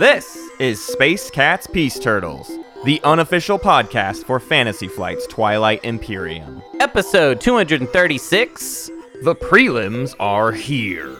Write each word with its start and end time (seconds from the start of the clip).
This 0.00 0.38
is 0.58 0.82
Space 0.82 1.30
Cats 1.30 1.66
Peace 1.66 1.98
Turtles, 1.98 2.50
the 2.86 3.02
unofficial 3.04 3.58
podcast 3.58 4.24
for 4.24 4.40
Fantasy 4.40 4.88
Flight's 4.88 5.26
Twilight 5.26 5.84
Imperium. 5.84 6.62
Episode 6.80 7.38
236. 7.38 8.90
The 9.24 9.34
prelims 9.34 10.14
are 10.18 10.52
here. 10.52 11.14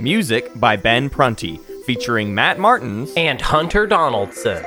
Music 0.00 0.50
by 0.56 0.74
Ben 0.74 1.08
Prunty, 1.08 1.58
featuring 1.84 2.34
Matt 2.34 2.58
Martins 2.58 3.12
And 3.16 3.40
Hunter 3.40 3.86
Donaldson. 3.86 4.64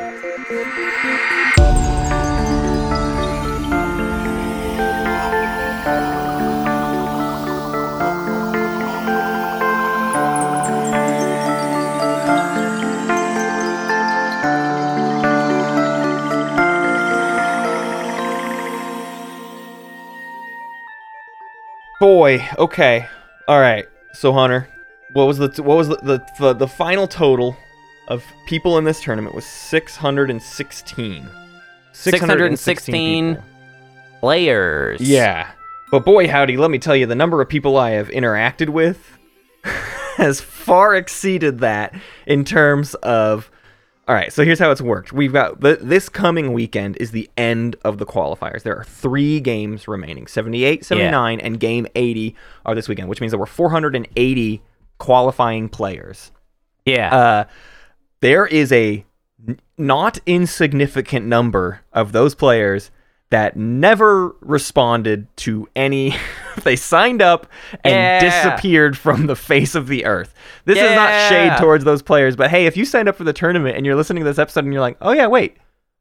Boy, 21.99 22.47
okay. 22.57 23.07
All 23.47 23.59
right. 23.59 23.85
So 24.13 24.31
Hunter, 24.31 24.67
what 25.13 25.25
was 25.25 25.37
the 25.37 25.49
what 25.61 25.77
was 25.77 25.89
the 25.89 25.97
the, 25.97 26.25
the, 26.39 26.53
the 26.53 26.67
final 26.67 27.07
total 27.07 27.57
of 28.07 28.23
people 28.47 28.77
in 28.77 28.85
this 28.85 29.01
tournament 29.01 29.35
was 29.35 29.45
616. 29.45 31.29
616 31.91 33.35
people. 33.35 33.43
players. 34.19 35.01
Yeah. 35.01 35.51
But 35.91 36.05
boy 36.05 36.27
howdy, 36.27 36.57
let 36.57 36.71
me 36.71 36.79
tell 36.79 36.95
you 36.95 37.05
the 37.05 37.15
number 37.15 37.41
of 37.41 37.49
people 37.49 37.77
I 37.77 37.91
have 37.91 38.09
interacted 38.09 38.69
with 38.69 39.17
has 40.17 40.39
far 40.39 40.95
exceeded 40.95 41.59
that 41.59 41.93
in 42.25 42.45
terms 42.45 42.93
of 42.95 43.51
all 44.09 44.15
right, 44.15 44.33
so 44.33 44.43
here's 44.43 44.57
how 44.57 44.71
it's 44.71 44.81
worked. 44.81 45.13
We've 45.13 45.31
got 45.31 45.61
th- 45.61 45.77
this 45.83 46.09
coming 46.09 46.51
weekend 46.51 46.97
is 46.97 47.11
the 47.11 47.29
end 47.37 47.75
of 47.83 47.99
the 47.99 48.07
qualifiers. 48.07 48.63
There 48.63 48.75
are 48.75 48.83
three 48.83 49.39
games 49.39 49.87
remaining 49.87 50.25
78, 50.25 50.83
79, 50.83 51.39
and 51.39 51.59
game 51.59 51.85
80 51.93 52.35
are 52.65 52.73
this 52.73 52.89
weekend, 52.89 53.07
which 53.07 53.21
means 53.21 53.31
there 53.31 53.39
were 53.39 53.45
480 53.45 54.63
qualifying 54.97 55.69
players. 55.69 56.31
Yeah. 56.87 57.15
Uh, 57.15 57.43
there 58.21 58.47
is 58.47 58.71
a 58.71 59.05
n- 59.47 59.59
not 59.77 60.17
insignificant 60.25 61.27
number 61.27 61.81
of 61.93 62.11
those 62.11 62.33
players 62.33 62.89
that 63.31 63.55
never 63.55 64.35
responded 64.41 65.27
to 65.37 65.67
any. 65.75 66.15
they 66.63 66.75
signed 66.75 67.21
up 67.21 67.47
and 67.83 67.93
Yeah. 67.93 68.19
disappeared 68.19 68.97
from 68.97 69.27
the 69.27 69.35
face 69.35 69.75
of 69.75 69.87
the 69.87 70.05
earth. 70.05 70.33
This 70.65 70.77
is 70.77 70.95
not 70.95 71.29
shade 71.29 71.53
towards 71.59 71.83
those 71.83 72.01
players, 72.01 72.35
but 72.35 72.49
hey, 72.49 72.65
if 72.65 72.75
you 72.75 72.85
signed 72.85 73.07
up 73.07 73.15
for 73.15 73.23
the 73.23 73.33
tournament 73.33 73.77
and 73.77 73.85
you're 73.85 73.95
listening 73.95 74.23
to 74.23 74.29
this 74.29 74.39
episode 74.39 74.63
and 74.65 74.73
you're 74.73 74.81
like, 74.81 74.97
oh 75.01 75.11
yeah, 75.11 75.27
wait, 75.27 75.57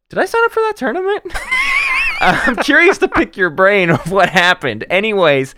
did 0.08 0.18
I 0.18 0.24
sign 0.24 0.42
up 0.44 0.52
for 0.52 0.60
that 0.60 0.76
tournament? 0.76 1.22
I'm 2.20 2.56
curious 2.56 2.98
to 2.98 3.08
pick 3.08 3.36
your 3.36 3.50
brain 3.50 3.90
of 3.90 4.10
what 4.10 4.28
happened. 4.28 4.84
Anyways, 4.90 5.54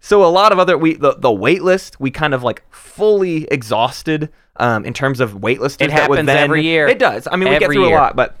so 0.00 0.24
a 0.24 0.28
lot 0.28 0.52
of 0.52 0.58
other 0.58 0.76
we 0.76 0.94
the, 0.94 1.14
the 1.14 1.32
wait 1.32 1.62
list 1.62 2.00
we 2.00 2.10
kind 2.10 2.34
of 2.34 2.42
like 2.42 2.64
fully 2.70 3.44
exhausted 3.44 4.28
um, 4.56 4.84
in 4.84 4.92
terms 4.92 5.20
of 5.20 5.42
wait 5.42 5.60
list. 5.60 5.80
It 5.80 5.90
happens 5.90 6.28
every 6.28 6.62
year. 6.62 6.88
It 6.88 6.98
does. 6.98 7.26
I 7.30 7.36
mean, 7.36 7.48
we 7.48 7.58
get 7.58 7.70
through 7.70 7.86
year. 7.86 7.96
a 7.96 8.00
lot, 8.00 8.16
but 8.16 8.36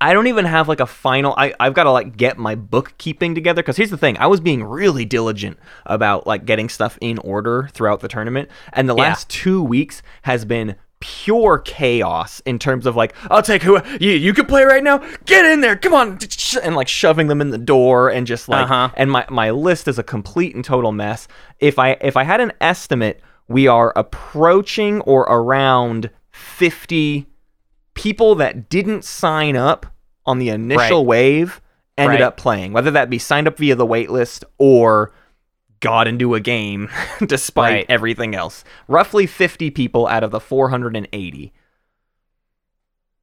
I 0.00 0.12
don't 0.14 0.26
even 0.28 0.44
have 0.46 0.66
like 0.68 0.80
a 0.80 0.86
final. 0.86 1.34
I 1.36 1.52
I've 1.60 1.74
got 1.74 1.84
to 1.84 1.90
like 1.90 2.16
get 2.16 2.38
my 2.38 2.54
bookkeeping 2.54 3.34
together 3.34 3.62
because 3.62 3.76
here's 3.76 3.90
the 3.90 3.96
thing: 3.98 4.16
I 4.18 4.26
was 4.28 4.40
being 4.40 4.64
really 4.64 5.04
diligent 5.04 5.58
about 5.86 6.26
like 6.26 6.46
getting 6.46 6.68
stuff 6.68 6.96
in 7.00 7.18
order 7.18 7.68
throughout 7.72 8.00
the 8.00 8.08
tournament, 8.08 8.48
and 8.72 8.88
the 8.88 8.94
Yeah. 8.96 9.02
last 9.02 9.28
two 9.28 9.62
weeks 9.62 10.02
has 10.22 10.44
been 10.44 10.76
pure 11.00 11.58
chaos 11.60 12.40
in 12.44 12.58
terms 12.58 12.84
of 12.84 12.94
like 12.94 13.14
I'll 13.30 13.40
take 13.42 13.62
who 13.62 13.80
you 13.98 14.10
you 14.12 14.34
can 14.34 14.44
play 14.44 14.64
right 14.64 14.82
now 14.84 14.98
get 15.24 15.46
in 15.46 15.62
there 15.62 15.74
come 15.74 15.94
on 15.94 16.18
and 16.62 16.76
like 16.76 16.88
shoving 16.88 17.28
them 17.28 17.40
in 17.40 17.48
the 17.48 17.56
door 17.56 18.10
and 18.10 18.26
just 18.26 18.50
like 18.50 18.64
Uh-huh. 18.64 18.90
and 18.98 19.10
my 19.10 19.24
my 19.30 19.50
list 19.50 19.88
is 19.88 19.98
a 19.98 20.02
complete 20.02 20.54
and 20.54 20.62
total 20.62 20.92
mess 20.92 21.26
if 21.58 21.78
I 21.78 21.92
if 22.02 22.18
I 22.18 22.24
had 22.24 22.42
an 22.42 22.52
estimate 22.60 23.22
we 23.48 23.66
are 23.66 23.94
approaching 23.96 25.00
or 25.02 25.22
around 25.22 26.10
50 26.32 27.26
people 27.94 28.34
that 28.34 28.68
didn't 28.68 29.02
sign 29.02 29.56
up 29.56 29.86
on 30.26 30.38
the 30.38 30.48
initial 30.50 31.00
Right. 31.00 31.06
wave 31.06 31.60
ended 31.98 32.20
Right. 32.20 32.26
up 32.26 32.36
playing, 32.36 32.72
whether 32.72 32.90
that 32.90 33.10
be 33.10 33.18
signed 33.18 33.46
up 33.48 33.58
via 33.58 33.74
the 33.74 33.86
waitlist 33.86 34.44
or 34.58 35.12
got 35.80 36.06
into 36.06 36.34
a 36.34 36.40
game 36.40 36.88
despite 37.26 37.72
Right. 37.72 37.86
everything 37.88 38.34
else. 38.34 38.64
Roughly 38.88 39.26
50 39.26 39.70
people 39.70 40.06
out 40.06 40.22
of 40.22 40.30
the 40.30 40.40
480. 40.40 41.52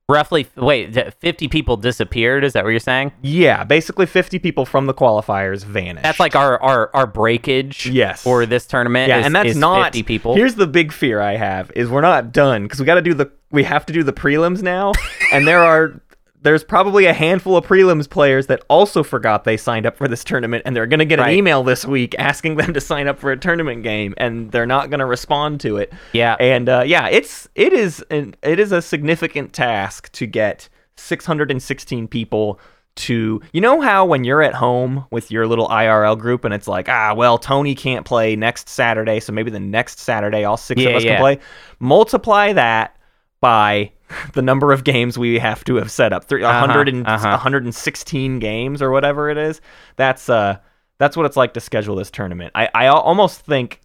Roughly, 0.09 0.47
wait, 0.55 0.95
50 1.19 1.49
people 1.49 1.75
disappeared. 1.75 2.45
Is 2.45 2.53
that 2.53 2.63
what 2.63 2.69
you're 2.69 2.79
saying? 2.79 3.11
Yeah, 3.21 3.65
basically 3.65 4.05
50 4.05 4.39
people 4.39 4.65
from 4.65 4.85
the 4.85 4.93
qualifiers 4.93 5.65
vanished. 5.65 6.03
That's 6.03 6.19
like 6.19 6.33
our, 6.33 6.57
our, 6.61 6.89
our 6.93 7.05
breakage 7.05 7.87
Yes. 7.87 8.23
for 8.23 8.45
this 8.45 8.65
tournament. 8.65 9.09
yeah, 9.09 9.19
is- 9.19 9.25
and 9.25 9.35
that's 9.35 9.55
not 9.57 9.87
50 9.87 10.03
people. 10.03 10.33
Here's 10.35 10.55
the 10.55 10.65
big 10.65 10.93
fear 10.93 11.19
I 11.19 11.35
have 11.35 11.71
is 11.75 11.89
we're 11.89 11.99
not 11.99 12.31
done 12.31 12.63
because 12.63 12.79
we 12.79 12.85
got 12.85 12.95
to 12.95 13.01
do 13.01 13.13
the 13.13 13.29
we 13.51 13.63
have 13.63 13.85
to 13.87 13.93
do 13.93 14.01
the 14.03 14.13
prelims 14.13 14.61
now, 14.61 14.93
and 15.33 15.45
there 15.45 15.61
are 15.61 15.99
there's 16.41 16.63
probably 16.63 17.05
a 17.05 17.13
handful 17.13 17.57
of 17.57 17.65
prelims 17.65 18.09
players 18.09 18.47
that 18.47 18.63
also 18.69 19.03
forgot 19.03 19.43
they 19.43 19.57
signed 19.57 19.85
up 19.85 19.97
for 19.97 20.07
this 20.07 20.23
tournament, 20.23 20.63
and 20.65 20.75
they're 20.75 20.85
gonna 20.85 21.03
get 21.05 21.19
an 21.19 21.29
email 21.29 21.63
this 21.63 21.83
week 21.85 22.15
asking 22.19 22.55
them 22.57 22.73
to 22.73 22.79
sign 22.81 23.07
up 23.07 23.19
for 23.19 23.31
a 23.31 23.37
tournament 23.37 23.83
game, 23.83 24.13
and 24.17 24.51
they're 24.51 24.65
not 24.67 24.89
gonna 24.89 25.05
respond 25.05 25.59
to 25.61 25.77
it. 25.77 25.91
Yeah. 26.13 26.35
and 26.39 26.69
uh, 26.69 26.83
yeah, 26.85 27.07
it's 27.07 27.47
it 27.55 27.73
is 27.73 28.03
an, 28.11 28.35
it 28.43 28.59
is 28.59 28.71
a 28.71 28.81
significant 28.81 29.53
task 29.53 30.11
to 30.13 30.25
get 30.27 30.69
616 30.95 32.07
people 32.07 32.59
to 32.95 33.39
you 33.53 33.61
know 33.61 33.79
how 33.79 34.05
when 34.05 34.23
you're 34.23 34.41
at 34.41 34.55
home 34.55 35.05
with 35.11 35.29
your 35.29 35.45
little 35.45 35.67
IRL 35.67 36.17
group 36.17 36.43
and 36.43 36.51
it's 36.51 36.67
like 36.67 36.89
ah 36.89 37.13
well 37.15 37.37
Tony 37.37 37.75
can't 37.75 38.05
play 38.07 38.35
next 38.35 38.67
Saturday 38.69 39.19
so 39.19 39.31
maybe 39.31 39.51
the 39.51 39.59
next 39.59 39.99
Saturday 39.99 40.43
all 40.45 40.57
six 40.57 40.81
Yeah, 40.81 40.89
of 40.89 40.95
us 40.95 41.03
yeah. 41.03 41.11
can 41.13 41.21
play 41.21 41.39
multiply 41.79 42.53
that 42.53 42.97
by 43.39 43.91
the 44.33 44.41
number 44.41 44.71
of 44.71 44.83
games 44.83 45.17
we 45.17 45.39
have 45.39 45.63
to 45.65 45.75
have 45.75 45.91
set 45.91 46.13
up 46.13 46.23
Three, 46.25 46.43
Uh-huh, 46.43 46.59
100 46.61 46.89
and, 46.89 47.07
uh-huh. 47.07 47.27
116 47.31 48.39
games 48.39 48.81
or 48.81 48.91
whatever 48.91 49.29
it 49.29 49.37
is 49.37 49.61
that's 49.95 50.29
uh 50.29 50.57
that's 50.97 51.15
what 51.17 51.25
it's 51.25 51.37
like 51.37 51.53
to 51.53 51.59
schedule 51.59 51.95
this 51.95 52.09
tournament 52.11 52.51
I 52.55 52.69
I 52.73 52.87
almost 52.87 53.41
think 53.41 53.81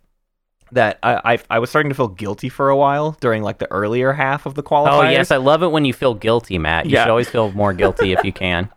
that 0.72 0.98
I, 1.02 1.34
I 1.34 1.38
I 1.50 1.58
was 1.58 1.68
starting 1.70 1.90
to 1.90 1.94
feel 1.94 2.08
guilty 2.08 2.48
for 2.48 2.70
a 2.70 2.76
while 2.76 3.16
during 3.20 3.42
like 3.42 3.58
the 3.58 3.70
earlier 3.70 4.12
half 4.12 4.46
of 4.46 4.54
the 4.54 4.62
qualifiers 4.62 5.06
oh, 5.06 5.10
yes. 5.10 5.30
I 5.30 5.36
love 5.36 5.62
it 5.62 5.68
when 5.70 5.84
you 5.84 5.92
feel 5.92 6.14
guilty, 6.14 6.56
Matt. 6.56 6.86
You 6.86 6.92
Yeah. 6.92 7.02
should 7.04 7.10
always 7.10 7.28
feel 7.28 7.52
more 7.52 7.72
guilty 7.74 8.12
if 8.12 8.24
you 8.24 8.32
can. 8.44 8.70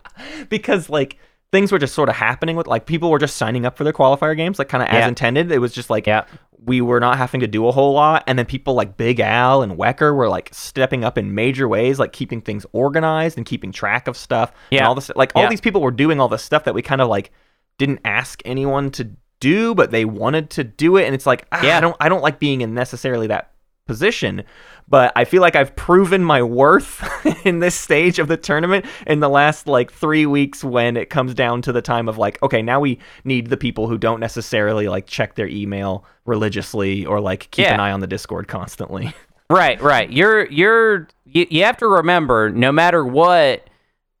because 0.50 0.90
like 0.90 1.16
things 1.52 1.72
were 1.72 1.78
just 1.78 1.94
sort 1.94 2.08
of 2.10 2.14
happening 2.16 2.56
with 2.56 2.66
like 2.66 2.84
people 2.86 3.10
were 3.10 3.18
just 3.18 3.36
signing 3.36 3.64
up 3.64 3.78
for 3.78 3.84
their 3.84 3.92
qualifier 3.94 4.36
games 4.36 4.58
like 4.58 4.68
kind 4.68 4.82
of 4.82 4.88
as 4.90 5.06
intended 5.06 5.50
it 5.52 5.58
was 5.58 5.72
just 5.72 5.88
like 5.88 6.06
Yeah. 6.06 6.24
We 6.66 6.80
were 6.80 7.00
not 7.00 7.16
having 7.16 7.40
to 7.40 7.46
do 7.46 7.66
a 7.66 7.72
whole 7.72 7.92
lot 7.94 8.22
and 8.26 8.38
then 8.38 8.44
people 8.44 8.74
like 8.74 8.96
big 8.96 9.20
al 9.20 9.62
and 9.62 9.78
wecker 9.78 10.14
were 10.14 10.28
like 10.28 10.50
stepping 10.52 11.04
up 11.04 11.16
in 11.16 11.34
major 11.34 11.66
ways 11.68 11.98
like 11.98 12.12
keeping 12.12 12.40
things 12.42 12.66
organized 12.72 13.36
and 13.38 13.46
keeping 13.46 13.72
track 13.72 14.06
of 14.08 14.16
stuff 14.16 14.50
and 14.70 14.78
Yeah. 14.80 14.88
all 14.88 14.94
this 14.94 15.10
like 15.16 15.32
all 15.34 15.44
Yeah. 15.44 15.48
these 15.48 15.60
people 15.60 15.80
were 15.80 15.90
doing 15.92 16.20
all 16.20 16.28
this 16.28 16.42
stuff 16.42 16.64
that 16.64 16.74
we 16.74 16.82
kind 16.82 17.00
of 17.00 17.08
like 17.08 17.30
didn't 17.78 18.00
ask 18.04 18.42
anyone 18.44 18.90
to 18.90 19.10
do 19.40 19.74
but 19.74 19.90
they 19.90 20.04
wanted 20.04 20.50
to 20.50 20.64
do 20.64 20.96
it 20.96 21.04
and 21.04 21.14
it's 21.14 21.26
like 21.26 21.46
ah, 21.52 21.62
Yeah. 21.62 21.78
i 21.78 21.80
don't 21.80 21.96
i 22.00 22.08
don't 22.08 22.22
like 22.22 22.38
being 22.38 22.60
in 22.62 22.74
necessarily 22.74 23.26
that 23.28 23.52
position 23.86 24.42
but 24.88 25.12
i 25.16 25.24
feel 25.24 25.40
like 25.42 25.56
i've 25.56 25.74
proven 25.76 26.22
my 26.22 26.42
worth 26.42 27.02
in 27.46 27.60
this 27.60 27.74
stage 27.74 28.18
of 28.18 28.28
the 28.28 28.36
tournament 28.36 28.84
in 29.06 29.20
the 29.20 29.28
last 29.28 29.66
like 29.66 29.92
three 29.92 30.26
weeks 30.26 30.62
when 30.62 30.96
it 30.96 31.10
comes 31.10 31.34
down 31.34 31.62
to 31.62 31.72
the 31.72 31.82
time 31.82 32.08
of 32.08 32.18
like 32.18 32.42
okay 32.42 32.62
now 32.62 32.80
we 32.80 32.98
need 33.24 33.48
the 33.48 33.56
people 33.56 33.88
who 33.88 33.98
don't 33.98 34.20
necessarily 34.20 34.88
like 34.88 35.06
check 35.06 35.34
their 35.34 35.48
email 35.48 36.04
religiously 36.24 37.04
or 37.06 37.20
like 37.20 37.50
keep 37.50 37.66
an 37.66 37.80
eye 37.80 37.92
on 37.92 38.00
the 38.00 38.06
discord 38.06 38.48
constantly 38.48 39.14
Right, 39.48 39.80
right. 39.80 40.10
You're 40.10 40.46
you're 40.46 41.08
you, 41.24 41.46
you 41.50 41.64
have 41.64 41.76
to 41.78 41.86
remember 41.86 42.50
no 42.50 42.72
matter 42.72 43.04
what 43.04 43.68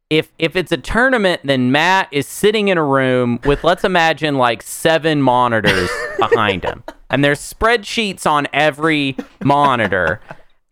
if 0.08 0.30
if 0.38 0.54
it's 0.54 0.70
a 0.70 0.76
tournament 0.76 1.40
then 1.42 1.72
Matt 1.72 2.08
is 2.12 2.28
sitting 2.28 2.68
in 2.68 2.78
a 2.78 2.84
room 2.84 3.40
with 3.44 3.64
let's 3.64 3.82
imagine 3.82 4.36
like 4.36 4.62
seven 4.62 5.20
monitors 5.22 5.90
behind 6.18 6.64
him. 6.64 6.84
And 7.10 7.24
there's 7.24 7.40
spreadsheets 7.40 8.26
on 8.26 8.46
every 8.52 9.16
monitor. 9.42 10.20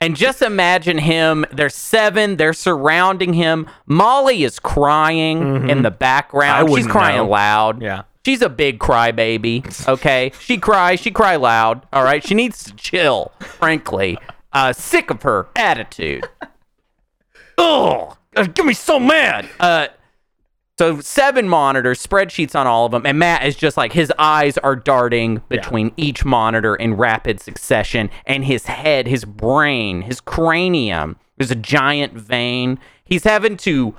And 0.04 0.16
just 0.16 0.42
imagine 0.42 0.98
him, 0.98 1.46
there's 1.50 1.74
seven, 1.74 2.36
they're 2.36 2.52
surrounding 2.52 3.32
him. 3.32 3.66
Molly 3.86 4.44
is 4.44 4.58
crying 4.58 5.70
in 5.70 5.80
the 5.80 5.90
background. 5.90 6.70
She's 6.74 6.86
crying 6.86 7.16
know. 7.16 7.28
loud. 7.28 7.80
yeah 7.80 8.02
She's 8.24 8.40
a 8.40 8.48
big 8.48 8.78
crybaby. 8.78 9.88
Okay, 9.88 10.32
she 10.40 10.56
cries. 10.56 11.00
She 11.00 11.10
cry 11.10 11.36
loud. 11.36 11.86
All 11.92 12.02
right, 12.02 12.26
she 12.26 12.34
needs 12.34 12.64
to 12.64 12.74
chill. 12.74 13.32
Frankly, 13.40 14.16
uh, 14.52 14.72
sick 14.72 15.10
of 15.10 15.22
her 15.22 15.48
attitude. 15.54 16.26
Ugh, 17.58 18.16
get 18.34 18.64
me 18.64 18.72
so 18.72 18.98
mad. 18.98 19.48
Uh, 19.60 19.88
So 20.76 21.00
seven 21.00 21.49
monitors, 21.49 22.05
spreadsheets 22.05 22.59
on 22.59 22.67
all 22.67 22.87
of 22.87 22.93
them, 22.93 23.06
and 23.06 23.17
Matt 23.19 23.47
is 23.47 23.55
just 23.55 23.76
like 23.76 23.93
his 23.93 24.12
eyes 24.19 24.59
are 24.59 24.75
darting 24.75 25.41
between 25.49 25.93
each 25.97 26.25
monitor 26.25 26.75
in 26.75 26.94
rapid 26.94 27.41
succession, 27.41 28.11
and 28.26 28.44
his 28.44 28.67
head, 28.67 29.06
his 29.06 29.25
brain, 29.25 30.03
his 30.03 30.21
cranium, 30.21 31.17
there's 31.37 31.53
a 31.53 31.56
giant 31.56 32.15
vein. 32.15 32.79
He's 33.05 33.23
having 33.23 33.56
to 33.59 33.94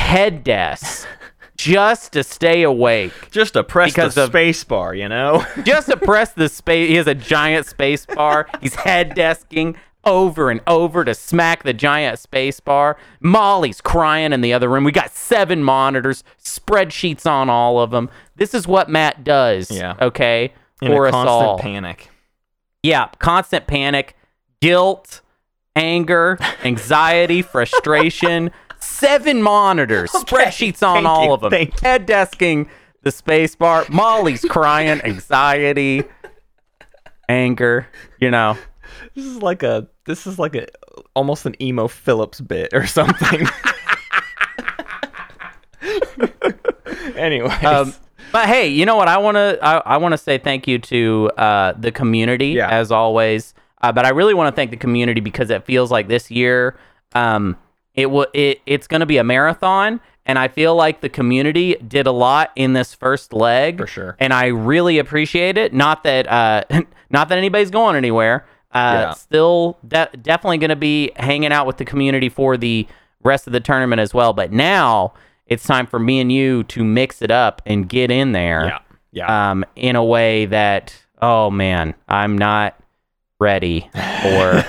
head 0.00 0.44
desk 0.44 1.06
just 1.56 2.12
to 2.12 2.22
stay 2.22 2.62
awake. 2.62 3.30
Just 3.30 3.54
to 3.54 3.64
press 3.64 3.92
Because 3.92 4.14
the 4.14 4.24
of- 4.24 4.30
space 4.30 4.62
bar, 4.64 4.94
you 4.94 5.08
know? 5.08 5.46
just 5.64 5.88
to 5.88 5.96
press 5.98 6.32
the 6.32 6.48
space. 6.50 6.88
He 6.90 6.96
has 6.96 7.06
a 7.06 7.14
giant 7.14 7.66
space 7.66 8.04
bar. 8.04 8.48
He's 8.60 8.74
head 8.74 9.10
desking 9.16 9.76
over 10.04 10.50
and 10.50 10.60
over 10.66 11.04
to 11.04 11.14
smack 11.14 11.62
the 11.62 11.72
giant 11.72 12.18
space 12.18 12.60
bar. 12.60 12.96
Molly's 13.20 13.80
crying 13.80 14.32
in 14.32 14.40
the 14.40 14.52
other 14.52 14.68
room. 14.68 14.84
We 14.84 14.92
got 14.92 15.10
seven 15.12 15.62
monitors, 15.62 16.24
spreadsheets 16.42 17.26
on 17.26 17.48
all 17.48 17.80
of 17.80 17.90
them. 17.90 18.10
This 18.36 18.54
is 18.54 18.66
what 18.66 18.88
Matt 18.88 19.24
does. 19.24 19.70
Yeah. 19.70 19.94
Okay. 20.00 20.52
In 20.80 20.88
for 20.88 21.06
a 21.06 21.08
us 21.08 21.12
constant 21.12 21.28
all. 21.30 21.58
panic. 21.58 22.10
Yeah. 22.82 23.08
Constant 23.18 23.66
panic, 23.66 24.16
guilt, 24.60 25.20
anger, 25.76 26.38
anxiety, 26.64 27.42
frustration. 27.42 28.50
Seven 28.80 29.42
monitors, 29.42 30.10
spreadsheets 30.10 30.82
on 30.84 31.04
Thank 31.04 31.06
all 31.06 31.24
you, 31.26 31.32
of 31.34 31.40
them. 31.42 31.52
Head 31.52 32.04
desking 32.04 32.68
the 33.02 33.12
space 33.12 33.54
bar. 33.54 33.86
Molly's 33.88 34.44
crying, 34.44 35.00
anxiety, 35.02 36.02
anger. 37.28 37.86
You 38.20 38.32
know. 38.32 38.58
This 39.14 39.26
is 39.26 39.42
like 39.42 39.62
a 39.62 39.86
this 40.06 40.26
is 40.26 40.38
like 40.38 40.54
a 40.54 40.66
almost 41.14 41.44
an 41.46 41.60
Emo 41.62 41.88
Philips 41.88 42.40
bit 42.40 42.72
or 42.72 42.86
something. 42.86 43.46
anyway. 47.16 47.48
Um, 47.64 47.92
but 48.32 48.46
hey, 48.48 48.68
you 48.68 48.86
know 48.86 48.96
what? 48.96 49.08
I 49.08 49.18
want 49.18 49.36
to 49.36 49.58
I, 49.62 49.76
I 49.78 49.96
want 49.98 50.12
to 50.12 50.18
say 50.18 50.38
thank 50.38 50.66
you 50.66 50.78
to 50.78 51.30
uh, 51.36 51.72
the 51.78 51.92
community 51.92 52.48
Yeah. 52.48 52.68
as 52.70 52.90
always. 52.90 53.54
Uh, 53.82 53.92
but 53.92 54.06
I 54.06 54.10
really 54.10 54.34
want 54.34 54.54
to 54.54 54.56
thank 54.56 54.70
the 54.70 54.76
community 54.76 55.20
because 55.20 55.50
it 55.50 55.64
feels 55.64 55.90
like 55.90 56.08
this 56.08 56.30
year 56.30 56.76
um, 57.14 57.56
it 57.94 58.06
will 58.06 58.26
it 58.32 58.60
it's 58.64 58.86
going 58.86 59.00
to 59.00 59.06
be 59.06 59.18
a 59.18 59.24
marathon, 59.24 60.00
and 60.24 60.38
I 60.38 60.48
feel 60.48 60.74
like 60.74 61.00
the 61.02 61.08
community 61.10 61.74
did 61.86 62.06
a 62.06 62.12
lot 62.12 62.52
in 62.56 62.72
this 62.72 62.94
first 62.94 63.32
leg 63.34 63.78
For 63.78 63.86
sure. 63.86 64.16
and 64.18 64.32
I 64.32 64.46
really 64.46 64.98
appreciate 64.98 65.58
it. 65.58 65.74
Not 65.74 66.04
that 66.04 66.26
uh, 66.30 66.62
not 67.10 67.28
that 67.28 67.36
anybody's 67.38 67.70
going 67.70 67.96
anywhere. 67.96 68.46
Uh, 68.74 68.92
Yeah. 69.08 69.12
Still, 69.14 69.78
de- 69.86 70.10
definitely 70.20 70.58
going 70.58 70.70
to 70.70 70.76
be 70.76 71.12
hanging 71.16 71.52
out 71.52 71.66
with 71.66 71.76
the 71.76 71.84
community 71.84 72.28
for 72.28 72.56
the 72.56 72.86
rest 73.22 73.46
of 73.46 73.52
the 73.52 73.60
tournament 73.60 74.00
as 74.00 74.12
well. 74.14 74.32
But 74.32 74.52
now 74.52 75.14
it's 75.46 75.64
time 75.64 75.86
for 75.86 75.98
me 75.98 76.20
and 76.20 76.32
you 76.32 76.64
to 76.64 76.82
mix 76.84 77.20
it 77.22 77.30
up 77.30 77.60
and 77.66 77.88
get 77.88 78.10
in 78.10 78.32
there. 78.32 78.64
yeah. 78.66 78.78
Yeah. 79.14 79.50
Um, 79.50 79.64
in 79.76 79.94
a 79.96 80.02
way 80.04 80.46
that 80.46 80.96
oh 81.20 81.50
man, 81.50 81.94
I'm 82.08 82.38
not 82.38 82.80
ready 83.38 83.90
for 84.22 84.64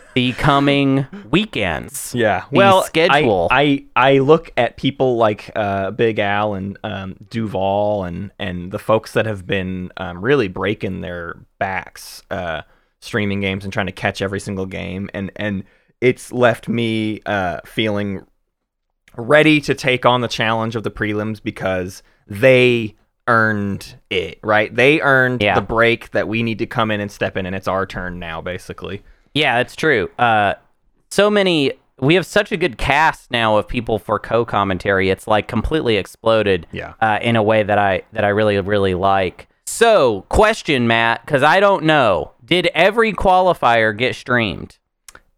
the 0.14 0.32
coming 0.34 1.06
weekends. 1.30 2.14
Yeah. 2.14 2.44
Well, 2.52 2.82
schedule. 2.84 3.48
I, 3.50 3.86
I 3.96 4.10
I 4.10 4.18
look 4.18 4.52
at 4.56 4.76
people 4.76 5.16
like 5.16 5.50
uh, 5.56 5.90
Big 5.90 6.20
Al 6.20 6.54
and 6.54 6.78
um, 6.84 7.16
Duval 7.28 8.04
and 8.04 8.30
and 8.38 8.70
the 8.70 8.78
folks 8.78 9.14
that 9.14 9.26
have 9.26 9.48
been 9.48 9.90
um, 9.96 10.20
really 10.20 10.46
breaking 10.46 11.00
their 11.00 11.36
backs 11.58 12.22
uh, 12.30 12.62
streaming 13.00 13.40
games 13.40 13.64
and 13.64 13.72
trying 13.72 13.86
to 13.86 13.92
catch 13.92 14.20
every 14.22 14.40
single 14.40 14.66
game 14.66 15.08
and 15.14 15.30
and 15.36 15.64
it's 16.00 16.32
left 16.32 16.68
me 16.68 17.20
uh, 17.26 17.60
feeling 17.64 18.24
ready 19.16 19.60
to 19.60 19.74
take 19.74 20.06
on 20.06 20.20
the 20.20 20.28
challenge 20.28 20.76
of 20.76 20.82
the 20.84 20.90
prelims 20.90 21.42
because 21.42 22.02
they 22.26 22.94
earned 23.26 23.96
it 24.10 24.38
right 24.42 24.74
they 24.74 25.00
earned 25.00 25.42
Yeah. 25.42 25.54
the 25.54 25.60
break 25.60 26.10
that 26.12 26.28
we 26.28 26.42
need 26.42 26.58
to 26.60 26.66
come 26.66 26.90
in 26.90 27.00
and 27.00 27.10
step 27.10 27.36
in 27.36 27.46
and 27.46 27.54
it's 27.54 27.68
our 27.68 27.84
turn 27.86 28.18
now 28.18 28.40
basically 28.40 29.02
Yeah, 29.34 29.58
that's 29.58 29.76
true. 29.76 30.10
Uh, 30.18 30.54
so 31.10 31.30
many. 31.30 31.72
We 32.00 32.14
have 32.14 32.26
such 32.26 32.50
a 32.52 32.56
good 32.56 32.78
cast 32.78 33.30
now 33.30 33.56
of 33.56 33.66
people 33.68 33.98
for 33.98 34.18
co-commentary. 34.18 35.10
It's 35.10 35.26
like 35.26 35.46
completely 35.48 35.96
exploded. 35.96 36.66
Yeah. 36.72 36.94
Uh, 37.00 37.18
in 37.20 37.36
a 37.36 37.42
way 37.42 37.62
that 37.62 37.78
I 37.78 38.02
that 38.14 38.24
I 38.24 38.28
really 38.28 38.58
really 38.60 38.94
like. 38.94 39.48
So, 39.68 40.22
question, 40.28 40.86
Matt, 40.88 41.24
because 41.24 41.42
I 41.42 41.60
don't 41.60 41.84
know. 41.84 42.32
Did 42.44 42.68
every 42.74 43.12
qualifier 43.12 43.96
get 43.96 44.14
streamed? 44.16 44.78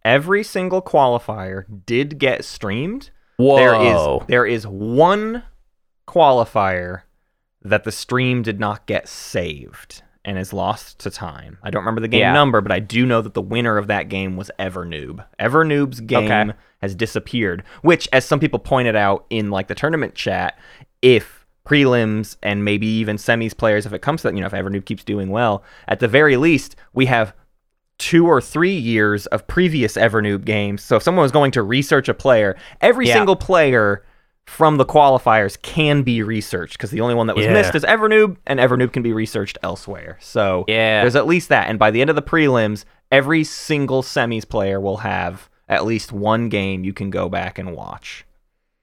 every 0.02 0.42
single 0.42 0.80
qualifier 0.80 1.64
did 1.84 2.18
get 2.18 2.42
streamed 2.42 3.10
Whoa. 3.36 3.56
There 3.56 3.74
is 3.74 4.26
there 4.28 4.46
is 4.46 4.66
one 4.66 5.42
qualifier 6.08 7.02
that 7.62 7.84
the 7.84 7.92
stream 7.92 8.40
did 8.42 8.58
not 8.58 8.86
get 8.86 9.08
saved 9.08 10.02
and 10.24 10.38
is 10.38 10.54
lost 10.54 10.98
to 11.00 11.10
time. 11.10 11.58
I 11.62 11.68
don't 11.70 11.82
remember 11.82 12.00
the 12.00 12.08
game 12.08 12.20
Yeah. 12.20 12.32
number, 12.32 12.62
but 12.62 12.72
I 12.72 12.78
do 12.80 13.04
know 13.04 13.20
that 13.20 13.34
the 13.34 13.42
winner 13.42 13.76
of 13.76 13.88
that 13.88 14.08
game 14.08 14.38
was 14.38 14.50
Evernoob. 14.58 15.22
Evernoob's 15.38 16.00
game 16.00 16.30
Okay. 16.30 16.52
has 16.80 16.94
disappeared, 16.94 17.62
which 17.82 18.08
as 18.12 18.24
some 18.24 18.40
people 18.40 18.58
pointed 18.58 18.96
out 18.96 19.26
in 19.28 19.50
like 19.50 19.68
the 19.68 19.74
tournament 19.74 20.14
chat, 20.14 20.58
if 21.02 21.39
prelims 21.64 22.36
and 22.42 22.64
maybe 22.64 22.86
even 22.86 23.16
semis 23.16 23.56
players 23.56 23.86
if 23.86 23.92
it 23.92 24.00
comes 24.02 24.22
to 24.22 24.28
that, 24.28 24.34
you 24.34 24.40
know, 24.40 24.46
if 24.46 24.52
Evernoob 24.52 24.84
keeps 24.84 25.04
doing 25.04 25.28
well, 25.30 25.62
at 25.88 26.00
the 26.00 26.08
very 26.08 26.36
least, 26.36 26.76
we 26.92 27.06
have 27.06 27.34
two 27.98 28.26
or 28.26 28.40
three 28.40 28.74
years 28.74 29.26
of 29.26 29.46
previous 29.46 29.94
Evernoob 29.96 30.44
games. 30.44 30.82
So 30.82 30.96
if 30.96 31.02
someone 31.02 31.22
was 31.22 31.32
going 31.32 31.50
to 31.52 31.62
research 31.62 32.08
a 32.08 32.14
player, 32.14 32.56
every 32.80 33.06
Yeah. 33.06 33.14
single 33.14 33.36
player 33.36 34.04
from 34.46 34.78
the 34.78 34.86
qualifiers 34.86 35.60
can 35.60 36.02
be 36.02 36.22
researched 36.22 36.76
because 36.78 36.90
the 36.90 37.00
only 37.02 37.14
one 37.14 37.26
that 37.28 37.36
was 37.36 37.44
Yeah. 37.46 37.52
missed 37.52 37.74
is 37.74 37.84
Evernoob, 37.84 38.36
and 38.46 38.58
Evernoob 38.58 38.92
can 38.92 39.02
be 39.02 39.12
researched 39.12 39.58
elsewhere. 39.62 40.16
So 40.20 40.64
Yeah. 40.66 41.02
there's 41.02 41.14
at 41.14 41.26
least 41.26 41.50
that. 41.50 41.68
And 41.68 41.78
by 41.78 41.90
the 41.90 42.00
end 42.00 42.10
of 42.10 42.16
the 42.16 42.22
prelims, 42.22 42.84
every 43.12 43.44
single 43.44 44.02
semis 44.02 44.48
player 44.48 44.80
will 44.80 44.98
have 44.98 45.48
at 45.68 45.84
least 45.84 46.10
one 46.10 46.48
game 46.48 46.82
you 46.84 46.92
can 46.92 47.10
go 47.10 47.28
back 47.28 47.58
and 47.58 47.76
watch. 47.76 48.24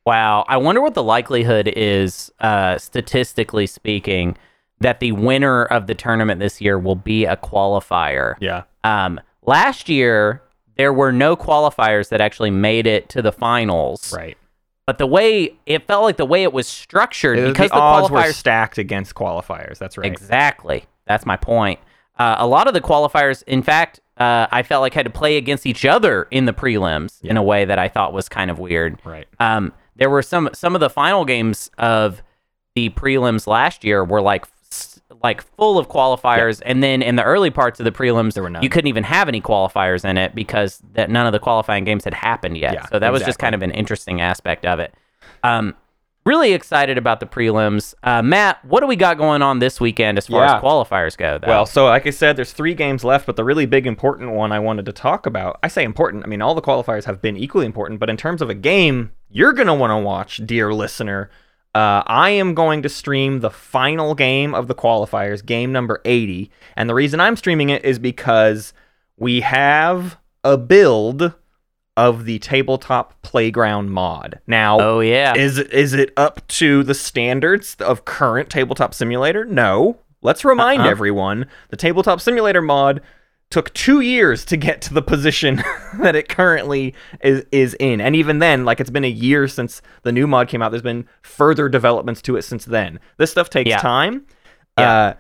Wow. 0.08 0.46
I 0.48 0.56
wonder 0.56 0.80
what 0.80 0.94
the 0.94 1.04
likelihood 1.04 1.68
is, 1.68 2.32
uh, 2.40 2.78
statistically 2.78 3.68
speaking, 3.68 4.38
that 4.80 5.02
the 5.02 5.12
winner 5.12 5.66
of 5.66 5.88
the 5.88 5.96
tournament 5.96 6.40
this 6.40 6.62
year 6.62 6.80
will 6.80 6.96
be 6.96 7.26
a 7.26 7.36
qualifier. 7.36 8.36
Yeah. 8.40 8.64
Um, 8.86 9.20
last 9.46 9.90
year, 9.90 10.42
there 10.78 10.94
were 10.94 11.12
no 11.12 11.36
qualifiers 11.36 12.08
that 12.08 12.22
actually 12.22 12.52
made 12.52 12.88
it 12.88 13.10
to 13.10 13.22
the 13.22 13.34
finals. 13.34 14.14
Right. 14.16 14.38
But 14.86 14.98
the 14.98 15.06
way 15.06 15.58
it 15.66 15.86
felt 15.88 16.04
like 16.04 16.16
the 16.16 16.26
way 16.26 16.44
it 16.44 16.54
was 16.54 16.70
structured, 16.70 17.46
because 17.46 17.70
the, 17.70 17.76
the, 17.76 17.82
odds 17.82 18.10
were 18.10 18.32
stacked 18.32 18.78
against 18.78 19.14
qualifiers. 19.14 19.78
That's 19.78 19.98
right. 19.98 20.10
exactly. 20.10 20.86
That's 21.06 21.26
my 21.26 21.36
point. 21.36 21.82
Uh, 22.18 22.38
a 22.38 22.48
lot 22.48 22.68
of 22.68 22.74
the 22.74 22.80
qualifiers, 22.80 23.44
in 23.44 23.62
fact, 23.62 24.00
uh, 24.16 24.48
I 24.52 24.64
felt 24.64 24.84
like 24.84 24.94
had 24.94 25.06
to 25.06 25.12
play 25.12 25.36
against 25.36 25.66
each 25.66 25.84
other 25.84 26.30
in 26.32 26.46
the 26.46 26.54
prelims 26.54 27.22
in 27.26 27.36
a 27.36 27.44
way 27.44 27.66
that 27.66 27.78
I 27.78 27.90
thought 27.90 28.14
was 28.14 28.30
kind 28.30 28.50
of 28.50 28.58
weird. 28.58 29.00
Right. 29.04 29.28
Um, 29.42 29.74
there 29.98 30.10
were 30.10 30.22
some 30.22 30.50
some 30.54 30.76
of 30.76 30.80
the 30.82 30.90
final 30.90 31.26
games 31.26 31.70
of 31.78 32.22
the 32.76 32.90
prelims 32.90 33.48
last 33.48 33.84
year 33.84 34.04
were 34.04 34.22
like 34.22 34.46
like 35.24 35.42
full 35.56 35.80
of 35.80 35.88
qualifiers, 35.90 36.62
and 36.66 36.84
then 36.84 37.02
in 37.02 37.16
the 37.16 37.24
early 37.24 37.50
parts 37.50 37.80
of 37.80 37.86
the 37.86 37.92
prelims, 37.92 38.34
There 38.34 38.44
were 38.44 38.50
none. 38.50 38.62
you 38.62 38.70
couldn't 38.70 38.88
even 38.90 39.04
have 39.06 39.28
any 39.28 39.42
qualifiers 39.42 40.06
in 40.08 40.18
it 40.18 40.36
because 40.36 40.82
that 40.94 41.10
none 41.10 41.26
of 41.26 41.32
the 41.32 41.40
qualifying 41.40 41.86
games 41.86 42.04
had 42.04 42.14
happened 42.14 42.58
yet. 42.58 42.74
Yeah, 42.74 42.86
so 42.88 43.00
that 43.00 43.12
was 43.12 43.24
just 43.24 43.40
kind 43.40 43.56
of 43.56 43.62
an 43.64 43.72
interesting 43.72 44.22
aspect 44.22 44.66
of 44.66 44.80
it. 44.80 44.94
Um, 45.44 45.74
really 46.26 46.52
excited 46.54 46.98
about 46.98 47.20
the 47.22 47.26
prelims. 47.26 47.96
Uh, 48.04 48.22
Matt, 48.22 48.64
what 48.66 48.82
do 48.82 48.88
we 48.88 48.96
got 48.98 49.18
going 49.18 49.42
on 49.42 49.60
this 49.60 49.80
weekend 49.80 50.18
as 50.20 50.28
far 50.28 50.44
Yeah. 50.44 50.58
as 50.58 50.62
qualifiers 50.62 51.18
go? 51.18 51.38
Though? 51.40 51.48
Well, 51.48 51.66
so 51.66 51.86
like 51.86 52.06
I 52.06 52.10
said, 52.12 52.36
there's 52.36 52.52
three 52.52 52.74
games 52.76 53.04
left, 53.06 53.26
but 53.26 53.38
the 53.38 53.46
really 53.46 53.66
big 53.66 53.88
important 53.88 54.32
one 54.32 54.52
I 54.52 54.60
wanted 54.60 54.86
to 54.88 54.92
talk 54.92 55.26
about. 55.26 55.58
I 55.64 55.70
say 55.70 55.84
important. 55.84 56.26
I 56.26 56.28
mean, 56.28 56.42
all 56.42 56.54
the 56.54 56.62
qualifiers 56.62 57.06
have 57.06 57.22
been 57.22 57.38
equally 57.38 57.66
important, 57.66 58.00
but 58.00 58.10
in 58.10 58.18
terms 58.18 58.42
of 58.42 58.50
a 58.50 58.54
game 58.54 59.12
you're 59.30 59.54
gonna 59.54 59.76
want 59.76 59.92
to 59.92 59.98
watch, 59.98 60.42
dear 60.46 60.74
listener, 60.74 61.30
uh, 61.76 62.02
I 62.08 62.32
am 62.32 62.54
going 62.56 62.82
to 62.82 62.90
stream 62.90 63.42
the 63.42 63.50
final 63.52 64.16
game 64.16 64.56
of 64.56 64.68
the 64.68 64.76
qualifiers, 64.76 65.46
game 65.46 65.72
number 65.72 66.02
80, 66.06 66.50
and 66.76 66.90
the 66.90 66.96
reason 66.96 67.20
I'm 67.20 67.36
streaming 67.36 67.70
it 67.70 67.86
is 67.86 68.00
because 68.00 68.74
we 69.18 69.42
have 69.42 70.18
a 70.44 70.58
build 70.58 71.34
of 71.96 72.26
the 72.26 72.40
tabletop 72.40 73.20
playground 73.24 73.90
mod. 73.92 74.40
Now, 74.48 74.80
oh 74.80 75.00
yeah, 75.02 75.36
is 75.36 75.58
is 75.58 75.94
it 75.94 76.14
up 76.16 76.46
to 76.50 76.84
the 76.84 76.94
standards 76.94 77.76
of 77.80 78.06
current 78.06 78.50
tabletop 78.50 78.94
simulator? 78.94 79.46
No. 79.46 79.98
Let's 80.24 80.44
remind 80.44 80.82
Uh-uh. 80.82 80.90
everyone 80.90 81.46
the 81.70 81.78
tabletop 81.78 82.22
simulator 82.22 82.62
mod 82.62 83.02
took 83.50 83.74
two 83.74 84.02
years 84.02 84.44
to 84.46 84.58
get 84.58 84.82
to 84.82 84.94
the 84.94 85.02
position 85.02 85.64
that 86.02 86.16
it 86.16 86.28
currently 86.30 86.94
is 87.22 87.46
is 87.52 87.76
in, 87.80 88.02
and 88.02 88.16
even 88.16 88.40
then, 88.40 88.66
like 88.66 88.80
it's 88.80 88.90
been 88.90 89.06
a 89.06 89.10
year 89.10 89.48
since 89.48 89.82
the 90.04 90.12
new 90.12 90.28
mod 90.28 90.48
came 90.48 90.62
out. 90.62 90.72
There's 90.72 90.82
been 90.82 91.08
further 91.22 91.70
developments 91.70 92.22
to 92.24 92.36
it 92.36 92.42
since 92.44 92.66
then. 92.66 93.00
This 93.18 93.32
stuff 93.32 93.50
takes 93.50 93.70
Yeah. 93.70 93.78
time. 93.78 94.26
Yeah. 94.78 94.92
Uh, 94.92 95.14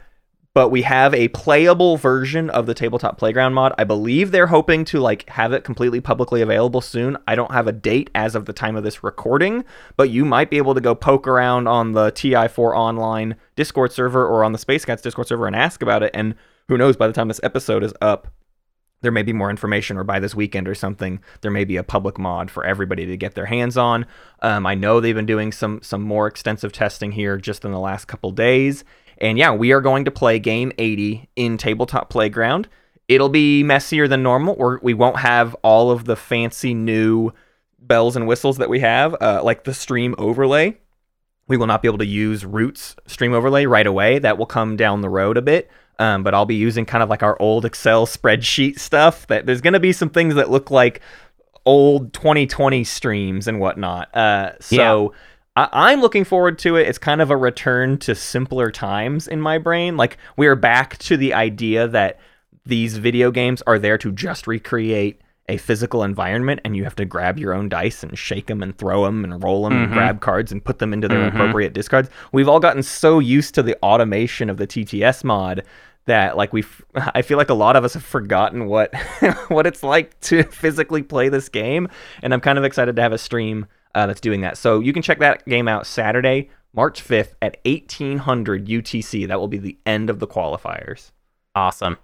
but 0.53 0.69
we 0.69 0.81
have 0.81 1.13
a 1.13 1.27
playable 1.27 1.97
version 1.97 2.49
of 2.49 2.65
the 2.65 2.73
tabletop 2.73 3.19
playground 3.19 3.53
mod. 3.53 3.73
I 3.77 3.83
believe 3.83 4.31
they're 4.31 4.47
hoping 4.47 4.85
to 4.85 4.99
like 4.99 5.29
have 5.29 5.53
it 5.53 5.63
completely 5.63 6.01
publicly 6.01 6.41
available 6.41 6.81
soon. 6.81 7.15
I 7.27 7.35
don't 7.35 7.51
have 7.51 7.67
a 7.67 7.71
date 7.71 8.09
as 8.15 8.33
of 8.33 8.45
the 8.45 8.53
time 8.53 8.75
of 8.75 8.83
this 8.83 9.03
recording, 9.03 9.63
but 9.97 10.09
you 10.09 10.25
might 10.25 10.49
be 10.49 10.57
able 10.57 10.73
to 10.73 10.81
go 10.81 10.95
poke 10.95 11.27
around 11.27 11.67
on 11.67 11.91
the 11.91 12.11
TI4 12.11 12.75
online 12.75 13.35
Discord 13.55 13.91
server 13.91 14.25
or 14.25 14.43
on 14.43 14.51
the 14.51 14.57
Space 14.57 14.83
Cats 14.83 15.03
Discord 15.03 15.27
server 15.27 15.45
and 15.45 15.55
ask 15.55 15.83
about 15.83 16.01
it. 16.01 16.09
And 16.15 16.33
who 16.67 16.77
knows, 16.77 16.95
by 16.95 17.07
the 17.07 17.13
time 17.13 17.27
this 17.27 17.39
episode 17.43 17.83
is 17.83 17.93
up, 18.01 18.27
there 19.01 19.11
may 19.11 19.23
be 19.23 19.33
more 19.33 19.49
information, 19.49 19.97
or 19.97 20.03
by 20.03 20.19
this 20.19 20.33
weekend 20.33 20.67
or 20.67 20.75
something, 20.75 21.19
there 21.41 21.51
may 21.51 21.63
be 21.63 21.77
a 21.77 21.83
public 21.83 22.17
mod 22.17 22.49
for 22.49 22.65
everybody 22.65 23.05
to 23.05 23.17
get 23.17 23.35
their 23.35 23.45
hands 23.45 23.77
on. 23.77 24.05
Um, 24.41 24.65
I 24.65 24.73
know 24.75 24.99
they've 24.99 25.15
been 25.15 25.25
doing 25.25 25.51
some 25.51 25.81
some 25.83 26.01
more 26.01 26.27
extensive 26.27 26.71
testing 26.71 27.11
here 27.11 27.37
just 27.37 27.63
in 27.63 27.71
the 27.71 27.79
last 27.79 28.05
couple 28.05 28.31
days, 28.31 28.83
and 29.19 29.37
yeah, 29.37 29.53
we 29.53 29.71
are 29.71 29.81
going 29.81 30.05
to 30.05 30.11
play 30.11 30.39
game 30.39 30.71
80 30.77 31.29
in 31.35 31.57
Tabletop 31.57 32.09
Playground. 32.09 32.67
It'll 33.07 33.29
be 33.29 33.63
messier 33.63 34.07
than 34.07 34.23
normal, 34.23 34.55
or 34.57 34.79
we 34.81 34.93
won't 34.93 35.17
have 35.17 35.55
all 35.61 35.91
of 35.91 36.05
the 36.05 36.15
fancy 36.15 36.73
new 36.73 37.31
bells 37.79 38.15
and 38.15 38.27
whistles 38.27 38.57
that 38.57 38.69
we 38.69 38.79
have, 38.81 39.15
uh, 39.21 39.41
like 39.43 39.63
the 39.63 39.73
stream 39.73 40.15
overlay. 40.17 40.77
We 41.47 41.57
will 41.57 41.67
not 41.67 41.81
be 41.81 41.87
able 41.87 41.99
to 41.99 42.05
use 42.05 42.45
Roots 42.45 42.95
stream 43.05 43.33
overlay 43.33 43.65
right 43.65 43.87
away. 43.87 44.19
That 44.19 44.37
will 44.37 44.45
come 44.45 44.75
down 44.75 45.01
the 45.01 45.09
road 45.09 45.37
a 45.37 45.41
bit. 45.41 45.69
Um, 45.99 46.23
but 46.23 46.33
I'll 46.33 46.45
be 46.45 46.55
using 46.55 46.85
kind 46.85 47.01
of 47.01 47.09
like 47.09 47.23
our 47.23 47.41
old 47.41 47.65
Excel 47.65 48.05
spreadsheet 48.05 48.79
stuff. 48.79 49.25
That 49.27 49.45
there's 49.45 49.61
going 49.61 49.73
to 49.73 49.79
be 49.79 49.93
some 49.93 50.09
things 50.09 50.35
that 50.35 50.49
look 50.49 50.69
like 50.69 51.01
old 51.65 52.13
2020 52.13 52.83
streams 52.83 53.47
and 53.47 53.59
whatnot. 53.59 54.15
Uh, 54.15 54.51
so 54.59 55.13
I- 55.55 55.69
I'm 55.71 56.01
looking 56.01 56.23
forward 56.23 56.59
to 56.59 56.75
it. 56.75 56.87
It's 56.87 56.97
kind 56.99 57.21
of 57.21 57.31
a 57.31 57.37
return 57.37 57.97
to 57.99 58.13
simpler 58.13 58.69
times 58.71 59.27
in 59.27 59.41
my 59.41 59.57
brain. 59.57 59.97
Like 59.97 60.17
we 60.37 60.47
are 60.47 60.55
back 60.55 60.97
to 60.99 61.17
the 61.17 61.33
idea 61.33 61.87
that 61.87 62.19
these 62.65 62.97
video 62.97 63.31
games 63.31 63.61
are 63.65 63.79
there 63.79 63.97
to 63.97 64.11
just 64.11 64.45
recreate 64.47 65.21
a 65.49 65.57
physical 65.57 66.03
environment 66.03 66.59
and 66.65 66.75
you 66.75 66.83
have 66.83 66.95
to 66.95 67.05
grab 67.05 67.39
your 67.39 67.53
own 67.53 67.69
dice 67.69 68.03
and 68.03 68.17
shake 68.17 68.47
them 68.47 68.61
and 68.61 68.77
throw 68.77 69.05
them 69.05 69.23
and 69.23 69.41
roll 69.43 69.63
them 69.63 69.73
and 69.83 69.93
grab 69.93 70.19
cards 70.19 70.51
and 70.51 70.63
put 70.63 70.79
them 70.79 70.93
into 70.93 71.07
their 71.07 71.27
appropriate 71.27 71.73
discards. 71.73 72.09
We've 72.31 72.49
all 72.49 72.59
gotten 72.59 72.83
so 72.83 73.19
used 73.19 73.55
to 73.55 73.63
the 73.63 73.77
automation 73.81 74.49
of 74.49 74.57
the 74.57 74.67
TTS 74.67 75.23
mod 75.23 75.63
that 76.05 76.35
like 76.35 76.51
we 76.51 76.63
I 76.95 77.21
feel 77.21 77.37
like 77.37 77.49
a 77.49 77.53
lot 77.53 77.75
of 77.75 77.85
us 77.85 77.93
have 77.93 78.03
forgotten 78.03 78.65
what 78.65 78.93
what 79.47 79.65
it's 79.65 79.83
like 79.83 80.19
to 80.21 80.43
physically 80.51 81.03
play 81.03 81.29
this 81.29 81.47
game 81.47 81.87
and 82.21 82.33
I'm 82.33 82.41
kind 82.41 82.57
of 82.57 82.65
excited 82.65 82.95
to 82.97 83.01
have 83.01 83.13
a 83.13 83.17
stream 83.17 83.67
uh, 83.95 84.05
that's 84.05 84.21
doing 84.21 84.41
that. 84.41 84.57
So 84.57 84.79
you 84.79 84.93
can 84.93 85.01
check 85.01 85.19
that 85.19 85.45
game 85.45 85.67
out 85.67 85.87
Saturday, 85.87 86.49
March 86.73 87.03
5th 87.03 87.33
at 87.41 87.57
1800 87.65 88.67
UTC. 88.67 89.27
That 89.27 89.39
will 89.39 89.47
be 89.47 89.57
the 89.57 89.77
end 89.85 90.09
of 90.09 90.19
the 90.19 90.27
qualifiers. 90.27 91.11
Awesome. 91.55 91.97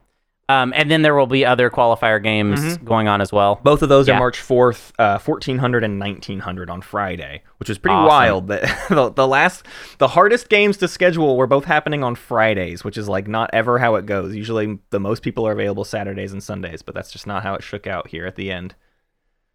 Um, 0.50 0.74
and 0.76 0.92
then 0.92 1.04
there 1.04 1.16
will 1.16 1.26
be 1.26 1.46
other 1.46 1.70
qualifier 1.70 2.22
games 2.22 2.78
going 2.80 3.08
on 3.08 3.22
as 3.22 3.32
well. 3.32 3.62
Both 3.64 3.82
of 3.82 3.88
those 3.88 4.10
Yeah. 4.10 4.16
are 4.16 4.20
March 4.20 4.38
4th, 4.40 4.92
uh, 5.00 5.18
1400 5.18 5.86
and 5.86 5.98
1900 6.00 6.70
on 6.70 6.82
Friday, 6.82 7.44
which 7.60 7.70
is 7.70 7.78
pretty 7.78 7.96
Awesome. 7.96 8.08
wild. 8.08 8.48
That 8.50 8.64
the, 8.90 9.10
the 9.10 9.26
last, 9.28 9.66
the 10.00 10.10
hardest 10.10 10.50
games 10.50 10.76
to 10.78 10.90
schedule 10.90 11.38
were 11.38 11.48
both 11.48 11.64
happening 11.64 12.04
on 12.04 12.16
Fridays, 12.16 12.84
which 12.84 12.98
is 12.98 13.08
like 13.08 13.26
not 13.28 13.50
ever 13.54 13.80
how 13.80 13.96
it 13.96 14.06
goes. 14.06 14.36
Usually 14.36 14.80
the 14.90 15.00
most 15.00 15.24
people 15.24 15.48
are 15.48 15.54
available 15.54 15.86
Saturdays 15.86 16.34
and 16.34 16.44
Sundays, 16.44 16.82
but 16.82 16.94
that's 16.94 17.10
just 17.12 17.26
not 17.26 17.44
how 17.44 17.54
it 17.56 17.64
shook 17.64 17.88
out 17.88 18.10
here 18.10 18.26
at 18.26 18.36
the 18.36 18.52
end. 18.52 18.76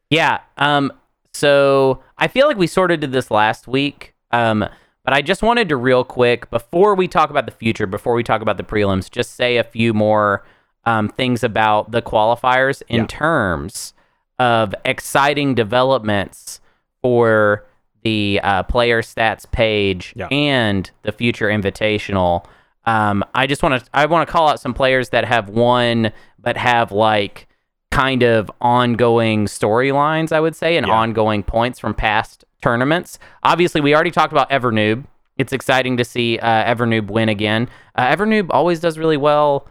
Yeah. 0.09 0.41
Um. 0.57 0.91
So 1.35 2.03
I 2.17 2.29
feel 2.29 2.47
like 2.49 2.57
we 2.57 2.67
sort 2.67 2.91
of 2.91 3.01
did 3.01 3.13
this 3.13 3.31
last 3.31 3.69
week. 3.69 4.15
Um. 4.31 4.65
But 5.05 5.15
I 5.17 5.23
just 5.23 5.43
wanted 5.43 5.69
to 5.71 5.77
real 5.77 6.05
quick 6.05 6.51
before 6.51 6.95
we 6.95 7.09
talk 7.09 7.31
about 7.31 7.47
the 7.47 7.53
future, 7.53 7.87
before 7.87 8.13
we 8.15 8.23
talk 8.23 8.43
about 8.43 8.59
the 8.59 8.63
prelims, 8.63 9.11
just 9.11 9.37
say 9.37 9.57
a 9.57 9.65
few 9.65 9.95
more 9.95 10.45
um, 10.89 11.09
things 11.09 11.43
about 11.45 11.91
the 11.91 12.01
qualifiers 12.03 12.83
in 12.89 13.01
Yeah. 13.01 13.07
terms 13.07 13.93
of 14.39 14.75
exciting 14.85 15.55
developments 15.55 16.61
for 17.03 17.65
the 18.03 18.41
uh, 18.43 18.63
player 18.65 19.03
stats 19.03 19.51
page 19.51 20.13
Yeah. 20.17 20.29
and 20.31 20.91
the 21.03 21.13
future 21.13 21.49
invitational. 21.49 22.45
Um, 22.87 23.23
I 23.35 23.47
just 23.47 23.63
want 23.63 23.85
to 23.85 23.91
I 23.93 24.07
want 24.07 24.27
to 24.27 24.33
call 24.33 24.49
out 24.49 24.61
some 24.61 24.73
players 24.73 25.11
that 25.11 25.25
have 25.25 25.49
won 25.49 26.13
but 26.39 26.57
have 26.57 26.91
like 26.93 27.47
kind 27.91 28.23
of 28.23 28.51
ongoing 28.61 29.47
storylines, 29.47 30.31
I 30.33 30.41
would 30.41 30.55
say, 30.57 30.77
and 30.77 30.87
Yeah. 30.87 30.95
ongoing 30.95 31.43
points 31.43 31.79
from 31.79 31.93
past 31.95 32.45
tournaments. 32.63 33.19
Obviously, 33.43 33.81
we 33.81 33.95
already 33.95 34.11
talked 34.13 34.33
about 34.33 34.49
Evernoob. 34.51 35.05
It's 35.37 35.53
exciting 35.53 35.97
to 35.99 36.05
see 36.05 36.39
uh, 36.39 36.65
Evernoob 36.75 37.11
win 37.11 37.29
again. 37.29 37.69
Uh, 37.95 38.07
Evernoob 38.15 38.47
always 38.51 38.81
does 38.81 38.97
really 38.99 39.17
well 39.17 39.67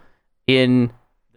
in 0.46 0.90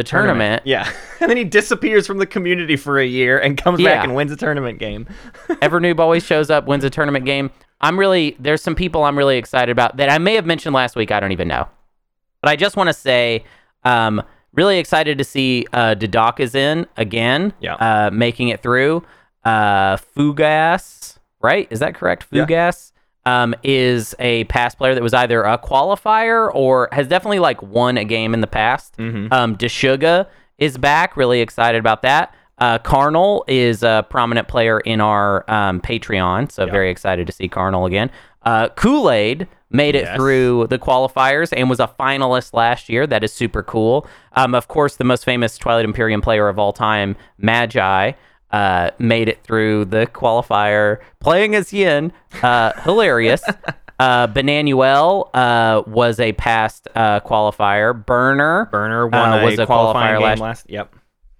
the 0.03 0.09
tournament. 0.09 0.63
Yeah. 0.65 0.91
and 1.19 1.29
then 1.29 1.37
he 1.37 1.43
disappears 1.43 2.07
from 2.07 2.17
the 2.17 2.25
community 2.25 2.75
for 2.75 2.99
a 2.99 3.05
year 3.05 3.39
and 3.39 3.57
comes 3.57 3.79
Yeah. 3.79 3.95
back 3.95 4.03
and 4.03 4.15
wins 4.15 4.31
a 4.31 4.35
tournament 4.35 4.79
game. 4.79 5.07
Evernoob 5.47 5.99
always 5.99 6.25
shows 6.25 6.49
up, 6.49 6.65
wins 6.65 6.83
a 6.83 6.89
tournament 6.89 7.25
game. 7.25 7.51
I'm 7.81 7.97
really 7.99 8.35
there's 8.39 8.61
some 8.61 8.75
people 8.75 9.03
I'm 9.03 9.17
really 9.17 9.37
excited 9.37 9.71
about 9.71 9.97
that 9.97 10.09
I 10.09 10.17
may 10.17 10.35
have 10.35 10.45
mentioned 10.45 10.73
last 10.75 10.95
week. 10.95 11.11
I 11.11 11.19
don't 11.19 11.31
even 11.31 11.47
know, 11.47 11.67
but 12.41 12.49
I 12.51 12.55
just 12.55 12.75
want 12.77 12.87
to 12.89 12.93
say, 12.93 13.43
um, 13.83 14.21
really 14.53 14.77
excited 14.79 15.17
to 15.17 15.23
see 15.23 15.65
uh, 15.73 15.95
Dadak 15.95 16.39
is 16.39 16.53
in 16.55 16.85
again. 16.97 17.53
Yeah. 17.59 17.75
uh, 17.75 18.09
making 18.11 18.49
it 18.49 18.61
through. 18.61 19.03
Uh, 19.43 19.97
Fugas, 19.97 21.17
right? 21.41 21.67
Is 21.71 21.79
that 21.79 21.95
correct? 21.95 22.27
Yeah. 22.31 22.43
Um, 23.25 23.53
is 23.61 24.15
a 24.17 24.45
past 24.45 24.79
player 24.79 24.95
that 24.95 25.03
was 25.03 25.13
either 25.13 25.43
a 25.43 25.55
qualifier 25.57 26.49
or 26.55 26.89
has 26.91 27.07
definitely 27.07 27.37
like 27.37 27.61
won 27.61 27.97
a 27.97 28.03
game 28.03 28.33
in 28.33 28.41
the 28.41 28.47
past. 28.47 28.97
Mhm. 28.97 29.31
Um, 29.31 29.55
Deshuga 29.55 30.25
is 30.57 30.77
back. 30.79 31.15
Really 31.15 31.39
excited 31.41 31.77
about 31.77 32.01
that. 32.01 32.33
Uh, 32.57 32.79
Carnal 32.79 33.43
is 33.47 33.83
a 33.83 34.05
prominent 34.09 34.47
player 34.47 34.79
in 34.79 35.01
our 35.01 35.45
um, 35.47 35.81
Patreon, 35.81 36.51
so 36.51 36.65
Yeah. 36.65 36.71
very 36.71 36.89
excited 36.89 37.27
to 37.27 37.33
see 37.33 37.47
Carnal 37.47 37.85
again. 37.85 38.09
Uh, 38.43 38.69
Kool 38.69 39.11
Aid 39.11 39.47
made 39.69 39.95
it 39.95 40.07
through 40.15 40.65
the 40.67 40.79
qualifiers 40.79 41.53
and 41.55 41.69
was 41.69 41.79
a 41.79 41.87
finalist 41.99 42.53
last 42.53 42.89
year. 42.89 43.05
That 43.07 43.23
is 43.23 43.31
super 43.31 43.61
cool. 43.63 44.05
Um, 44.35 44.53
of 44.55 44.67
course, 44.67 44.95
the 44.95 45.03
most 45.03 45.25
famous 45.25 45.57
Twilight 45.59 45.85
Imperium 45.85 46.21
player 46.21 46.47
of 46.49 46.57
all 46.59 46.73
time, 46.73 47.15
Magi, 47.37 48.11
uh, 48.51 48.91
made 48.99 49.29
it 49.29 49.43
through 49.43 49.85
the 49.85 50.07
qualifier 50.07 50.99
playing 51.19 51.55
as 51.55 51.71
Yin. 51.73 52.11
Uh, 52.43 52.73
hilarious. 52.83 53.41
Uh, 53.99 54.27
Benanuel 54.27 55.29
uh, 55.33 55.83
was 55.87 56.19
a 56.19 56.33
past 56.33 56.87
uh, 56.95 57.19
qualifier. 57.21 57.93
Burner 58.05 58.65
Burner 58.71 59.07
won 59.07 59.33
Uh, 59.33 59.37
a 59.41 59.45
was 59.45 59.59
a 59.59 59.65
qualifying 59.65 60.15
qualifier 60.15 60.19
game 60.19 60.23
last- 60.23 60.39
last. 60.41 60.69
Yep. 60.69 60.95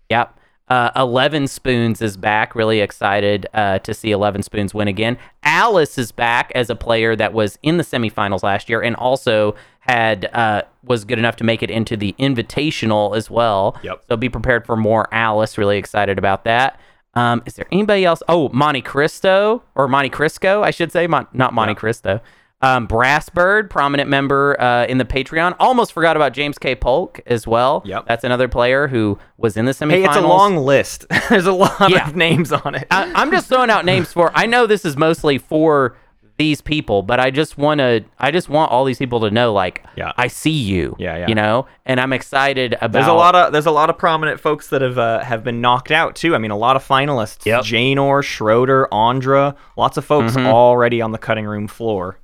Yep. 0.10 0.38
Uh, 0.68 0.90
Eleven 0.96 1.48
Spoons 1.48 2.02
is 2.02 2.16
back. 2.16 2.56
Really 2.56 2.80
excited 2.80 3.46
uh, 3.54 3.80
to 3.80 3.94
see 3.94 4.12
Eleven 4.12 4.42
Spoons 4.42 4.74
win 4.74 4.88
again. 4.88 5.18
Alice 5.44 5.98
is 5.98 6.14
back 6.14 6.50
as 6.56 6.70
a 6.70 6.76
player 6.76 7.14
that 7.16 7.34
was 7.34 7.60
in 7.62 7.76
the 7.76 7.84
semifinals 7.84 8.42
last 8.42 8.70
year 8.70 8.82
and 8.82 8.96
also 8.96 9.54
had 9.82 10.30
uh, 10.34 10.62
was 10.84 11.04
good 11.04 11.20
enough 11.20 11.36
to 11.38 11.44
make 11.44 11.62
it 11.62 11.70
into 11.70 11.98
the 11.98 12.16
Invitational 12.20 13.18
as 13.18 13.30
well. 13.30 13.76
Yep. 13.84 14.04
So 14.08 14.16
be 14.16 14.30
prepared 14.30 14.66
for 14.66 14.78
more 14.78 15.10
Alice. 15.14 15.58
Really 15.58 15.78
excited 15.78 16.18
about 16.18 16.46
that. 16.46 16.80
Um, 17.14 17.44
is 17.46 17.56
there 17.56 17.68
anybody 17.72 18.06
else? 18.06 18.24
Oh, 18.30 18.50
Monte 18.50 18.82
Cristo 18.82 19.64
or 19.76 19.88
Monte 19.88 20.10
Crisco, 20.10 20.64
I 20.64 20.72
should 20.72 20.92
say, 20.92 21.08
Mon- 21.08 21.28
not 21.34 21.54
Monte 21.54 21.72
Yeah. 21.72 21.76
Cristo. 21.76 22.22
Um, 22.64 22.88
Brassbird, 22.88 23.72
prominent 23.72 24.08
member 24.08 24.56
uh, 24.62 24.86
in 24.86 25.00
the 25.00 25.04
Patreon. 25.06 25.56
Almost 25.60 25.94
forgot 25.94 26.16
about 26.16 26.32
James 26.34 26.60
K. 26.60 26.76
Polk 26.76 27.20
as 27.26 27.48
well. 27.48 27.82
Yep. 27.86 28.06
That's 28.08 28.24
another 28.24 28.48
player 28.48 28.88
who 28.88 29.18
was 29.38 29.58
in 29.58 29.66
the 29.66 29.72
semifinals. 29.72 29.90
Hey, 29.92 30.04
it's 30.06 30.16
a 30.16 30.22
long 30.22 30.58
list. 30.58 31.08
There's 31.30 31.48
a 31.48 31.54
lot 31.54 31.90
Yeah. 31.90 32.08
of 32.08 32.16
names 32.16 32.52
on 32.52 32.76
it. 32.76 32.86
I, 32.92 33.12
I'm 33.16 33.32
just 33.32 33.48
throwing 33.50 33.72
out 33.72 33.84
names 33.84 34.14
for. 34.14 34.32
I 34.36 34.46
know 34.46 34.68
this 34.68 34.86
is 34.86 34.96
mostly 34.96 35.40
for 35.40 35.98
these 36.42 36.60
people, 36.60 37.04
but 37.04 37.20
I 37.20 37.30
just 37.30 37.56
want 37.58 37.78
to. 37.80 38.04
I 38.18 38.32
just 38.32 38.50
want 38.50 38.72
all 38.72 38.84
these 38.84 38.98
people 38.98 39.20
to 39.20 39.30
know, 39.30 39.54
like, 39.54 39.84
Yeah. 39.96 40.12
I 40.18 40.28
see 40.28 40.50
you. 40.74 40.96
Yeah, 40.98 41.18
yeah. 41.18 41.28
You 41.28 41.36
know, 41.36 41.68
and 41.86 42.00
I'm 42.00 42.14
excited 42.14 42.74
about. 42.74 42.94
There's 42.94 43.06
a 43.08 43.14
lot 43.14 43.36
of 43.36 43.54
there's 43.54 43.68
a 43.68 43.72
lot 43.82 43.92
of 43.92 43.98
prominent 44.00 44.40
folks 44.40 44.70
that 44.70 44.82
have 44.82 44.98
uh, 44.98 45.20
have 45.20 45.44
been 45.44 45.62
knocked 45.62 45.92
out 45.92 46.16
too. 46.16 46.34
I 46.34 46.40
mean, 46.40 46.50
a 46.52 46.58
lot 46.58 46.76
of 46.76 46.88
finalists: 46.88 47.46
Yep. 47.46 47.62
Janor, 47.62 48.24
Schroeder, 48.24 48.92
Andra. 48.92 49.56
Lots 49.78 49.98
of 49.98 50.04
folks 50.06 50.34
Mhm. 50.36 50.48
already 50.48 51.00
on 51.00 51.12
the 51.12 51.20
cutting 51.20 51.46
room 51.46 51.68
floor. 51.68 52.18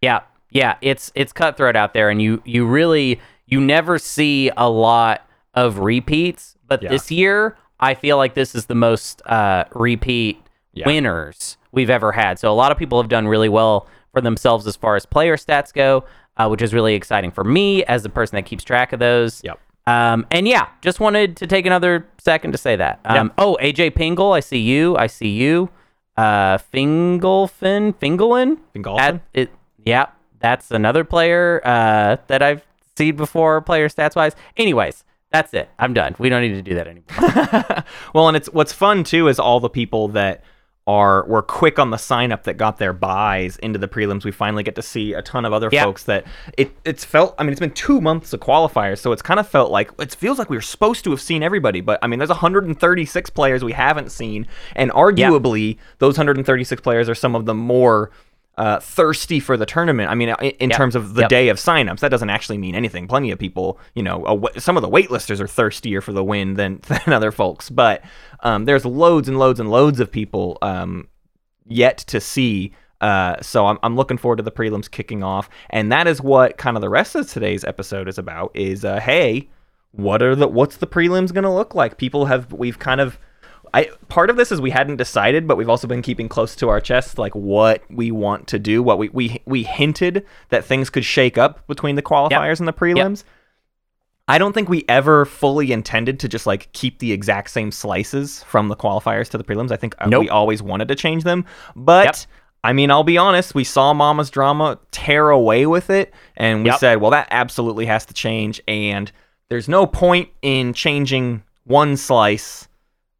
Yeah, 0.00 0.20
yeah, 0.50 0.76
it's 0.80 1.12
it's 1.14 1.34
cutthroat 1.34 1.76
out 1.76 1.92
there, 1.92 2.08
and 2.08 2.22
you 2.22 2.40
you 2.46 2.64
really 2.66 3.20
you 3.46 3.60
never 3.60 3.98
see 3.98 4.50
a 4.56 4.70
lot 4.70 5.28
of 5.52 5.78
repeats. 5.80 6.56
But 6.66 6.82
Yeah. 6.82 6.88
this 6.88 7.10
year, 7.10 7.56
I 7.78 7.92
feel 7.92 8.16
like 8.16 8.32
this 8.32 8.54
is 8.54 8.64
the 8.66 8.74
most 8.74 9.20
uh, 9.26 9.64
repeat 9.74 10.40
Yeah. 10.72 10.86
winners 10.86 11.57
we've 11.72 11.90
ever 11.90 12.12
had. 12.12 12.38
So 12.38 12.50
a 12.50 12.54
lot 12.54 12.72
of 12.72 12.78
people 12.78 13.00
have 13.00 13.08
done 13.08 13.26
really 13.28 13.48
well 13.48 13.86
for 14.12 14.20
themselves 14.20 14.66
as 14.66 14.76
far 14.76 14.96
as 14.96 15.04
player 15.06 15.36
stats 15.36 15.72
go, 15.72 16.04
uh, 16.36 16.48
which 16.48 16.62
is 16.62 16.72
really 16.74 16.94
exciting 16.94 17.30
for 17.30 17.44
me 17.44 17.84
as 17.84 18.02
the 18.02 18.08
person 18.08 18.36
that 18.36 18.46
keeps 18.46 18.64
track 18.64 18.92
of 18.92 18.98
those. 19.00 19.42
Yep. 19.44 19.58
Um, 19.86 20.26
and 20.30 20.46
yeah, 20.46 20.68
just 20.82 21.00
wanted 21.00 21.36
to 21.38 21.46
take 21.46 21.64
another 21.66 22.06
second 22.18 22.52
to 22.52 22.58
say 22.58 22.76
that. 22.76 23.00
Um, 23.04 23.32
Oh, 23.38 23.56
AJ 23.60 23.92
Pingle, 23.94 24.32
I 24.36 24.40
see 24.40 24.58
you. 24.58 24.96
I 24.96 25.06
see 25.06 25.28
you. 25.30 25.70
Uh, 26.16 26.58
Fingelfin, 26.58 27.94
Fingelin. 27.94 28.58
That- 28.74 29.20
it, 29.32 29.50
yeah, 29.84 30.06
that's 30.40 30.70
another 30.70 31.04
player 31.04 31.60
uh, 31.64 32.16
that 32.26 32.42
I've 32.42 32.66
seen 32.96 33.16
before 33.16 33.60
player 33.60 33.88
stats 33.88 34.14
wise. 34.16 34.34
Anyways, 34.56 35.04
that's 35.30 35.54
it. 35.54 35.68
I'm 35.78 35.94
done. 35.94 36.16
We 36.18 36.28
don't 36.28 36.42
need 36.42 36.54
to 36.54 36.62
do 36.62 36.74
that 36.74 36.86
anymore. 36.88 37.84
well, 38.14 38.28
and 38.28 38.36
it's 38.36 38.48
what's 38.52 38.72
fun 38.72 39.04
too 39.04 39.28
is 39.28 39.38
all 39.38 39.60
the 39.60 39.68
people 39.70 40.08
that 40.08 40.42
are 40.88 41.24
were 41.26 41.42
quick 41.42 41.78
on 41.78 41.90
the 41.90 41.98
sign 41.98 42.32
up 42.32 42.44
that 42.44 42.54
got 42.56 42.78
their 42.78 42.94
buys 42.94 43.58
into 43.58 43.78
the 43.78 43.86
prelims. 43.86 44.24
We 44.24 44.30
finally 44.32 44.62
get 44.62 44.74
to 44.76 44.82
see 44.82 45.12
a 45.12 45.20
ton 45.20 45.44
of 45.44 45.52
other 45.52 45.68
Yep. 45.70 45.84
folks 45.84 46.04
that 46.04 46.24
it 46.56 46.72
it's 46.86 47.04
felt. 47.04 47.34
I 47.38 47.42
mean, 47.42 47.50
it's 47.52 47.60
been 47.60 47.72
two 47.72 48.00
months 48.00 48.32
of 48.32 48.40
qualifiers, 48.40 48.98
so 48.98 49.12
it's 49.12 49.20
kind 49.20 49.38
of 49.38 49.46
felt 49.46 49.70
like 49.70 49.90
it 49.98 50.14
feels 50.14 50.38
like 50.38 50.48
we 50.48 50.56
were 50.56 50.62
supposed 50.62 51.04
to 51.04 51.10
have 51.10 51.20
seen 51.20 51.42
everybody. 51.42 51.82
But 51.82 51.98
I 52.02 52.06
mean, 52.06 52.18
there's 52.18 52.30
136 52.30 53.28
players 53.30 53.62
we 53.62 53.72
haven't 53.72 54.10
seen, 54.10 54.46
and 54.74 54.90
arguably 54.92 55.76
those 55.98 56.16
136 56.16 56.80
players 56.80 57.08
are 57.10 57.14
some 57.14 57.34
of 57.34 57.44
the 57.44 57.54
more 57.54 58.10
uh, 58.58 58.80
thirsty 58.80 59.40
for 59.40 59.56
the 59.56 59.64
tournament. 59.64 60.10
I 60.10 60.14
mean, 60.14 60.28
in, 60.28 60.50
in 60.60 60.70
Yep. 60.70 60.76
terms 60.76 60.94
of 60.96 61.14
the 61.14 61.22
Yep. 61.22 61.30
day 61.30 61.48
of 61.48 61.56
signups, 61.56 62.00
that 62.00 62.10
doesn't 62.10 62.28
actually 62.28 62.58
mean 62.58 62.74
anything. 62.74 63.06
Plenty 63.08 63.30
of 63.30 63.38
people, 63.38 63.78
you 63.94 64.02
know, 64.02 64.26
a 64.26 64.34
wa- 64.34 64.50
some 64.58 64.76
of 64.76 64.82
the 64.82 64.88
waitlisters 64.90 65.40
are 65.40 65.46
thirstier 65.46 66.00
for 66.02 66.12
the 66.12 66.22
win 66.24 66.54
than, 66.54 66.80
than 66.88 67.12
other 67.14 67.30
folks. 67.32 67.70
But 67.70 68.02
um, 68.40 68.64
there's 68.66 68.84
loads 68.84 69.28
and 69.28 69.38
loads 69.38 69.60
and 69.60 69.70
loads 69.70 70.00
of 70.00 70.10
people 70.10 70.58
um, 70.60 71.08
yet 71.66 71.98
to 72.08 72.20
see. 72.20 72.72
Uh, 73.00 73.36
so 73.40 73.66
I'm, 73.66 73.78
I'm 73.84 73.94
looking 73.94 74.18
forward 74.18 74.36
to 74.36 74.42
the 74.42 74.50
prelims 74.50 74.90
kicking 74.90 75.22
off, 75.22 75.48
and 75.70 75.92
that 75.92 76.08
is 76.08 76.20
what 76.20 76.58
kind 76.58 76.76
of 76.76 76.80
the 76.80 76.88
rest 76.88 77.14
of 77.14 77.30
today's 77.30 77.62
episode 77.64 78.08
is 78.08 78.18
about. 78.18 78.50
Is 78.54 78.84
uh, 78.84 78.98
hey, 78.98 79.48
what 79.92 80.20
are 80.20 80.34
the 80.34 80.48
what's 80.48 80.78
the 80.78 80.86
prelims 80.88 81.32
going 81.32 81.44
to 81.44 81.50
look 81.50 81.76
like? 81.76 81.96
People 81.96 82.26
have 82.26 82.52
we've 82.52 82.80
kind 82.80 83.00
of 83.00 83.16
I 83.74 83.90
part 84.08 84.30
of 84.30 84.36
this 84.36 84.50
is 84.52 84.60
we 84.60 84.70
hadn't 84.70 84.96
decided, 84.96 85.46
but 85.46 85.56
we've 85.56 85.68
also 85.68 85.86
been 85.86 86.02
keeping 86.02 86.28
close 86.28 86.56
to 86.56 86.68
our 86.68 86.80
chest 86.80 87.18
like 87.18 87.34
what 87.34 87.82
we 87.90 88.10
want 88.10 88.46
to 88.48 88.58
do. 88.58 88.82
What 88.82 88.98
we 88.98 89.08
we 89.10 89.40
we 89.46 89.62
hinted 89.62 90.24
that 90.50 90.64
things 90.64 90.90
could 90.90 91.04
shake 91.04 91.38
up 91.38 91.66
between 91.66 91.96
the 91.96 92.02
qualifiers 92.02 92.58
and 92.58 92.68
the 92.68 92.72
prelims. 92.72 93.24
I 94.30 94.36
don't 94.36 94.52
think 94.52 94.68
we 94.68 94.84
ever 94.88 95.24
fully 95.24 95.72
intended 95.72 96.20
to 96.20 96.28
just 96.28 96.46
like 96.46 96.70
keep 96.72 96.98
the 96.98 97.12
exact 97.12 97.50
same 97.50 97.70
slices 97.72 98.42
from 98.42 98.68
the 98.68 98.76
qualifiers 98.76 99.28
to 99.30 99.38
the 99.38 99.44
prelims. 99.44 99.72
I 99.72 99.76
think 99.76 99.94
uh, 99.98 100.06
Nope. 100.06 100.20
we 100.20 100.28
always 100.28 100.62
wanted 100.62 100.88
to 100.88 100.94
change 100.94 101.24
them, 101.24 101.44
but. 101.76 102.04
Yep. 102.04 102.16
I 102.64 102.72
mean, 102.72 102.90
I'll 102.90 103.04
be 103.04 103.16
honest. 103.16 103.54
We 103.54 103.62
saw 103.62 103.94
Mama's 103.94 104.30
drama 104.30 104.80
tear 104.90 105.30
away 105.30 105.64
with 105.66 105.90
it, 105.90 106.12
and 106.36 106.64
we 106.64 106.70
Yep. 106.70 106.78
said, 106.80 107.00
"Well, 107.00 107.12
that 107.12 107.28
absolutely 107.30 107.86
has 107.86 108.04
to 108.06 108.12
change." 108.12 108.60
And 108.66 109.12
there's 109.48 109.68
no 109.68 109.86
point 109.86 110.28
in 110.42 110.72
changing 110.72 111.44
one 111.64 111.96
slice 111.96 112.67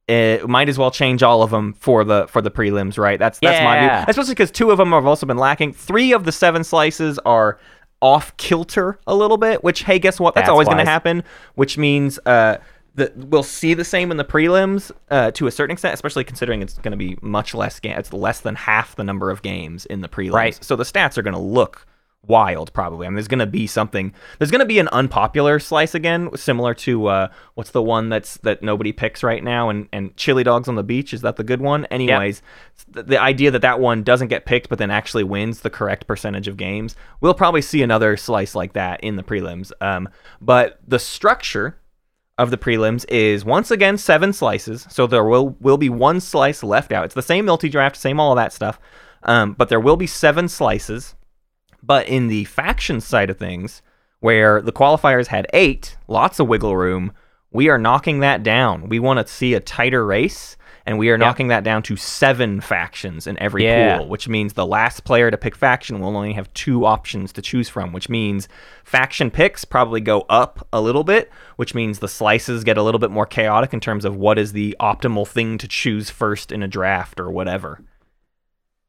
it 0.08 0.48
might 0.48 0.68
as 0.70 0.78
well 0.78 0.90
change 0.90 1.22
all 1.22 1.42
of 1.42 1.50
them 1.50 1.74
for 1.74 2.02
the 2.02 2.26
for 2.28 2.40
the 2.40 2.50
prelims, 2.50 2.98
right? 2.98 3.18
That's 3.18 3.38
that's 3.40 3.62
my 3.62 3.78
view. 3.80 4.04
Especially 4.08 4.32
because 4.32 4.50
two 4.50 4.70
of 4.70 4.78
them 4.78 4.92
have 4.92 5.06
also 5.06 5.26
been 5.26 5.36
lacking. 5.36 5.74
Three 5.74 6.12
of 6.12 6.24
the 6.24 6.32
seven 6.32 6.64
slices 6.64 7.18
are 7.20 7.58
off 8.00 8.36
kilter 8.38 8.98
a 9.06 9.14
little 9.14 9.36
bit. 9.36 9.62
Which 9.62 9.82
hey, 9.82 9.98
guess 9.98 10.18
what? 10.18 10.34
That's, 10.34 10.46
That's 10.46 10.50
always 10.50 10.66
going 10.66 10.78
to 10.78 10.90
happen. 10.90 11.22
Which 11.56 11.76
means 11.76 12.18
uh, 12.24 12.56
that 12.94 13.16
we'll 13.16 13.42
see 13.42 13.74
the 13.74 13.84
same 13.84 14.10
in 14.10 14.16
the 14.16 14.24
prelims 14.24 14.90
uh, 15.10 15.30
to 15.32 15.46
a 15.46 15.50
certain 15.50 15.72
extent, 15.72 15.92
especially 15.92 16.24
considering 16.24 16.62
it's 16.62 16.78
going 16.78 16.92
to 16.92 16.96
be 16.96 17.18
much 17.20 17.54
less 17.54 17.78
game. 17.78 17.96
It's 17.98 18.12
less 18.12 18.40
than 18.40 18.54
half 18.54 18.96
the 18.96 19.04
number 19.04 19.30
of 19.30 19.42
games 19.42 19.84
in 19.86 20.00
the 20.00 20.08
prelims. 20.08 20.32
Right. 20.32 20.64
So 20.64 20.74
the 20.74 20.84
stats 20.84 21.18
are 21.18 21.22
going 21.22 21.34
to 21.34 21.40
look 21.40 21.86
wild 22.28 22.72
probably. 22.72 23.06
I 23.06 23.10
mean, 23.10 23.16
there's 23.16 23.28
going 23.28 23.38
to 23.40 23.46
be 23.46 23.66
something. 23.66 24.14
There's 24.38 24.50
going 24.50 24.60
to 24.60 24.66
be 24.66 24.78
an 24.78 24.88
unpopular 24.88 25.58
slice 25.58 25.94
again, 25.94 26.28
similar 26.36 26.74
to 26.74 27.06
uh, 27.06 27.28
what's 27.54 27.70
the 27.70 27.82
one 27.82 28.08
that's 28.08 28.36
that 28.38 28.62
nobody 28.62 28.92
picks 28.92 29.22
right 29.22 29.42
now, 29.42 29.68
and 29.68 29.88
and 29.92 30.16
chili 30.16 30.44
dogs 30.44 30.68
on 30.68 30.76
the 30.76 30.82
beach. 30.82 31.12
Is 31.12 31.22
that 31.22 31.36
the 31.36 31.44
good 31.44 31.60
one? 31.60 31.86
Anyways, 31.86 32.42
the, 32.88 33.02
the 33.02 33.20
idea 33.20 33.50
that 33.50 33.62
that 33.62 33.80
one 33.80 34.02
doesn't 34.02 34.28
get 34.28 34.46
picked, 34.46 34.68
but 34.68 34.78
then 34.78 34.90
actually 34.90 35.24
wins 35.24 35.60
the 35.60 35.70
correct 35.70 36.06
percentage 36.06 36.48
of 36.48 36.56
games. 36.56 36.94
We'll 37.20 37.34
probably 37.34 37.62
see 37.62 37.82
another 37.82 38.16
slice 38.16 38.54
like 38.54 38.74
that 38.74 39.02
in 39.02 39.16
the 39.16 39.22
prelims. 39.22 39.72
Um, 39.80 40.08
but 40.40 40.78
the 40.86 40.98
structure 40.98 41.78
of 42.38 42.52
the 42.52 42.56
prelims 42.56 43.04
is 43.08 43.44
once 43.44 43.70
again 43.70 43.98
seven 43.98 44.32
slices. 44.32 44.86
So 44.88 45.06
there 45.06 45.24
will 45.24 45.56
will 45.60 45.76
be 45.76 45.88
one 45.90 46.20
slice 46.20 46.62
left 46.62 46.92
out. 46.92 47.04
It's 47.04 47.14
the 47.14 47.22
same 47.22 47.46
multi 47.46 47.68
draft, 47.68 47.96
same 47.96 48.20
all 48.20 48.32
of 48.32 48.36
that 48.36 48.52
stuff. 48.52 48.78
Um, 49.24 49.54
but 49.54 49.68
there 49.68 49.80
will 49.80 49.96
be 49.96 50.06
seven 50.06 50.48
slices. 50.48 51.16
But 51.82 52.08
in 52.08 52.28
the 52.28 52.44
faction 52.44 53.00
side 53.00 53.30
of 53.30 53.38
things, 53.38 53.82
where 54.20 54.60
the 54.60 54.72
qualifiers 54.72 55.28
had 55.28 55.46
eight, 55.52 55.96
lots 56.08 56.40
of 56.40 56.48
wiggle 56.48 56.76
room, 56.76 57.12
we 57.50 57.68
are 57.68 57.78
knocking 57.78 58.20
that 58.20 58.42
down. 58.42 58.88
We 58.88 58.98
want 58.98 59.24
to 59.24 59.32
see 59.32 59.54
a 59.54 59.60
tighter 59.60 60.04
race, 60.04 60.56
and 60.84 60.98
we 60.98 61.08
are 61.10 61.16
knocking 61.18 61.48
that 61.48 61.64
down 61.64 61.82
to 61.84 61.96
seven 61.96 62.60
factions 62.60 63.26
in 63.26 63.38
every 63.38 63.64
Yeah. 63.64 63.98
pool, 63.98 64.08
which 64.08 64.28
means 64.28 64.54
the 64.54 64.66
last 64.66 65.04
player 65.04 65.30
to 65.30 65.36
pick 65.36 65.54
faction 65.54 66.00
will 66.00 66.16
only 66.16 66.32
have 66.32 66.52
two 66.52 66.84
options 66.84 67.32
to 67.34 67.42
choose 67.42 67.68
from, 67.68 67.92
which 67.92 68.08
means 68.08 68.48
faction 68.84 69.30
picks 69.30 69.64
probably 69.64 70.00
go 70.00 70.22
up 70.28 70.66
a 70.72 70.80
little 70.80 71.04
bit, 71.04 71.30
which 71.56 71.74
means 71.74 71.98
the 72.00 72.08
slices 72.08 72.64
get 72.64 72.76
a 72.76 72.82
little 72.82 72.98
bit 72.98 73.10
more 73.10 73.26
chaotic 73.26 73.72
in 73.72 73.80
terms 73.80 74.04
of 74.04 74.16
what 74.16 74.38
is 74.38 74.52
the 74.52 74.74
optimal 74.80 75.26
thing 75.28 75.58
to 75.58 75.68
choose 75.68 76.10
first 76.10 76.50
in 76.50 76.62
a 76.62 76.68
draft 76.68 77.20
or 77.20 77.30
whatever. 77.30 77.80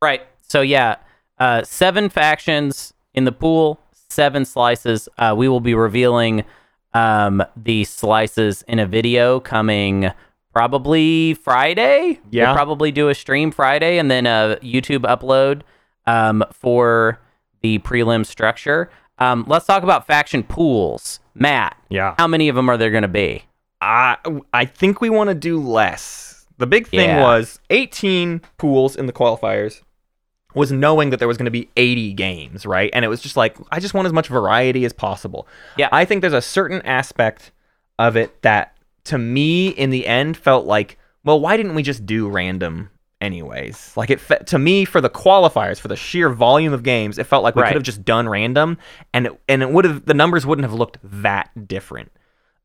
Right. 0.02 0.22
So 0.42 0.62
yeah, 0.62 0.96
uh, 1.40 1.64
seven 1.64 2.10
factions 2.10 2.94
in 3.14 3.26
the 3.26 3.32
pool, 3.32 3.80
seven 4.10 4.46
slices. 4.46 5.08
Uh, 5.18 5.34
we 5.38 5.48
will 5.48 5.60
be 5.62 5.74
revealing 5.74 6.44
um, 6.94 7.44
the 7.56 7.84
slices 7.84 8.64
in 8.68 8.80
a 8.80 8.86
video 8.86 9.40
coming 9.40 10.12
probably 10.54 11.34
Friday. 11.36 12.20
Yeah. 12.32 12.48
We'll 12.48 12.56
probably 12.56 12.92
do 12.92 13.10
a 13.10 13.16
stream 13.16 13.52
Friday 13.52 13.98
and 13.98 14.10
then 14.10 14.26
a 14.26 14.58
YouTube 14.62 15.02
upload 15.02 15.62
um, 16.06 16.44
for 16.52 17.20
the 17.62 17.80
prelim 17.80 18.26
structure. 18.26 18.90
Um, 19.20 19.46
let's 19.48 19.66
talk 19.66 19.84
about 19.84 20.08
faction 20.08 20.44
pools. 20.44 21.20
Matt, 21.36 21.78
Yeah. 21.90 22.16
how 22.18 22.28
many 22.28 22.50
of 22.50 22.56
them 22.56 22.70
are 22.70 22.78
there 22.78 22.90
going 22.92 23.04
to 23.04 23.08
be? 23.08 23.44
I 23.82 24.18
I 24.52 24.66
think 24.66 25.00
we 25.00 25.10
want 25.10 25.30
to 25.30 25.36
do 25.36 25.60
less. 25.62 26.46
The 26.58 26.68
big 26.68 26.88
thing 26.88 27.08
Yeah. 27.10 27.22
was 27.24 27.60
18 27.70 28.42
pools 28.58 28.96
in 28.98 29.06
the 29.06 29.14
qualifiers 29.14 29.82
was 30.56 30.72
knowing 30.72 31.12
that 31.12 31.18
there 31.20 31.28
was 31.28 31.38
going 31.38 31.46
to 31.46 31.52
be 31.52 31.70
80 31.78 32.14
games, 32.14 32.66
right? 32.66 32.90
And 32.94 33.06
it 33.06 33.08
was 33.08 33.22
just 33.22 33.38
like 33.38 33.56
I 33.72 33.80
just 33.80 33.94
want 33.94 34.08
as 34.08 34.14
much 34.14 34.28
variety 34.28 34.84
as 34.86 34.94
possible. 34.94 35.48
Yeah. 35.78 35.90
I 35.92 36.06
think 36.06 36.22
there's 36.22 36.34
a 36.34 36.42
certain 36.42 36.82
aspect 36.84 37.52
of 38.00 38.16
it 38.18 38.42
that 38.42 38.76
to 39.06 39.18
me 39.18 39.70
in 39.70 39.90
the 39.92 40.08
end 40.08 40.38
felt 40.38 40.66
like, 40.66 40.98
well, 41.24 41.40
why 41.40 41.56
didn't 41.58 41.76
we 41.76 41.84
just 41.84 42.06
do 42.06 42.28
random 42.30 42.90
anyways? 43.22 43.96
Like 43.96 44.10
it 44.10 44.20
fe- 44.20 44.40
to 44.48 44.58
me 44.58 44.86
for 44.86 45.02
the 45.02 45.10
qualifiers 45.10 45.80
for 45.80 45.88
the 45.88 45.96
sheer 45.96 46.30
volume 46.30 46.74
of 46.74 46.82
games, 46.84 47.18
it 47.20 47.26
felt 47.28 47.44
like 47.44 47.56
we 47.56 47.62
Right. 47.62 47.70
could 47.70 47.76
have 47.78 47.84
just 47.84 48.04
done 48.06 48.28
random 48.28 48.78
and 49.14 49.28
it, 49.28 49.42
and 49.48 49.62
it 49.62 49.70
would 49.70 49.86
have 49.86 50.06
the 50.06 50.14
numbers 50.14 50.46
wouldn't 50.46 50.64
have 50.66 50.74
looked 50.74 50.98
that 51.04 51.68
different. 51.68 52.12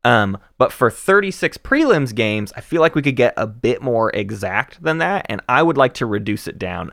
Um, 0.03 0.37
but 0.59 0.71
for 0.71 0.91
36 0.91 1.57
prelims 1.57 2.13
games, 2.13 2.53
I 2.55 2.61
feel 2.61 2.79
like 2.79 2.93
we 2.95 3.01
could 3.01 3.15
get 3.15 3.33
a 3.37 3.47
bit 3.47 3.81
more 3.81 4.11
exact 4.11 4.83
than 4.83 4.99
that, 4.99 5.25
and 5.29 5.41
I 5.49 5.63
would 5.63 5.77
like 5.77 5.95
to 5.95 6.05
reduce 6.05 6.47
it 6.47 6.59
down. 6.59 6.91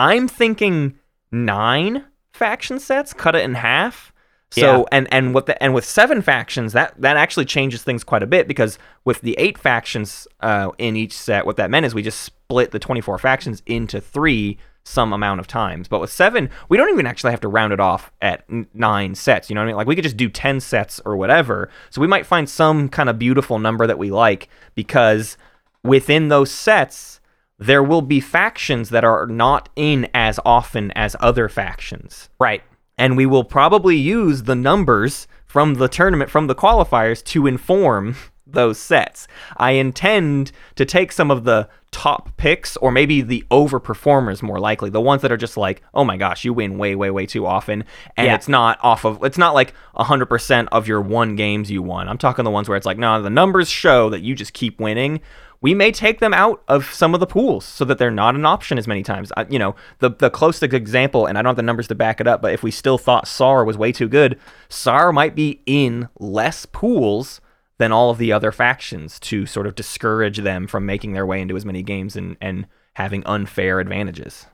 I'm 0.00 0.26
thinking 0.28 0.98
nine 1.30 2.04
faction 2.32 2.78
sets, 2.78 3.12
cut 3.12 3.34
it 3.34 3.42
in 3.44 3.54
half. 3.54 4.12
So 4.52 4.60
Yeah. 4.80 4.82
and 4.90 5.12
and 5.12 5.34
with 5.34 5.46
the 5.46 5.62
and 5.62 5.74
with 5.74 5.84
seven 5.84 6.22
factions, 6.22 6.72
that 6.72 6.94
that 7.00 7.16
actually 7.16 7.44
changes 7.44 7.82
things 7.84 8.02
quite 8.02 8.22
a 8.22 8.26
bit 8.26 8.48
because 8.48 8.78
with 9.04 9.20
the 9.20 9.34
eight 9.38 9.56
factions 9.58 10.26
uh, 10.40 10.70
in 10.78 10.96
each 10.96 11.12
set, 11.16 11.46
what 11.46 11.56
that 11.56 11.70
meant 11.70 11.86
is 11.86 11.94
we 11.94 12.02
just 12.02 12.20
split 12.20 12.72
the 12.72 12.78
24 12.80 13.18
factions 13.18 13.62
into 13.66 14.00
three 14.00 14.58
some 14.82 15.12
amount 15.12 15.38
of 15.38 15.46
times. 15.46 15.86
But 15.86 16.00
with 16.00 16.10
seven, 16.10 16.48
we 16.68 16.76
don't 16.78 16.88
even 16.88 17.06
actually 17.06 17.30
have 17.30 17.40
to 17.42 17.48
round 17.48 17.72
it 17.72 17.78
off 17.78 18.10
at 18.22 18.44
nine 18.74 19.14
sets. 19.14 19.50
You 19.50 19.54
know 19.54 19.60
what 19.60 19.64
I 19.64 19.68
mean? 19.68 19.76
Like 19.76 19.86
we 19.86 19.94
could 19.94 20.02
just 20.04 20.16
do 20.16 20.28
10 20.30 20.58
sets 20.60 21.00
or 21.04 21.16
whatever. 21.16 21.68
So 21.90 22.00
we 22.00 22.06
might 22.08 22.24
find 22.26 22.48
some 22.48 22.88
kind 22.88 23.08
of 23.10 23.18
beautiful 23.18 23.58
number 23.60 23.86
that 23.86 23.98
we 23.98 24.10
like 24.10 24.48
because 24.74 25.36
within 25.84 26.28
those 26.28 26.50
sets, 26.50 27.19
there 27.60 27.82
will 27.82 28.02
be 28.02 28.18
factions 28.20 28.88
that 28.88 29.04
are 29.04 29.26
not 29.26 29.68
in 29.76 30.08
as 30.14 30.40
often 30.44 30.90
as 30.92 31.14
other 31.20 31.48
factions 31.48 32.28
Right. 32.40 32.62
and 32.98 33.16
we 33.16 33.26
will 33.26 33.44
probably 33.44 33.96
use 33.96 34.42
the 34.44 34.56
numbers 34.56 35.28
from 35.46 35.74
the 35.74 35.88
tournament 35.88 36.30
from 36.30 36.46
the 36.46 36.54
qualifiers 36.54 37.22
to 37.24 37.46
inform 37.46 38.16
those 38.52 38.78
sets. 38.78 39.26
I 39.56 39.72
intend 39.72 40.52
to 40.76 40.84
take 40.84 41.12
some 41.12 41.30
of 41.30 41.44
the 41.44 41.68
top 41.92 42.36
picks 42.36 42.76
or 42.76 42.92
maybe 42.92 43.20
the 43.20 43.44
overperformers 43.50 44.42
more 44.42 44.60
likely, 44.60 44.90
the 44.90 45.00
ones 45.00 45.22
that 45.22 45.32
are 45.32 45.36
just 45.36 45.56
like, 45.56 45.82
"Oh 45.92 46.04
my 46.04 46.16
gosh, 46.16 46.44
you 46.44 46.52
win 46.54 46.78
way 46.78 46.94
way 46.94 47.10
way 47.10 47.26
too 47.26 47.46
often." 47.46 47.84
And 48.16 48.26
Yeah. 48.26 48.34
it's 48.34 48.48
not 48.48 48.78
off 48.82 49.04
of 49.04 49.22
it's 49.24 49.38
not 49.38 49.54
like 49.54 49.74
100% 49.96 50.68
of 50.72 50.86
your 50.86 51.00
one 51.00 51.34
games 51.36 51.70
you 51.70 51.82
won. 51.82 52.08
I'm 52.08 52.18
talking 52.18 52.44
the 52.44 52.50
ones 52.50 52.68
where 52.68 52.76
it's 52.76 52.86
like, 52.86 52.98
"No, 52.98 53.20
the 53.20 53.30
numbers 53.30 53.68
show 53.68 54.08
that 54.10 54.20
you 54.22 54.34
just 54.34 54.52
keep 54.52 54.80
winning." 54.80 55.20
we 55.62 55.74
may 55.74 55.92
take 55.92 56.20
them 56.20 56.32
out 56.32 56.62
of 56.68 56.86
some 56.90 57.12
of 57.12 57.20
the 57.20 57.26
pools 57.26 57.66
so 57.66 57.84
that 57.84 57.98
they're 57.98 58.10
not 58.10 58.34
an 58.34 58.46
option 58.46 58.78
as 58.78 58.86
many 58.88 59.02
times. 59.02 59.30
I, 59.36 59.44
you 59.50 59.58
know, 59.58 59.74
the 59.98 60.08
the 60.08 60.30
closest 60.30 60.62
example, 60.72 61.26
and 61.26 61.36
I 61.36 61.42
don't 61.42 61.50
have 61.50 61.56
the 61.56 61.62
numbers 61.62 61.86
to 61.88 61.94
back 61.94 62.18
it 62.18 62.26
up, 62.26 62.40
but 62.40 62.54
if 62.54 62.62
we 62.62 62.70
still 62.70 62.96
thought 62.96 63.28
SAR 63.28 63.62
was 63.62 63.76
way 63.76 63.92
too 63.92 64.08
good, 64.08 64.38
SAR 64.70 65.12
might 65.12 65.34
be 65.34 65.60
in 65.66 66.08
less 66.18 66.64
pools 66.64 67.42
than 67.80 67.92
all 67.92 68.10
of 68.10 68.18
the 68.18 68.30
other 68.30 68.52
factions 68.52 69.18
to 69.18 69.46
sort 69.46 69.66
of 69.66 69.74
discourage 69.74 70.36
them 70.36 70.66
from 70.66 70.84
making 70.84 71.14
their 71.14 71.24
way 71.24 71.40
into 71.40 71.56
as 71.56 71.64
many 71.64 71.82
games 71.82 72.14
and, 72.14 72.36
and 72.38 72.66
having 72.92 73.24
unfair 73.24 73.80
advantages. 73.80 74.44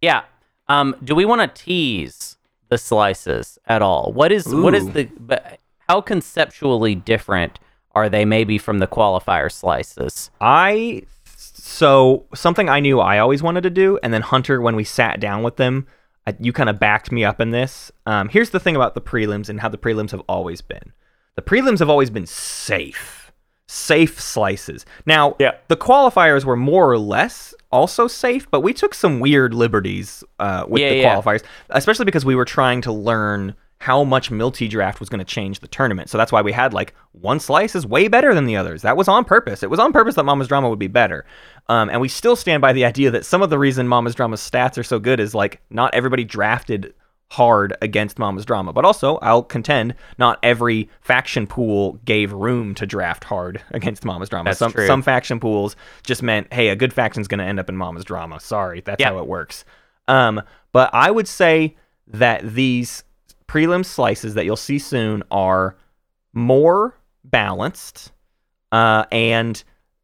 Yeah. 0.00 0.22
Um, 0.68 0.96
do 1.04 1.14
we 1.14 1.26
want 1.26 1.42
to 1.54 1.62
tease 1.62 2.38
the 2.70 2.78
slices 2.78 3.58
at 3.66 3.82
all? 3.82 4.10
What 4.14 4.32
is 4.32 4.46
what 4.48 4.74
is 4.74 4.90
the? 4.92 5.04
But 5.04 5.60
how 5.86 6.00
conceptually 6.00 6.94
different 6.94 7.58
are 7.94 8.08
they 8.08 8.24
maybe 8.24 8.56
from 8.56 8.78
the 8.78 8.86
qualifier 8.86 9.52
slices? 9.52 10.30
I 10.40 11.02
so 11.26 12.24
something 12.34 12.70
I 12.70 12.80
knew 12.80 13.00
I 13.00 13.18
always 13.18 13.42
wanted 13.42 13.64
to 13.64 13.70
do, 13.70 13.98
and 14.02 14.14
then 14.14 14.22
Hunter, 14.22 14.62
when 14.62 14.76
we 14.76 14.84
sat 14.84 15.20
down 15.20 15.42
with 15.42 15.56
them, 15.56 15.86
I, 16.26 16.34
you 16.40 16.54
kind 16.54 16.70
of 16.70 16.78
backed 16.78 17.12
me 17.12 17.22
up 17.22 17.38
in 17.38 17.50
this. 17.50 17.92
Um, 18.06 18.30
here's 18.30 18.48
the 18.48 18.60
thing 18.60 18.76
about 18.76 18.94
the 18.94 19.02
prelims 19.02 19.50
and 19.50 19.60
how 19.60 19.68
the 19.68 19.76
prelims 19.76 20.12
have 20.12 20.22
always 20.26 20.62
been. 20.62 20.94
The 21.36 21.42
prelims 21.42 21.78
have 21.78 21.88
always 21.90 22.10
been 22.10 22.26
safe, 22.26 23.32
safe 23.66 24.20
slices. 24.20 24.84
Now, 25.06 25.34
Yeah. 25.38 25.52
the 25.68 25.76
qualifiers 25.76 26.44
were 26.44 26.56
more 26.56 26.90
or 26.90 26.98
less 26.98 27.54
also 27.70 28.06
safe, 28.06 28.50
but 28.50 28.60
we 28.60 28.72
took 28.74 28.92
some 28.94 29.18
weird 29.18 29.54
liberties 29.54 30.22
uh, 30.38 30.64
with 30.68 30.82
Yeah, 30.82 30.90
the 30.90 30.96
yeah. 30.96 31.16
qualifiers, 31.16 31.42
especially 31.70 32.04
because 32.04 32.24
we 32.24 32.34
were 32.34 32.44
trying 32.44 32.82
to 32.82 32.92
learn 32.92 33.54
how 33.78 34.04
much 34.04 34.30
multi 34.30 34.68
draft 34.68 35.00
was 35.00 35.08
going 35.08 35.18
to 35.18 35.24
change 35.24 35.58
the 35.58 35.66
tournament. 35.66 36.08
So 36.08 36.16
that's 36.16 36.30
why 36.30 36.40
we 36.42 36.52
had 36.52 36.72
like 36.72 36.94
one 37.12 37.40
slice 37.40 37.74
is 37.74 37.84
way 37.84 38.06
better 38.06 38.32
than 38.32 38.44
the 38.44 38.54
others. 38.56 38.82
That 38.82 38.96
was 38.96 39.08
on 39.08 39.24
purpose. 39.24 39.62
It 39.64 39.70
was 39.70 39.80
on 39.80 39.92
purpose 39.92 40.14
that 40.14 40.22
Mama's 40.24 40.46
Drama 40.46 40.68
would 40.70 40.78
be 40.78 40.86
better. 40.86 41.24
Um, 41.68 41.88
and 41.90 42.00
we 42.00 42.06
still 42.08 42.36
stand 42.36 42.60
by 42.60 42.72
the 42.72 42.84
idea 42.84 43.10
that 43.10 43.24
some 43.24 43.42
of 43.42 43.50
the 43.50 43.58
reason 43.58 43.88
Mama's 43.88 44.14
Drama's 44.14 44.40
stats 44.40 44.78
are 44.78 44.84
so 44.84 45.00
good 45.00 45.18
is 45.18 45.34
like 45.34 45.62
not 45.70 45.92
everybody 45.94 46.22
drafted 46.22 46.94
hard 47.32 47.74
against 47.80 48.18
Mama's 48.18 48.44
Drama, 48.44 48.74
but 48.74 48.84
also 48.84 49.16
I'll 49.16 49.42
contend 49.42 49.94
not 50.18 50.38
every 50.42 50.90
faction 51.00 51.46
pool 51.46 51.98
gave 52.04 52.30
room 52.30 52.74
to 52.74 52.84
draft 52.84 53.24
hard 53.24 53.62
against 53.70 54.04
Mama's 54.04 54.28
Drama. 54.28 54.50
That's 54.50 54.58
some 54.58 54.72
true. 54.72 54.86
some 54.86 55.00
faction 55.00 55.40
pools 55.40 55.74
just 56.02 56.22
meant, 56.22 56.52
hey, 56.52 56.68
a 56.68 56.76
good 56.76 56.92
faction's 56.92 57.28
going 57.28 57.38
to 57.38 57.44
end 57.44 57.58
up 57.58 57.70
in 57.70 57.76
Mama's 57.76 58.04
Drama. 58.04 58.38
Sorry, 58.38 58.82
that's 58.82 59.02
how 59.02 59.18
it 59.18 59.26
works. 59.26 59.64
Um, 60.08 60.42
but 60.72 60.90
I 60.92 61.10
would 61.10 61.26
say 61.26 61.74
that 62.06 62.54
these 62.54 63.02
prelim 63.48 63.84
slices 63.84 64.34
that 64.34 64.44
you'll 64.44 64.56
see 64.56 64.78
soon 64.78 65.22
are 65.30 65.76
more 66.34 66.98
balanced, 67.24 68.12
uh, 68.72 69.06
and 69.10 69.62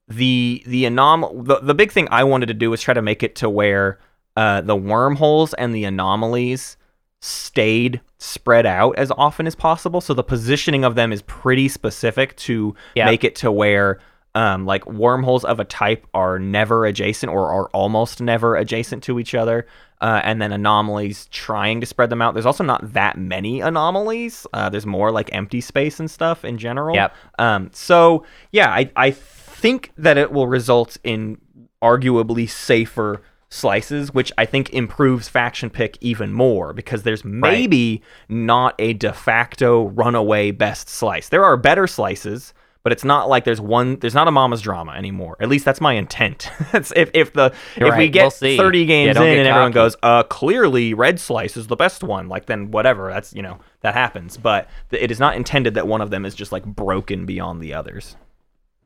the 0.09 0.62
the 0.67 0.85
anom 0.85 1.45
the, 1.45 1.61
the 1.61 1.75
big 1.75 1.93
thing 1.93 2.09
I 2.11 2.25
wanted 2.25 2.47
to 2.47 2.55
do 2.55 2.71
was 2.71 2.81
try 2.81 2.95
to 2.95 3.03
make 3.03 3.23
it 3.23 3.35
to 3.37 3.51
where 3.51 3.99
uh, 4.35 4.62
the 4.62 4.77
wormholes 4.77 5.53
and 5.53 5.75
the 5.75 5.85
anomalies 5.85 6.79
stayed 7.20 8.00
spread 8.18 8.66
out 8.66 8.96
as 8.98 9.11
often 9.16 9.46
as 9.46 9.54
possible. 9.54 10.00
So 10.00 10.14
the 10.14 10.22
positioning 10.24 10.85
of 10.85 10.94
them 10.94 11.12
is 11.12 11.22
pretty 11.22 11.68
specific 11.68 12.37
to 12.37 12.74
Yeah. 12.94 13.07
make 13.07 13.24
it 13.24 13.35
to 13.37 13.50
where 13.52 13.98
um, 14.35 14.66
like 14.66 14.87
wormholes 14.87 15.44
of 15.44 15.59
a 15.59 15.64
type 15.64 16.07
are 16.14 16.38
never 16.38 16.85
adjacent 16.87 17.33
or 17.33 17.50
are 17.50 17.68
almost 17.70 18.20
never 18.20 18.54
adjacent 18.57 19.02
to 19.04 19.18
each 19.18 19.35
other. 19.35 19.66
Uh, 20.00 20.20
and 20.22 20.40
then 20.40 20.52
anomalies 20.52 21.26
trying 21.33 21.81
to 21.81 21.87
spread 21.87 22.09
them 22.09 22.22
out. 22.22 22.33
There's 22.35 22.46
also 22.46 22.62
not 22.62 22.92
that 22.92 23.18
many 23.18 23.61
anomalies. 23.61 24.46
Uh, 24.52 24.68
there's 24.68 24.87
more 24.87 25.11
like 25.11 25.28
empty 25.33 25.61
space 25.61 25.98
and 25.98 26.09
stuff 26.09 26.44
in 26.44 26.57
general. 26.57 26.94
Yep. 26.94 27.14
Um, 27.40 27.70
so 27.72 28.24
yeah, 28.52 28.70
I, 28.70 28.92
I 28.94 29.11
think 29.11 29.90
that 29.98 30.16
it 30.16 30.31
will 30.31 30.46
result 30.46 30.98
in 31.02 31.38
arguably 31.83 32.48
safer 32.48 33.22
slices, 33.50 34.12
which 34.12 34.30
I 34.37 34.44
think 34.44 34.70
improves 34.70 35.28
faction 35.28 35.70
pick 35.70 35.96
even 36.00 36.32
more 36.32 36.72
because 36.72 37.02
there's 37.02 37.24
maybe 37.24 38.02
not 38.28 38.74
a 38.78 38.92
de 38.92 39.12
facto 39.12 39.88
runaway 39.88 40.50
best 40.50 40.88
slice. 40.88 41.28
There 41.28 41.44
are 41.44 41.56
better 41.56 41.87
slices, 41.87 42.52
but 42.82 42.92
it's 42.92 43.04
not 43.04 43.28
like 43.28 43.44
there's 43.44 43.61
one. 43.61 43.98
There's 43.98 44.14
not 44.14 44.28
a 44.28 44.30
mama's 44.30 44.61
drama 44.61 44.92
anymore. 44.92 45.37
At 45.40 45.48
least 45.48 45.64
that's 45.64 45.80
my 45.80 45.94
intent. 45.94 46.50
If 46.72 47.11
if 47.14 47.32
the 47.32 47.52
You're 47.76 47.88
if 47.88 47.98
we 47.98 48.08
get 48.08 48.22
We'll 48.40 48.56
30 48.56 48.87
games 48.87 49.14
don't 49.14 49.26
in 49.26 49.38
and 49.38 49.48
everyone 49.48 49.72
goes, 49.72 49.96
uh, 50.02 50.22
clearly 50.22 50.94
red 50.94 51.18
slice 51.18 51.56
is 51.56 51.66
the 51.66 51.76
best 51.76 52.02
one. 52.02 52.28
Like 52.28 52.46
then 52.46 52.70
whatever. 52.70 53.11
That's 53.11 53.34
you 53.34 53.42
know 53.42 53.58
that 53.80 53.94
happens. 53.94 54.37
But 54.37 54.68
it 54.90 55.11
is 55.11 55.18
not 55.18 55.37
intended 55.37 55.74
that 55.74 55.87
one 55.87 56.00
of 56.00 56.11
them 56.11 56.24
is 56.24 56.34
just 56.34 56.52
like 56.52 56.64
broken 56.64 57.26
beyond 57.26 57.61
the 57.61 57.74
others. 57.74 58.16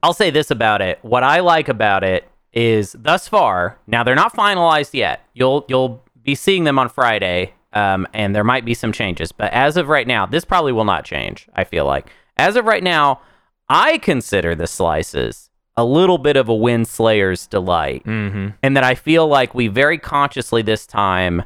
I'll 0.03 0.15
say 0.15 0.31
this 0.31 0.51
about 0.51 0.83
it. 0.83 0.99
What 1.03 1.23
I 1.23 1.41
like 1.41 1.69
about 1.69 2.03
it 2.03 2.29
is 2.53 2.95
thus 2.99 3.29
far. 3.29 3.79
Now 3.87 4.03
they're 4.05 4.15
not 4.15 4.35
finalized 4.35 4.95
yet. 4.95 5.25
You'll 5.35 5.65
you'll 5.69 6.03
be 6.23 6.35
seeing 6.35 6.65
them 6.65 6.79
on 6.79 6.89
Friday, 6.89 7.55
um, 7.73 8.07
and 8.13 8.35
there 8.35 8.45
might 8.45 8.65
be 8.65 8.75
some 8.75 8.93
changes. 8.93 9.33
But 9.33 9.53
as 9.53 9.77
of 9.77 9.89
right 9.89 10.07
now, 10.07 10.27
this 10.27 10.45
probably 10.45 10.73
will 10.73 10.85
not 10.85 11.05
change. 11.05 11.49
I 11.55 11.65
feel 11.65 11.85
like 11.85 12.11
as 12.37 12.57
of 12.57 12.65
right 12.65 12.83
now, 12.83 13.21
I 13.69 13.99
consider 13.99 14.55
the 14.55 14.67
slices 14.67 15.51
a 15.77 15.85
little 15.85 16.19
bit 16.19 16.37
of 16.37 16.49
a 16.51 16.55
win 16.55 16.85
slayer's 16.85 17.47
delight, 17.47 18.05
Mm-hmm. 18.05 18.49
and 18.63 18.77
that 18.77 18.85
I 18.85 18.95
feel 18.95 19.27
like 19.27 19.55
we 19.55 19.69
very 19.69 19.97
consciously 19.99 20.61
this 20.63 20.87
time 20.87 21.43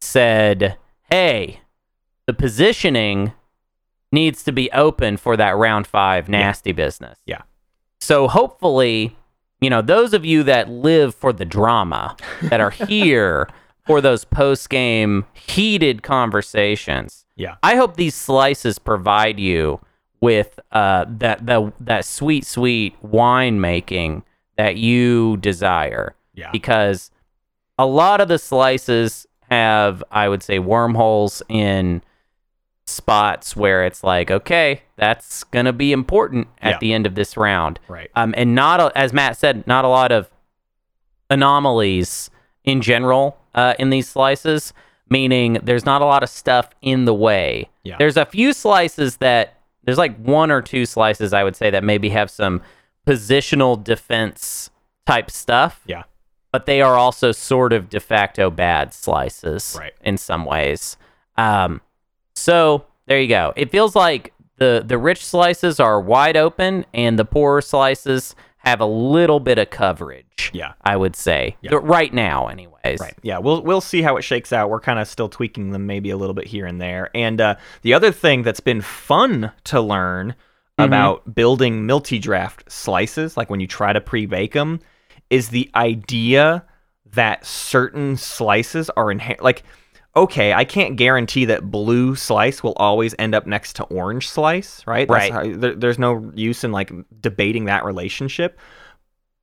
said, 0.00 0.76
"Hey, 1.10 1.60
the 2.26 2.34
positioning." 2.34 3.32
Needs 4.14 4.42
to 4.44 4.52
be 4.52 4.70
open 4.72 5.16
for 5.16 5.38
that 5.38 5.56
round 5.56 5.86
five 5.86 6.28
nasty 6.28 6.72
business. 6.72 7.18
Yeah. 7.24 7.40
So 7.98 8.28
hopefully, 8.28 9.16
you 9.62 9.70
know, 9.70 9.80
those 9.80 10.12
of 10.12 10.24
you 10.24 10.42
that 10.42 10.68
live 10.68 11.14
for 11.14 11.32
the 11.32 11.44
drama, 11.44 12.16
that 12.42 12.60
are 12.60 12.70
here 12.88 13.48
for 13.86 14.00
those 14.00 14.24
post 14.24 14.68
game 14.70 15.24
heated 15.34 16.02
conversations, 16.02 17.24
Yeah. 17.36 17.56
I 17.62 17.76
hope 17.76 17.96
these 17.96 18.14
slices 18.14 18.78
provide 18.78 19.38
you 19.40 19.80
with 20.20 20.58
uh, 20.70 21.04
that 21.08 21.46
that 21.46 21.72
that 21.80 22.04
sweet, 22.04 22.44
sweet 22.46 22.94
wine 23.02 23.60
making 23.60 24.22
that 24.56 24.76
you 24.76 25.36
desire. 25.38 26.14
Yeah. 26.34 26.50
Because 26.52 27.10
a 27.78 27.86
lot 27.86 28.20
of 28.20 28.28
the 28.28 28.38
slices 28.38 29.26
have, 29.50 30.02
I 30.10 30.28
would 30.28 30.42
say, 30.42 30.58
wormholes 30.58 31.42
in 31.48 32.02
spots 32.92 33.56
where 33.56 33.84
it's 33.84 34.04
like, 34.04 34.30
okay, 34.30 34.82
that's 34.96 35.44
gonna 35.44 35.72
be 35.72 35.92
important 35.92 36.48
at 36.60 36.72
Yeah. 36.72 36.78
the 36.78 36.92
end 36.92 37.06
of 37.06 37.14
this 37.14 37.36
round. 37.36 37.78
Right. 37.88 38.10
Um, 38.14 38.34
and 38.36 38.54
not 38.54 38.80
a, 38.80 38.92
as 38.96 39.12
Matt 39.12 39.36
said, 39.36 39.66
not 39.66 39.84
a 39.84 39.88
lot 39.88 40.12
of 40.12 40.28
anomalies 41.30 42.30
in 42.64 42.80
general 42.80 43.38
uh, 43.54 43.74
in 43.78 43.90
these 43.90 44.08
slices. 44.08 44.72
Meaning, 45.10 45.58
there's 45.62 45.84
not 45.84 46.00
a 46.00 46.06
lot 46.06 46.22
of 46.22 46.30
stuff 46.30 46.70
in 46.80 47.04
the 47.04 47.12
way. 47.12 47.68
Yeah. 47.82 47.96
There's 47.98 48.16
a 48.16 48.24
few 48.24 48.54
slices 48.54 49.18
that 49.18 49.58
there's 49.84 49.98
like 49.98 50.16
one 50.16 50.50
or 50.50 50.62
two 50.62 50.86
slices 50.86 51.34
I 51.34 51.44
would 51.44 51.54
say 51.54 51.68
that 51.68 51.84
maybe 51.84 52.08
have 52.10 52.30
some 52.30 52.62
positional 53.06 53.82
defense 53.82 54.70
type 55.06 55.30
stuff 55.30 55.80
Yeah. 55.86 56.04
but 56.52 56.64
they 56.66 56.80
are 56.80 56.94
also 56.96 57.32
sort 57.32 57.72
of 57.74 57.90
de 57.90 57.98
facto 58.00 58.48
bad 58.48 58.94
slices 58.94 59.76
Right. 59.78 59.92
in 60.02 60.16
some 60.16 60.44
ways. 60.46 60.96
Um, 61.36 61.80
so 62.42 62.84
there 63.06 63.20
you 63.20 63.28
go. 63.28 63.52
It 63.56 63.70
feels 63.70 63.94
like 63.96 64.32
the 64.58 64.82
the 64.84 64.98
rich 64.98 65.24
slices 65.24 65.80
are 65.80 66.00
wide 66.00 66.36
open, 66.36 66.84
and 66.92 67.18
the 67.18 67.24
poorer 67.24 67.60
slices 67.60 68.34
have 68.58 68.80
a 68.80 68.86
little 68.86 69.40
bit 69.40 69.58
of 69.58 69.70
coverage. 69.70 70.50
Yeah. 70.52 70.74
I 70.82 70.96
would 70.96 71.16
say 71.16 71.56
Yeah. 71.62 71.80
Right 71.82 72.14
now, 72.14 72.46
anyways. 72.46 73.00
Right. 73.00 73.14
Yeah. 73.22 73.38
We'll 73.38 73.62
we'll 73.62 73.80
see 73.80 74.02
how 74.02 74.16
it 74.18 74.22
shakes 74.22 74.52
out. 74.52 74.70
We're 74.70 74.78
kind 74.80 75.00
of 75.00 75.08
still 75.08 75.28
tweaking 75.28 75.70
them 75.70 75.86
maybe 75.86 76.10
a 76.10 76.16
little 76.16 76.34
bit 76.34 76.46
here 76.46 76.66
and 76.66 76.80
there. 76.80 77.10
And 77.14 77.40
uh, 77.40 77.56
the 77.82 77.92
other 77.94 78.12
thing 78.12 78.42
that's 78.42 78.60
been 78.60 78.80
fun 78.80 79.52
to 79.64 79.80
learn 79.80 80.34
Mm-hmm. 80.80 80.88
about 80.88 81.34
building 81.34 81.84
multi 81.84 82.18
draft 82.18 82.72
slices, 82.72 83.36
like 83.36 83.50
when 83.50 83.60
you 83.60 83.66
try 83.66 83.92
to 83.92 84.00
pre 84.00 84.24
bake 84.24 84.54
them, 84.54 84.80
is 85.28 85.50
the 85.50 85.70
idea 85.74 86.64
that 87.12 87.44
certain 87.44 88.16
slices 88.16 88.88
are 88.96 89.10
inherent. 89.10 89.42
Like, 89.42 89.64
okay, 90.14 90.52
I 90.52 90.64
can't 90.64 90.96
guarantee 90.96 91.46
that 91.46 91.70
blue 91.70 92.14
slice 92.14 92.62
will 92.62 92.74
always 92.76 93.14
end 93.18 93.34
up 93.34 93.46
next 93.46 93.76
to 93.76 93.84
orange 93.84 94.28
slice, 94.28 94.86
right? 94.86 95.08
Right. 95.08 95.32
how- 95.32 95.42
there, 95.56 95.74
there's 95.74 95.98
no 95.98 96.30
use 96.34 96.64
in 96.64 96.72
like 96.72 96.92
debating 97.20 97.64
that 97.66 97.84
relationship. 97.84 98.58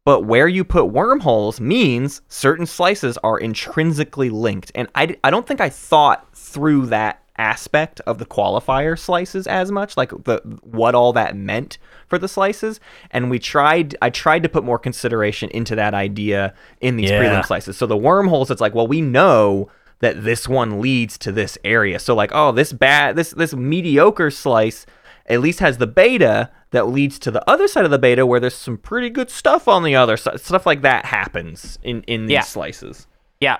But 0.05 0.25
where 0.25 0.47
you 0.47 0.63
put 0.63 0.85
wormholes 0.85 1.59
means 1.59 2.21
certain 2.29 2.65
slices 2.65 3.17
are 3.19 3.37
intrinsically 3.37 4.29
linked. 4.29 4.71
And 4.73 4.87
I, 4.95 5.15
I 5.23 5.29
don't 5.29 5.45
think 5.45 5.61
I 5.61 5.69
thought 5.69 6.35
through 6.35 6.87
that 6.87 7.21
aspect 7.37 8.01
of 8.01 8.17
the 8.17 8.25
qualifier 8.25 8.97
slices 8.97 9.45
as 9.47 9.71
much, 9.71 9.95
like 9.97 10.09
the 10.25 10.41
what 10.63 10.95
all 10.95 11.13
that 11.13 11.35
meant 11.35 11.77
for 12.07 12.17
the 12.17 12.27
slices. 12.27 12.79
And 13.11 13.29
we 13.29 13.39
tried 13.39 13.95
I 14.01 14.09
tried 14.09 14.43
to 14.43 14.49
put 14.49 14.63
more 14.63 14.79
consideration 14.79 15.49
into 15.51 15.75
that 15.75 15.93
idea 15.93 16.53
in 16.81 16.95
these 16.97 17.09
Yeah. 17.11 17.21
prelim 17.21 17.45
slices. 17.45 17.77
So 17.77 17.85
the 17.85 17.97
wormholes, 17.97 18.49
it's 18.51 18.61
like, 18.61 18.73
well, 18.73 18.87
we 18.87 19.01
know 19.01 19.69
that 19.99 20.23
this 20.23 20.47
one 20.47 20.79
leads 20.81 21.17
to 21.19 21.31
this 21.31 21.57
area. 21.63 21.99
So 21.99 22.15
like, 22.15 22.31
oh, 22.33 22.51
this 22.51 22.71
bad 22.73 23.15
this 23.15 23.31
this 23.31 23.53
mediocre 23.53 24.31
slice 24.31 24.85
at 25.27 25.41
least 25.41 25.59
has 25.59 25.77
the 25.77 25.87
beta 25.87 26.49
that 26.71 26.87
leads 26.87 27.19
to 27.19 27.31
the 27.31 27.47
other 27.49 27.67
side 27.67 27.85
of 27.85 27.91
the 27.91 27.99
beta 27.99 28.25
where 28.25 28.39
there's 28.39 28.55
some 28.55 28.77
pretty 28.77 29.09
good 29.09 29.29
stuff 29.29 29.67
on 29.67 29.83
the 29.83 29.95
other 29.95 30.17
side. 30.17 30.39
Stuff 30.39 30.65
like 30.65 30.81
that 30.81 31.05
happens 31.05 31.77
in 31.83 32.03
in 32.03 32.25
these 32.27 32.33
Yeah. 32.33 32.41
slices. 32.41 33.07
Yeah. 33.39 33.57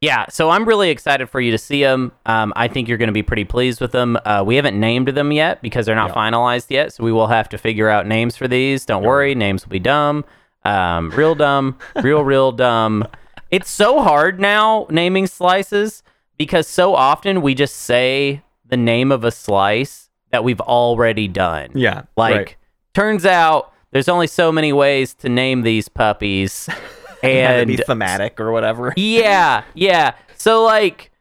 Yeah, 0.00 0.26
so 0.30 0.50
I'm 0.50 0.64
really 0.64 0.90
excited 0.90 1.28
for 1.30 1.40
you 1.40 1.52
to 1.52 1.58
see 1.58 1.80
them. 1.84 2.10
Um, 2.26 2.52
I 2.56 2.66
think 2.66 2.88
you're 2.88 2.98
going 2.98 3.06
to 3.06 3.12
be 3.12 3.22
pretty 3.22 3.44
pleased 3.44 3.80
with 3.80 3.92
them. 3.92 4.18
Uh, 4.24 4.42
we 4.44 4.56
haven't 4.56 4.78
named 4.80 5.06
them 5.06 5.30
yet 5.30 5.62
because 5.62 5.86
they're 5.86 5.94
not 5.94 6.10
finalized 6.10 6.70
yet, 6.70 6.92
so 6.92 7.04
we 7.04 7.12
will 7.12 7.28
have 7.28 7.48
to 7.50 7.56
figure 7.58 7.88
out 7.88 8.04
names 8.08 8.36
for 8.36 8.48
these. 8.48 8.84
Don't 8.84 9.04
worry, 9.04 9.36
names 9.36 9.64
will 9.64 9.70
be 9.70 9.78
dumb, 9.78 10.24
um, 10.64 11.10
real 11.10 11.36
dumb, 11.36 11.78
real 12.02 12.24
real 12.24 12.50
dumb. 12.50 13.06
It's 13.52 13.70
so 13.70 14.02
hard 14.02 14.40
now 14.40 14.86
naming 14.90 15.28
slices 15.28 16.02
because 16.38 16.66
so 16.66 16.94
often 16.96 17.40
we 17.42 17.54
just 17.54 17.76
say 17.76 18.42
the 18.66 18.76
name 18.76 19.12
of 19.12 19.22
a 19.22 19.30
slice 19.30 20.08
that 20.30 20.42
we've 20.42 20.60
already 20.62 21.28
done. 21.28 21.68
Yeah, 21.74 22.02
Like, 22.16 22.34
right. 22.36 22.56
turns 22.94 23.24
out 23.26 23.72
there's 23.92 24.08
only 24.08 24.26
so 24.26 24.50
many 24.50 24.72
ways 24.72 25.14
to 25.16 25.28
name 25.28 25.62
these 25.62 25.88
puppies. 25.88 26.68
And 27.24 27.68
be 27.68 27.76
thematic 27.76 28.40
or 28.40 28.50
whatever. 28.50 28.92
yeah, 28.96 29.62
yeah. 29.74 30.14
So 30.36 30.64
like 30.64 31.11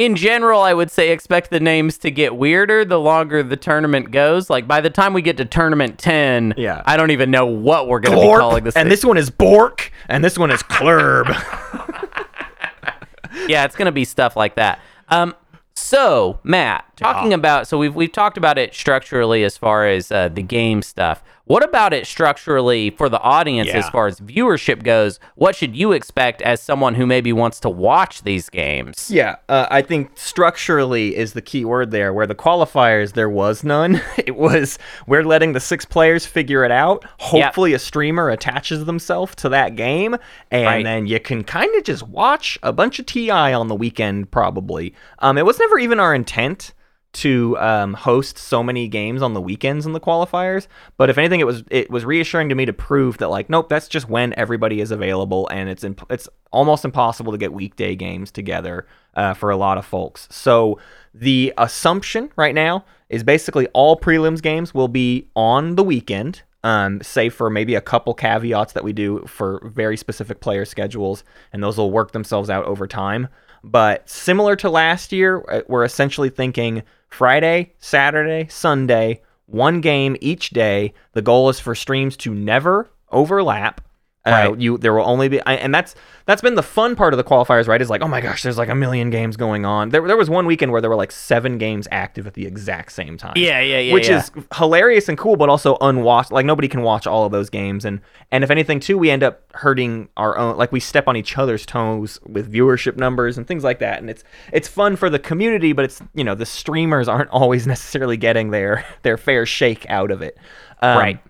in 0.00 0.16
general, 0.16 0.62
I 0.62 0.72
would 0.72 0.90
say 0.90 1.10
expect 1.10 1.50
the 1.50 1.60
names 1.60 1.98
to 1.98 2.10
get 2.10 2.34
weirder 2.34 2.86
the 2.86 2.98
longer 2.98 3.42
the 3.42 3.56
tournament 3.56 4.10
goes. 4.10 4.48
Like 4.48 4.66
by 4.66 4.80
the 4.80 4.88
time 4.88 5.12
we 5.12 5.20
get 5.20 5.36
to 5.36 5.44
tournament 5.44 5.98
ten, 5.98 6.54
Yeah. 6.56 6.82
I 6.86 6.96
don't 6.96 7.10
even 7.10 7.30
know 7.30 7.44
what 7.44 7.86
we're 7.86 8.00
gonna 8.00 8.16
be 8.16 8.22
Glorp, 8.22 8.38
calling 8.38 8.64
this. 8.64 8.74
and 8.76 8.86
thing. 8.86 8.90
this 8.90 9.04
one 9.04 9.18
is 9.18 9.28
Bork, 9.28 9.92
and 10.08 10.24
this 10.24 10.38
one 10.38 10.50
is 10.50 10.62
Klurb. 10.62 11.28
yeah, 13.46 13.64
it's 13.64 13.76
gonna 13.76 13.92
be 13.92 14.06
stuff 14.06 14.36
like 14.36 14.54
that. 14.54 14.80
Um, 15.08 15.34
so 15.74 16.38
Matt, 16.44 16.84
talking 17.00 17.32
about 17.32 17.66
so 17.66 17.76
we've 17.78 17.94
we've 17.94 18.12
talked 18.12 18.36
about 18.38 18.58
it 18.58 18.74
structurally 18.74 19.42
as 19.44 19.56
far 19.56 19.86
as 19.86 20.12
uh, 20.12 20.28
the 20.28 20.42
game 20.42 20.82
stuff. 20.82 21.22
What 21.44 21.64
about 21.64 21.92
it 21.92 22.06
structurally 22.06 22.90
for 22.90 23.08
the 23.08 23.18
audience 23.20 23.70
as 23.70 23.88
far 23.88 24.06
as 24.06 24.20
viewership 24.20 24.84
goes? 24.84 25.18
What 25.34 25.56
should 25.56 25.74
you 25.74 25.90
expect 25.90 26.42
as 26.42 26.62
someone 26.62 26.94
who 26.94 27.06
maybe 27.06 27.32
wants 27.32 27.58
to 27.60 27.68
watch 27.68 28.22
these 28.22 28.48
games? 28.48 29.10
Yeah, 29.10 29.34
uh, 29.48 29.66
I 29.68 29.82
think 29.82 30.12
structurally 30.16 31.16
is 31.16 31.32
the 31.32 31.42
key 31.42 31.64
word 31.64 31.90
there. 31.90 32.12
Where 32.12 32.26
the 32.28 32.36
qualifiers, 32.36 33.14
there 33.14 33.28
was 33.28 33.64
none. 33.64 34.00
It 34.18 34.36
was 34.36 34.78
we're 35.08 35.24
letting 35.24 35.54
the 35.54 35.60
six 35.60 35.84
players 35.84 36.24
figure 36.24 36.62
it 36.64 36.70
out. 36.70 37.04
Hopefully, 37.18 37.72
a 37.74 37.80
streamer 37.80 38.30
attaches 38.30 38.84
themselves 38.84 39.34
to 39.36 39.48
that 39.48 39.74
game, 39.74 40.16
and 40.52 40.66
Right. 40.66 40.84
then 40.84 41.06
you 41.08 41.18
can 41.18 41.42
kind 41.42 41.74
of 41.76 41.82
just 41.82 42.06
watch 42.06 42.58
a 42.62 42.72
bunch 42.72 43.00
of 43.00 43.06
TI 43.06 43.30
on 43.30 43.66
the 43.66 43.74
weekend. 43.74 44.30
Probably, 44.30 44.94
um, 45.18 45.36
it 45.36 45.44
was 45.44 45.58
never 45.58 45.80
even 45.80 45.98
our 45.98 46.14
intent 46.14 46.74
to 47.12 47.58
um, 47.58 47.94
host 47.94 48.38
so 48.38 48.62
many 48.62 48.86
games 48.86 49.20
on 49.20 49.34
the 49.34 49.40
weekends 49.40 49.84
in 49.84 49.92
the 49.92 50.00
qualifiers. 50.00 50.68
But 50.96 51.10
if 51.10 51.18
anything, 51.18 51.40
it 51.40 51.46
was 51.46 51.64
it 51.70 51.90
was 51.90 52.04
reassuring 52.04 52.48
to 52.50 52.54
me 52.54 52.66
to 52.66 52.72
prove 52.72 53.18
that 53.18 53.28
like, 53.28 53.50
nope, 53.50 53.68
that's 53.68 53.88
just 53.88 54.08
when 54.08 54.32
everybody 54.36 54.80
is 54.80 54.90
available, 54.90 55.48
and 55.48 55.68
it's 55.68 55.82
imp- 55.84 56.10
it's 56.10 56.28
almost 56.52 56.84
impossible 56.84 57.32
to 57.32 57.38
get 57.38 57.52
weekday 57.52 57.96
games 57.96 58.30
together 58.30 58.86
uh, 59.14 59.34
for 59.34 59.50
a 59.50 59.56
lot 59.56 59.78
of 59.78 59.84
folks. 59.84 60.28
So 60.30 60.78
the 61.12 61.52
assumption 61.58 62.30
right 62.36 62.54
now 62.54 62.84
is 63.08 63.24
basically 63.24 63.66
all 63.68 63.98
prelims 63.98 64.40
games 64.40 64.72
will 64.72 64.88
be 64.88 65.28
on 65.34 65.74
the 65.74 65.84
weekend. 65.84 66.42
Um, 66.62 67.00
save 67.00 67.32
for 67.32 67.48
maybe 67.48 67.74
a 67.74 67.80
couple 67.80 68.12
caveats 68.12 68.74
that 68.74 68.84
we 68.84 68.92
do 68.92 69.24
for 69.26 69.62
very 69.64 69.96
specific 69.96 70.40
player 70.40 70.66
schedules, 70.66 71.24
and 71.52 71.62
those 71.62 71.78
will 71.78 71.90
work 71.90 72.12
themselves 72.12 72.50
out 72.50 72.66
over 72.66 72.86
time. 72.86 73.28
But 73.64 74.08
similar 74.08 74.56
to 74.56 74.70
last 74.70 75.10
year, 75.10 75.44
uh, 75.48 75.62
we're 75.68 75.84
essentially 75.84 76.28
thinking 76.28 76.82
Friday, 77.10 77.74
Saturday, 77.78 78.46
Sunday, 78.48 79.22
one 79.46 79.80
game 79.80 80.16
each 80.20 80.50
day. 80.50 80.94
The 81.12 81.22
goal 81.22 81.48
is 81.48 81.60
for 81.60 81.74
streams 81.74 82.16
to 82.18 82.34
never 82.34 82.90
overlap. 83.10 83.80
Uh, 84.26 84.30
Right. 84.50 84.60
you 84.60 84.76
there 84.76 84.92
will 84.92 85.06
only 85.08 85.28
be 85.28 85.40
I- 85.46 85.54
and 85.54 85.74
that's 85.74 85.94
that's 86.26 86.42
been 86.42 86.54
the 86.54 86.62
fun 86.62 86.94
part 86.94 87.14
of 87.14 87.16
the 87.16 87.24
qualifiers 87.24 87.66
right 87.66 87.80
is 87.80 87.88
like 87.88 88.02
oh 88.02 88.06
my 88.06 88.20
gosh 88.20 88.42
there's 88.42 88.58
like 88.58 88.68
a 88.68 88.74
million 88.74 89.08
games 89.08 89.34
going 89.34 89.64
on 89.64 89.88
there, 89.88 90.06
there 90.06 90.16
was 90.18 90.28
one 90.28 90.44
weekend 90.44 90.72
where 90.72 90.82
there 90.82 90.90
were 90.90 90.96
like 90.96 91.10
seven 91.10 91.56
games 91.56 91.88
active 91.90 92.26
at 92.26 92.34
the 92.34 92.44
exact 92.44 92.92
same 92.92 93.16
time 93.16 93.32
Yeah, 93.36 93.60
yeah, 93.60 93.78
yeah, 93.78 93.94
which 93.94 94.10
yeah. 94.10 94.18
is 94.18 94.30
hilarious 94.58 95.08
and 95.08 95.16
cool 95.16 95.36
but 95.36 95.48
also 95.48 95.78
unwatched 95.80 96.32
like 96.32 96.44
nobody 96.44 96.68
can 96.68 96.82
watch 96.82 97.06
all 97.06 97.24
of 97.24 97.32
those 97.32 97.48
games 97.48 97.86
and 97.86 98.02
and 98.30 98.44
if 98.44 98.50
anything 98.50 98.78
too 98.78 98.98
we 98.98 99.10
end 99.10 99.22
up 99.22 99.40
hurting 99.54 100.10
our 100.18 100.36
own 100.36 100.58
like 100.58 100.70
we 100.70 100.80
step 100.80 101.08
on 101.08 101.16
each 101.16 101.38
other's 101.38 101.64
toes 101.64 102.20
with 102.26 102.52
viewership 102.52 102.98
numbers 102.98 103.38
and 103.38 103.46
things 103.46 103.64
like 103.64 103.78
that 103.78 104.00
and 104.00 104.10
it's 104.10 104.22
it's 104.52 104.68
fun 104.68 104.96
for 104.96 105.08
the 105.08 105.18
community 105.18 105.72
but 105.72 105.86
it's 105.86 106.02
you 106.14 106.24
know 106.24 106.34
the 106.34 106.44
streamers 106.44 107.08
aren't 107.08 107.30
always 107.40 107.66
necessarily 107.66 108.18
getting 108.18 108.50
their 108.50 108.84
their 109.00 109.16
fair 109.16 109.46
shake 109.46 109.86
out 109.88 110.10
of 110.10 110.20
it 110.20 110.36
Um, 110.82 110.98
Right. 110.98 111.20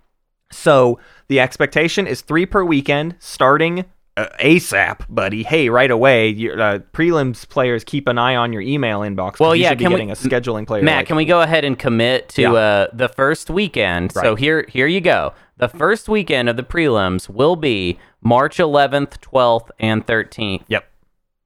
so 0.50 0.98
the 1.30 1.38
expectation 1.38 2.08
is 2.08 2.22
three 2.22 2.44
per 2.44 2.64
weekend, 2.64 3.14
starting 3.20 3.84
uh, 4.16 4.26
ASAP, 4.42 5.06
buddy. 5.08 5.44
Hey, 5.44 5.68
right 5.68 5.90
away. 5.90 6.28
Your 6.28 6.60
uh, 6.60 6.78
prelims 6.92 7.48
players 7.48 7.84
keep 7.84 8.08
an 8.08 8.18
eye 8.18 8.34
on 8.34 8.52
your 8.52 8.62
email 8.62 9.00
inbox. 9.02 9.38
Well, 9.38 9.54
you 9.54 9.62
yeah, 9.62 9.68
should 9.68 9.78
be 9.78 9.84
can 9.84 9.92
we- 9.92 9.98
getting 10.00 10.10
a 10.10 10.14
scheduling 10.14 10.66
player. 10.66 10.82
Matt, 10.82 10.96
like- 10.96 11.06
can 11.06 11.14
we 11.16 11.24
go 11.24 11.40
ahead 11.40 11.64
and 11.64 11.78
commit 11.78 12.30
to 12.30 12.42
Yeah. 12.42 12.52
uh, 12.52 12.86
the 12.92 13.08
first 13.08 13.48
weekend? 13.48 14.10
So 14.10 14.34
here, 14.34 14.66
here 14.68 14.88
you 14.88 15.00
go. 15.00 15.32
The 15.58 15.68
first 15.68 16.08
weekend 16.08 16.48
of 16.48 16.56
the 16.56 16.64
prelims 16.64 17.28
will 17.28 17.54
be 17.54 18.00
March 18.20 18.56
11th, 18.58 19.20
12th, 19.20 19.70
and 19.78 20.04
13th. 20.04 20.64
Yep. 20.66 20.89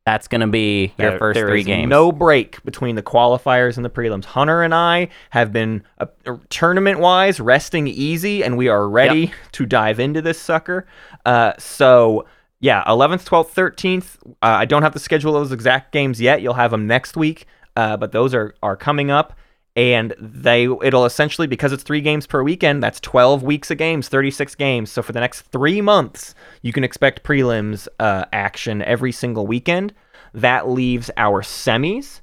That's 0.06 0.28
going 0.28 0.42
to 0.42 0.46
be 0.46 0.92
your 0.98 1.10
There- 1.10 1.18
first 1.18 1.34
there 1.34 1.48
three 1.48 1.62
games. 1.62 1.88
No 1.88 2.12
break 2.12 2.62
between 2.62 2.94
the 2.94 3.02
qualifiers 3.02 3.76
and 3.76 3.84
the 3.84 3.90
prelims. 3.90 4.26
Hunter 4.26 4.62
and 4.62 4.74
I 4.74 5.08
have 5.30 5.50
been 5.50 5.82
uh, 5.98 6.06
tournament 6.50 6.98
wise 7.00 7.40
resting 7.40 7.86
easy, 7.86 8.44
and 8.44 8.58
we 8.58 8.68
are 8.68 8.86
ready 8.86 9.32
to 9.52 9.64
dive 9.64 9.98
into 9.98 10.20
this 10.20 10.38
sucker. 10.38 10.86
Uh, 11.24 11.54
so 11.58 12.26
yeah, 12.60 12.84
11th, 12.84 13.24
12th, 13.24 13.54
13th. 13.54 14.16
Uh, 14.26 14.32
I 14.42 14.66
don't 14.66 14.82
have 14.82 14.92
to 14.92 14.98
schedule 14.98 15.32
those 15.32 15.52
exact 15.52 15.92
games 15.92 16.20
yet. 16.20 16.42
You'll 16.42 16.52
have 16.54 16.70
them 16.70 16.86
next 16.86 17.16
week, 17.16 17.46
uh, 17.74 17.96
but 17.96 18.12
those 18.12 18.34
are 18.34 18.54
are 18.62 18.76
coming 18.76 19.10
up. 19.10 19.34
And 19.76 20.14
they 20.20 20.64
it'll 20.64 21.04
essentially 21.04 21.48
because 21.48 21.72
it's 21.72 21.82
three 21.82 22.00
games 22.00 22.26
per 22.26 22.42
weekend. 22.42 22.82
That's 22.82 23.00
12 23.00 23.42
weeks 23.42 23.70
of 23.70 23.78
games, 23.78 24.08
36 24.08 24.54
games. 24.54 24.92
So 24.92 25.02
for 25.02 25.12
the 25.12 25.20
next 25.20 25.42
three 25.42 25.80
months, 25.80 26.34
you 26.62 26.72
can 26.72 26.84
expect 26.84 27.24
prelims 27.24 27.88
uh, 27.98 28.24
action 28.32 28.82
every 28.82 29.10
single 29.10 29.46
weekend. 29.46 29.92
That 30.32 30.68
leaves 30.68 31.10
our 31.16 31.42
semis 31.42 32.20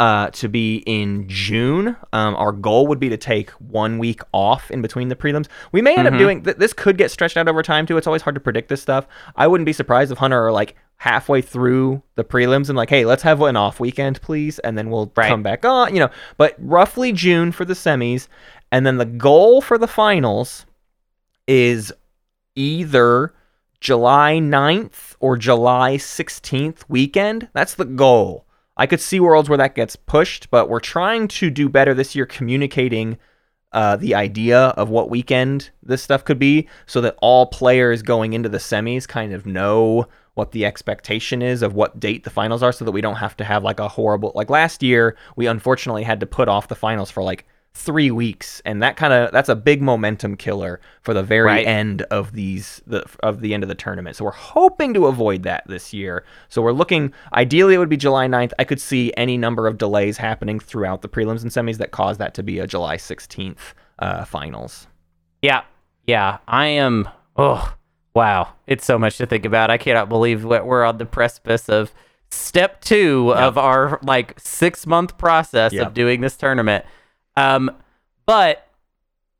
uh, 0.00 0.30
to 0.30 0.48
be 0.48 0.82
in 0.86 1.28
June. 1.28 1.94
Um, 2.14 2.34
our 2.36 2.52
goal 2.52 2.86
would 2.86 2.98
be 2.98 3.10
to 3.10 3.18
take 3.18 3.50
one 3.50 3.98
week 3.98 4.22
off 4.32 4.70
in 4.70 4.80
between 4.80 5.08
the 5.08 5.14
prelims. 5.14 5.46
We 5.72 5.82
may 5.82 5.94
end 5.94 6.08
up 6.08 6.16
doing 6.18 6.42
th- 6.42 6.56
this. 6.56 6.72
Could 6.72 6.96
get 6.96 7.10
stretched 7.10 7.36
out 7.36 7.48
over 7.48 7.62
time 7.62 7.86
too. 7.86 7.98
It's 7.98 8.06
always 8.06 8.22
hard 8.22 8.34
to 8.34 8.40
predict 8.40 8.70
this 8.70 8.80
stuff. 8.80 9.06
I 9.36 9.46
wouldn't 9.46 9.66
be 9.66 9.74
surprised 9.74 10.10
if 10.10 10.16
Hunter 10.16 10.46
are 10.46 10.52
like 10.52 10.74
halfway 11.00 11.40
through 11.40 12.02
the 12.14 12.22
prelims 12.22 12.68
and 12.68 12.76
like, 12.76 12.90
hey, 12.90 13.06
let's 13.06 13.22
have 13.22 13.40
an 13.40 13.56
off 13.56 13.80
weekend, 13.80 14.20
please, 14.20 14.58
and 14.58 14.76
then 14.76 14.90
we'll 14.90 15.10
Right. 15.16 15.28
come 15.30 15.42
back 15.42 15.64
on. 15.64 15.94
You 15.94 16.00
know, 16.00 16.10
but 16.36 16.54
roughly 16.58 17.10
June 17.10 17.52
for 17.52 17.64
the 17.64 17.72
semis, 17.72 18.28
and 18.70 18.84
then 18.84 18.98
the 18.98 19.06
goal 19.06 19.62
for 19.62 19.78
the 19.78 19.86
finals 19.86 20.66
is 21.48 21.90
either 22.54 23.32
July 23.80 24.38
9th 24.42 25.16
or 25.20 25.38
July 25.38 25.96
16th 25.96 26.84
weekend. 26.88 27.48
That's 27.54 27.76
the 27.76 27.86
goal. 27.86 28.44
I 28.76 28.86
could 28.86 29.00
see 29.00 29.20
worlds 29.20 29.48
where 29.48 29.56
that 29.58 29.74
gets 29.74 29.96
pushed, 29.96 30.50
but 30.50 30.68
we're 30.68 30.80
trying 30.80 31.28
to 31.28 31.48
do 31.48 31.70
better 31.70 31.94
this 31.94 32.14
year 32.14 32.26
communicating 32.26 33.16
uh, 33.72 33.96
the 33.96 34.14
idea 34.14 34.58
of 34.76 34.90
what 34.90 35.08
weekend 35.08 35.70
this 35.82 36.02
stuff 36.02 36.24
could 36.26 36.38
be 36.38 36.68
so 36.84 37.00
that 37.00 37.16
all 37.22 37.46
players 37.46 38.02
going 38.02 38.34
into 38.34 38.50
the 38.50 38.58
semis 38.58 39.08
kind 39.08 39.32
of 39.32 39.46
know 39.46 40.06
what 40.34 40.52
the 40.52 40.64
expectation 40.64 41.42
is 41.42 41.62
of 41.62 41.74
what 41.74 41.98
date 42.00 42.24
the 42.24 42.30
finals 42.30 42.62
are 42.62 42.72
so 42.72 42.84
that 42.84 42.92
we 42.92 43.00
don't 43.00 43.16
have 43.16 43.36
to 43.36 43.44
have 43.44 43.62
like 43.64 43.80
a 43.80 43.88
horrible 43.88 44.32
like 44.34 44.50
last 44.50 44.82
year 44.82 45.16
we 45.36 45.46
unfortunately 45.46 46.02
had 46.02 46.20
to 46.20 46.26
put 46.26 46.48
off 46.48 46.68
the 46.68 46.74
finals 46.74 47.10
for 47.10 47.22
like 47.22 47.46
three 47.72 48.10
weeks 48.10 48.60
and 48.64 48.82
that 48.82 48.96
kind 48.96 49.12
of 49.12 49.30
that's 49.30 49.48
a 49.48 49.54
big 49.54 49.80
momentum 49.80 50.36
killer 50.36 50.80
for 51.02 51.14
the 51.14 51.22
very 51.22 51.46
Right. 51.46 51.66
end 51.66 52.02
of 52.02 52.32
these 52.32 52.82
the 52.86 53.04
of 53.22 53.40
the 53.42 53.54
end 53.54 53.62
of 53.62 53.68
the 53.68 53.76
tournament 53.76 54.16
so 54.16 54.24
we're 54.24 54.32
hoping 54.32 54.92
to 54.94 55.06
avoid 55.06 55.44
that 55.44 55.62
this 55.68 55.92
year 55.92 56.24
so 56.48 56.60
we're 56.62 56.72
looking 56.72 57.12
ideally 57.32 57.74
it 57.74 57.78
would 57.78 57.88
be 57.88 57.96
july 57.96 58.26
9th 58.26 58.50
i 58.58 58.64
could 58.64 58.80
see 58.80 59.12
any 59.16 59.38
number 59.38 59.68
of 59.68 59.78
delays 59.78 60.16
happening 60.16 60.58
throughout 60.58 61.02
the 61.02 61.08
prelims 61.08 61.42
and 61.42 61.52
semis 61.52 61.76
that 61.78 61.92
cause 61.92 62.18
that 62.18 62.34
to 62.34 62.42
be 62.42 62.58
a 62.58 62.66
july 62.66 62.96
16th 62.96 63.74
uh, 64.00 64.24
finals 64.24 64.88
Yeah, 65.42 65.62
yeah. 66.06 66.38
I 66.48 66.66
am. 66.66 67.08
Oh, 67.36 67.72
wow. 68.14 68.52
It's 68.66 68.84
so 68.84 68.98
much 68.98 69.18
to 69.18 69.26
think 69.26 69.44
about. 69.44 69.70
I 69.70 69.78
cannot 69.78 70.08
believe 70.08 70.42
that 70.42 70.66
we're 70.66 70.84
on 70.84 70.98
the 70.98 71.06
precipice 71.06 71.68
of 71.68 71.92
step 72.30 72.80
two 72.80 73.32
of 73.34 73.58
our 73.58 73.98
like 74.02 74.38
six 74.38 74.86
month 74.86 75.18
process 75.18 75.72
Yep. 75.72 75.86
of 75.88 75.94
doing 75.94 76.20
this 76.20 76.36
tournament. 76.36 76.84
Um, 77.36 77.70
but 78.26 78.66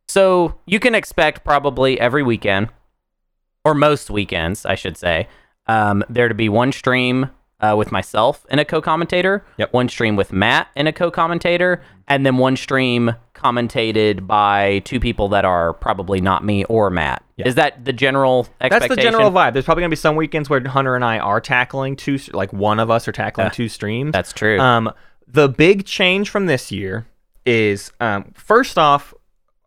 so 0.09 0.57
you 0.67 0.81
can 0.81 0.95
expect 0.95 1.45
probably 1.45 2.01
every 2.01 2.23
weekend, 2.23 2.69
or 3.65 3.75
most 3.75 4.11
weekends, 4.11 4.67
I 4.67 4.75
should 4.75 4.97
say, 4.97 5.29
um, 5.67 6.03
there 6.09 6.29
to 6.29 6.35
be 6.35 6.49
one 6.49 6.73
stream 6.73 7.31
uh, 7.61 7.75
with 7.77 7.93
myself 7.93 8.47
and 8.51 8.61
a 8.61 8.65
co-commentator, 8.65 9.45
Yep. 9.59 9.73
one 9.73 9.89
stream 9.89 10.17
with 10.17 10.33
Matt 10.33 10.69
and 10.77 10.89
a 10.89 10.93
co-commentator, 10.93 11.83
and 12.09 12.25
then 12.27 12.39
one 12.39 12.57
stream 12.57 13.15
commentated 13.35 14.27
by 14.27 14.81
two 14.85 15.01
people 15.01 15.29
that 15.29 15.45
are 15.45 15.73
probably 15.75 16.21
not 16.21 16.45
me 16.45 16.65
or 16.65 16.91
Matt. 16.91 17.25
Yeah. 17.37 17.49
Is 17.49 17.55
that 17.57 17.85
the 17.85 17.93
general 17.93 18.47
expectation? 18.61 18.89
That's 18.89 18.97
the 18.97 19.03
general 19.03 19.31
vibe. 19.31 19.53
There's 19.55 19.65
probably 19.65 19.83
gonna 19.83 19.91
be 19.91 19.97
some 19.97 20.17
weekends 20.17 20.51
where 20.51 20.67
Hunter 20.67 20.95
and 20.95 21.05
I 21.05 21.19
are 21.19 21.41
tackling 21.41 21.97
two, 21.97 22.19
like 22.33 22.53
one 22.53 22.79
of 22.81 22.91
us 22.91 23.09
are 23.09 23.13
tackling 23.13 23.51
two 23.51 23.69
streams. 23.69 24.13
That's 24.13 24.33
true. 24.33 24.59
Um, 24.61 24.93
the 25.27 25.49
big 25.49 25.85
change 25.87 26.29
from 26.31 26.47
this 26.47 26.71
year 26.73 27.07
is 27.47 27.93
um, 28.01 28.33
first 28.35 28.79
off, 28.79 29.15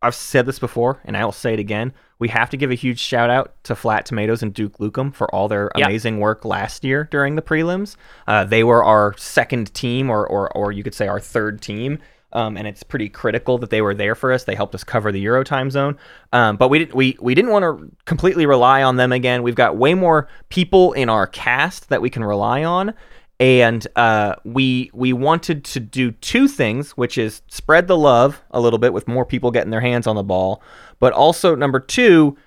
I've 0.01 0.15
said 0.15 0.45
this 0.45 0.60
before, 0.60 0.99
and 1.06 1.15
I 1.15 1.23
will 1.25 1.32
say 1.32 1.53
it 1.53 1.60
again. 1.60 1.93
We 2.23 2.29
have 2.29 2.49
to 2.51 2.57
give 2.57 2.71
a 2.71 2.75
huge 2.75 2.99
shout 3.01 3.29
out 3.29 3.51
to 3.65 3.75
Flat 3.75 4.05
Tomatoes 4.05 4.41
and 4.41 4.53
Duke 4.53 4.77
Lukem 4.77 5.13
for 5.13 5.27
all 5.36 5.49
their 5.49 5.69
Yeah. 5.75 5.88
amazing 5.88 6.21
work 6.21 6.45
last 6.45 6.86
year 6.86 7.09
during 7.12 7.36
the 7.36 7.41
prelims. 7.41 7.97
Uh, 8.29 8.45
they 8.45 8.63
were 8.63 8.81
our 8.81 9.13
second 9.17 9.73
team, 9.73 10.09
or, 10.09 10.25
or 10.25 10.49
or 10.57 10.71
you 10.71 10.83
could 10.83 10.93
say 10.93 11.07
our 11.09 11.19
third 11.19 11.62
team. 11.62 11.99
Um, 12.31 12.55
and 12.57 12.65
it's 12.65 12.81
pretty 12.81 13.09
critical 13.09 13.57
that 13.59 13.69
they 13.71 13.81
were 13.81 13.93
there 13.93 14.15
for 14.15 14.31
us. 14.31 14.45
They 14.45 14.55
helped 14.55 14.73
us 14.73 14.83
cover 14.86 15.12
the 15.12 15.19
Euro 15.19 15.43
time 15.43 15.69
zone, 15.69 15.97
um, 16.31 16.55
but 16.55 16.69
we 16.69 16.79
didn't 16.79 16.95
we 16.95 17.17
we 17.19 17.36
didn't 17.36 17.51
want 17.51 17.63
to 17.63 17.91
completely 18.05 18.45
rely 18.45 18.81
on 18.83 18.95
them 18.95 19.12
again. 19.12 19.43
We've 19.43 19.53
got 19.53 19.75
way 19.75 19.93
more 19.93 20.27
people 20.47 20.93
in 20.93 21.09
our 21.09 21.27
cast 21.27 21.89
that 21.89 22.01
we 22.01 22.09
can 22.09 22.23
rely 22.23 22.63
on, 22.63 22.93
and 23.39 23.88
uh, 23.96 24.36
we 24.43 24.89
we 24.93 25.13
wanted 25.13 25.63
to 25.65 25.80
do 25.80 26.12
two 26.12 26.48
things, 26.48 26.91
which 26.91 27.17
is 27.17 27.41
spread 27.48 27.88
the 27.88 27.98
love 27.98 28.41
a 28.52 28.62
little 28.62 28.80
bit 28.80 28.93
with 28.93 29.08
more 29.08 29.26
people 29.26 29.52
getting 29.52 29.72
their 29.72 29.82
hands 29.82 30.08
on 30.08 30.15
the 30.15 30.24
ball, 30.24 30.62
but 31.00 31.13
also 31.13 31.56
number 31.56 31.80
two, 31.80 32.38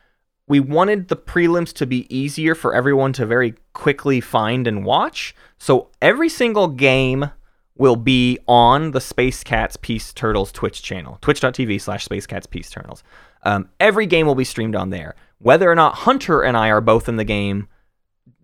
we 0.46 0.60
wanted 0.60 1.08
the 1.08 1.16
prelims 1.16 1.72
to 1.74 1.86
be 1.86 2.06
easier 2.14 2.54
for 2.54 2.74
everyone 2.74 3.12
to 3.14 3.26
very 3.26 3.54
quickly 3.72 4.20
find 4.20 4.66
and 4.66 4.84
watch. 4.84 5.34
So 5.58 5.90
every 6.00 6.28
single 6.28 6.68
game 6.68 7.30
will 7.76 7.96
be 7.96 8.38
on 8.46 8.92
the 8.92 9.00
Space 9.00 9.42
Cats 9.44 9.76
Peace 9.76 10.12
Turtles 10.12 10.52
Twitch 10.52 10.82
channel, 10.82 11.18
twitch.tv 11.20 11.80
slash 11.80 12.04
Space 12.04 12.26
Cats 12.26 12.46
Peace 12.46 12.70
Turtles. 12.70 13.02
Um, 13.42 13.68
every 13.80 14.06
game 14.06 14.26
will 14.26 14.34
be 14.34 14.44
streamed 14.44 14.76
on 14.76 14.90
there. 14.90 15.14
Whether 15.38 15.70
or 15.70 15.74
not 15.74 15.94
Hunter 15.94 16.42
and 16.42 16.56
I 16.56 16.70
are 16.70 16.80
both 16.80 17.08
in 17.08 17.16
the 17.16 17.24
game 17.24 17.68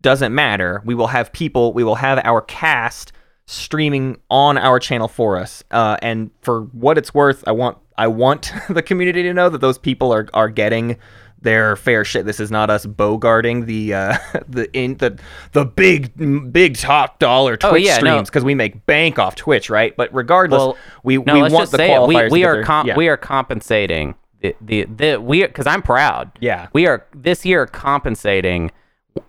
doesn't 0.03 0.35
matter. 0.35 0.83
We 0.85 0.95
will 0.95 1.09
have 1.09 1.33
people, 1.33 1.73
we 1.73 1.85
will 1.85 1.97
have 1.97 2.21
our 2.25 2.43
cast 2.43 3.13
streaming 3.47 4.21
on 4.31 4.59
our 4.59 4.79
channel 4.79 5.09
for 5.09 5.37
us. 5.37 5.63
Uh, 5.71 5.97
and 6.03 6.31
for 6.41 6.63
what 6.73 6.99
it's 6.99 7.13
worth, 7.15 7.45
I 7.47 7.53
want 7.53 7.79
I 7.97 8.07
want 8.09 8.53
the 8.69 8.83
community 8.83 9.23
to 9.23 9.33
know 9.35 9.49
that 9.49 9.61
those 9.61 9.79
people 9.79 10.13
are 10.13 10.29
are 10.35 10.49
getting 10.49 10.97
their 11.41 11.75
fair 11.75 12.05
shit. 12.05 12.25
This 12.25 12.39
is 12.39 12.51
not 12.51 12.71
us 12.71 12.87
bogarting 12.87 13.67
the 13.67 13.95
uh, 13.95 14.17
the 14.49 14.71
in 14.77 14.97
the 14.99 15.19
the 15.53 15.65
big 15.65 16.53
big 16.53 16.77
top 16.77 17.19
dollar 17.19 17.57
Twitch 17.57 17.73
Oh, 17.73 17.77
yeah, 17.77 17.97
streams 17.97 18.31
because 18.31 18.45
we 18.45 18.55
make 18.55 18.87
bank 18.87 19.19
off 19.19 19.35
Twitch, 19.35 19.69
right? 19.69 19.97
But 19.97 20.13
regardless, 20.15 20.59
Well, 20.59 20.77
we 21.03 21.19
No, 21.19 21.35
we 21.35 21.43
want 21.43 21.71
the 21.71 21.79
qualifiers. 21.79 22.31
We, 22.31 22.41
we 22.41 22.45
are 22.45 22.63
com- 22.63 22.87
yeah. 22.87 22.97
we 22.97 23.09
are 23.09 23.17
compensating 23.17 24.15
the 24.41 24.55
the, 24.61 24.85
the 24.85 25.17
we 25.21 25.43
because 25.43 25.67
I'm 25.67 25.83
proud. 25.83 26.31
Yeah. 26.41 26.69
we 26.73 26.87
are 26.87 27.07
this 27.15 27.45
year 27.45 27.67
compensating 27.67 28.71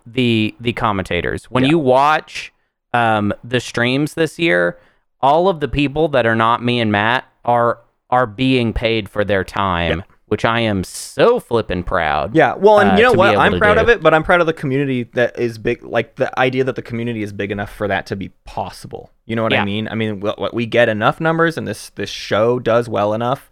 the 0.06 0.54
the 0.60 0.72
commentators. 0.72 1.44
When 1.46 1.64
Yeah. 1.64 1.70
you 1.70 1.78
watch 1.78 2.52
um, 2.92 3.32
the 3.42 3.60
streams 3.60 4.14
this 4.14 4.38
year, 4.38 4.78
all 5.20 5.48
of 5.48 5.60
the 5.60 5.68
people 5.68 6.08
that 6.08 6.26
are 6.26 6.36
not 6.36 6.62
me 6.62 6.80
and 6.80 6.92
Matt 6.92 7.24
are 7.44 7.78
are 8.10 8.26
being 8.26 8.72
paid 8.72 9.08
for 9.08 9.24
their 9.24 9.42
time, 9.42 10.04
which 10.26 10.44
I 10.44 10.60
am 10.60 10.84
so 10.84 11.40
flippin' 11.40 11.82
proud. 11.82 12.36
Yeah, 12.36 12.54
well, 12.54 12.78
and 12.78 12.92
uh, 12.92 12.94
you 12.96 13.02
know 13.02 13.12
what? 13.12 13.36
I'm 13.36 13.58
proud 13.58 13.74
do. 13.74 13.80
of 13.80 13.88
it, 13.88 14.02
but 14.02 14.14
I'm 14.14 14.22
proud 14.22 14.40
of 14.40 14.46
the 14.46 14.52
community 14.52 15.04
that 15.14 15.36
is 15.38 15.58
big. 15.58 15.82
Like 15.82 16.16
the 16.16 16.36
idea 16.38 16.62
that 16.64 16.76
the 16.76 16.82
community 16.82 17.22
is 17.22 17.32
big 17.32 17.50
enough 17.50 17.74
for 17.74 17.88
that 17.88 18.06
to 18.06 18.16
be 18.16 18.28
possible. 18.44 19.10
You 19.26 19.34
know 19.34 19.42
what 19.42 19.52
I 19.54 19.64
mean? 19.64 19.88
I 19.88 19.94
mean, 19.94 20.20
we, 20.20 20.30
we 20.52 20.66
get 20.66 20.88
enough 20.88 21.20
numbers, 21.20 21.56
and 21.58 21.66
this 21.66 21.90
this 21.90 22.10
show 22.10 22.58
does 22.60 22.88
well 22.88 23.14
enough 23.14 23.50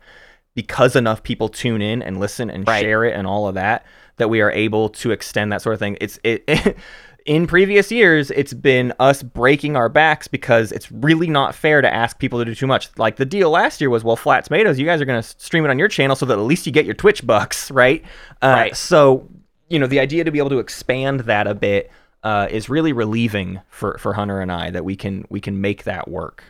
because 0.55 0.95
enough 0.95 1.23
people 1.23 1.49
tune 1.49 1.81
in 1.83 2.03
and 2.03 2.21
listen 2.21 2.51
and 2.51 2.69
Right. 2.69 2.83
share 2.83 3.05
it 3.05 3.15
and 3.17 3.27
all 3.27 3.49
of 3.49 3.55
that 3.55 3.85
that 4.23 4.29
we 4.29 4.41
are 4.41 4.53
able 4.53 4.89
to 4.89 5.11
extend 5.11 5.51
that 5.51 5.63
sort 5.63 5.75
of 5.75 5.81
thing. 5.81 5.99
It's 6.01 6.19
it. 6.23 6.77
In 7.25 7.47
previous 7.47 7.93
years, 7.93 8.33
it's 8.33 8.53
been 8.53 8.93
us 8.99 9.23
breaking 9.23 9.77
our 9.77 9.89
backs 9.89 10.27
because 10.27 10.73
it's 10.73 10.91
really 10.91 11.29
not 11.29 11.55
fair 11.55 11.81
to 11.81 11.93
ask 11.93 12.19
people 12.19 12.41
to 12.41 12.45
do 12.45 12.53
too 12.53 12.67
much. 12.67 12.89
Like 12.99 13.15
the 13.15 13.25
deal 13.25 13.51
last 13.51 13.81
year 13.81 13.91
was, 13.91 14.03
well, 14.03 14.17
Flat 14.17 14.45
Tomatoes, 14.45 14.77
you 14.77 14.85
guys 14.85 15.01
are 15.01 15.05
going 15.05 15.23
to 15.23 15.29
stream 15.39 15.65
it 15.65 15.71
on 15.71 15.79
your 15.79 15.87
channel 15.87 16.17
so 16.17 16.27
that 16.27 16.37
at 16.37 16.43
least 16.43 16.67
you 16.67 16.73
get 16.73 16.85
your 16.85 16.97
Twitch 16.97 17.25
bucks, 17.25 17.71
right? 17.71 18.03
Uh, 18.43 18.49
Right. 18.49 18.77
So, 18.77 19.29
you 19.69 19.79
know, 19.79 19.87
the 19.87 20.01
idea 20.01 20.25
to 20.25 20.33
be 20.33 20.41
able 20.41 20.51
to 20.51 20.59
expand 20.59 21.21
that 21.21 21.47
a 21.47 21.55
bit 21.55 21.93
uh, 22.25 22.49
is 22.51 22.69
really 22.69 22.93
relieving 22.93 23.61
for 23.69 23.97
for 23.99 24.15
Hunter 24.15 24.41
and 24.41 24.51
I 24.51 24.71
that 24.71 24.85
we 24.85 24.97
can 24.97 25.25
we 25.29 25.41
can 25.41 25.61
make 25.61 25.85
that 25.85 26.09
work. 26.09 26.43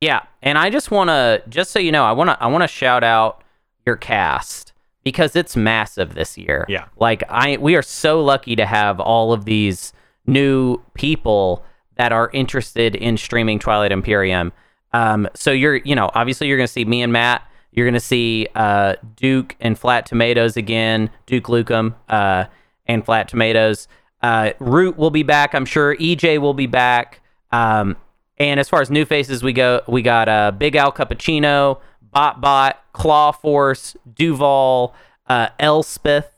Yeah, 0.00 0.22
and 0.42 0.58
I 0.58 0.70
just 0.70 0.92
want 0.92 1.08
to 1.10 1.42
just 1.48 1.72
so 1.72 1.80
you 1.80 1.90
know, 1.90 2.04
I 2.04 2.12
want 2.12 2.30
to 2.30 2.40
I 2.40 2.46
want 2.46 2.62
to 2.62 2.68
shout 2.68 3.02
out 3.02 3.42
your 3.84 3.96
cast 3.96 4.73
because 5.04 5.36
it's 5.36 5.54
massive 5.54 6.14
this 6.14 6.36
year. 6.36 6.64
Yeah. 6.68 6.86
Like 6.98 7.22
I 7.28 7.58
we 7.58 7.76
are 7.76 7.82
so 7.82 8.22
lucky 8.22 8.56
to 8.56 8.66
have 8.66 8.98
all 9.00 9.32
of 9.32 9.44
these 9.44 9.92
new 10.26 10.78
people 10.94 11.64
that 11.96 12.10
are 12.10 12.30
interested 12.32 12.96
in 12.96 13.16
streaming 13.16 13.58
Twilight 13.58 13.92
Imperium. 13.92 14.52
Um 14.92 15.28
so 15.34 15.52
you're, 15.52 15.76
you 15.76 15.94
know, 15.94 16.10
obviously 16.14 16.48
you're 16.48 16.56
going 16.56 16.66
to 16.66 16.72
see 16.72 16.84
me 16.84 17.02
and 17.02 17.12
Matt, 17.12 17.46
you're 17.72 17.86
going 17.86 17.94
to 17.94 18.00
see 18.00 18.48
uh 18.54 18.94
Duke 19.16 19.54
and 19.60 19.78
Flat 19.78 20.06
Tomatoes 20.06 20.56
again, 20.56 21.10
Duke 21.26 21.44
Lukem 21.44 21.94
uh 22.08 22.46
and 22.86 23.04
Flat 23.04 23.28
Tomatoes. 23.28 23.86
Uh 24.22 24.52
Root 24.58 24.96
will 24.96 25.10
be 25.10 25.22
back, 25.22 25.54
I'm 25.54 25.66
sure. 25.66 25.94
EJ 25.96 26.38
will 26.40 26.54
be 26.54 26.66
back. 26.66 27.20
Um 27.52 27.96
and 28.38 28.58
as 28.58 28.68
far 28.68 28.80
as 28.80 28.90
new 28.90 29.04
faces 29.04 29.42
we 29.42 29.52
go, 29.52 29.82
we 29.86 30.02
got 30.02 30.28
uh, 30.28 30.50
Big 30.50 30.74
Al 30.74 30.90
Cappuccino, 30.90 31.80
Bot 32.14 32.40
Bot, 32.40 32.80
Claw 32.92 33.32
Force, 33.32 33.96
Duval, 34.14 34.94
uh, 35.26 35.48
Elspeth. 35.58 36.30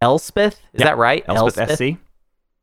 Elspeth? 0.00 0.54
Is 0.72 0.80
Yeah, 0.80 0.84
that 0.86 0.96
right? 0.98 1.24
Elspeth, 1.28 1.76
SC. 1.76 1.98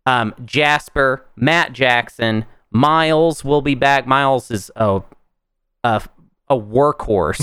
Um, 0.06 0.34
Jasper, 0.46 1.26
Matt 1.36 1.74
Jackson, 1.74 2.46
Miles 2.72 3.44
will 3.46 3.62
be 3.62 3.76
back. 3.76 4.08
Miles 4.08 4.50
is 4.52 4.72
a 4.76 5.02
a, 5.84 6.02
a 6.50 6.56
workhorse 6.56 7.42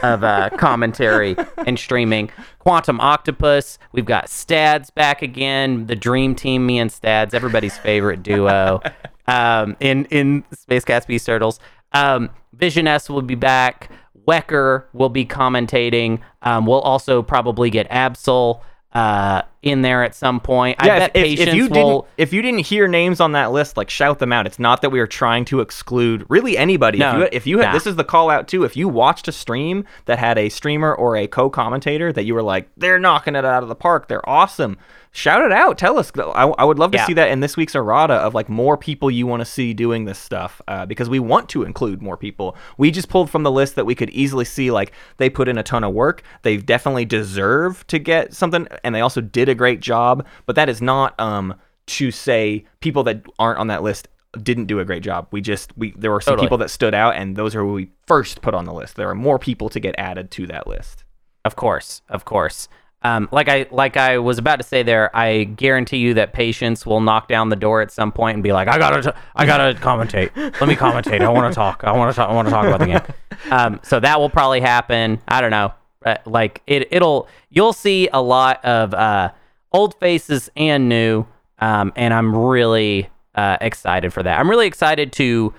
of 0.02 0.24
uh, 0.24 0.50
commentary 0.58 1.36
and 1.66 1.78
streaming. 1.78 2.30
Quantum 2.58 3.00
Octopus. 3.00 3.78
We've 3.92 4.04
got 4.04 4.28
Stads 4.28 4.90
back 4.90 5.22
again. 5.22 5.86
The 5.86 5.96
Dream 5.96 6.34
Team, 6.34 6.66
me 6.66 6.78
and 6.78 6.90
Stads, 6.90 7.32
everybody's 7.34 7.76
favorite 7.78 8.22
duo. 8.22 8.80
Um, 9.28 9.76
in 9.80 10.04
in 10.04 10.44
Space 10.52 10.84
Cats 10.84 11.04
Peace 11.04 11.24
Turtles. 11.24 11.58
Um, 11.90 12.30
Vision 12.52 12.86
S 12.86 13.10
will 13.10 13.22
be 13.22 13.34
back. 13.34 13.90
Wecker 14.26 14.84
will 14.92 15.08
be 15.08 15.24
commentating. 15.24 16.20
Um, 16.42 16.66
we'll 16.66 16.80
also 16.80 17.22
probably 17.22 17.70
get 17.70 17.88
Absol 17.90 18.60
uh, 18.92 19.42
in 19.66 19.82
there 19.82 20.02
at 20.02 20.14
some 20.14 20.40
point. 20.40 20.76
I 20.80 20.86
yeah, 20.86 20.98
bet 20.98 21.10
if, 21.14 21.16
if, 21.16 21.28
Patience 21.28 21.48
if 21.48 21.54
you 21.54 21.68
will. 21.68 22.00
didn't 22.02 22.04
if 22.16 22.32
you 22.32 22.42
didn't 22.42 22.60
hear 22.66 22.88
names 22.88 23.20
on 23.20 23.32
that 23.32 23.52
list, 23.52 23.76
like 23.76 23.90
shout 23.90 24.18
them 24.18 24.32
out. 24.32 24.46
It's 24.46 24.58
not 24.58 24.82
that 24.82 24.90
we 24.90 25.00
are 25.00 25.06
trying 25.06 25.44
to 25.46 25.60
exclude 25.60 26.24
really 26.28 26.56
anybody. 26.56 26.98
No, 26.98 27.10
if 27.10 27.16
you 27.20 27.28
if 27.32 27.46
you 27.46 27.58
had 27.58 27.66
nah. 27.66 27.72
this 27.72 27.86
is 27.86 27.96
the 27.96 28.04
call 28.04 28.30
out 28.30 28.48
too. 28.48 28.64
If 28.64 28.76
you 28.76 28.88
watched 28.88 29.28
a 29.28 29.32
stream 29.32 29.84
that 30.06 30.18
had 30.18 30.38
a 30.38 30.48
streamer 30.48 30.94
or 30.94 31.16
a 31.16 31.26
co-commentator 31.26 32.12
that 32.12 32.24
you 32.24 32.34
were 32.34 32.42
like, 32.42 32.68
they're 32.76 32.98
knocking 32.98 33.34
it 33.34 33.44
out 33.44 33.62
of 33.62 33.68
the 33.68 33.74
park. 33.74 34.08
They're 34.08 34.28
awesome. 34.28 34.78
Shout 35.12 35.40
it 35.46 35.50
out. 35.52 35.78
Tell 35.78 35.98
us. 35.98 36.12
I, 36.18 36.44
I 36.58 36.64
would 36.64 36.78
love 36.78 36.90
to 36.90 36.98
Yeah. 36.98 37.06
see 37.06 37.14
that 37.14 37.30
in 37.30 37.40
this 37.40 37.56
week's 37.56 37.74
errata 37.74 38.12
of 38.12 38.34
like 38.34 38.50
more 38.50 38.76
people 38.76 39.10
you 39.10 39.26
want 39.26 39.40
to 39.40 39.46
see 39.46 39.72
doing 39.72 40.04
this 40.04 40.18
stuff 40.18 40.60
uh, 40.68 40.84
because 40.84 41.08
we 41.08 41.18
want 41.18 41.48
to 41.50 41.62
include 41.62 42.02
more 42.02 42.18
people. 42.18 42.54
We 42.76 42.90
just 42.90 43.08
pulled 43.08 43.30
from 43.30 43.42
the 43.42 43.50
list 43.50 43.76
that 43.76 43.86
we 43.86 43.94
could 43.94 44.10
easily 44.10 44.44
see 44.44 44.70
like 44.70 44.92
they 45.16 45.30
put 45.30 45.48
in 45.48 45.56
a 45.56 45.62
ton 45.62 45.84
of 45.84 45.94
work. 45.94 46.22
They 46.42 46.58
definitely 46.58 47.06
deserve 47.06 47.86
to 47.86 47.98
get 47.98 48.34
something, 48.34 48.68
and 48.84 48.94
they 48.94 49.00
also 49.00 49.22
did 49.22 49.48
a 49.48 49.54
great 49.56 49.80
job. 49.80 50.24
But 50.46 50.56
that 50.56 50.68
is 50.68 50.80
not 50.80 51.18
um 51.20 51.54
to 51.86 52.10
say 52.10 52.64
people 52.80 53.04
that 53.04 53.22
aren't 53.38 53.58
on 53.58 53.68
that 53.68 53.82
list 53.82 54.08
didn't 54.42 54.66
do 54.66 54.80
a 54.80 54.84
great 54.84 55.02
job. 55.02 55.26
We 55.30 55.40
just 55.40 55.76
we 55.76 55.92
there 55.96 56.10
were 56.10 56.20
some 56.20 56.32
Totally. 56.32 56.46
people 56.46 56.58
that 56.58 56.70
stood 56.70 56.94
out, 56.94 57.16
and 57.16 57.36
those 57.36 57.54
are 57.54 57.60
who 57.60 57.72
we 57.72 57.90
first 58.06 58.42
put 58.42 58.54
on 58.54 58.64
the 58.64 58.72
list. 58.72 58.96
There 58.96 59.08
are 59.08 59.14
more 59.14 59.38
people 59.38 59.68
to 59.70 59.80
get 59.80 59.94
added 59.98 60.30
to 60.32 60.46
that 60.48 60.66
list. 60.66 61.04
Of 61.44 61.56
course, 61.56 62.02
of 62.08 62.24
course. 62.24 62.68
Um, 63.02 63.28
like 63.30 63.48
I 63.48 63.66
like 63.70 63.96
I 63.96 64.18
was 64.18 64.38
about 64.38 64.56
to 64.56 64.64
say 64.64 64.82
there, 64.82 65.14
I 65.16 65.44
guarantee 65.44 65.98
you 65.98 66.14
that 66.14 66.32
patience 66.32 66.84
will 66.84 67.00
knock 67.00 67.28
down 67.28 67.50
the 67.50 67.56
door 67.56 67.80
at 67.80 67.92
some 67.92 68.10
point 68.10 68.34
and 68.34 68.42
be 68.42 68.52
like, 68.52 68.66
"I 68.68 68.78
gotta, 68.78 69.12
t- 69.12 69.18
I 69.36 69.46
gotta 69.46 69.74
commentate. 69.80 70.34
Let 70.36 70.68
me 70.68 70.74
commentate. 70.74 71.20
I 71.20 71.28
want 71.28 71.52
to 71.52 71.54
talk. 71.54 71.84
I 71.84 71.92
want 71.92 72.10
to 72.12 72.16
talk. 72.16 72.28
I 72.28 72.32
want 72.34 72.48
to 72.48 72.52
talk 72.52 72.66
about 72.66 72.80
the 72.80 72.86
game." 72.86 73.52
Um, 73.52 73.80
so 73.84 74.00
that 74.00 74.18
will 74.18 74.30
probably 74.30 74.60
happen. 74.60 75.20
I 75.28 75.40
don't 75.40 75.50
know. 75.52 75.72
Uh, 76.04 76.16
like 76.26 76.62
it, 76.66 76.88
it'll. 76.90 77.28
You'll 77.48 77.74
see 77.74 78.08
a 78.12 78.20
lot 78.20 78.64
of 78.64 78.92
uh, 78.92 79.30
old 79.76 79.94
faces 80.00 80.50
and 80.56 80.88
new, 80.88 81.26
um, 81.58 81.92
and 81.96 82.12
I'm 82.14 82.34
really 82.34 83.08
uh, 83.34 83.58
excited 83.60 84.12
for 84.12 84.22
that. 84.22 84.38
I'm 84.38 84.48
really 84.48 84.66
excited 84.66 85.12
to 85.12 85.52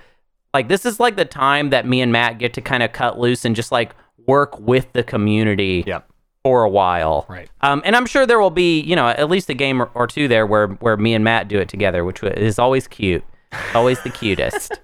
like 0.54 0.68
this 0.68 0.86
is 0.86 1.00
like 1.00 1.16
the 1.16 1.26
time 1.26 1.70
that 1.70 1.86
me 1.86 2.02
and 2.02 2.12
Matt 2.12 2.40
get 2.40 2.54
to 2.56 2.62
kind 2.62 2.82
of 2.84 2.92
cut 2.92 3.20
loose 3.20 3.46
and 3.46 3.56
just 3.56 3.72
like 3.72 3.94
work 4.26 4.60
with 4.60 4.92
the 4.94 5.04
community 5.04 5.84
Yep. 5.86 6.10
for 6.44 6.64
a 6.64 6.70
while. 6.70 7.26
Right. 7.30 7.50
Um, 7.62 7.82
and 7.86 7.96
I'm 7.96 8.06
sure 8.06 8.26
there 8.26 8.40
will 8.40 8.50
be, 8.50 8.80
you 8.82 8.96
know, 8.96 9.08
at 9.08 9.30
least 9.30 9.50
a 9.50 9.54
game 9.54 9.82
or, 9.82 9.90
or 9.94 10.08
two 10.08 10.28
there 10.28 10.46
where 10.48 10.68
where 10.68 10.98
me 10.98 11.14
and 11.14 11.24
Matt 11.24 11.48
do 11.48 11.60
it 11.60 11.70
together, 11.70 12.04
which 12.04 12.24
is 12.24 12.58
always 12.60 12.88
cute, 12.88 13.24
always 13.76 14.02
the 14.04 14.10
cutest. 14.10 14.80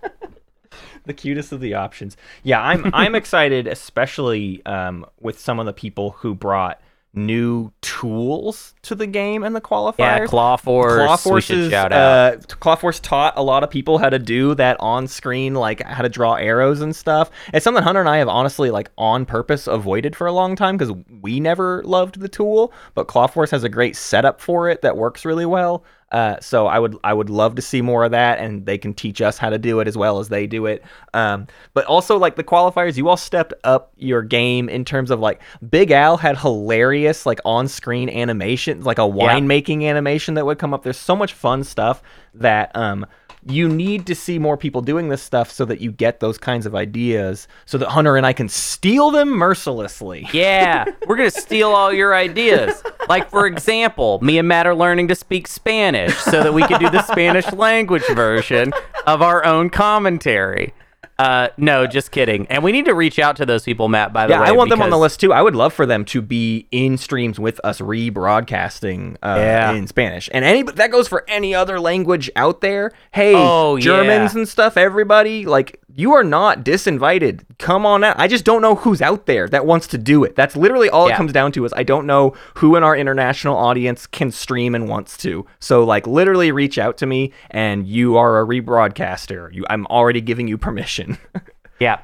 the 1.06 1.14
cutest 1.14 1.52
of 1.52 1.60
the 1.60 1.74
options. 1.74 2.16
Yeah, 2.44 2.62
I'm 2.62 2.90
I'm 2.94 3.16
excited, 3.22 3.68
especially 3.68 4.64
um, 4.66 5.06
with 5.20 5.40
some 5.40 5.60
of 5.60 5.66
the 5.66 5.74
people 5.74 6.12
who 6.12 6.36
brought 6.36 6.80
new 7.14 7.72
tools 7.82 8.74
to 8.82 8.96
the 8.96 9.06
game 9.06 9.44
and 9.44 9.56
the 9.56 9.62
qualifiers. 9.62 10.00
Yeah, 10.00 10.26
Claw 10.26 10.56
Force. 10.56 10.96
Claw 10.96 11.14
we 11.14 11.18
Forces, 11.18 11.66
should 11.66 11.72
shout 11.72 11.94
out. 11.94 12.34
uh, 12.34 12.38
Claw 12.60 12.76
Force 12.76 13.00
taught 13.00 13.34
a 13.38 13.44
lot 13.44 13.64
of 13.64 13.70
people 13.70 14.00
how 14.00 14.10
to 14.10 14.20
do 14.20 14.56
that 14.56 14.78
on 14.80 15.08
screen, 15.08 15.54
like 15.54 15.82
how 15.84 16.02
to 16.02 16.10
draw 16.10 16.34
arrows 16.36 16.82
and 16.82 16.96
stuff. 16.96 17.30
It's 17.54 17.64
something 17.64 17.84
Hunter 17.84 18.00
and 18.00 18.10
I 18.10 18.18
have 18.18 18.28
honestly, 18.28 18.72
like 18.72 18.90
on 18.98 19.26
purpose, 19.26 19.68
avoided 19.68 20.16
for 20.16 20.28
a 20.28 20.32
long 20.32 20.56
time 20.56 20.78
because 20.78 20.94
we 21.22 21.40
never 21.40 21.84
loved 21.84 22.20
the 22.20 22.30
tool. 22.30 22.74
But 22.96 23.08
Claw 23.08 23.28
Force 23.28 23.52
has 23.52 23.64
a 23.64 23.70
great 23.70 23.96
setup 23.96 24.42
for 24.42 24.70
it 24.70 24.82
that 24.82 24.98
works 24.98 25.26
really 25.26 25.46
well. 25.46 25.84
Uh, 26.14 26.40
so 26.40 26.68
I 26.68 26.78
would 26.78 26.96
I 27.04 27.12
would 27.12 27.32
love 27.32 27.56
to 27.56 27.62
see 27.62 27.82
more 27.82 28.04
of 28.04 28.12
that, 28.12 28.38
and 28.38 28.66
they 28.68 28.78
can 28.78 28.94
teach 28.94 29.20
us 29.20 29.40
how 29.40 29.50
to 29.50 29.58
do 29.58 29.80
it 29.80 29.88
as 29.88 29.98
well 29.98 30.20
as 30.20 30.30
they 30.30 30.46
do 30.46 30.68
it. 30.68 30.84
Um, 31.16 31.48
but 31.74 31.86
also 31.86 32.18
like 32.18 32.36
the 32.36 32.44
qualifiers, 32.44 32.96
you 32.98 33.10
all 33.10 33.18
stepped 33.18 33.54
up 33.64 33.92
your 33.98 34.22
game 34.22 34.70
in 34.70 34.86
terms 34.86 35.10
of 35.10 35.20
like 35.20 35.42
Big 35.68 35.90
Al 35.90 36.18
had 36.18 36.38
hilarious 36.38 37.26
like 37.26 37.40
on 37.46 37.68
screen 37.68 38.10
animations, 38.10 38.86
like 38.86 39.00
a 39.00 39.02
winemaking 39.02 39.84
animation 39.90 40.36
that 40.36 40.46
would 40.46 40.60
come 40.60 40.72
up. 40.72 40.84
There's 40.84 40.98
so 40.98 41.16
much 41.16 41.34
fun 41.34 41.64
stuff 41.64 42.04
that 42.36 42.72
um 42.76 43.08
you 43.48 43.68
need 43.68 44.06
to 44.08 44.16
see 44.16 44.40
more 44.40 44.58
people 44.58 44.82
doing 44.82 45.10
this 45.10 45.22
stuff 45.22 45.52
so 45.52 45.66
that 45.66 45.82
you 45.82 45.92
get 45.92 46.20
those 46.20 46.38
kinds 46.38 46.66
of 46.66 46.76
ideas 46.76 47.48
so 47.66 47.78
that 47.78 47.90
Hunter 47.90 48.16
and 48.16 48.26
I 48.26 48.34
can 48.34 48.50
steal 48.50 49.12
them 49.12 49.30
mercilessly. 49.30 50.28
Yeah, 50.34 50.86
we're 51.08 51.16
gonna 51.16 51.32
steal 51.32 51.70
all 51.70 51.94
your 51.94 52.16
ideas. 52.16 52.82
Like 53.08 53.30
for 53.30 53.46
example, 53.46 54.20
me 54.22 54.38
and 54.38 54.48
Matt 54.48 54.68
are 54.68 54.76
learning 54.76 55.08
to 55.10 55.16
speak 55.16 55.48
Spanish 55.48 56.16
so 56.18 56.44
that 56.44 56.54
we 56.54 56.64
can 56.64 56.80
do 56.80 56.90
the 56.90 57.04
Spanish 57.04 57.52
language 57.54 58.06
version 58.08 58.74
of 59.06 59.22
our 59.22 59.46
own 59.46 59.70
commentary. 59.70 60.74
Uh, 61.20 61.50
no, 61.58 61.86
just 61.86 62.12
kidding. 62.12 62.48
And 62.48 62.64
we 62.64 62.72
need 62.72 62.86
to 62.86 62.94
reach 62.96 63.20
out 63.20 63.36
to 63.38 63.46
those 63.46 63.64
people, 63.64 63.88
Matt. 63.88 64.12
By 64.14 64.26
the 64.26 64.34
way. 64.34 64.38
Yeah, 64.40 64.42
way, 64.44 64.48
I 64.50 64.52
want 64.52 64.70
them 64.72 64.82
on 64.82 64.90
the 64.90 64.98
list 64.98 65.20
too. 65.20 65.32
I 65.32 65.42
would 65.42 65.56
love 65.56 65.72
for 65.74 65.86
them 65.86 66.06
to 66.06 66.22
be 66.22 66.68
in 66.72 66.98
streams 66.98 67.40
with 67.40 67.60
us 67.64 67.80
rebroadcasting 67.80 69.16
uh, 69.22 69.36
Yeah. 69.38 69.72
in 69.74 69.88
Spanish. 69.88 70.30
And 70.34 70.44
any 70.44 70.64
that 70.64 70.92
goes 70.92 71.08
for 71.08 71.24
any 71.28 71.54
other 71.54 71.80
language 71.80 72.30
out 72.36 72.62
there. 72.62 72.92
Hey, 73.12 73.34
Oh, 73.36 73.78
Germans 73.78 74.34
yeah. 74.34 74.40
and 74.40 74.48
stuff, 74.50 74.78
everybody, 74.78 75.46
like 75.46 75.80
you 75.96 76.14
are 76.14 76.24
not 76.24 76.66
disinvited. 76.66 77.42
Come 77.60 77.86
on 77.86 78.04
out. 78.04 78.16
I 78.20 78.28
just 78.28 78.44
don't 78.46 78.62
know 78.64 78.76
who's 78.76 79.02
out 79.02 79.26
there 79.28 79.48
that 79.50 79.66
wants 79.66 79.86
to 79.88 79.98
do 79.98 80.24
it. 80.24 80.36
That's 80.36 80.56
literally 80.56 80.90
all 80.90 81.08
Yeah. 81.08 81.14
it 81.14 81.18
comes 81.18 81.32
down 81.34 81.52
to 81.52 81.66
is 81.66 81.74
I 81.74 81.84
don't 81.84 82.08
know 82.08 82.34
who 82.56 82.76
in 82.76 82.84
our 82.84 82.96
international 82.98 83.56
audience 83.58 84.08
can 84.08 84.32
stream 84.32 84.74
and 84.74 84.90
wants 84.90 85.18
to. 85.18 85.46
So 85.60 85.84
like 85.84 86.08
literally 86.08 86.52
reach 86.52 86.78
out 86.80 86.98
to 86.98 87.06
me 87.06 87.32
and 87.52 87.88
you 87.88 88.18
are 88.18 88.40
a 88.42 88.46
rebroadcaster. 88.46 89.54
You 89.54 89.66
I'm 89.70 89.86
already 89.88 90.22
giving 90.22 90.48
you 90.48 90.58
permission. 90.58 91.18
Yeah. 91.80 92.00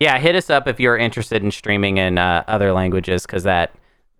Yeah, 0.00 0.18
hit 0.18 0.34
us 0.34 0.48
up 0.50 0.66
if 0.66 0.80
you're 0.80 0.96
interested 0.96 1.42
in 1.44 1.50
streaming 1.50 1.98
in 1.98 2.16
uh, 2.18 2.42
other 2.48 2.72
languages 2.72 3.26
because 3.26 3.42
that 3.44 3.72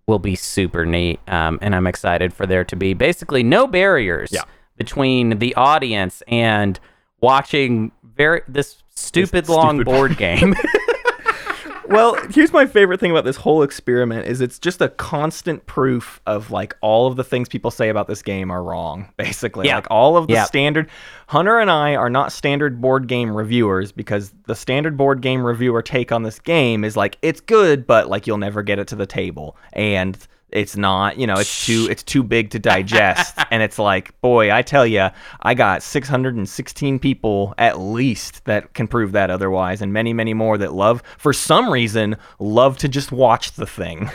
will 0.07 0.19
be 0.19 0.35
super 0.37 0.85
neat. 0.87 1.19
Um, 1.27 1.59
and 1.63 1.75
I'm 1.75 1.87
excited 1.87 2.33
for 2.35 2.47
there 2.47 2.65
to 2.65 2.77
be 2.77 2.93
basically 2.95 3.43
no 3.43 3.67
barriers 3.67 4.31
Yeah. 4.31 4.43
between 4.77 5.39
the 5.39 5.55
audience 5.55 6.23
and 6.29 6.79
watching 7.21 7.93
very 8.17 8.43
this 8.49 8.83
stupid 9.01 9.49
long 9.49 9.77
stupid- 9.77 9.85
board 9.87 10.17
game. 10.17 10.55
well, 11.89 12.15
here's 12.31 12.53
my 12.53 12.67
favorite 12.67 13.01
thing 13.01 13.11
about 13.11 13.25
this 13.25 13.37
whole 13.37 13.63
experiment 13.63 14.29
is 14.29 14.41
it's 14.41 14.59
just 14.61 14.81
a 14.81 14.89
constant 14.91 15.67
proof 15.67 16.21
of 16.27 16.51
like 16.53 16.77
all 16.83 17.09
of 17.09 17.17
the 17.17 17.25
things 17.25 17.49
people 17.49 17.71
say 17.71 17.89
about 17.89 18.07
this 18.07 18.23
game 18.23 18.51
are 18.51 18.63
wrong, 18.63 19.09
basically. 19.17 19.67
Yeah. 19.67 19.77
Like 19.77 19.89
all 19.91 20.17
of 20.17 20.29
the 20.29 20.35
Yeah. 20.35 20.45
standard 20.45 20.89
Hunter 21.27 21.59
and 21.59 21.71
I 21.71 21.95
are 21.97 22.11
not 22.11 22.33
standard 22.33 22.81
board 22.81 23.07
game 23.09 23.37
reviewers 23.37 23.93
because 23.93 24.33
the 24.47 24.55
standard 24.55 24.97
board 24.97 25.21
game 25.21 25.43
reviewer 25.45 25.83
take 25.83 26.13
on 26.13 26.23
this 26.23 26.39
game 26.39 26.85
is 26.85 26.97
like 26.97 27.19
it's 27.23 27.41
good, 27.41 27.87
but 27.87 28.09
like 28.09 28.27
you'll 28.27 28.39
never 28.39 28.63
get 28.63 28.79
it 28.79 28.89
to 28.89 28.97
the 28.97 29.07
table. 29.07 29.57
And 29.73 30.17
it's 30.53 30.77
not, 30.77 31.19
you 31.19 31.27
know, 31.27 31.35
it's 31.35 31.67
too 31.67 31.89
it's 31.91 32.03
too 32.03 32.23
big 32.23 32.51
to 32.51 32.59
digest. 32.59 33.39
and 33.51 33.63
it's 33.63 33.79
like, 33.79 34.19
boy, 34.21 34.53
I 34.53 34.63
tell 34.63 34.87
you, 34.87 35.09
I 35.43 35.55
got 35.55 35.83
616 35.83 36.99
people 36.99 37.55
at 37.59 37.79
least 37.79 38.45
that 38.45 38.75
can 38.75 38.89
prove 38.89 39.13
that 39.13 39.31
otherwise, 39.31 39.83
and 39.83 39.93
many, 39.93 40.13
many 40.13 40.35
more 40.35 40.59
that 40.59 40.73
love, 40.73 41.03
for 41.19 41.33
some 41.33 41.71
reason, 41.71 42.17
love 42.39 42.79
to 42.79 42.89
just 42.89 43.13
watch 43.13 43.53
the 43.53 43.67
thing. 43.67 44.11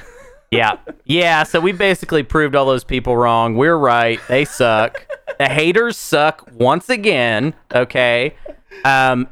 yeah. 0.51 0.77
Yeah, 1.05 1.43
so 1.43 1.59
we 1.59 1.71
basically 1.71 2.23
proved 2.23 2.55
all 2.55 2.65
those 2.65 2.83
people 2.83 3.15
wrong. 3.17 3.55
We're 3.55 3.77
right. 3.77 4.19
They 4.27 4.45
suck. 4.45 5.05
the 5.37 5.47
haters 5.47 5.97
suck 5.97 6.49
once 6.53 6.89
again, 6.89 7.53
okay? 7.73 8.35
Um 8.83 9.27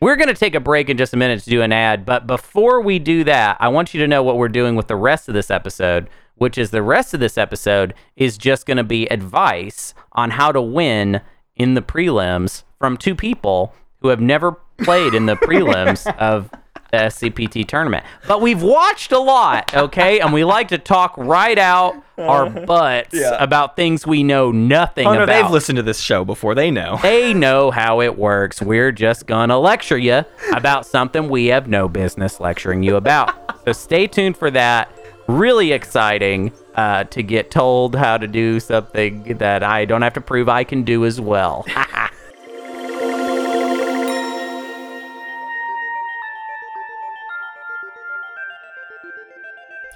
we're 0.00 0.16
going 0.16 0.28
to 0.28 0.34
take 0.34 0.54
a 0.54 0.60
break 0.60 0.88
in 0.88 0.96
just 0.96 1.12
a 1.12 1.16
minute 1.16 1.42
to 1.42 1.50
do 1.50 1.62
an 1.62 1.72
ad, 1.72 2.06
but 2.06 2.26
before 2.26 2.80
we 2.80 2.98
do 2.98 3.24
that, 3.24 3.56
I 3.58 3.68
want 3.68 3.94
you 3.94 4.00
to 4.00 4.06
know 4.06 4.22
what 4.22 4.36
we're 4.36 4.48
doing 4.48 4.76
with 4.76 4.86
the 4.86 4.96
rest 4.96 5.28
of 5.28 5.34
this 5.34 5.50
episode, 5.50 6.08
which 6.38 6.56
is 6.58 6.70
the 6.70 6.82
rest 6.82 7.14
of 7.14 7.20
this 7.20 7.36
episode 7.38 7.94
is 8.16 8.38
just 8.38 8.66
going 8.66 8.76
to 8.78 8.84
be 8.84 9.06
advice 9.06 9.94
on 10.12 10.30
how 10.30 10.50
to 10.52 10.60
win 10.62 11.20
in 11.56 11.74
the 11.74 11.82
prelims 11.82 12.62
from 12.78 12.96
two 12.96 13.14
people 13.14 13.74
who 14.00 14.08
have 14.08 14.20
never 14.20 14.52
played 14.78 15.14
in 15.14 15.26
the 15.26 15.34
prelims 15.36 16.06
of 16.16 16.50
the 16.90 16.96
SCPT 16.96 17.66
tournament. 17.66 18.02
But 18.26 18.40
we've 18.40 18.62
watched 18.62 19.12
a 19.12 19.18
lot, 19.18 19.74
okay? 19.74 20.20
And 20.20 20.32
we 20.32 20.44
like 20.44 20.68
to 20.68 20.78
talk 20.78 21.12
right 21.18 21.58
out 21.58 21.94
our 22.16 22.48
butts 22.66 23.12
Yeah. 23.12 23.36
about 23.42 23.76
things 23.76 24.06
we 24.06 24.22
know 24.22 24.50
nothing 24.52 25.06
oh, 25.06 25.10
Hunter, 25.10 25.24
about. 25.24 25.42
they've 25.42 25.50
listened 25.50 25.76
to 25.76 25.82
this 25.82 26.00
show 26.00 26.24
before, 26.24 26.54
they 26.54 26.70
know. 26.70 26.98
They 27.02 27.34
know 27.34 27.70
how 27.70 28.00
it 28.00 28.16
works. 28.16 28.62
We're 28.62 28.90
just 28.92 29.26
gonna 29.26 29.58
lecture 29.58 29.98
you 29.98 30.24
about 30.54 30.86
something 30.86 31.28
we 31.28 31.46
have 31.46 31.68
no 31.68 31.88
business 31.88 32.40
lecturing 32.40 32.82
you 32.82 32.96
about. 32.96 33.34
So 33.66 33.72
stay 33.72 34.06
tuned 34.06 34.38
for 34.38 34.50
that. 34.52 34.90
Really 35.28 35.72
exciting 35.72 36.52
uh, 36.74 37.04
to 37.04 37.22
get 37.22 37.50
told 37.50 37.94
how 37.94 38.16
to 38.16 38.26
do 38.26 38.58
something 38.60 39.36
that 39.38 39.62
I 39.62 39.84
don't 39.84 40.00
have 40.02 40.14
to 40.14 40.20
prove 40.22 40.48
I 40.48 40.64
can 40.64 40.84
do 40.84 41.04
as 41.04 41.20
well. 41.20 41.66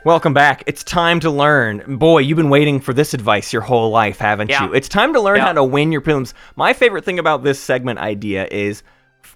Welcome 0.04 0.34
back. 0.34 0.64
It's 0.66 0.82
time 0.82 1.20
to 1.20 1.30
learn. 1.30 1.96
Boy, 1.98 2.18
you've 2.20 2.36
been 2.36 2.50
waiting 2.50 2.80
for 2.80 2.92
this 2.92 3.14
advice 3.14 3.52
your 3.52 3.62
whole 3.62 3.90
life, 3.90 4.18
haven't 4.18 4.50
Yeah. 4.50 4.64
you? 4.66 4.74
It's 4.74 4.88
time 4.88 5.12
to 5.12 5.20
learn 5.20 5.36
Yeah. 5.36 5.46
how 5.46 5.52
to 5.52 5.62
win 5.64 5.92
your 5.92 6.00
prelims. 6.00 6.32
My 6.56 6.72
favorite 6.72 7.04
thing 7.04 7.20
about 7.20 7.44
this 7.44 7.60
segment 7.60 8.00
idea 8.00 8.48
is 8.50 8.82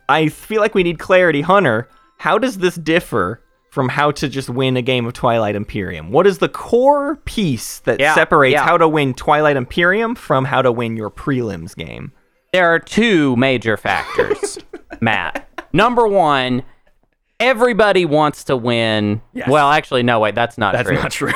I 0.09 0.29
feel 0.29 0.61
like 0.61 0.75
we 0.75 0.83
need 0.83 0.99
clarity. 0.99 1.43
Hunter, 1.43 1.89
how 2.19 2.39
does 2.39 2.59
this 2.59 2.75
differ 2.75 3.41
from 3.77 3.91
how 3.91 4.11
to 4.11 4.27
just 4.27 4.49
win 4.49 4.75
a 4.75 4.81
game 4.81 5.05
of 5.05 5.13
Twilight 5.13 5.55
Imperium? 5.55 6.11
What 6.11 6.27
is 6.27 6.39
the 6.39 6.49
core 6.49 7.17
piece 7.27 7.81
that 7.81 8.01
Yeah, 8.01 8.15
separates 8.15 8.55
yeah. 8.55 8.65
how 8.65 8.79
to 8.79 8.89
win 8.89 9.13
Twilight 9.13 9.55
Imperium 9.55 10.15
from 10.15 10.47
how 10.47 10.63
to 10.63 10.73
win 10.73 10.97
your 10.97 11.11
prelims 11.11 11.77
game? 11.77 12.11
there 12.55 12.73
are 12.73 12.79
two 12.79 13.37
major 13.37 13.77
factors, 13.77 14.57
Matt. 15.03 15.47
Number 15.75 16.09
one, 16.09 16.63
everybody 17.39 18.07
wants 18.07 18.45
to 18.45 18.57
win. 18.57 19.21
Yes. 19.35 19.47
Well, 19.47 19.71
actually, 19.71 20.03
no, 20.05 20.21
wait, 20.21 20.35
that's 20.35 20.57
not 20.57 20.73
That's 20.73 20.89
true. 20.89 20.97
That's 20.97 21.21
not 21.21 21.33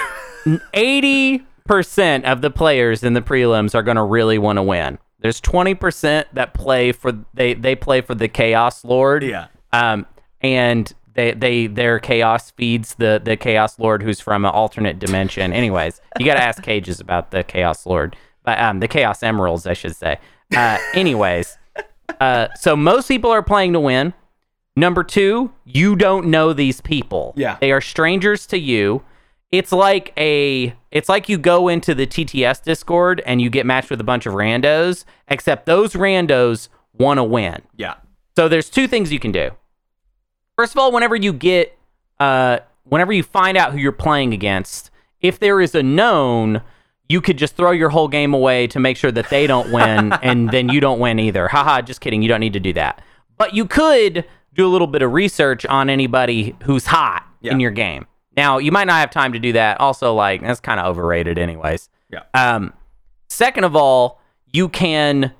true. 0.46 0.60
80% 0.72 2.24
of 2.24 2.40
the 2.40 2.50
players 2.50 3.04
in 3.04 3.12
the 3.12 3.20
prelims 3.20 3.74
are 3.74 3.82
going 3.82 3.98
to 3.98 4.02
really 4.02 4.38
want 4.38 4.56
to 4.56 4.62
win. 4.62 4.98
There's 5.18 5.42
20% 5.42 6.24
that 6.32 6.54
play 6.54 6.92
for 6.92 7.12
they 7.34 7.52
they 7.52 7.74
play 7.76 8.00
for 8.00 8.14
the 8.14 8.28
Chaos 8.28 8.82
Lord. 8.82 9.22
Yeah. 9.22 9.48
Um 9.74 10.06
and 10.40 10.90
they 11.20 11.32
they 11.32 11.66
their 11.66 11.98
chaos 11.98 12.50
feeds 12.52 12.94
the 12.94 13.20
the 13.22 13.36
Chaos 13.36 13.78
Lord 13.78 14.02
who's 14.02 14.20
from 14.20 14.44
an 14.44 14.50
alternate 14.50 14.98
dimension. 14.98 15.52
Anyways, 15.52 16.00
you 16.18 16.24
got 16.26 16.34
to 16.34 16.42
ask 16.42 16.62
Cages 16.62 17.00
about 17.00 17.30
the 17.30 17.44
Chaos 17.44 17.84
Lord. 17.86 18.16
But 18.42 18.58
um 18.58 18.80
the 18.80 18.88
Chaos 18.88 19.22
Emeralds, 19.22 19.66
I 19.66 19.74
should 19.74 19.96
say. 19.96 20.18
Uh 20.56 20.78
anyways, 20.94 21.58
uh 22.20 22.48
so 22.58 22.74
most 22.76 23.08
people 23.08 23.30
are 23.30 23.42
playing 23.42 23.72
to 23.74 23.80
win. 23.80 24.14
Number 24.76 25.02
2, 25.04 25.52
you 25.64 25.96
don't 25.96 26.26
know 26.28 26.52
these 26.52 26.80
people. 26.80 27.34
Yeah. 27.36 27.58
They 27.60 27.72
are 27.72 27.80
strangers 27.80 28.46
to 28.46 28.58
you. 28.58 29.02
It's 29.50 29.72
like 29.72 30.12
a 30.16 30.74
it's 30.90 31.08
like 31.08 31.28
you 31.28 31.36
go 31.38 31.68
into 31.68 31.94
the 31.94 32.06
TTS 32.06 32.62
Discord 32.62 33.20
and 33.26 33.42
you 33.42 33.50
get 33.50 33.66
matched 33.66 33.90
with 33.90 34.00
a 34.00 34.04
bunch 34.04 34.26
of 34.26 34.34
randos, 34.34 35.04
except 35.28 35.66
those 35.66 35.94
randos 35.94 36.68
want 36.94 37.18
to 37.18 37.24
win. 37.24 37.62
yeah. 37.76 37.94
So 38.36 38.48
there's 38.48 38.70
two 38.70 38.86
things 38.86 39.12
you 39.12 39.18
can 39.18 39.32
do. 39.32 39.50
First 40.60 40.74
of 40.74 40.78
all, 40.78 40.92
whenever 40.92 41.16
you 41.16 41.32
get 41.32 41.74
uh 42.18 42.58
whenever 42.84 43.14
you 43.14 43.22
find 43.22 43.56
out 43.56 43.72
who 43.72 43.78
you're 43.78 43.92
playing 43.92 44.34
against, 44.34 44.90
if 45.22 45.38
there 45.38 45.58
is 45.58 45.74
a 45.74 45.82
known, 45.82 46.60
you 47.08 47.22
could 47.22 47.38
just 47.38 47.56
throw 47.56 47.70
your 47.70 47.88
whole 47.88 48.08
game 48.08 48.34
away 48.34 48.66
to 48.66 48.78
make 48.78 48.98
sure 48.98 49.10
that 49.10 49.30
they 49.30 49.46
don't 49.46 49.72
win 49.72 50.12
and 50.22 50.50
then 50.50 50.68
you 50.68 50.78
don't 50.78 50.98
win 50.98 51.18
either. 51.18 51.48
Haha, 51.48 51.80
just 51.80 52.02
kidding. 52.02 52.20
You 52.20 52.28
don't 52.28 52.40
need 52.40 52.52
to 52.52 52.60
do 52.60 52.74
that. 52.74 53.00
But 53.38 53.54
you 53.54 53.64
could 53.64 54.26
do 54.52 54.66
a 54.66 54.68
little 54.68 54.86
bit 54.86 55.00
of 55.00 55.14
research 55.14 55.64
on 55.64 55.88
anybody 55.88 56.54
who's 56.64 56.84
hot 56.84 57.24
Yeah. 57.40 57.52
in 57.52 57.60
your 57.60 57.70
game. 57.70 58.06
Now, 58.36 58.58
you 58.58 58.70
might 58.70 58.86
not 58.86 59.00
have 59.00 59.10
time 59.10 59.32
to 59.32 59.38
do 59.38 59.54
that. 59.54 59.80
Also, 59.80 60.12
like, 60.12 60.42
that's 60.42 60.60
kind 60.60 60.78
of 60.78 60.84
overrated 60.84 61.38
anyways. 61.38 61.88
Yeah. 62.12 62.24
Um, 62.34 62.74
second 63.30 63.64
of 63.64 63.74
all, 63.74 64.20
you 64.52 64.68
can, 64.68 65.32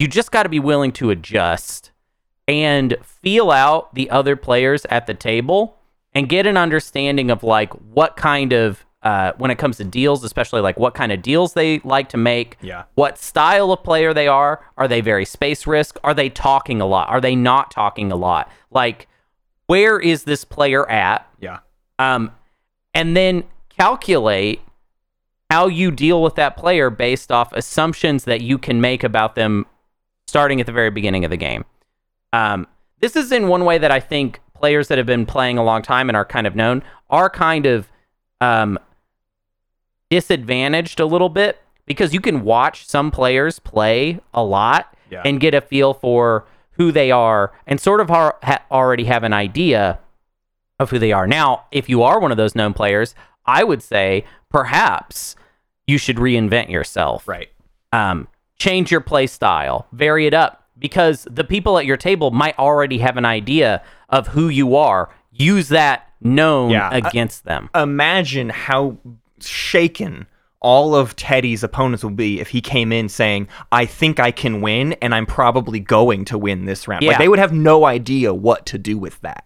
you 0.00 0.08
just 0.08 0.32
got 0.32 0.42
to 0.42 0.48
be 0.48 0.58
willing 0.58 0.90
to 0.94 1.10
adjust 1.10 1.92
and 2.48 2.96
feel 3.02 3.50
out 3.52 3.94
the 3.94 4.10
other 4.10 4.34
players 4.34 4.84
at 4.86 5.06
the 5.06 5.14
table 5.14 5.76
and 6.14 6.28
get 6.28 6.46
an 6.46 6.56
understanding 6.56 7.30
of 7.30 7.42
like 7.44 7.70
what 7.92 8.16
kind 8.16 8.52
of, 8.52 8.84
uh, 9.02 9.32
when 9.36 9.50
it 9.50 9.58
comes 9.58 9.76
to 9.76 9.84
deals, 9.84 10.24
especially 10.24 10.60
like 10.62 10.78
what 10.78 10.94
kind 10.94 11.12
of 11.12 11.20
deals 11.22 11.52
they 11.52 11.78
like 11.80 12.08
to 12.08 12.16
make, 12.16 12.56
Yeah. 12.62 12.84
what 12.94 13.18
style 13.18 13.70
of 13.70 13.84
player 13.84 14.12
they 14.14 14.26
are. 14.26 14.64
Are 14.78 14.88
they 14.88 15.00
very 15.02 15.24
space 15.26 15.66
risk? 15.66 15.98
Are 16.02 16.14
they 16.14 16.30
talking 16.30 16.80
a 16.80 16.86
lot? 16.86 17.08
Are 17.10 17.20
they 17.20 17.36
not 17.36 17.70
talking 17.70 18.10
a 18.10 18.16
lot? 18.16 18.50
Like, 18.70 19.06
where 19.66 20.00
is 20.00 20.24
this 20.24 20.44
player 20.44 20.90
at? 20.90 21.28
Yeah. 21.38 21.58
um, 21.98 22.32
and 22.94 23.14
then 23.16 23.44
calculate 23.68 24.62
how 25.50 25.66
you 25.68 25.90
deal 25.90 26.22
with 26.22 26.34
that 26.36 26.56
player 26.56 26.90
based 26.90 27.30
off 27.30 27.52
assumptions 27.52 28.24
that 28.24 28.40
you 28.40 28.58
can 28.58 28.80
make 28.80 29.04
about 29.04 29.34
them 29.34 29.66
starting 30.26 30.58
at 30.60 30.66
the 30.66 30.72
very 30.72 30.90
beginning 30.90 31.24
of 31.24 31.30
the 31.30 31.36
game. 31.36 31.64
Um, 32.32 32.66
this 33.00 33.16
is 33.16 33.32
in 33.32 33.48
one 33.48 33.64
way 33.64 33.78
that 33.78 33.90
I 33.90 34.00
think 34.00 34.40
players 34.54 34.88
that 34.88 34.98
have 34.98 35.06
been 35.06 35.24
playing 35.26 35.56
a 35.58 35.62
long 35.64 35.82
time 35.82 36.08
and 36.10 36.16
are 36.16 36.24
kind 36.24 36.46
of 36.46 36.56
known 36.56 36.82
are 37.10 37.30
kind 37.30 37.64
of 37.66 37.88
um, 38.40 38.78
disadvantaged 40.10 41.00
a 41.00 41.06
little 41.06 41.28
bit 41.28 41.60
because 41.86 42.12
you 42.12 42.20
can 42.20 42.42
watch 42.42 42.86
some 42.86 43.10
players 43.10 43.58
play 43.58 44.20
a 44.34 44.42
lot 44.42 44.94
Yeah. 45.10 45.22
and 45.24 45.40
get 45.40 45.54
a 45.54 45.60
feel 45.60 45.94
for 45.94 46.46
who 46.72 46.92
they 46.92 47.10
are 47.10 47.52
and 47.66 47.80
sort 47.80 48.00
of 48.00 48.08
ha- 48.08 48.62
already 48.70 49.04
have 49.04 49.24
an 49.24 49.32
idea 49.32 49.98
of 50.78 50.90
who 50.90 50.98
they 50.98 51.12
are. 51.12 51.26
Now, 51.26 51.64
if 51.72 51.88
you 51.88 52.02
are 52.02 52.20
one 52.20 52.30
of 52.30 52.36
those 52.36 52.54
known 52.54 52.72
players, 52.72 53.14
I 53.46 53.64
would 53.64 53.82
say 53.82 54.24
perhaps 54.50 55.34
you 55.86 55.98
should 55.98 56.16
reinvent 56.16 56.68
yourself 56.70 57.26
Right. 57.26 57.48
um, 57.92 58.28
change 58.58 58.90
your 58.90 59.00
play 59.00 59.26
style, 59.26 59.86
vary 59.92 60.26
it 60.26 60.34
up, 60.34 60.67
because 60.78 61.26
the 61.30 61.44
people 61.44 61.78
at 61.78 61.86
your 61.86 61.96
table 61.96 62.30
might 62.30 62.58
already 62.58 62.98
have 62.98 63.16
an 63.16 63.24
idea 63.24 63.82
of 64.08 64.28
who 64.28 64.48
you 64.48 64.76
are. 64.76 65.10
Use 65.32 65.68
that 65.68 66.10
known 66.20 66.70
Yeah, 66.70 66.88
I- 66.88 66.98
against 66.98 67.44
them. 67.44 67.68
Imagine 67.74 68.48
how 68.48 68.96
shaken 69.40 70.26
all 70.60 70.94
of 70.96 71.14
Teddy's 71.14 71.62
opponents 71.62 72.02
will 72.02 72.10
be 72.10 72.40
if 72.40 72.48
he 72.48 72.60
came 72.60 72.90
in 72.92 73.08
saying, 73.08 73.46
I 73.70 73.86
think 73.86 74.18
I 74.18 74.32
can 74.32 74.60
win 74.60 74.94
and 74.94 75.14
I'm 75.14 75.26
probably 75.26 75.78
going 75.78 76.24
to 76.26 76.38
win 76.38 76.64
this 76.64 76.88
round. 76.88 77.04
Like 77.04 77.12
Yeah. 77.12 77.18
they 77.18 77.28
would 77.28 77.38
have 77.38 77.52
no 77.52 77.84
idea 77.84 78.34
what 78.34 78.66
to 78.66 78.78
do 78.78 78.98
with 78.98 79.20
that. 79.20 79.44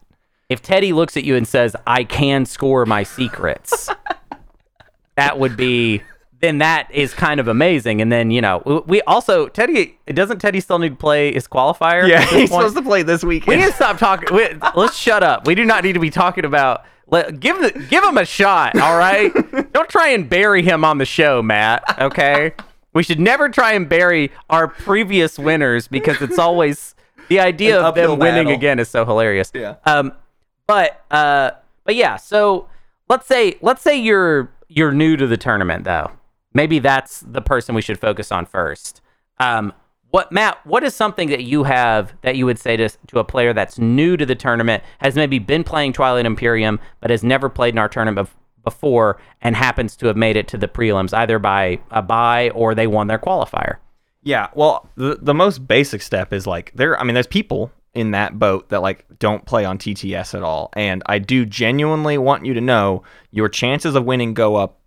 If 0.49 0.63
Teddy 0.63 0.93
looks 0.95 1.17
at 1.17 1.25
you 1.25 1.37
and 1.37 1.47
says, 1.49 1.75
"I 1.87 2.05
can 2.05 2.45
score 2.47 2.85
my 2.87 3.03
secrets," 3.05 3.89
that 5.17 5.39
would 5.39 5.57
be. 5.57 6.03
Then 6.43 6.59
that 6.59 6.91
is 6.91 7.15
kind 7.15 7.39
of 7.39 7.47
amazing. 7.47 8.03
And 8.03 8.11
then 8.11 8.31
you 8.33 8.41
know 8.41 8.85
we 8.87 9.01
also 9.03 9.47
Teddy 9.47 9.97
doesn't 10.09 10.41
Teddy 10.41 10.59
still 10.61 10.81
need 10.81 10.91
to 10.91 10.97
play 10.97 11.33
his 11.33 11.47
qualifier? 11.47 12.07
Yeah, 12.07 12.21
he's 12.23 12.51
point? 12.51 12.63
supposed 12.63 12.77
to 12.77 12.83
play 12.83 13.03
this 13.05 13.23
weekend. 13.25 13.49
We 13.49 13.57
need 13.65 13.71
to 13.71 13.77
stop 13.77 13.97
talking. 13.97 14.35
We, 14.37 14.49
let's 14.75 14.97
shut 14.97 15.23
up. 15.23 15.47
We 15.47 15.55
do 15.55 15.65
not 15.65 15.85
need 15.85 15.93
to 15.95 16.01
be 16.01 16.11
talking 16.11 16.45
about. 16.45 16.85
Let, 17.07 17.41
give 17.41 17.59
the, 17.61 17.87
give 17.91 18.03
him 18.03 18.17
a 18.17 18.25
shot. 18.25 18.77
All 18.79 18.97
right. 18.97 19.31
Don't 19.73 19.89
try 19.89 20.09
and 20.09 20.29
bury 20.29 20.63
him 20.63 20.83
on 20.85 20.97
the 20.99 21.05
show, 21.05 21.43
Matt. 21.43 21.85
Okay. 21.99 22.55
We 22.95 23.03
should 23.03 23.21
never 23.21 23.49
try 23.51 23.73
and 23.73 23.87
bury 23.89 24.33
our 24.49 24.67
previous 24.67 25.39
winners 25.39 25.89
because 25.89 26.23
it's 26.23 26.39
always 26.39 26.95
the 27.29 27.39
idea 27.39 27.79
An 27.79 27.85
of 27.85 27.95
them 27.95 28.19
winning 28.19 28.45
battle. 28.45 28.55
again 28.59 28.79
is 28.79 28.89
so 28.89 29.05
hilarious. 29.05 29.53
Yeah. 29.55 29.77
Um. 29.85 30.13
But 30.67 31.05
uh. 31.11 31.53
But 31.85 31.97
yeah. 31.97 32.17
So 32.17 32.69
let's 33.09 33.27
say 33.27 33.59
let's 33.61 33.83
say 33.83 33.97
you're 33.97 34.51
you're 34.69 34.93
new 34.93 35.17
to 35.17 35.27
the 35.27 35.37
tournament 35.37 35.85
though. 35.85 36.11
Maybe 36.55 36.79
that's 36.79 37.21
the 37.21 37.41
person 37.41 37.75
we 37.75 37.83
should 37.83 37.99
focus 37.99 38.31
on 38.31 38.47
first. 38.47 39.01
Um, 39.39 39.73
what 40.13 40.31
Matt? 40.31 40.65
What 40.67 40.85
is 40.85 40.95
something 40.95 41.31
that 41.31 41.45
you 41.45 41.65
have 41.65 42.13
that 42.21 42.37
you 42.37 42.45
would 42.45 42.59
say 42.59 42.77
to 42.77 42.89
to 43.09 43.19
a 43.19 43.25
player 43.25 43.53
that's 43.55 43.79
new 43.79 44.17
to 44.19 44.27
the 44.27 44.35
tournament, 44.35 44.85
has 44.99 45.17
maybe 45.17 45.39
been 45.39 45.65
playing 45.65 45.95
Twilight 45.95 46.27
Imperium, 46.27 46.79
but 47.01 47.11
has 47.11 47.25
never 47.25 47.49
played 47.49 47.75
in 47.75 47.79
our 47.79 47.89
tournament 47.89 48.29
bef- 48.29 48.35
before, 48.63 49.19
and 49.41 49.57
happens 49.57 49.97
to 49.97 50.07
have 50.07 50.17
made 50.17 50.37
it 50.37 50.49
to 50.49 50.59
the 50.59 50.69
prelims 50.69 51.17
either 51.17 51.39
by 51.39 51.81
a 51.91 52.03
bye 52.03 52.51
or 52.51 52.75
they 52.75 52.87
won 52.87 53.07
their 53.07 53.19
qualifier? 53.19 53.77
Yeah, 54.23 54.49
well, 54.55 54.89
the 54.97 55.19
the 55.21 55.35
most 55.35 55.67
basic 55.67 56.03
step 56.03 56.33
is 56.33 56.47
like 56.47 56.73
there. 56.75 57.01
I 57.01 57.05
mean, 57.05 57.15
there's 57.15 57.27
people 57.27 57.73
in 57.95 58.11
that 58.11 58.39
boat 58.39 58.69
that 58.69 58.83
like 58.83 59.07
don't 59.19 59.47
play 59.47 59.65
on 59.65 59.79
TTS 59.79 60.35
at 60.35 60.43
all, 60.43 60.69
and 60.75 61.03
I 61.07 61.21
do 61.21 61.47
genuinely 61.47 62.19
want 62.19 62.45
you 62.45 62.53
to 62.53 62.61
know 62.61 63.03
your 63.31 63.49
chances 63.49 63.95
of 63.95 64.05
winning 64.05 64.35
go 64.35 64.57
up 64.57 64.79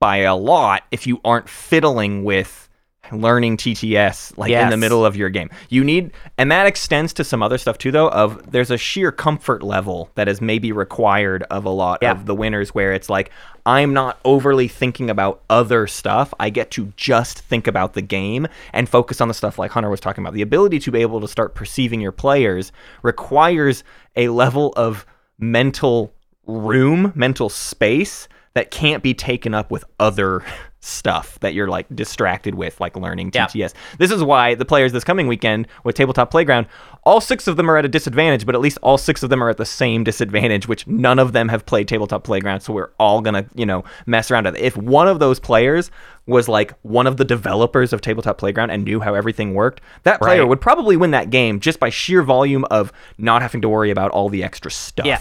by 0.00 0.18
a 0.18 0.34
lot 0.36 0.84
if 0.90 1.06
you 1.06 1.20
aren't 1.24 1.48
fiddling 1.48 2.24
with 2.24 2.64
learning 3.10 3.56
TTS 3.56 4.36
like 4.36 4.50
in 4.50 4.68
the 4.68 4.76
middle 4.76 5.02
of 5.06 5.16
your 5.16 5.30
game. 5.30 5.48
You 5.70 5.82
need 5.82 6.12
and 6.36 6.52
that 6.52 6.66
extends 6.66 7.14
to 7.14 7.24
some 7.24 7.42
other 7.42 7.56
stuff 7.56 7.78
too 7.78 7.90
though 7.90 8.10
of 8.10 8.50
there's 8.52 8.70
a 8.70 8.76
sheer 8.76 9.10
comfort 9.10 9.62
level 9.62 10.10
that 10.14 10.28
is 10.28 10.42
maybe 10.42 10.72
required 10.72 11.42
of 11.44 11.64
a 11.64 11.70
lot 11.70 12.00
Yeah. 12.02 12.10
of 12.10 12.26
the 12.26 12.34
winners 12.34 12.74
where 12.74 12.92
it's 12.92 13.08
like 13.08 13.30
I'm 13.64 13.94
not 13.94 14.18
overly 14.26 14.68
thinking 14.68 15.08
about 15.08 15.40
other 15.48 15.86
stuff. 15.86 16.34
I 16.38 16.50
get 16.50 16.70
to 16.72 16.92
just 16.96 17.38
think 17.40 17.66
about 17.66 17.94
the 17.94 18.02
game 18.02 18.46
and 18.74 18.86
focus 18.88 19.22
on 19.22 19.28
the 19.28 19.34
stuff 19.34 19.58
like 19.58 19.70
Hunter 19.70 19.88
was 19.90 20.00
talking 20.00 20.22
about. 20.22 20.34
The 20.34 20.42
ability 20.42 20.78
to 20.80 20.90
be 20.90 21.00
able 21.00 21.20
to 21.22 21.28
start 21.28 21.54
perceiving 21.54 22.00
your 22.02 22.12
players 22.12 22.72
requires 23.02 23.84
a 24.16 24.28
level 24.28 24.72
of 24.76 25.06
mental 25.38 26.12
room, 26.46 27.12
mental 27.14 27.48
space 27.48 28.28
that 28.54 28.70
can't 28.70 29.02
be 29.02 29.14
taken 29.14 29.54
up 29.54 29.70
with 29.70 29.84
other 30.00 30.42
stuff 30.80 31.38
that 31.40 31.54
you're 31.54 31.66
like 31.68 31.86
distracted 31.94 32.54
with, 32.54 32.80
like 32.80 32.96
learning 32.96 33.32
Yeah. 33.34 33.46
TTS. 33.46 33.74
This 33.98 34.10
is 34.12 34.22
why 34.22 34.54
the 34.54 34.64
players 34.64 34.92
this 34.92 35.02
coming 35.04 35.26
weekend 35.26 35.66
with 35.84 35.96
Tabletop 35.96 36.30
Playground, 36.30 36.66
all 37.04 37.20
six 37.20 37.48
of 37.48 37.56
them 37.56 37.68
are 37.70 37.76
at 37.76 37.84
a 37.84 37.88
disadvantage, 37.88 38.46
but 38.46 38.54
at 38.54 38.60
least 38.60 38.78
all 38.80 38.96
six 38.96 39.22
of 39.24 39.28
them 39.28 39.42
are 39.42 39.50
at 39.50 39.56
the 39.56 39.64
same 39.66 40.04
disadvantage, 40.04 40.68
which 40.68 40.86
none 40.86 41.18
of 41.18 41.32
them 41.32 41.48
have 41.48 41.66
played 41.66 41.88
Tabletop 41.88 42.22
Playground, 42.22 42.60
so 42.60 42.72
we're 42.72 42.90
all 43.00 43.20
gonna, 43.20 43.44
you 43.56 43.66
know, 43.66 43.82
mess 44.06 44.30
around 44.30 44.44
with 44.44 44.54
it. 44.56 44.62
If 44.62 44.76
one 44.76 45.08
of 45.08 45.18
those 45.18 45.40
players 45.40 45.90
was 46.26 46.48
like 46.48 46.72
one 46.82 47.06
of 47.08 47.16
the 47.16 47.24
developers 47.24 47.92
of 47.92 48.00
Tabletop 48.00 48.38
Playground 48.38 48.70
and 48.70 48.84
knew 48.84 49.00
how 49.00 49.14
everything 49.14 49.54
worked, 49.54 49.80
that 50.04 50.20
player 50.20 50.42
Right. 50.42 50.48
would 50.48 50.60
probably 50.60 50.96
win 50.96 51.10
that 51.10 51.30
game 51.30 51.58
just 51.58 51.80
by 51.80 51.90
sheer 51.90 52.22
volume 52.22 52.64
of 52.70 52.92
not 53.18 53.42
having 53.42 53.62
to 53.62 53.68
worry 53.68 53.90
about 53.90 54.12
all 54.12 54.28
the 54.28 54.44
extra 54.44 54.70
stuff. 54.70 55.06
Yeah. 55.06 55.18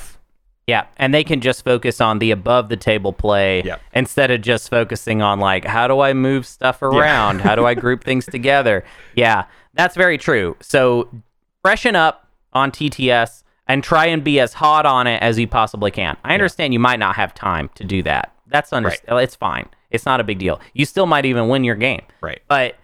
Yeah, 0.67 0.85
and 0.97 1.13
they 1.13 1.23
can 1.23 1.39
just 1.39 1.63
focus 1.63 2.01
on 2.01 2.19
the 2.19 2.31
above 2.31 2.67
the 2.67 2.75
table 2.75 3.13
play 3.13 3.63
Yeah. 3.63 3.77
instead 3.93 4.31
of 4.31 4.41
just 4.41 4.69
focusing 4.69 5.21
on 5.21 5.39
like 5.39 5.63
how 5.65 5.87
do 5.87 6.01
I 6.01 6.13
move 6.13 6.45
stuff 6.45 6.81
around? 6.81 7.39
how 7.39 7.55
do 7.55 7.65
I 7.65 7.73
group 7.73 8.03
things 8.03 8.25
together? 8.31 8.83
Yeah, 9.15 9.45
that's 9.73 9.95
very 9.95 10.17
true. 10.17 10.57
So 10.61 11.09
freshen 11.61 11.95
up 11.95 12.27
on 12.53 12.71
TTS 12.71 13.43
and 13.67 13.81
try 13.83 14.07
and 14.07 14.23
be 14.23 14.39
as 14.41 14.53
hot 14.53 14.85
on 14.85 15.07
it 15.07 15.21
as 15.21 15.39
you 15.39 15.47
possibly 15.47 15.89
can. 15.91 16.17
I 16.25 16.33
understand 16.33 16.73
you 16.73 16.79
might 16.79 16.99
not 16.99 17.15
have 17.15 17.33
time 17.33 17.69
to 17.75 17.83
do 17.85 18.03
that. 18.03 18.33
That's 18.47 18.71
under- 18.73 18.91
it's 19.09 19.35
fine. 19.35 19.67
It's 19.89 20.05
not 20.05 20.19
a 20.19 20.23
big 20.25 20.39
deal. 20.39 20.59
You 20.73 20.85
still 20.85 21.05
might 21.05 21.25
even 21.25 21.47
win 21.47 21.63
your 21.63 21.75
game. 21.75 22.01
Right. 22.21 22.41
But 22.49 22.75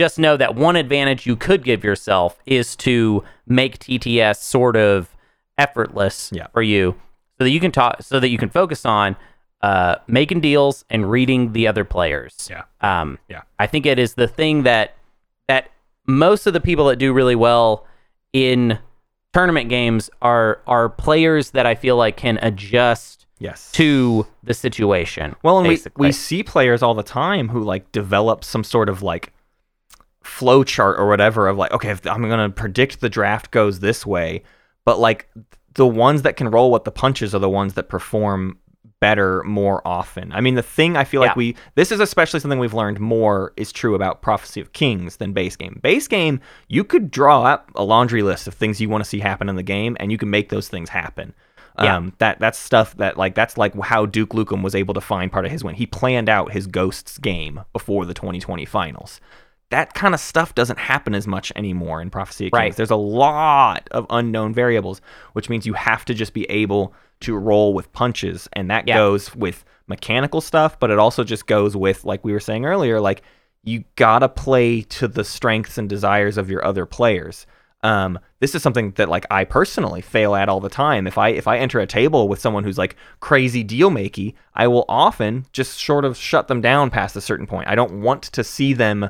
just 0.00 0.18
know 0.18 0.36
that 0.38 0.54
one 0.54 0.76
advantage 0.76 1.26
you 1.26 1.36
could 1.36 1.64
give 1.64 1.84
yourself 1.84 2.38
is 2.46 2.76
to 2.76 3.24
make 3.46 3.78
TTS 3.78 4.36
sort 4.42 4.76
of 4.76 5.14
effortless 5.58 6.30
Yeah. 6.34 6.46
for 6.52 6.62
you 6.62 6.94
so 7.38 7.44
that 7.44 7.50
you 7.50 7.60
can 7.60 7.72
talk 7.72 8.02
so 8.02 8.18
that 8.20 8.28
you 8.28 8.38
can 8.38 8.48
focus 8.48 8.84
on 8.86 9.16
uh, 9.62 9.96
making 10.06 10.40
deals 10.40 10.84
and 10.90 11.10
reading 11.10 11.52
the 11.52 11.66
other 11.66 11.84
players. 11.84 12.48
Yeah. 12.50 12.64
Um, 12.80 13.18
Yeah. 13.28 13.42
I 13.58 13.66
think 13.66 13.86
it 13.86 13.98
is 13.98 14.14
the 14.14 14.28
thing 14.28 14.62
that 14.64 14.94
that 15.48 15.70
most 16.06 16.46
of 16.46 16.52
the 16.52 16.60
people 16.60 16.86
that 16.86 16.96
do 16.96 17.12
really 17.12 17.34
well 17.34 17.86
in 18.32 18.78
tournament 19.32 19.68
games 19.68 20.08
are 20.22 20.60
are 20.66 20.88
players 20.88 21.50
that 21.50 21.66
I 21.66 21.74
feel 21.74 21.96
like 21.96 22.16
can 22.16 22.38
adjust 22.42 23.26
Yes. 23.38 23.70
to 23.72 24.26
the 24.42 24.54
situation. 24.54 25.36
Well, 25.42 25.58
and 25.58 25.68
we, 25.68 25.74
basically. 25.74 26.08
we 26.08 26.12
see 26.12 26.42
players 26.42 26.82
all 26.82 26.94
the 26.94 27.02
time 27.02 27.48
who 27.48 27.62
like 27.62 27.92
develop 27.92 28.44
some 28.44 28.64
sort 28.64 28.88
of 28.88 29.02
like 29.02 29.32
flow 30.22 30.64
chart 30.64 30.98
or 30.98 31.06
whatever 31.06 31.46
of 31.48 31.56
like, 31.58 31.70
okay, 31.72 31.90
if 31.90 32.06
I'm 32.06 32.28
gonna 32.28 32.50
predict 32.50 33.00
the 33.00 33.08
draft 33.10 33.50
goes 33.50 33.80
this 33.80 34.06
way, 34.06 34.42
but 34.86 34.98
like 34.98 35.28
the 35.76 35.86
ones 35.86 36.22
that 36.22 36.36
can 36.36 36.50
roll 36.50 36.70
with 36.70 36.84
the 36.84 36.90
punches 36.90 37.34
are 37.34 37.38
the 37.38 37.48
ones 37.48 37.74
that 37.74 37.88
perform 37.88 38.58
better 38.98 39.42
more 39.44 39.86
often. 39.86 40.32
I 40.32 40.40
mean, 40.40 40.54
the 40.54 40.62
thing 40.62 40.96
I 40.96 41.04
feel 41.04 41.20
Yeah. 41.20 41.28
like 41.28 41.36
we 41.36 41.54
this 41.74 41.92
is 41.92 42.00
especially 42.00 42.40
something 42.40 42.58
we've 42.58 42.72
learned 42.74 42.98
more 42.98 43.52
is 43.56 43.70
true 43.70 43.94
about 43.94 44.22
Prophecy 44.22 44.60
of 44.60 44.72
Kings 44.72 45.16
than 45.16 45.32
base 45.32 45.54
game. 45.54 45.78
Base 45.82 46.08
game, 46.08 46.40
you 46.68 46.82
could 46.82 47.10
draw 47.10 47.42
up 47.44 47.70
a 47.74 47.84
laundry 47.84 48.22
list 48.22 48.48
of 48.48 48.54
things 48.54 48.80
you 48.80 48.88
want 48.88 49.04
to 49.04 49.08
see 49.08 49.20
happen 49.20 49.48
in 49.50 49.56
the 49.56 49.62
game, 49.62 49.96
and 50.00 50.10
you 50.10 50.18
can 50.18 50.30
make 50.30 50.48
those 50.48 50.68
things 50.68 50.88
happen. 50.88 51.34
Yeah. 51.78 51.94
Um, 51.94 52.14
that 52.18 52.38
that's 52.40 52.58
stuff 52.58 52.96
that 52.96 53.18
like 53.18 53.34
that's 53.34 53.58
like 53.58 53.78
how 53.78 54.06
Duke 54.06 54.30
Lukem 54.30 54.62
was 54.62 54.74
able 54.74 54.94
to 54.94 55.00
find 55.02 55.30
part 55.30 55.44
of 55.44 55.52
his 55.52 55.62
win. 55.62 55.74
He 55.74 55.84
planned 55.84 56.30
out 56.30 56.52
his 56.52 56.66
Ghosts 56.66 57.18
game 57.18 57.60
before 57.74 58.06
the 58.06 58.14
2020 58.14 58.64
finals. 58.64 59.20
That 59.70 59.94
kind 59.94 60.14
of 60.14 60.20
stuff 60.20 60.54
doesn't 60.54 60.78
happen 60.78 61.14
as 61.14 61.26
much 61.26 61.52
anymore 61.56 62.00
in 62.00 62.08
Prophecy 62.10 62.46
of 62.46 62.52
Kings. 62.52 62.60
Right. 62.60 62.76
There's 62.76 62.90
a 62.90 62.96
lot 62.96 63.88
of 63.90 64.06
unknown 64.10 64.54
variables, 64.54 65.00
which 65.32 65.48
means 65.48 65.66
you 65.66 65.72
have 65.74 66.04
to 66.04 66.14
just 66.14 66.32
be 66.34 66.44
able 66.44 66.94
to 67.20 67.36
roll 67.36 67.74
with 67.74 67.90
punches, 67.92 68.48
and 68.52 68.70
that 68.70 68.86
Yeah. 68.86 68.96
goes 68.96 69.34
with 69.34 69.64
mechanical 69.88 70.40
stuff, 70.40 70.78
but 70.78 70.90
it 70.90 70.98
also 70.98 71.24
just 71.24 71.46
goes 71.46 71.76
with 71.76 72.04
like 72.04 72.24
we 72.24 72.32
were 72.32 72.40
saying 72.40 72.64
earlier, 72.64 73.00
like 73.00 73.22
you 73.64 73.82
gotta 73.96 74.28
play 74.28 74.82
to 74.82 75.08
the 75.08 75.24
strengths 75.24 75.78
and 75.78 75.88
desires 75.88 76.38
of 76.38 76.48
your 76.50 76.64
other 76.64 76.86
players. 76.86 77.46
Um, 77.82 78.18
this 78.40 78.54
is 78.54 78.62
something 78.62 78.92
that 78.92 79.08
like 79.08 79.26
I 79.30 79.44
personally 79.44 80.00
fail 80.00 80.34
at 80.34 80.48
all 80.48 80.60
the 80.60 80.68
time. 80.68 81.06
If 81.06 81.18
I 81.18 81.30
if 81.30 81.48
I 81.48 81.58
enter 81.58 81.80
a 81.80 81.86
table 81.86 82.28
with 82.28 82.38
someone 82.40 82.64
who's 82.64 82.78
like 82.78 82.96
crazy 83.20 83.62
deal 83.64 83.90
makey, 83.90 84.34
I 84.54 84.68
will 84.68 84.84
often 84.88 85.46
just 85.52 85.80
sort 85.80 86.04
of 86.04 86.16
shut 86.16 86.48
them 86.48 86.60
down 86.60 86.90
past 86.90 87.16
a 87.16 87.20
certain 87.20 87.46
point. 87.46 87.68
I 87.68 87.74
don't 87.74 88.00
want 88.02 88.22
to 88.24 88.44
see 88.44 88.72
them 88.72 89.08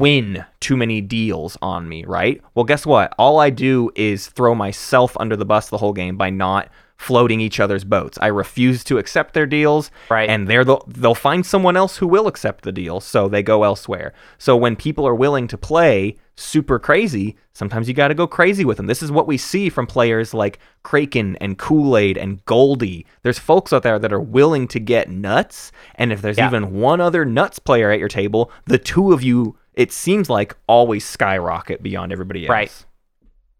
win 0.00 0.44
too 0.60 0.76
many 0.76 1.00
deals 1.00 1.56
on 1.62 1.88
me, 1.88 2.04
right? 2.04 2.40
Well, 2.54 2.64
guess 2.64 2.86
what? 2.86 3.14
All 3.18 3.38
I 3.38 3.50
do 3.50 3.90
is 3.94 4.26
throw 4.28 4.54
myself 4.54 5.16
under 5.20 5.36
the 5.36 5.44
bus 5.44 5.68
the 5.68 5.78
whole 5.78 5.92
game 5.92 6.16
by 6.16 6.30
not 6.30 6.68
floating 6.96 7.40
each 7.40 7.60
other's 7.60 7.84
boats. 7.84 8.18
I 8.20 8.26
refuse 8.26 8.84
to 8.84 8.98
accept 8.98 9.32
their 9.32 9.46
deals, 9.46 9.90
Right. 10.10 10.28
and 10.28 10.46
they're 10.48 10.64
the, 10.66 10.78
they'll 10.86 11.14
find 11.14 11.46
someone 11.46 11.74
else 11.74 11.96
who 11.96 12.06
will 12.06 12.26
accept 12.26 12.62
the 12.62 12.72
deal, 12.72 13.00
so 13.00 13.26
they 13.26 13.42
go 13.42 13.62
elsewhere. 13.64 14.12
So 14.36 14.54
when 14.54 14.76
people 14.76 15.06
are 15.06 15.14
willing 15.14 15.48
to 15.48 15.56
play 15.56 16.16
super 16.36 16.78
crazy, 16.78 17.36
sometimes 17.54 17.88
you 17.88 17.94
got 17.94 18.08
to 18.08 18.14
go 18.14 18.26
crazy 18.26 18.66
with 18.66 18.76
them. 18.76 18.86
This 18.86 19.02
is 19.02 19.10
what 19.10 19.26
we 19.26 19.38
see 19.38 19.70
from 19.70 19.86
players 19.86 20.34
like 20.34 20.58
Kraken 20.82 21.36
and 21.36 21.56
Kool 21.56 21.96
Aid 21.96 22.18
and 22.18 22.44
Goldie. 22.44 23.06
There's 23.22 23.38
folks 23.38 23.72
out 23.72 23.82
there 23.82 23.98
that 23.98 24.12
are 24.12 24.20
willing 24.20 24.68
to 24.68 24.78
get 24.78 25.08
nuts, 25.08 25.72
and 25.94 26.12
if 26.12 26.20
there's 26.20 26.36
Yeah. 26.36 26.48
even 26.48 26.74
one 26.80 27.00
other 27.00 27.24
nuts 27.24 27.58
player 27.58 27.90
at 27.90 27.98
your 27.98 28.08
table, 28.08 28.50
the 28.66 28.78
two 28.78 29.12
of 29.14 29.22
you, 29.22 29.56
it 29.74 29.92
seems 29.92 30.28
like, 30.28 30.56
always 30.66 31.04
skyrocket 31.04 31.82
beyond 31.82 32.12
everybody 32.12 32.46
else. 32.46 32.50
Right. 32.50 32.86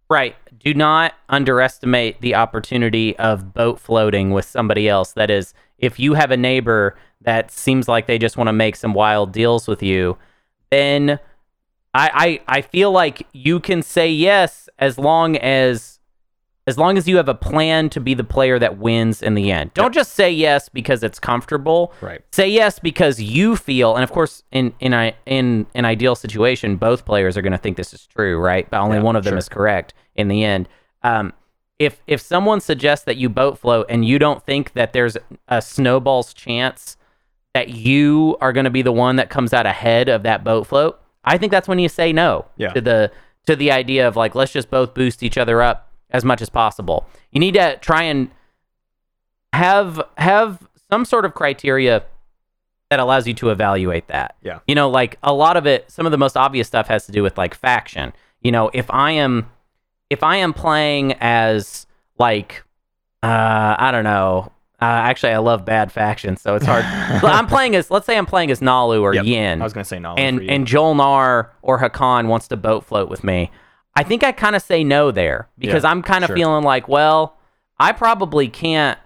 Right. 0.09 0.37
Do 0.59 0.75
not 0.75 1.15
underestimate 1.29 2.21
the 2.21 2.35
opportunity 2.35 3.17
of 3.17 3.55
boat 3.55 3.79
floating 3.79 4.33
with 4.33 4.45
somebody 4.45 4.89
else. 4.89 5.13
That 5.13 5.31
is, 5.31 5.55
if 5.79 6.01
you 6.01 6.15
have 6.15 6.33
a 6.33 6.37
neighbor 6.37 6.97
that 7.21 7.53
seems 7.53 7.87
like 7.87 8.09
they 8.09 8.19
just 8.19 8.37
want 8.37 8.49
to 8.49 8.53
make 8.53 8.75
some 8.75 8.93
wild 8.93 9.31
deals 9.31 9.69
with 9.69 9.85
you, 9.85 10.19
then 10.71 11.21
I, 11.95 12.41
I 12.49 12.59
I 12.59 12.61
feel 12.63 12.91
like 12.91 13.27
you 13.33 13.61
can 13.61 13.83
say 13.83 14.11
yes 14.11 14.69
as 14.81 14.99
long 14.99 15.37
as 15.37 16.00
as 16.71 16.79
long 16.79 16.97
as 16.97 17.07
you 17.09 17.17
have 17.17 17.29
a 17.29 17.35
plan 17.35 17.91
to 17.91 18.01
be 18.01 18.15
the 18.15 18.25
player 18.25 18.59
that 18.59 18.79
wins 18.79 19.21
in 19.23 19.35
the 19.35 19.51
end. 19.53 19.75
Don't 19.75 19.93
just 19.93 20.13
say 20.15 20.31
yes 20.31 20.69
because 20.69 21.03
it's 21.03 21.19
comfortable. 21.19 21.93
Right. 22.01 22.23
Say 22.33 22.49
yes 22.49 22.79
because 22.79 23.21
you 23.21 23.57
feel, 23.57 23.95
and 23.97 24.05
of 24.05 24.11
course, 24.13 24.43
in 24.53 24.73
in 24.81 24.95
a 24.95 25.15
in 25.27 25.67
an 25.75 25.85
ideal 25.85 26.15
situation, 26.15 26.77
both 26.77 27.05
players 27.05 27.37
are 27.37 27.43
going 27.43 27.53
to 27.53 27.59
think 27.59 27.77
this 27.77 27.93
is 27.93 28.07
true, 28.07 28.39
right? 28.39 28.69
But 28.71 28.81
only 28.81 28.97
Yeah, 28.99 29.03
one 29.03 29.17
of 29.17 29.25
them 29.25 29.33
sure. 29.33 29.39
is 29.39 29.49
correct 29.49 29.93
in 30.15 30.29
the 30.29 30.45
end. 30.45 30.69
Um, 31.03 31.33
if 31.79 32.01
if 32.07 32.21
someone 32.21 32.61
suggests 32.61 33.05
that 33.07 33.17
you 33.17 33.29
boat 33.29 33.59
float 33.59 33.87
and 33.89 34.05
you 34.05 34.19
don't 34.19 34.45
think 34.47 34.73
that 34.75 34.93
there's 34.93 35.17
a 35.49 35.61
snowball's 35.61 36.33
chance 36.35 36.97
that 37.55 37.71
you 37.71 38.37
are 38.41 38.53
going 38.53 38.65
to 38.65 38.71
be 38.71 38.83
the 38.83 38.93
one 38.93 39.17
that 39.17 39.29
comes 39.31 39.53
out 39.53 39.67
ahead 39.67 40.09
of 40.09 40.23
that 40.23 40.45
boat 40.45 40.67
float, 40.67 41.01
I 41.25 41.37
think 41.39 41.51
that's 41.51 41.67
when 41.67 41.79
you 41.81 41.89
say 41.89 42.13
no 42.13 42.45
Yeah. 42.57 42.73
to 42.75 42.81
the 42.81 43.11
to 43.47 43.57
the 43.57 43.73
idea 43.73 44.07
of 44.07 44.15
like 44.17 44.35
let's 44.35 44.53
just 44.53 44.71
both 44.71 44.93
boost 44.95 45.23
each 45.23 45.39
other 45.39 45.63
up 45.63 45.90
as 46.13 46.25
much 46.25 46.43
as 46.43 46.49
possible. 46.51 47.07
You 47.33 47.41
need 47.41 47.55
to 47.55 47.77
try 47.79 48.03
and 48.03 48.31
have 49.53 50.01
have 50.17 50.67
some 50.91 51.05
sort 51.05 51.25
of 51.25 51.35
criteria 51.35 52.05
that 52.91 52.99
allows 53.01 53.27
you 53.27 53.35
to 53.35 53.51
evaluate 53.51 54.09
that. 54.09 54.37
Yeah. 54.43 54.61
You 54.67 54.75
know, 54.75 54.91
like 54.91 55.19
a 55.23 55.33
lot 55.33 55.57
of 55.57 55.67
it 55.67 55.91
some 55.91 56.07
of 56.07 56.13
the 56.13 56.19
most 56.19 56.37
obvious 56.37 56.67
stuff 56.67 56.89
has 56.89 57.07
to 57.07 57.13
do 57.13 57.23
with 57.23 57.39
like 57.39 57.55
faction. 57.55 58.13
You 58.43 58.53
know, 58.53 58.71
if 58.75 58.91
I 58.91 59.13
am 59.13 59.51
if 60.09 60.23
I 60.23 60.37
am 60.37 60.53
playing 60.53 61.15
as 61.21 61.87
like 62.19 62.65
uh 63.23 63.77
I 63.79 63.91
don't 63.93 64.05
know. 64.05 64.53
Uh, 64.83 64.87
actually, 64.87 65.31
I 65.31 65.37
love 65.37 65.67
bad 65.67 65.93
factions, 65.93 66.41
so 66.41 66.55
it's 66.55 66.65
hard. 66.65 66.87
I'm 67.23 67.47
playing 67.47 67.77
as, 67.77 67.91
let's 67.91 68.07
say, 68.07 68.17
I'm 68.17 68.25
playing 68.25 68.51
as 68.51 68.61
Naalu 68.61 69.03
or 69.03 69.15
Yep. 69.15 69.27
Yin 69.27 69.61
I 69.61 69.65
was 69.65 69.75
gonna 69.75 69.85
say 69.85 69.99
Naalu, 69.99 70.19
and 70.19 70.41
and 70.49 70.67
Jol-Nar 70.67 71.53
or 71.61 71.79
Hacan 71.79 72.29
wants 72.29 72.49
to 72.49 72.57
boat 72.57 72.87
float 72.87 73.11
with 73.11 73.23
me, 73.23 73.51
I 73.97 74.03
think 74.03 74.23
I 74.23 74.33
kind 74.33 74.55
of 74.57 74.63
say 74.63 74.85
no 74.85 75.11
there 75.11 75.49
because 75.59 75.85
Yeah, 75.85 75.91
I'm 75.91 76.03
kind 76.03 76.25
of 76.25 76.29
sure. 76.29 76.37
feeling 76.37 76.65
like, 76.65 76.89
well, 76.89 77.37
I 77.79 77.93
probably 77.93 78.49
can't 78.49 78.99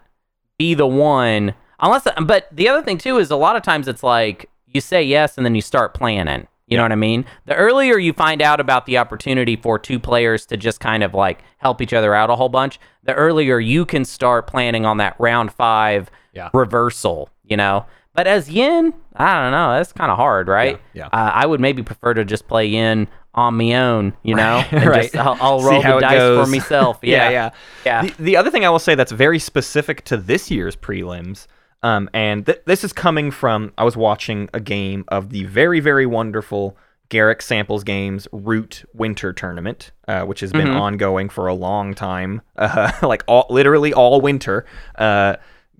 be 0.58 0.74
the 0.74 0.86
one 0.86 1.54
unless. 1.80 2.06
But 2.22 2.48
the 2.52 2.68
other 2.68 2.82
thing 2.82 2.98
too 2.98 3.18
is 3.18 3.30
a 3.30 3.36
lot 3.36 3.56
of 3.56 3.62
times 3.62 3.88
it's 3.88 4.02
like 4.02 4.48
you 4.66 4.80
say 4.80 5.02
yes 5.02 5.36
and 5.36 5.44
then 5.44 5.54
you 5.54 5.62
start 5.62 5.94
planning. 5.94 6.46
You 6.66 6.78
know 6.78 6.82
what 6.84 6.92
I 6.92 6.96
mean? 6.96 7.26
The 7.44 7.54
earlier 7.54 7.98
you 7.98 8.12
find 8.14 8.40
out 8.40 8.58
about 8.58 8.86
the 8.86 8.96
opportunity 8.96 9.54
for 9.54 9.78
two 9.78 10.00
players 10.00 10.46
to 10.46 10.56
just 10.56 10.80
kind 10.80 11.02
of 11.02 11.12
like 11.12 11.40
help 11.58 11.82
each 11.82 11.92
other 11.92 12.14
out 12.14 12.30
a 12.30 12.36
whole 12.36 12.48
bunch, 12.48 12.80
the 13.02 13.12
earlier 13.14 13.60
you 13.60 13.84
can 13.84 14.04
start 14.04 14.46
planning 14.46 14.86
on 14.86 14.96
that 14.96 15.14
round 15.18 15.52
five 15.52 16.10
Yeah. 16.32 16.48
reversal, 16.54 17.28
you 17.44 17.56
know? 17.56 17.84
But 18.14 18.26
as 18.26 18.48
Yin, 18.48 18.94
I 19.16 19.42
don't 19.42 19.50
know. 19.52 19.72
That's 19.74 19.92
kind 19.92 20.10
of 20.10 20.16
hard, 20.16 20.48
right? 20.48 20.80
Yeah, 20.92 21.06
Uh, 21.06 21.30
I 21.34 21.46
would 21.46 21.60
maybe 21.60 21.82
prefer 21.82 22.14
to 22.14 22.24
just 22.24 22.46
play 22.46 22.66
Yin 22.66 23.08
on 23.34 23.56
my 23.56 23.74
own, 23.74 24.12
you 24.22 24.34
know? 24.36 24.58
Right, 24.70 24.72
And 24.72 24.86
right. 24.86 25.02
just, 25.02 25.16
I'll, 25.16 25.36
I'll 25.40 25.60
roll 25.62 25.82
the 25.82 25.98
dice 26.00 26.18
goes. 26.18 26.46
for 26.46 26.50
myself. 26.50 26.98
yeah, 27.02 27.28
Yeah. 27.28 27.30
yeah. 27.30 27.50
Yeah. 27.84 28.02
The, 28.02 28.22
the 28.22 28.36
other 28.36 28.50
thing 28.52 28.64
I 28.64 28.70
will 28.70 28.78
say 28.78 28.94
that's 28.94 29.10
very 29.12 29.38
specific 29.40 30.04
to 30.04 30.16
this 30.16 30.50
year's 30.50 30.76
prelims, 30.76 31.48
um, 31.82 32.08
and 32.14 32.46
th- 32.46 32.62
this 32.66 32.84
is 32.84 32.92
coming 32.92 33.30
from 33.32 33.72
I 33.76 33.82
was 33.84 33.96
watching 33.96 34.48
a 34.54 34.60
game 34.60 35.04
of 35.08 35.30
the 35.30 35.44
very, 35.44 35.80
very 35.80 36.06
wonderful 36.06 36.76
Garrick 37.10 37.42
Samples 37.42 37.84
Games 37.84 38.26
Root 38.32 38.84
Winter 38.94 39.32
Tournament, 39.32 39.90
uh, 40.08 40.22
which 40.22 40.40
has 40.40 40.52
been 40.52 40.68
Mhm. 40.68 40.80
ongoing 40.80 41.28
for 41.28 41.46
a 41.48 41.54
long 41.54 41.92
time, 41.94 42.40
uh, 42.56 42.92
like 43.02 43.22
all, 43.26 43.46
literally 43.50 43.92
all 43.92 44.20
winter. 44.20 44.64
Uh, 44.96 45.34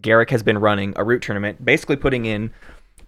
Garrick 0.05 0.31
has 0.31 0.45
been 0.45 0.59
running 0.59 0.93
a 0.95 1.03
Root 1.03 1.23
tournament, 1.23 1.65
basically 1.65 1.97
putting 1.97 2.27
in 2.27 2.53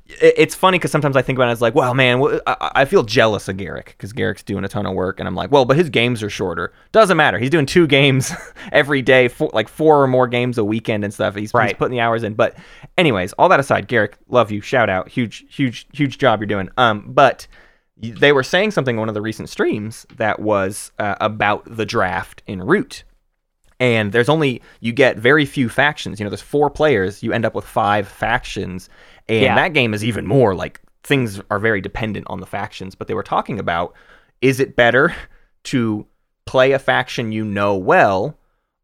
it's 0.08 0.54
funny 0.54 0.78
because 0.78 0.92
sometimes 0.92 1.16
I 1.16 1.22
think 1.22 1.36
about 1.36 1.48
it 1.48 1.52
as 1.52 1.60
like, 1.60 1.74
well, 1.74 1.92
man, 1.92 2.40
I, 2.46 2.84
feel 2.84 3.02
jealous 3.02 3.48
of 3.48 3.56
Garrick 3.56 3.86
because 3.86 4.12
Garrick's 4.12 4.42
doing 4.42 4.64
a 4.64 4.68
ton 4.68 4.86
of 4.86 4.94
work, 4.94 5.18
and 5.18 5.28
I'm 5.28 5.34
like, 5.34 5.50
well, 5.50 5.64
but 5.64 5.76
his 5.76 5.90
games 5.90 6.22
are 6.22 6.30
shorter. 6.30 6.72
Doesn't 6.92 7.16
matter. 7.16 7.38
He's 7.38 7.50
doing 7.50 7.66
two 7.66 7.86
games 7.88 8.32
every 8.72 9.02
day, 9.02 9.26
four, 9.26 9.50
like 9.52 9.68
four 9.68 10.00
or 10.02 10.06
more 10.06 10.28
games 10.28 10.58
a 10.58 10.64
weekend 10.64 11.02
and 11.02 11.12
stuff. 11.12 11.34
He's, 11.34 11.50
he's 11.50 11.72
putting 11.72 11.90
the 11.90 12.00
hours 12.00 12.22
in. 12.22 12.34
But, 12.34 12.56
anyways, 12.96 13.32
all 13.32 13.48
that 13.48 13.58
aside, 13.58 13.88
Garrick, 13.88 14.16
love 14.28 14.52
you. 14.52 14.60
Shout 14.60 14.88
out, 14.88 15.08
huge, 15.08 15.44
huge, 15.50 15.88
huge 15.92 16.18
job 16.18 16.40
you're 16.40 16.46
doing. 16.46 16.68
Um, 16.76 17.04
but 17.08 17.48
they 17.96 18.32
were 18.32 18.44
saying 18.44 18.70
something 18.70 18.94
in 18.94 19.00
one 19.00 19.08
of 19.08 19.14
the 19.14 19.22
recent 19.22 19.48
streams 19.48 20.06
that 20.16 20.38
was 20.38 20.92
uh, 21.00 21.16
about 21.20 21.64
the 21.76 21.86
draft 21.86 22.42
in 22.46 22.62
Root 22.62 23.02
and 23.78 24.12
there's 24.12 24.28
only 24.28 24.62
you 24.80 24.92
get 24.92 25.18
very 25.18 25.44
few 25.44 25.68
factions. 25.68 26.18
You 26.18 26.24
know, 26.24 26.30
there's 26.30 26.40
four 26.40 26.70
players. 26.70 27.22
You 27.22 27.32
end 27.32 27.44
up 27.44 27.54
with 27.54 27.64
five 27.64 28.08
factions, 28.08 28.88
and 29.28 29.42
Yeah. 29.42 29.54
that 29.54 29.72
game 29.72 29.94
is 29.94 30.04
even 30.04 30.26
more 30.26 30.54
like 30.54 30.80
things 31.02 31.40
are 31.50 31.58
very 31.58 31.80
dependent 31.80 32.26
on 32.28 32.40
the 32.40 32.46
factions. 32.46 32.94
But 32.94 33.08
they 33.08 33.14
were 33.14 33.22
talking 33.22 33.58
about 33.58 33.94
is 34.40 34.60
it 34.60 34.76
better 34.76 35.14
to 35.64 36.06
play 36.44 36.72
a 36.72 36.78
faction 36.78 37.32
you 37.32 37.44
know 37.44 37.76
well, 37.76 38.38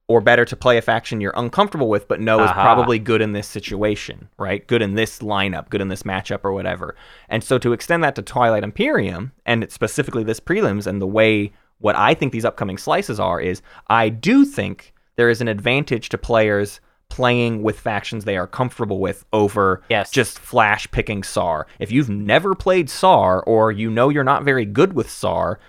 or 0.08 0.20
better 0.20 0.44
to 0.44 0.56
play 0.56 0.76
a 0.76 0.82
faction 0.82 1.20
you're 1.20 1.32
uncomfortable 1.36 1.88
with 1.88 2.08
but 2.08 2.20
know 2.20 2.42
is 2.42 2.50
uh-huh. 2.50 2.62
probably 2.62 2.98
good 2.98 3.22
in 3.22 3.32
this 3.32 3.46
situation, 3.46 4.28
right? 4.38 4.66
Good 4.66 4.82
in 4.82 4.94
this 4.94 5.20
lineup, 5.20 5.70
good 5.70 5.80
in 5.80 5.88
this 5.88 6.02
matchup, 6.02 6.40
or 6.44 6.52
whatever. 6.52 6.96
And 7.28 7.42
so 7.42 7.56
to 7.58 7.72
extend 7.72 8.04
that 8.04 8.14
to 8.16 8.22
Twilight 8.22 8.64
Imperium 8.64 9.32
and 9.46 9.70
specifically 9.70 10.24
this 10.24 10.40
prelims 10.40 10.86
and 10.86 11.00
the 11.00 11.06
way 11.06 11.52
what 11.82 11.94
I 11.96 12.14
think 12.14 12.32
these 12.32 12.44
upcoming 12.44 12.78
slices 12.78 13.20
are 13.20 13.40
is 13.40 13.60
I 13.88 14.08
do 14.08 14.44
think 14.44 14.94
there 15.16 15.28
is 15.28 15.40
an 15.40 15.48
advantage 15.48 16.08
to 16.08 16.18
players 16.18 16.80
playing 17.10 17.62
with 17.62 17.78
factions 17.78 18.24
they 18.24 18.38
are 18.38 18.46
comfortable 18.46 18.98
with 18.98 19.24
over 19.34 19.82
Yes. 19.90 20.10
just 20.10 20.38
flash 20.38 20.90
picking 20.90 21.22
SAR. 21.22 21.66
If 21.78 21.92
you've 21.92 22.08
never 22.08 22.54
played 22.54 22.88
SAR 22.88 23.42
or 23.42 23.70
you 23.70 23.90
know 23.90 24.08
you're 24.08 24.24
not 24.24 24.44
very 24.44 24.64
good 24.64 24.94
with 24.94 25.10
SAR, 25.10 25.60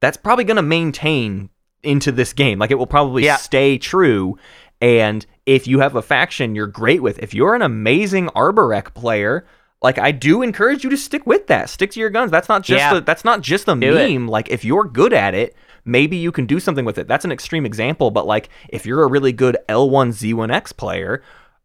that's 0.00 0.16
probably 0.16 0.44
going 0.44 0.56
to 0.58 0.62
maintain 0.62 1.50
into 1.82 2.12
this 2.12 2.32
game. 2.32 2.60
Like 2.60 2.70
it 2.70 2.76
will 2.78 2.86
probably 2.86 3.24
Yeah. 3.24 3.36
stay 3.36 3.78
true. 3.78 4.36
And 4.80 5.26
if 5.46 5.66
you 5.66 5.80
have 5.80 5.96
a 5.96 6.02
faction 6.02 6.54
you're 6.54 6.68
great 6.68 7.02
with, 7.02 7.18
if 7.18 7.34
you're 7.34 7.56
an 7.56 7.62
amazing 7.62 8.28
Arborec 8.36 8.94
player, 8.94 9.44
like 9.82 9.98
I 9.98 10.12
do 10.12 10.42
encourage 10.42 10.84
you 10.84 10.90
to 10.90 10.96
stick 10.96 11.26
with 11.26 11.46
that. 11.48 11.68
Stick 11.68 11.90
to 11.92 12.00
your 12.00 12.10
guns. 12.10 12.30
That's 12.30 12.48
not 12.48 12.62
just 12.62 12.78
Yeah. 12.78 12.98
a, 12.98 13.00
that's 13.00 13.24
not 13.24 13.40
just 13.40 13.68
a 13.68 13.74
Do 13.74 13.96
it. 13.96 14.12
meme. 14.12 14.28
Like 14.28 14.48
if 14.50 14.64
you're 14.64 14.84
good 14.84 15.12
at 15.12 15.34
it, 15.34 15.54
maybe 15.84 16.16
you 16.16 16.30
can 16.32 16.46
do 16.46 16.60
something 16.60 16.84
with 16.84 16.98
it. 16.98 17.08
That's 17.08 17.24
an 17.24 17.32
extreme 17.32 17.66
example, 17.66 18.10
but 18.10 18.26
like 18.26 18.48
if 18.68 18.86
you're 18.86 19.02
a 19.02 19.08
really 19.08 19.32
good 19.32 19.56
L1 19.68 20.10
Z1X 20.12 20.76
player, 20.76 21.22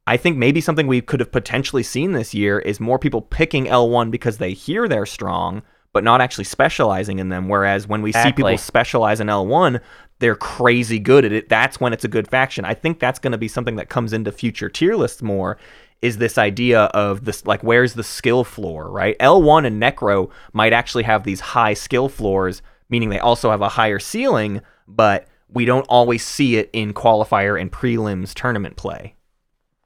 I 0.07 0.18
think 0.18 0.38
maybe 0.38 0.61
something 0.61 0.88
we 0.88 1.01
could 1.01 1.20
have 1.20 1.32
potentially 1.32 1.84
seen 1.84 2.13
this 2.13 2.34
year 2.34 2.59
is 2.59 2.80
more 2.80 2.97
people 2.97 3.22
picking 3.22 3.65
L1 3.65 4.09
because 4.09 4.38
they 4.38 4.53
hear 4.53 4.88
they're 4.88 5.05
strong, 5.05 5.61
but 5.93 6.03
not 6.03 6.22
actually 6.22 6.45
specializing 6.45 7.20
in 7.20 7.30
them. 7.30 7.49
Whereas 7.49 7.88
when 7.88 8.01
we 8.01 8.13
see 8.13 8.32
people 8.32 8.57
specialize 8.57 9.20
in 9.20 9.28
L1, 9.28 9.82
they're 10.20 10.36
crazy 10.36 10.97
good 10.97 11.26
at 11.26 11.32
it. 11.34 11.49
That's 11.49 11.80
when 11.80 11.93
it's 11.93 12.05
a 12.05 12.07
good 12.07 12.28
faction. 12.28 12.65
I 12.65 12.74
think 12.74 12.99
that's 12.99 13.20
going 13.20 13.34
to 13.34 13.38
be 13.38 13.47
something 13.49 13.76
that 13.76 13.89
comes 13.89 14.13
into 14.13 14.32
future 14.32 14.70
tier 14.70 14.95
lists 14.95 15.22
more. 15.22 15.57
Is 16.02 16.18
this 16.18 16.38
idea 16.38 16.84
of 16.86 17.26
this 17.26 17.45
like 17.45 17.62
where's 17.64 17.93
the 17.95 18.04
skill 18.04 18.43
floor, 18.43 18.89
right? 18.89 19.18
L1 19.20 19.66
and 19.66 19.82
Nekro 19.82 20.30
might 20.54 20.74
actually 20.74 21.04
have 21.04 21.24
these 21.24 21.39
high 21.39 21.74
skill 21.74 22.08
floors, 22.10 22.62
meaning 22.89 23.10
they 23.10 23.20
also 23.20 23.50
have 23.50 23.62
a 23.62 23.70
higher 23.70 24.00
ceiling, 24.00 24.62
but 24.88 25.28
we 25.50 25.66
don't 25.66 25.86
always 25.89 26.24
see 26.26 26.58
it 26.58 26.70
in 26.74 26.93
qualifier 26.93 27.60
and 27.60 27.72
prelims 27.72 28.34
tournament 28.34 28.76
play. 28.76 29.16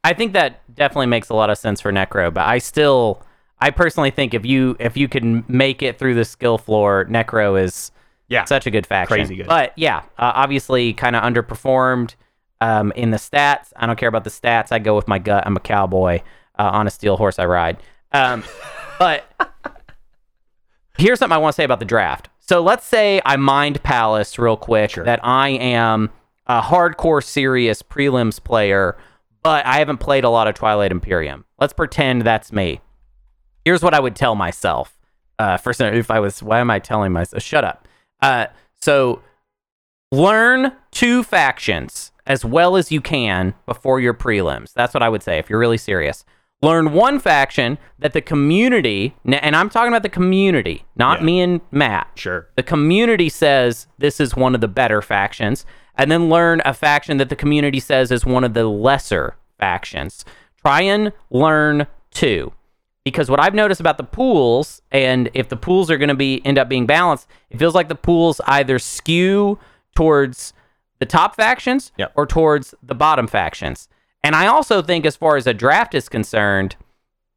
I 0.04 0.14
think 0.14 0.34
that 0.34 0.62
definitely 0.76 1.06
makes 1.06 1.30
a 1.30 1.34
lot 1.36 1.50
of 1.50 1.58
sense 1.58 1.80
for 1.80 1.92
Nekro, 1.92 2.34
but 2.34 2.46
I 2.46 2.58
still, 2.58 3.22
I 3.60 3.70
personally 3.70 4.10
think 4.12 4.34
if 4.34 4.46
you 4.46 4.76
if 4.80 4.98
you 4.98 5.08
can 5.08 5.46
make 5.48 5.82
it 5.82 5.98
through 6.00 6.16
the 6.16 6.26
skill 6.26 6.58
floor, 6.58 7.06
Nekro 7.06 7.62
is 7.62 7.92
Yeah. 8.28 8.46
such 8.46 8.66
a 8.66 8.72
good 8.72 8.86
faction. 8.88 9.16
Crazy 9.18 9.36
good. 9.36 9.48
But 9.48 9.74
yeah, 9.78 10.00
uh, 10.18 10.32
obviously 10.36 10.94
kind 10.94 11.16
of 11.16 11.24
underperformed 11.24 12.16
um, 12.62 12.94
in 12.96 13.12
the 13.12 13.18
stats. 13.18 13.74
I 13.76 13.86
don't 13.86 13.98
care 14.00 14.08
about 14.10 14.24
the 14.24 14.30
stats. 14.30 14.72
I 14.72 14.80
go 14.80 14.96
with 14.96 15.08
my 15.08 15.20
gut. 15.20 15.44
I'm 15.46 15.58
a 15.58 15.62
cowboy. 15.62 16.22
Uh, 16.60 16.70
on 16.74 16.86
a 16.86 16.92
steel 16.92 17.18
horse 17.18 17.40
I 17.40 17.46
ride. 17.46 17.78
Um, 18.12 18.44
but 19.00 19.26
here's 20.98 21.18
something 21.20 21.34
I 21.34 21.40
want 21.40 21.54
to 21.54 21.56
say 21.56 21.64
about 21.64 21.80
the 21.80 21.86
draft. 21.86 22.30
So 22.40 22.62
let's 22.62 22.86
say 22.86 23.22
I 23.26 23.38
mind 23.38 23.82
Palace 23.82 24.38
real 24.38 24.58
quick 24.58 24.92
Sure. 24.92 25.06
that 25.06 25.22
I 25.24 25.50
am 25.50 26.12
a 26.46 26.62
hardcore 26.62 27.24
serious 27.24 27.82
prelims 27.82 28.44
player, 28.44 28.98
but 29.42 29.66
I 29.66 29.80
haven't 29.80 29.98
played 29.98 30.24
a 30.24 30.30
lot 30.30 30.48
of 30.48 30.54
Twilight 30.54 30.92
Imperium. 30.92 31.46
Let's 31.60 31.74
pretend 31.74 32.24
that's 32.24 32.52
me. 32.52 32.82
Here's 33.66 33.82
what 33.82 33.94
I 33.94 34.00
would 34.00 34.16
tell 34.16 34.36
myself. 34.36 34.96
Uh, 35.40 35.58
first, 35.58 35.82
if 35.82 36.12
I 36.12 36.20
was, 36.20 36.44
why 36.44 36.60
am 36.60 36.70
I 36.70 36.80
telling 36.80 37.12
myself? 37.12 37.42
Shut 37.42 37.64
up. 37.64 37.88
Uh, 38.22 38.48
so 38.82 39.24
learn 40.12 40.74
two 40.92 41.24
factions 41.24 42.11
as 42.28 42.46
well 42.46 42.76
as 42.76 42.92
you 42.92 43.02
can 43.02 43.54
before 43.66 44.00
your 44.00 44.14
prelims. 44.14 44.74
That's 44.74 44.94
what 44.94 45.04
I 45.04 45.10
would 45.10 45.24
say 45.24 45.38
if 45.38 45.50
you're 45.50 45.60
really 45.60 45.78
serious. 45.78 46.24
Learn 46.64 46.94
one 46.94 47.18
faction 47.20 47.80
that 47.98 48.14
the 48.14 48.22
community, 48.22 49.16
and 49.26 49.56
I'm 49.56 49.70
talking 49.70 49.88
about 49.88 50.04
the 50.04 50.10
community, 50.10 50.86
not 50.96 51.20
Yeah. 51.20 51.26
me 51.26 51.42
and 51.42 51.62
Matt. 51.72 52.10
Sure. 52.16 52.48
The 52.56 52.62
community 52.64 53.30
says 53.30 53.88
this 53.98 54.20
is 54.20 54.36
one 54.36 54.54
of 54.54 54.62
the 54.62 54.68
better 54.68 55.02
factions, 55.02 55.66
and 55.96 56.12
then 56.12 56.30
learn 56.30 56.62
a 56.64 56.74
faction 56.76 57.18
that 57.18 57.30
the 57.30 57.36
community 57.36 57.80
says 57.80 58.12
is 58.12 58.26
one 58.26 58.44
of 58.44 58.54
the 58.54 58.66
lesser 58.68 59.36
factions. 59.60 60.24
Try 60.64 60.82
and 60.82 61.12
learn 61.32 61.88
two. 62.12 62.54
Because 63.04 63.32
what 63.32 63.40
I've 63.40 63.56
noticed 63.56 63.82
about 63.82 63.98
the 63.98 64.04
pools, 64.04 64.84
and 64.92 65.32
if 65.34 65.50
the 65.50 65.56
pools 65.58 65.90
are 65.90 65.98
going 65.98 66.10
to 66.10 66.16
be 66.16 66.40
end 66.46 66.60
up 66.60 66.70
being 66.70 66.86
balanced, 66.86 67.28
it 67.50 67.58
feels 67.58 67.74
like 67.74 67.90
the 67.90 67.96
pools 67.96 68.40
either 68.46 68.78
skew 68.78 69.58
towards 69.96 70.54
the 71.02 71.06
top 71.06 71.36
factions 71.36 71.92
Yep. 71.98 72.14
or 72.16 72.26
towards 72.26 72.74
the 72.82 72.96
bottom 72.96 73.28
factions. 73.28 73.90
And 74.24 74.36
I 74.36 74.46
also 74.46 74.82
think, 74.84 75.04
as 75.06 75.16
far 75.16 75.36
as 75.36 75.48
a 75.48 75.54
draft 75.54 75.96
is 75.96 76.08
concerned, 76.08 76.76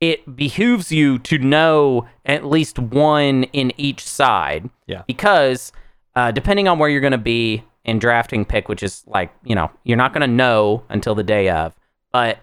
it 0.01 0.37
behooves 0.37 0.93
you 0.93 1.19
to 1.21 1.39
know 1.39 2.07
at 2.27 2.45
least 2.45 2.79
one 2.79 3.45
in 3.55 3.73
each 3.79 4.07
side. 4.07 4.69
Yeah. 4.87 5.03
Because 5.07 5.73
uh, 6.15 6.31
depending 6.31 6.69
on 6.69 6.79
where 6.79 6.91
you're 6.91 7.01
going 7.01 7.13
to 7.13 7.19
be 7.19 7.65
in 7.85 7.99
drafting 7.99 8.45
pick, 8.45 8.69
which 8.69 8.83
is 8.83 9.03
like, 9.07 9.33
you 9.45 9.55
know, 9.55 9.71
you're 9.85 9.97
not 9.97 10.13
going 10.13 10.21
to 10.29 10.35
know 10.35 10.85
until 10.91 11.15
the 11.15 11.23
day 11.23 11.49
of. 11.49 11.75
But 12.13 12.39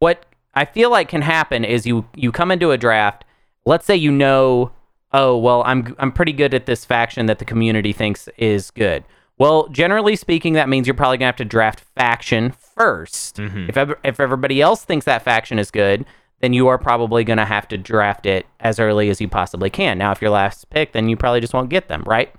what 0.00 0.26
I 0.54 0.64
feel 0.64 0.90
like 0.90 1.08
can 1.08 1.22
happen 1.22 1.64
is 1.64 1.86
you 1.86 2.08
you 2.16 2.32
come 2.32 2.50
into 2.50 2.72
a 2.72 2.78
draft. 2.78 3.24
Let's 3.64 3.86
say 3.86 3.94
you 3.96 4.10
know, 4.10 4.72
oh 5.12 5.38
well, 5.38 5.62
I'm 5.64 5.94
I'm 6.00 6.10
pretty 6.10 6.32
good 6.32 6.52
at 6.52 6.66
this 6.66 6.84
faction 6.84 7.26
that 7.26 7.38
the 7.38 7.44
community 7.44 7.92
thinks 7.92 8.28
is 8.36 8.70
good. 8.72 9.04
Well, 9.40 9.68
generally 9.68 10.16
speaking, 10.16 10.52
that 10.52 10.68
means 10.68 10.86
you're 10.86 10.92
probably 10.92 11.16
gonna 11.16 11.28
have 11.28 11.36
to 11.36 11.46
draft 11.46 11.80
faction 11.80 12.52
1st 12.76 13.32
mm-hmm. 13.36 13.70
If 13.70 13.76
ever, 13.78 13.98
if 14.04 14.20
everybody 14.20 14.60
else 14.60 14.84
thinks 14.84 15.06
that 15.06 15.22
faction 15.22 15.58
is 15.58 15.70
good, 15.70 16.04
then 16.40 16.52
you 16.52 16.68
are 16.68 16.76
probably 16.76 17.24
gonna 17.24 17.46
have 17.46 17.66
to 17.68 17.78
draft 17.78 18.26
it 18.26 18.44
as 18.60 18.78
early 18.78 19.08
as 19.08 19.18
you 19.18 19.28
possibly 19.28 19.70
can. 19.70 19.96
Now, 19.96 20.12
if 20.12 20.20
you're 20.20 20.30
last 20.30 20.68
pick, 20.68 20.92
then 20.92 21.08
you 21.08 21.16
probably 21.16 21.40
just 21.40 21.54
won't 21.54 21.70
get 21.70 21.88
them, 21.88 22.04
right? 22.06 22.34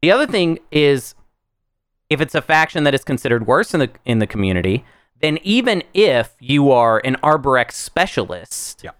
The 0.00 0.10
other 0.10 0.26
thing 0.26 0.58
is 0.72 1.14
if 2.08 2.22
it's 2.22 2.34
a 2.34 2.40
faction 2.40 2.84
that 2.84 2.94
is 2.94 3.04
considered 3.04 3.46
worse 3.46 3.74
in 3.74 3.80
the 3.80 3.90
in 4.06 4.18
the 4.18 4.26
community, 4.26 4.86
then 5.20 5.38
even 5.42 5.82
if 5.92 6.34
you 6.40 6.70
are 6.70 6.98
an 7.04 7.16
Arborex 7.22 7.72
specialist, 7.72 8.80
Yeah. 8.82 8.92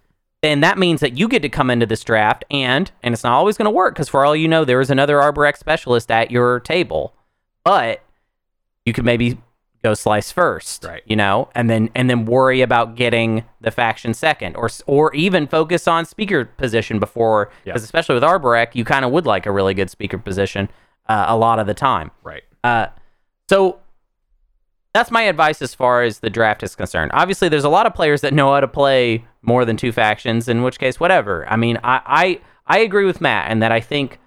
Then 0.46 0.60
that 0.60 0.78
means 0.78 1.00
that 1.00 1.18
you 1.18 1.26
get 1.26 1.42
to 1.42 1.48
come 1.48 1.70
into 1.70 1.86
this 1.86 2.04
draft 2.04 2.44
and 2.52 2.88
and 3.02 3.12
it's 3.12 3.24
not 3.24 3.32
always 3.32 3.56
going 3.56 3.64
to 3.64 3.70
work 3.72 3.94
because 3.96 4.08
for 4.08 4.24
all 4.24 4.36
you 4.36 4.46
know, 4.46 4.64
there 4.64 4.80
is 4.80 4.90
another 4.90 5.16
Arborex 5.16 5.58
specialist 5.58 6.08
at 6.08 6.30
your 6.30 6.60
table, 6.60 7.14
but 7.64 8.00
you 8.84 8.92
could 8.92 9.04
maybe 9.04 9.38
go 9.82 9.92
slice 9.92 10.30
first, 10.30 10.84
Right. 10.84 11.02
You 11.04 11.16
know, 11.16 11.48
and 11.56 11.68
then 11.68 11.90
and 11.96 12.08
then 12.08 12.26
worry 12.26 12.60
about 12.60 12.94
getting 12.94 13.42
the 13.60 13.72
faction 13.72 14.14
second, 14.14 14.54
or 14.54 14.70
or 14.86 15.12
even 15.16 15.48
focus 15.48 15.88
on 15.88 16.04
speaker 16.04 16.44
position 16.44 17.00
before, 17.00 17.50
because 17.64 17.82
especially 17.82 18.14
with 18.14 18.22
Arborec, 18.22 18.76
you 18.76 18.84
kind 18.84 19.04
of 19.04 19.10
would 19.10 19.26
like 19.26 19.46
a 19.46 19.50
really 19.50 19.74
good 19.74 19.90
speaker 19.90 20.16
position 20.16 20.68
uh, 21.08 21.24
a 21.26 21.36
lot 21.36 21.58
of 21.58 21.66
the 21.66 21.74
time. 21.74 22.12
Right. 22.22 22.44
Uh, 22.62 22.86
so 23.48 23.80
that's 24.96 25.10
my 25.10 25.22
advice 25.22 25.62
as 25.62 25.74
far 25.74 26.02
as 26.02 26.20
the 26.20 26.30
draft 26.30 26.62
is 26.62 26.74
concerned. 26.74 27.10
Obviously, 27.14 27.48
there's 27.48 27.64
a 27.64 27.68
lot 27.68 27.86
of 27.86 27.94
players 27.94 28.22
that 28.22 28.32
know 28.34 28.52
how 28.52 28.60
to 28.60 28.68
play 28.68 29.24
more 29.42 29.64
than 29.64 29.76
two 29.76 29.92
factions, 29.92 30.48
in 30.48 30.62
which 30.62 30.78
case, 30.78 30.98
whatever. 30.98 31.46
I 31.48 31.56
mean, 31.56 31.78
I 31.84 32.00
I, 32.06 32.40
I 32.66 32.78
agree 32.80 33.04
with 33.04 33.20
Matt, 33.20 33.50
and 33.50 33.62
that 33.62 33.72
I 33.72 33.80
think 33.80 34.18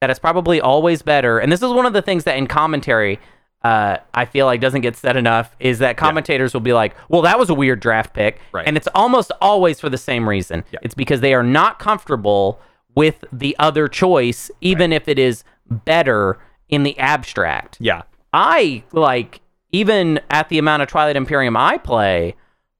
that 0.00 0.10
it's 0.10 0.18
probably 0.18 0.60
always 0.60 1.02
better. 1.02 1.38
And 1.38 1.50
this 1.52 1.62
is 1.62 1.70
one 1.72 1.86
of 1.86 1.92
the 1.92 2.02
things 2.02 2.24
that 2.24 2.36
in 2.36 2.46
commentary. 2.46 3.18
Uh, 3.62 3.96
I 4.12 4.26
feel 4.26 4.44
like 4.44 4.60
doesn't 4.60 4.82
get 4.82 4.94
said 4.94 5.16
enough 5.16 5.56
is 5.58 5.78
that 5.78 5.96
commentators 5.96 6.52
will 6.52 6.60
be 6.60 6.74
like, 6.74 6.94
"Well, 7.08 7.22
that 7.22 7.38
was 7.38 7.48
a 7.48 7.54
weird 7.54 7.80
draft 7.80 8.12
pick," 8.12 8.38
Right. 8.52 8.66
and 8.66 8.76
it's 8.76 8.88
almost 8.94 9.32
always 9.40 9.80
for 9.80 9.88
the 9.88 9.96
same 9.96 10.28
reason. 10.28 10.64
Yeah. 10.70 10.80
It's 10.82 10.94
because 10.94 11.22
they 11.22 11.32
are 11.32 11.42
not 11.42 11.78
comfortable 11.78 12.60
with 12.94 13.24
the 13.32 13.56
other 13.58 13.88
choice, 13.88 14.50
even 14.60 14.92
if 14.92 15.08
it 15.08 15.18
is 15.18 15.44
better 15.70 16.38
in 16.68 16.82
the 16.82 16.98
abstract. 16.98 17.78
Yeah. 17.80 18.02
I 18.34 18.82
like 18.92 19.40
even 19.74 20.20
at 20.30 20.48
the 20.48 20.58
amount 20.58 20.82
of 20.82 20.88
Twilight 20.88 21.16
Imperium 21.16 21.56
I 21.56 21.78
play, 21.78 22.36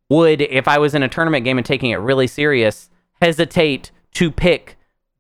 would 0.09 0.40
if 0.42 0.68
I 0.68 0.78
was 0.78 0.95
in 0.95 1.03
a 1.03 1.09
tournament 1.09 1.45
game 1.45 1.59
and 1.59 1.66
taking 1.66 1.90
it 1.90 1.97
really 1.97 2.26
serious, 2.28 2.88
hesitate 3.20 3.90
to 4.12 4.30
pick 4.30 4.76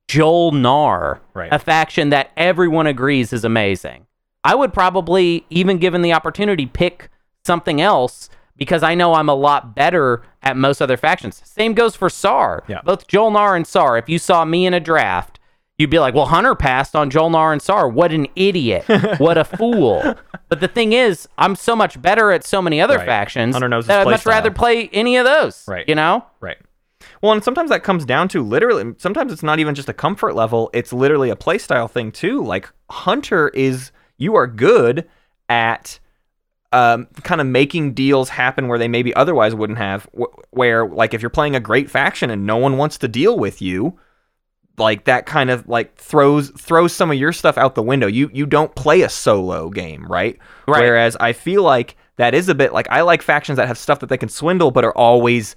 Jol-Nar, 0.06 1.20
Right. 1.34 1.52
a 1.52 1.58
faction 1.58 2.10
that 2.10 2.30
everyone 2.36 2.86
agrees 2.86 3.32
is 3.32 3.44
amazing. 3.44 4.06
I 4.44 4.54
would 4.54 4.72
probably, 4.72 5.46
even 5.50 5.78
given 5.78 6.02
the 6.02 6.12
opportunity, 6.12 6.66
pick 6.66 7.08
something 7.44 7.80
else 7.80 8.28
because 8.56 8.82
I 8.84 8.94
know 8.94 9.14
I'm 9.14 9.28
a 9.28 9.34
lot 9.34 9.74
better 9.74 10.22
at 10.42 10.56
most 10.56 10.80
other 10.80 10.96
factions. 10.96 11.42
Same 11.44 11.74
goes 11.74 11.96
for 11.96 12.08
SAR. 12.08 12.62
Yeah. 12.68 12.80
Both 12.84 13.08
Jol-Nar 13.08 13.56
and 13.56 13.66
SAR. 13.66 13.98
If 13.98 14.08
you 14.08 14.18
saw 14.18 14.44
me 14.44 14.66
in 14.66 14.74
a 14.74 14.80
draft, 14.80 15.33
you'd 15.78 15.90
be 15.90 15.98
like, 15.98 16.14
well, 16.14 16.26
Hunter 16.26 16.54
passed 16.54 16.94
on 16.94 17.10
Jol-Nar 17.10 17.52
and 17.52 17.60
SAR. 17.60 17.88
What 17.88 18.12
an 18.12 18.26
idiot. 18.36 18.84
what 19.18 19.36
a 19.38 19.44
fool. 19.58 20.14
But 20.48 20.60
the 20.60 20.68
thing 20.68 20.92
is, 20.92 21.28
I'm 21.38 21.56
so 21.56 21.74
much 21.74 22.00
better 22.00 22.30
at 22.30 22.44
so 22.44 22.62
many 22.62 22.80
other 22.80 22.98
Right. 22.98 23.06
factions 23.06 23.54
Hunter 23.54 23.68
knows 23.68 23.86
that 23.88 24.00
I'd 24.06 24.10
much 24.10 24.24
rather 24.26 24.50
play 24.50 24.88
any 24.92 25.16
of 25.16 25.24
those. 25.24 25.66
Right. 25.66 25.88
You 25.88 25.94
know? 25.94 26.24
Right. 26.40 26.58
Well, 27.22 27.32
and 27.32 27.42
sometimes 27.42 27.70
that 27.70 27.82
comes 27.82 28.04
down 28.04 28.28
to 28.28 28.42
literally. 28.42 28.94
Sometimes 28.98 29.32
it's 29.32 29.42
not 29.42 29.58
even 29.58 29.74
just 29.74 29.88
a 29.88 29.92
comfort 29.94 30.34
level. 30.34 30.70
It's 30.72 30.92
literally 30.92 31.30
a 31.30 31.36
playstyle 31.36 31.90
thing 31.90 32.12
too. 32.12 32.42
Like 32.44 32.70
Hunter 32.90 33.48
is, 33.48 33.90
you 34.16 34.36
are 34.36 34.46
good 34.46 35.08
at 35.48 35.98
um, 36.72 37.06
kind 37.22 37.40
of 37.40 37.46
making 37.46 37.94
deals 37.94 38.28
happen 38.28 38.68
where 38.68 38.78
they 38.78 38.88
maybe 38.88 39.14
otherwise 39.14 39.54
wouldn't 39.54 39.78
have. 39.78 40.08
Wh- 40.18 40.38
where 40.52 40.86
like 40.86 41.14
if 41.14 41.20
you're 41.22 41.30
playing 41.30 41.56
a 41.56 41.60
great 41.60 41.90
faction 41.90 42.30
and 42.30 42.46
no 42.46 42.56
one 42.56 42.76
wants 42.78 42.98
to 42.98 43.08
deal 43.08 43.38
with 43.38 43.60
you, 43.62 43.98
like 44.76 45.04
that 45.04 45.26
kind 45.26 45.50
of 45.50 45.68
like 45.68 45.94
throws 45.96 46.50
throws 46.50 46.92
some 46.92 47.10
of 47.10 47.16
your 47.16 47.32
stuff 47.32 47.56
out 47.56 47.74
the 47.74 47.82
window. 47.82 48.06
You 48.06 48.30
you 48.32 48.46
don't 48.46 48.74
play 48.74 49.02
a 49.02 49.08
solo 49.08 49.70
game, 49.70 50.06
right? 50.06 50.38
Right. 50.66 50.80
Whereas 50.80 51.16
I 51.20 51.32
feel 51.32 51.62
like 51.62 51.96
that 52.16 52.34
is 52.34 52.48
a 52.48 52.54
bit 52.54 52.72
like 52.72 52.88
I 52.90 53.02
like 53.02 53.22
factions 53.22 53.56
that 53.56 53.68
have 53.68 53.78
stuff 53.78 54.00
that 54.00 54.08
they 54.08 54.18
can 54.18 54.28
swindle 54.28 54.70
but 54.70 54.84
are 54.84 54.96
always 54.96 55.56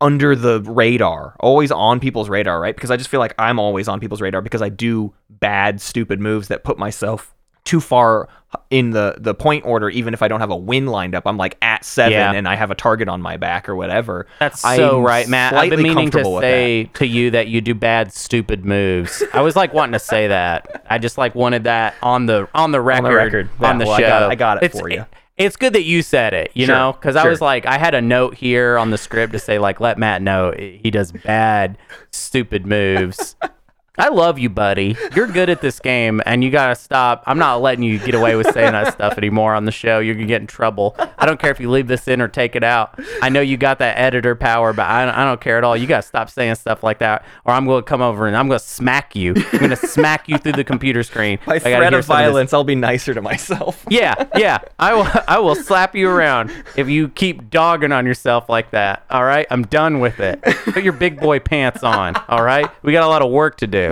under 0.00 0.36
the 0.36 0.60
radar, 0.62 1.36
always 1.40 1.70
on 1.70 2.00
people's 2.00 2.28
radar, 2.28 2.60
right? 2.60 2.74
Because 2.74 2.90
I 2.90 2.96
just 2.96 3.08
feel 3.08 3.20
like 3.20 3.34
I'm 3.38 3.58
always 3.58 3.88
on 3.88 4.00
people's 4.00 4.20
radar 4.20 4.42
because 4.42 4.62
I 4.62 4.68
do 4.68 5.14
bad, 5.30 5.80
stupid 5.80 6.20
moves 6.20 6.48
that 6.48 6.64
put 6.64 6.78
myself 6.78 7.34
too 7.64 7.80
far 7.80 8.28
in 8.70 8.90
the 8.90 9.16
the 9.18 9.34
point 9.34 9.64
order, 9.66 9.88
even 9.90 10.14
if 10.14 10.22
I 10.22 10.28
don't 10.28 10.40
have 10.40 10.50
a 10.50 10.56
win 10.56 10.86
lined 10.86 11.14
up. 11.14 11.24
I'm 11.26 11.36
like 11.36 11.56
at 11.62 11.84
seven 11.84 12.12
Yeah. 12.12 12.32
and 12.32 12.46
I 12.48 12.54
have 12.56 12.70
a 12.70 12.74
target 12.74 13.08
on 13.08 13.20
my 13.22 13.36
back 13.36 13.68
or 13.68 13.74
whatever. 13.76 14.26
That's 14.38 14.64
I'm 14.64 14.76
so 14.76 15.00
right, 15.00 15.28
Matt. 15.28 15.52
I've 15.54 15.70
been 15.70 15.82
meaning 15.82 16.10
to 16.10 16.24
say 16.40 16.90
to 16.94 17.06
you 17.06 17.30
that 17.32 17.48
you 17.48 17.60
do 17.60 17.74
bad, 17.74 18.12
stupid 18.12 18.64
moves. 18.64 19.22
I 19.32 19.40
was 19.42 19.56
like 19.56 19.72
wanting 19.72 19.92
to 19.94 19.98
say 19.98 20.28
that. 20.28 20.84
I 20.88 20.98
just 20.98 21.18
like 21.18 21.34
wanted 21.34 21.64
that 21.64 21.94
on 22.02 22.26
the 22.26 22.48
on 22.54 22.72
the 22.72 22.80
record 22.80 23.14
record. 23.14 23.50
on 23.60 23.78
the 23.78 23.84
Yeah, 23.84 23.88
well, 23.90 23.94
I 23.96 24.00
show. 24.00 24.08
got 24.08 24.22
it- 24.22 24.30
I 24.30 24.34
got 24.34 24.56
it 24.58 24.62
It's- 24.64 24.80
for 24.80 24.88
you. 24.88 25.04
It's 25.38 25.56
good 25.56 25.74
that 25.74 25.84
you 25.84 26.00
said 26.00 26.32
it, 26.32 26.50
you 26.54 26.64
Sure, 26.64 26.74
know, 26.74 26.92
because 26.94 27.14
I 27.14 27.28
was 27.28 27.42
like, 27.42 27.66
I 27.66 27.76
had 27.76 27.94
a 27.94 28.00
note 28.00 28.36
here 28.36 28.78
on 28.78 28.90
the 28.90 28.96
script 28.96 29.34
to 29.34 29.38
say 29.38 29.58
like, 29.58 29.80
let 29.80 29.98
Matt 29.98 30.22
know 30.22 30.54
he 30.56 30.90
does 30.90 31.12
bad, 31.12 31.76
stupid 32.10 32.66
moves. 32.66 33.36
I 33.98 34.08
love 34.08 34.38
you, 34.38 34.50
buddy. 34.50 34.96
You're 35.14 35.26
good 35.26 35.48
at 35.48 35.60
this 35.60 35.80
game, 35.80 36.20
and 36.26 36.44
you 36.44 36.50
gotta 36.50 36.74
stop. 36.74 37.22
I'm 37.26 37.38
not 37.38 37.62
letting 37.62 37.84
you 37.84 37.98
get 37.98 38.14
away 38.14 38.36
with 38.36 38.52
saying 38.52 38.72
that 38.72 38.92
stuff 38.92 39.16
anymore 39.16 39.54
on 39.54 39.64
the 39.64 39.72
show. 39.72 39.98
You're 39.98 40.14
gonna 40.14 40.26
get 40.26 40.40
in 40.40 40.46
trouble. 40.46 40.96
I 41.18 41.26
don't 41.26 41.40
care 41.40 41.50
if 41.50 41.60
you 41.60 41.70
leave 41.70 41.86
this 41.86 42.06
in 42.08 42.20
or 42.20 42.28
take 42.28 42.56
it 42.56 42.64
out. 42.64 42.98
I 43.22 43.28
know 43.28 43.40
you 43.40 43.56
got 43.56 43.78
that 43.78 43.98
editor 43.98 44.34
power, 44.34 44.72
but 44.72 44.82
I, 44.82 45.22
I 45.22 45.24
don't 45.24 45.40
care 45.40 45.58
at 45.58 45.64
all. 45.64 45.76
You 45.76 45.86
gotta 45.86 46.06
stop 46.06 46.28
saying 46.28 46.56
stuff 46.56 46.82
like 46.82 46.98
that, 46.98 47.24
or 47.44 47.54
I'm 47.54 47.66
gonna 47.66 47.82
come 47.82 48.02
over 48.02 48.26
and 48.26 48.36
I'm 48.36 48.48
gonna 48.48 48.58
smack 48.58 49.16
you. 49.16 49.34
I'm 49.52 49.58
gonna 49.58 49.76
smack 49.76 50.28
you 50.28 50.38
through 50.38 50.52
the 50.52 50.64
computer 50.64 51.02
screen. 51.02 51.38
By 51.46 51.56
I 51.56 51.58
threat 51.58 51.94
of 51.94 52.04
violence, 52.04 52.52
I'll 52.52 52.64
be 52.64 52.74
nicer 52.74 53.14
to 53.14 53.22
myself. 53.22 53.84
yeah, 53.90 54.26
yeah. 54.36 54.58
I 54.78 54.94
will. 54.94 55.08
I 55.26 55.38
will 55.38 55.54
slap 55.54 55.94
you 55.94 56.08
around 56.08 56.52
if 56.76 56.88
you 56.88 57.08
keep 57.08 57.50
dogging 57.50 57.92
on 57.92 58.06
yourself 58.06 58.48
like 58.48 58.70
that. 58.72 59.04
All 59.10 59.24
right, 59.24 59.46
I'm 59.50 59.62
done 59.62 60.00
with 60.00 60.20
it. 60.20 60.42
Put 60.42 60.82
your 60.82 60.92
big 60.92 61.20
boy 61.20 61.40
pants 61.40 61.82
on. 61.82 62.16
All 62.28 62.42
right, 62.42 62.68
we 62.82 62.92
got 62.92 63.04
a 63.04 63.08
lot 63.08 63.22
of 63.22 63.30
work 63.30 63.56
to 63.58 63.66
do. 63.66 63.85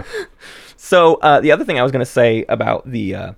So 0.76 1.14
uh, 1.16 1.40
the 1.40 1.50
other 1.50 1.64
thing 1.64 1.78
I 1.78 1.82
was 1.82 1.92
gonna 1.92 2.04
say 2.04 2.44
about 2.48 2.90
the 2.90 3.14
uh, 3.14 3.32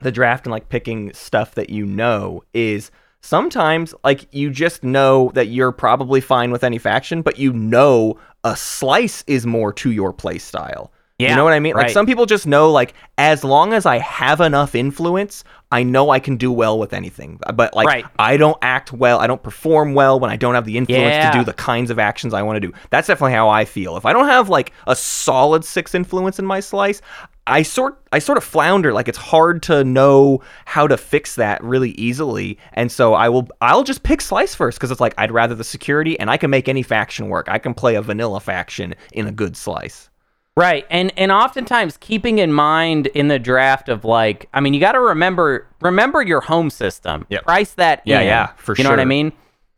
the 0.00 0.12
draft 0.12 0.46
and 0.46 0.52
like 0.52 0.68
picking 0.68 1.12
stuff 1.14 1.54
that 1.54 1.70
you 1.70 1.86
know 1.86 2.42
is 2.52 2.90
sometimes 3.20 3.94
like 4.04 4.28
you 4.34 4.50
just 4.50 4.84
know 4.84 5.30
that 5.34 5.46
you're 5.46 5.72
probably 5.72 6.20
fine 6.20 6.50
with 6.50 6.62
any 6.62 6.78
faction, 6.78 7.22
but 7.22 7.38
you 7.38 7.52
know 7.52 8.18
a 8.44 8.54
slice 8.54 9.24
is 9.26 9.46
more 9.46 9.72
to 9.72 9.90
your 9.90 10.12
play 10.12 10.36
style. 10.36 10.92
You 11.30 11.36
know 11.36 11.44
what 11.44 11.52
I 11.52 11.60
mean? 11.60 11.74
Like 11.74 11.90
some 11.90 12.06
people 12.06 12.26
just 12.26 12.46
know 12.46 12.70
like 12.70 12.94
as 13.18 13.44
long 13.44 13.72
as 13.72 13.86
I 13.86 13.98
have 13.98 14.40
enough 14.40 14.74
influence, 14.74 15.44
I 15.72 15.82
know 15.82 16.10
I 16.10 16.20
can 16.20 16.36
do 16.36 16.52
well 16.52 16.78
with 16.78 16.92
anything. 16.92 17.40
But 17.54 17.74
like 17.74 17.86
Right. 17.86 18.04
I 18.18 18.36
don't 18.36 18.56
act 18.62 18.92
well, 18.92 19.18
I 19.18 19.26
don't 19.26 19.42
perform 19.42 19.94
well 19.94 20.20
when 20.20 20.30
I 20.30 20.36
don't 20.36 20.54
have 20.54 20.64
the 20.64 20.76
influence 20.76 21.14
Yeah. 21.14 21.30
to 21.30 21.38
do 21.38 21.44
the 21.44 21.52
kinds 21.54 21.90
of 21.90 21.98
actions 21.98 22.32
I 22.34 22.42
want 22.42 22.56
to 22.56 22.60
do. 22.60 22.72
That's 22.90 23.08
definitely 23.08 23.32
how 23.34 23.48
I 23.48 23.64
feel. 23.64 23.96
If 23.96 24.06
I 24.06 24.12
don't 24.12 24.26
have 24.26 24.48
like 24.48 24.72
a 24.86 24.94
solid 24.94 25.64
6 25.64 25.94
influence 25.94 26.38
in 26.38 26.46
my 26.46 26.60
slice, 26.60 27.00
I 27.46 27.62
sort 27.62 27.98
I 28.10 28.20
sort 28.20 28.38
of 28.38 28.44
flounder 28.44 28.92
like 28.92 29.06
it's 29.08 29.18
hard 29.18 29.62
to 29.64 29.84
know 29.84 30.40
how 30.64 30.86
to 30.86 30.96
fix 30.96 31.34
that 31.34 31.62
really 31.62 31.90
easily. 31.90 32.58
And 32.72 32.90
so 32.90 33.12
I 33.14 33.28
will 33.28 33.48
I'll 33.60 33.84
just 33.84 34.02
pick 34.02 34.20
slice 34.22 34.54
first 34.54 34.80
cuz 34.80 34.90
it's 34.90 35.00
like 35.00 35.14
I'd 35.18 35.30
rather 35.32 35.54
the 35.54 35.64
security 35.64 36.18
and 36.18 36.30
I 36.30 36.36
can 36.38 36.48
make 36.50 36.68
any 36.68 36.82
faction 36.82 37.28
work. 37.28 37.46
I 37.50 37.58
can 37.58 37.74
play 37.74 37.96
a 37.96 38.02
vanilla 38.02 38.40
faction 38.40 38.94
in 39.12 39.26
a 39.26 39.32
good 39.32 39.56
slice. 39.56 40.08
Right. 40.56 40.86
And 40.88 41.12
and 41.16 41.32
oftentimes 41.32 41.96
keeping 41.96 42.38
in 42.38 42.52
mind 42.52 43.08
in 43.08 43.26
the 43.28 43.38
draft 43.40 43.88
of 43.88 44.04
like 44.04 44.48
I 44.54 44.60
mean 44.60 44.72
you 44.72 44.80
got 44.80 44.92
to 44.92 45.00
remember 45.00 45.66
remember 45.80 46.22
your 46.22 46.40
home 46.40 46.70
system. 46.70 47.26
Yep. 47.28 47.44
Price 47.44 47.72
that 47.72 48.02
Yeah, 48.04 48.20
in. 48.20 48.26
yeah, 48.26 48.46
for 48.56 48.76
You 48.76 48.84
know 48.84 48.90
what 48.90 49.00
I 49.00 49.04
mean? 49.04 49.32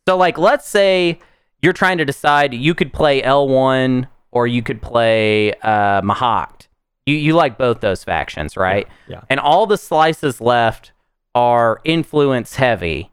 So 0.06 0.16
like 0.16 0.36
let's 0.36 0.68
say 0.68 1.18
you're 1.62 1.72
trying 1.72 1.96
to 1.98 2.04
decide 2.04 2.52
you 2.52 2.74
could 2.74 2.92
play 2.92 3.22
L1 3.22 4.06
or 4.32 4.46
you 4.46 4.62
could 4.62 4.82
play 4.82 5.52
uh 5.62 6.02
Mahact. 6.02 6.68
You 7.06 7.14
you 7.14 7.32
like 7.34 7.56
both 7.56 7.80
those 7.80 8.04
factions, 8.04 8.56
right? 8.56 8.86
yeah. 9.08 9.22
And 9.30 9.40
all 9.40 9.66
the 9.66 9.78
slices 9.78 10.42
left 10.42 10.92
are 11.34 11.80
influence 11.84 12.56
heavy. 12.56 13.10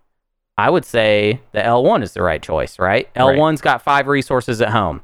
I 0.58 0.70
would 0.70 0.84
say 0.86 1.40
the 1.54 1.60
L1 1.62 2.04
is 2.04 2.14
the 2.14 2.22
right 2.24 2.42
choice, 2.42 2.78
right? 2.78 3.12
L1's 3.16 3.62
got 3.62 3.82
5 3.82 4.08
resources 4.08 4.62
at 4.62 4.70
home 4.70 5.02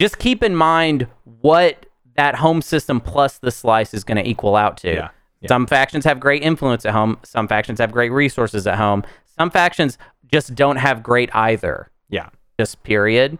just 0.00 0.18
keep 0.18 0.44
in 0.44 0.54
mind 0.54 1.08
what 1.40 1.86
that 2.18 2.34
home 2.34 2.60
system 2.60 3.00
plus 3.00 3.38
the 3.38 3.52
slice 3.52 3.94
is 3.94 4.02
going 4.02 4.16
to 4.16 4.28
equal 4.28 4.56
out 4.56 4.76
to. 4.78 4.92
Yeah, 4.92 5.08
yeah. 5.40 5.48
Some 5.48 5.68
factions 5.68 6.04
have 6.04 6.18
great 6.18 6.42
influence 6.42 6.84
at 6.84 6.92
home. 6.92 7.16
Some 7.22 7.46
factions 7.46 7.78
have 7.78 7.92
great 7.92 8.10
resources 8.10 8.66
at 8.66 8.76
home. 8.76 9.04
Some 9.38 9.50
factions 9.50 9.98
just 10.30 10.56
don't 10.56 10.76
have 10.76 11.04
great 11.04 11.32
either. 11.32 11.92
Yeah. 12.10 12.28
Just 12.58 12.82
period. 12.82 13.38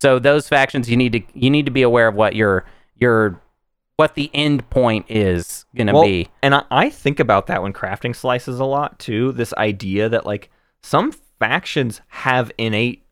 So 0.00 0.18
those 0.18 0.48
factions 0.48 0.90
you 0.90 0.96
need 0.96 1.12
to 1.12 1.22
you 1.34 1.50
need 1.50 1.66
to 1.66 1.70
be 1.70 1.82
aware 1.82 2.08
of 2.08 2.16
what 2.16 2.34
your 2.34 2.64
your 2.96 3.40
what 3.96 4.16
the 4.16 4.28
end 4.34 4.68
point 4.70 5.06
is 5.08 5.64
going 5.76 5.86
to 5.86 5.92
Well, 5.92 6.02
be. 6.02 6.28
And 6.42 6.56
I, 6.56 6.64
I 6.72 6.90
think 6.90 7.20
about 7.20 7.46
that 7.46 7.62
when 7.62 7.72
crafting 7.72 8.14
slices 8.14 8.58
a 8.58 8.64
lot 8.64 8.98
too. 8.98 9.30
This 9.32 9.54
idea 9.54 10.08
that 10.08 10.26
like 10.26 10.50
some 10.82 11.12
factions 11.38 12.00
have 12.08 12.50
innate 12.58 13.04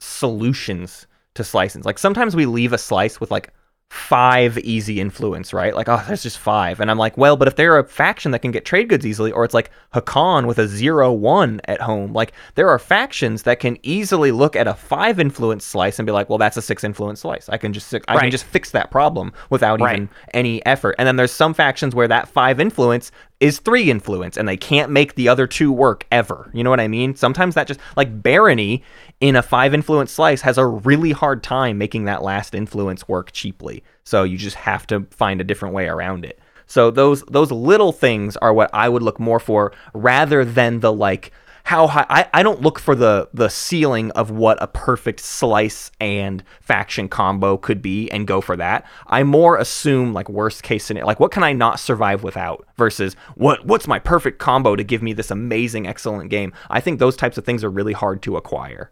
solutions 0.00 1.06
to 1.34 1.44
slices. 1.44 1.84
Like 1.84 1.98
sometimes 1.98 2.34
we 2.34 2.44
leave 2.44 2.72
a 2.72 2.78
slice 2.78 3.20
with 3.20 3.30
like 3.30 3.52
five 3.92 4.56
easy 4.60 5.00
influence, 5.00 5.52
right? 5.52 5.76
Like, 5.76 5.86
oh, 5.86 6.02
there's 6.06 6.22
just 6.22 6.38
five. 6.38 6.80
And 6.80 6.90
I'm 6.90 6.96
like, 6.96 7.18
well, 7.18 7.36
but 7.36 7.46
if 7.46 7.56
they're 7.56 7.78
a 7.78 7.84
faction 7.84 8.30
that 8.32 8.38
can 8.38 8.50
get 8.50 8.64
trade 8.64 8.88
goods 8.88 9.04
easily, 9.04 9.30
or 9.30 9.44
it's 9.44 9.52
like 9.52 9.70
Hacan 9.92 10.46
with 10.46 10.58
a 10.58 10.66
zero 10.66 11.12
one 11.12 11.60
at 11.66 11.78
home, 11.82 12.14
like 12.14 12.32
there 12.54 12.70
are 12.70 12.78
factions 12.78 13.42
that 13.42 13.60
can 13.60 13.76
easily 13.82 14.32
look 14.32 14.56
at 14.56 14.66
a 14.66 14.72
five 14.72 15.20
influence 15.20 15.66
slice 15.66 15.98
and 15.98 16.06
be 16.06 16.12
like, 16.12 16.30
well, 16.30 16.38
that's 16.38 16.56
a 16.56 16.62
six 16.62 16.84
influence 16.84 17.20
slice. 17.20 17.50
I 17.50 17.58
can 17.58 17.74
just 17.74 17.92
I 18.08 18.18
can 18.18 18.30
just 18.30 18.44
fix 18.44 18.70
that 18.70 18.90
problem 18.90 19.30
without 19.50 19.78
Right. 19.82 19.96
even 19.96 20.08
any 20.32 20.64
effort. 20.64 20.94
And 20.98 21.06
then 21.06 21.16
there's 21.16 21.30
some 21.32 21.52
factions 21.52 21.94
where 21.94 22.08
that 22.08 22.28
five 22.28 22.60
influence 22.60 23.12
is 23.42 23.58
three 23.58 23.90
influence 23.90 24.36
and 24.36 24.48
they 24.48 24.56
can't 24.56 24.92
make 24.92 25.16
the 25.16 25.28
other 25.28 25.48
two 25.48 25.72
work 25.72 26.06
ever. 26.12 26.48
You 26.54 26.62
know 26.62 26.70
what 26.70 26.78
I 26.78 26.86
mean? 26.86 27.16
Sometimes 27.16 27.56
that 27.56 27.66
just 27.66 27.80
like 27.96 28.22
Barony 28.22 28.84
in 29.20 29.34
a 29.34 29.42
five 29.42 29.74
influence 29.74 30.12
slice 30.12 30.40
has 30.42 30.58
a 30.58 30.66
really 30.66 31.10
hard 31.10 31.42
time 31.42 31.76
making 31.76 32.04
that 32.04 32.22
last 32.22 32.54
influence 32.54 33.08
work 33.08 33.32
cheaply. 33.32 33.82
So 34.04 34.22
you 34.22 34.38
just 34.38 34.54
have 34.54 34.86
to 34.86 35.08
find 35.10 35.40
a 35.40 35.44
different 35.44 35.74
way 35.74 35.88
around 35.88 36.24
it. 36.24 36.38
So 36.68 36.92
those 36.92 37.22
those 37.22 37.50
little 37.50 37.90
things 37.90 38.36
are 38.36 38.54
what 38.54 38.70
I 38.72 38.88
would 38.88 39.02
look 39.02 39.18
more 39.18 39.40
for 39.40 39.72
rather 39.92 40.44
than 40.44 40.78
the 40.78 40.92
like 40.92 41.32
how 41.64 41.86
high 41.86 42.06
I, 42.08 42.28
I 42.34 42.42
don't 42.42 42.60
look 42.60 42.78
for 42.78 42.94
the 42.94 43.28
the 43.32 43.48
ceiling 43.48 44.10
of 44.12 44.30
what 44.30 44.58
a 44.60 44.66
perfect 44.66 45.20
slice 45.20 45.90
and 46.00 46.42
faction 46.60 47.08
combo 47.08 47.56
could 47.56 47.80
be 47.80 48.10
and 48.10 48.26
go 48.26 48.40
for 48.40 48.56
that. 48.56 48.86
I 49.06 49.22
more 49.22 49.56
assume 49.56 50.12
like 50.12 50.28
worst 50.28 50.62
case 50.62 50.84
scenario 50.84 51.06
like 51.06 51.20
what 51.20 51.32
can 51.32 51.44
I 51.44 51.52
not 51.52 51.78
survive 51.78 52.22
without 52.22 52.66
versus 52.76 53.14
what 53.36 53.64
what's 53.66 53.86
my 53.86 53.98
perfect 53.98 54.38
combo 54.38 54.76
to 54.76 54.84
give 54.84 55.02
me 55.02 55.12
this 55.12 55.30
amazing 55.30 55.86
excellent 55.86 56.30
game. 56.30 56.52
I 56.70 56.80
think 56.80 56.98
those 56.98 57.16
types 57.16 57.38
of 57.38 57.44
things 57.44 57.62
are 57.62 57.70
really 57.70 57.92
hard 57.92 58.22
to 58.22 58.36
acquire. 58.36 58.90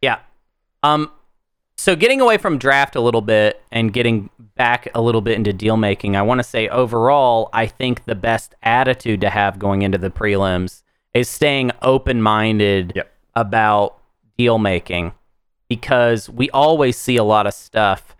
Yeah. 0.00 0.20
Um 0.82 1.10
so 1.76 1.96
getting 1.96 2.20
away 2.20 2.38
from 2.38 2.56
draft 2.56 2.94
a 2.94 3.00
little 3.00 3.20
bit 3.20 3.60
and 3.72 3.92
getting 3.92 4.30
back 4.54 4.88
a 4.94 5.02
little 5.02 5.20
bit 5.20 5.36
into 5.36 5.52
deal 5.52 5.76
making, 5.76 6.14
I 6.14 6.22
want 6.22 6.38
to 6.38 6.44
say 6.44 6.68
overall, 6.68 7.50
I 7.52 7.66
think 7.66 8.04
the 8.04 8.14
best 8.14 8.54
attitude 8.62 9.20
to 9.22 9.30
have 9.30 9.58
going 9.58 9.82
into 9.82 9.98
the 9.98 10.10
prelims 10.10 10.83
is 11.14 11.28
staying 11.28 11.70
open-minded 11.82 12.92
Yep. 12.94 13.12
about 13.34 13.98
deal 14.36 14.58
making 14.58 15.12
because 15.68 16.28
we 16.28 16.50
always 16.50 16.96
see 16.96 17.16
a 17.16 17.24
lot 17.24 17.46
of 17.46 17.54
stuff 17.54 18.14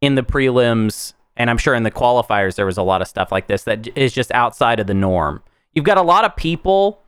in 0.00 0.14
the 0.14 0.22
prelims 0.22 1.12
and 1.36 1.50
I'm 1.50 1.58
sure 1.58 1.74
in 1.74 1.82
the 1.82 1.90
qualifiers 1.90 2.54
there 2.54 2.64
was 2.66 2.78
a 2.78 2.82
lot 2.82 3.02
of 3.02 3.08
stuff 3.08 3.30
like 3.30 3.46
this 3.46 3.64
that 3.64 3.88
is 3.96 4.12
just 4.14 4.32
outside 4.32 4.80
of 4.80 4.86
the 4.86 4.94
norm. 4.94 5.42
You've 5.74 5.84
got 5.84 5.98
a 5.98 6.02
lot 6.02 6.24
of 6.24 6.34
people 6.36 7.02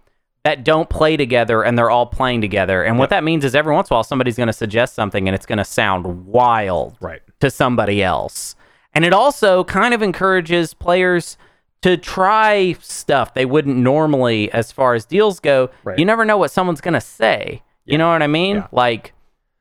that 0.45 0.65
don't 0.65 0.89
play 0.91 1.17
together 1.17 1.63
and 1.63 1.79
they're 1.79 1.91
all 1.91 2.07
playing 2.07 2.41
together. 2.43 2.83
And 2.85 2.99
what 2.99 3.11
that 3.11 3.25
means 3.25 3.45
is 3.45 3.55
every 3.55 3.73
once 3.75 3.89
in 3.91 3.95
a 3.95 3.97
while 3.97 4.05
somebody's 4.05 4.37
going 4.37 4.47
to 4.49 4.53
suggest 4.53 4.95
something 4.95 5.27
and 5.29 5.35
it's 5.35 5.47
going 5.47 5.59
to 5.59 5.65
sound 5.65 6.27
wild 6.27 6.97
Right. 7.01 7.23
to 7.41 7.51
somebody 7.51 8.03
else. 8.03 8.55
And 8.95 9.05
it 9.05 9.13
also 9.15 9.65
kind 9.65 9.95
of 9.95 10.03
encourages 10.03 10.75
players 10.75 11.39
to 11.83 11.97
try 11.97 12.75
stuff 12.81 13.35
they 13.35 13.47
wouldn't 13.47 13.77
normally 13.77 14.51
as 14.53 14.73
far 14.73 14.95
as 14.95 15.05
deals 15.05 15.41
go. 15.41 15.71
Right. 15.85 15.99
You 15.99 16.05
never 16.05 16.25
know 16.25 16.37
what 16.37 16.51
someone's 16.51 16.81
going 16.81 16.95
to 16.95 17.01
say. 17.01 17.63
You 17.85 17.97
know 17.97 18.11
what 18.11 18.23
I 18.23 18.27
mean? 18.27 18.57
Yeah. 18.57 18.67
Like 18.71 19.15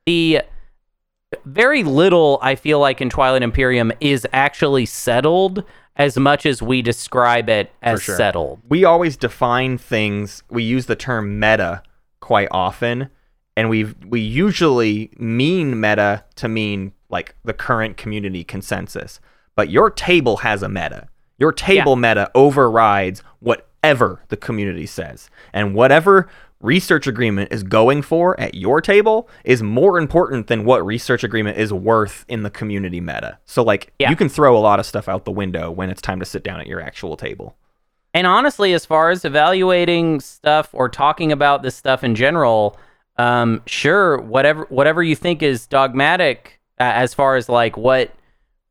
the 0.04 0.42
very 1.44 1.82
little 1.82 2.38
I 2.42 2.54
feel 2.54 2.78
like 2.78 3.00
in 3.00 3.10
Twilight 3.10 3.42
Imperium 3.42 3.92
is 4.00 4.26
actually 4.32 4.86
settled 4.86 5.64
as 5.96 6.16
much 6.16 6.46
as 6.46 6.62
we 6.62 6.80
describe 6.80 7.48
it 7.48 7.72
as 7.82 8.02
sure. 8.02 8.16
settled. 8.16 8.60
we 8.68 8.84
always 8.84 9.16
define 9.16 9.76
things 9.76 10.42
we 10.48 10.62
use 10.62 10.86
the 10.86 10.96
term 10.96 11.38
meta 11.38 11.82
quite 12.20 12.48
often 12.50 13.10
and 13.56 13.68
we 13.68 13.84
we 14.06 14.20
usually 14.20 15.10
mean 15.18 15.78
meta 15.80 16.24
to 16.36 16.48
mean 16.48 16.92
like 17.10 17.34
the 17.44 17.52
current 17.52 17.96
community 17.96 18.44
consensus 18.44 19.20
but 19.56 19.70
your 19.70 19.90
table 19.90 20.38
has 20.38 20.62
a 20.62 20.68
meta 20.68 21.08
your 21.38 21.52
table 21.52 21.96
meta 21.96 22.30
overrides 22.34 23.22
whatever 23.40 24.22
the 24.28 24.36
community 24.36 24.86
says. 24.86 25.30
And 25.52 25.74
whatever 25.74 26.28
research 26.60 27.06
agreement 27.06 27.52
is 27.52 27.62
going 27.62 28.02
for 28.02 28.38
at 28.40 28.54
your 28.54 28.80
table 28.80 29.28
is 29.44 29.62
more 29.62 29.96
important 29.98 30.48
than 30.48 30.64
what 30.64 30.84
research 30.84 31.22
agreement 31.22 31.56
is 31.56 31.72
worth 31.72 32.24
in 32.28 32.42
the 32.42 32.50
community 32.50 33.00
meta. 33.00 33.38
So 33.44 33.62
like 33.62 33.92
Yeah. 34.00 34.10
you 34.10 34.16
can 34.16 34.28
throw 34.28 34.56
a 34.56 34.58
lot 34.58 34.80
of 34.80 34.86
stuff 34.86 35.08
out 35.08 35.24
the 35.24 35.30
window 35.30 35.70
when 35.70 35.88
it's 35.88 36.02
time 36.02 36.18
to 36.18 36.26
sit 36.26 36.42
down 36.42 36.60
at 36.60 36.66
your 36.66 36.80
actual 36.80 37.16
table. 37.16 37.54
And 38.12 38.26
honestly, 38.26 38.72
as 38.72 38.84
far 38.84 39.10
as 39.10 39.24
evaluating 39.24 40.18
stuff 40.20 40.70
or 40.72 40.88
talking 40.88 41.30
about 41.30 41.62
this 41.62 41.76
stuff 41.76 42.02
in 42.02 42.16
general, 42.16 42.76
um, 43.18 43.62
sure, 43.66 44.18
whatever 44.20 44.66
whatever 44.70 45.02
you 45.02 45.14
think 45.14 45.42
is 45.42 45.66
dogmatic, 45.66 46.60
uh, 46.80 46.84
as 46.84 47.14
far 47.14 47.36
as 47.36 47.48
like 47.48 47.76
what 47.76 48.10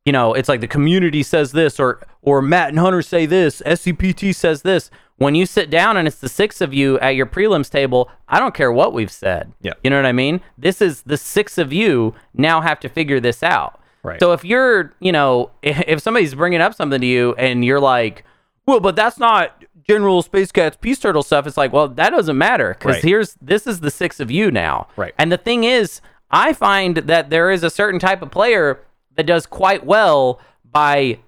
you 0.08 0.12
know, 0.12 0.32
it's 0.32 0.48
like 0.48 0.62
the 0.62 0.66
community 0.66 1.22
says 1.22 1.52
this, 1.52 1.78
or 1.78 2.00
or 2.22 2.40
Matt 2.40 2.70
and 2.70 2.78
Hunter 2.78 3.02
say 3.02 3.26
this, 3.26 3.60
SCPT 3.66 4.34
says 4.34 4.62
this. 4.62 4.90
When 5.18 5.34
you 5.34 5.44
sit 5.44 5.68
down 5.68 5.98
and 5.98 6.08
it's 6.08 6.16
the 6.16 6.30
six 6.30 6.62
of 6.62 6.72
you 6.72 6.98
at 7.00 7.10
your 7.14 7.26
prelims 7.26 7.68
table, 7.68 8.10
I 8.26 8.38
don't 8.40 8.54
care 8.54 8.72
what 8.72 8.94
we've 8.94 9.10
said. 9.10 9.52
Yeah. 9.60 9.74
you 9.84 9.90
know 9.90 9.96
what 9.96 10.06
I 10.06 10.12
mean. 10.12 10.40
This 10.56 10.80
is 10.80 11.02
the 11.02 11.18
six 11.18 11.58
of 11.58 11.74
you 11.74 12.14
now 12.32 12.62
have 12.62 12.80
to 12.80 12.88
figure 12.88 13.20
this 13.20 13.42
out. 13.42 13.82
Right. 14.02 14.18
So 14.18 14.32
if 14.32 14.46
you're, 14.46 14.94
you 14.98 15.12
know, 15.12 15.50
if, 15.62 16.00
somebody's 16.00 16.34
bringing 16.34 16.62
up 16.62 16.72
something 16.74 17.02
to 17.02 17.06
you 17.06 17.34
and 17.34 17.62
you're 17.62 17.80
like, 17.80 18.24
well, 18.64 18.80
but 18.80 18.96
that's 18.96 19.18
not 19.18 19.62
General 19.86 20.22
Space 20.22 20.50
Cat's 20.52 20.78
Peace 20.80 21.00
Turtle 21.00 21.22
stuff. 21.22 21.46
It's 21.46 21.58
like, 21.58 21.72
well, 21.72 21.88
that 21.88 22.10
doesn't 22.10 22.38
matter 22.38 22.74
because 22.78 22.94
Right. 22.94 23.04
here's 23.04 23.36
this 23.42 23.66
is 23.66 23.80
the 23.80 23.90
six 23.90 24.20
of 24.20 24.30
you 24.30 24.50
now. 24.50 24.86
Right. 24.96 25.12
And 25.18 25.30
the 25.30 25.36
thing 25.36 25.64
is, 25.64 26.00
I 26.30 26.54
find 26.54 26.96
that 26.96 27.28
there 27.28 27.50
is 27.50 27.62
a 27.62 27.70
certain 27.70 28.00
type 28.00 28.22
of 28.22 28.30
player 28.30 28.80
that 29.18 29.26
does 29.26 29.46
quite 29.46 29.84
well 29.84 30.40
by 30.64 31.18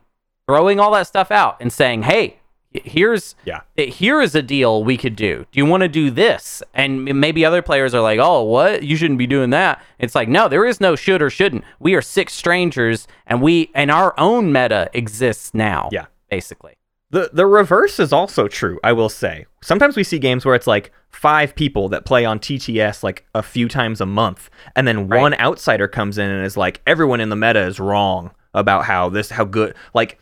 throwing 0.47 0.79
all 0.81 0.93
that 0.93 1.09
stuff 1.09 1.33
out 1.33 1.57
and 1.61 1.73
saying, 1.73 2.03
hey, 2.05 2.37
here's 2.73 3.35
Yeah. 3.45 3.63
here 3.77 4.21
is 4.21 4.37
a 4.37 4.43
deal 4.43 4.85
we 4.85 4.97
could 4.97 5.17
do. 5.17 5.45
Do 5.51 5.59
you 5.59 5.67
want 5.67 5.81
to 5.83 5.89
do 5.89 6.09
this? 6.09 6.63
And 6.73 7.05
maybe 7.21 7.45
other 7.45 7.63
players 7.63 7.93
are 7.93 8.01
like, 8.01 8.21
"Oh, 8.23 8.45
what? 8.45 8.85
You 8.85 8.95
shouldn't 8.97 9.19
be 9.19 9.27
doing 9.27 9.51
that." 9.51 9.83
It's 9.99 10.15
like, 10.15 10.29
"No, 10.29 10.47
there 10.47 10.65
is 10.65 10.81
no 10.81 10.95
should 10.95 11.21
or 11.21 11.31
shouldn't. 11.31 11.65
We 11.81 11.95
are 11.95 12.03
six 12.03 12.33
strangers 12.33 13.09
and 13.27 13.43
we 13.43 13.73
and 13.75 13.91
our 13.91 14.15
own 14.19 14.53
meta 14.53 14.89
exists 14.95 15.53
now." 15.53 15.89
Yeah. 15.91 16.07
Basically. 16.31 16.75
The 17.13 17.31
the 17.33 17.47
reverse 17.47 17.99
is 17.99 18.13
also 18.13 18.47
true, 18.49 18.79
I 18.85 18.93
will 18.93 19.09
say. 19.09 19.47
Sometimes 19.63 19.97
we 19.97 20.05
see 20.05 20.19
games 20.19 20.45
where 20.45 20.55
it's 20.55 20.67
like 20.69 20.93
five 21.09 21.55
people 21.57 21.89
that 21.89 22.05
play 22.05 22.25
on 22.25 22.39
TTS 22.39 23.03
like 23.03 23.27
a 23.35 23.43
few 23.43 23.69
times 23.69 24.01
a 24.01 24.07
month, 24.07 24.49
and 24.77 24.87
then 24.87 25.09
Right. 25.09 25.21
one 25.21 25.35
outsider 25.35 25.89
comes 25.89 26.19
in 26.19 26.31
and 26.31 26.45
is 26.47 26.57
like, 26.57 26.81
everyone 26.87 27.21
in 27.21 27.29
the 27.29 27.37
meta 27.37 27.61
is 27.61 27.81
wrong. 27.81 28.31
about 28.53 28.85
how 28.85 29.09
this 29.09 29.31
how 29.31 29.45
good 29.45 29.75
like 29.95 30.19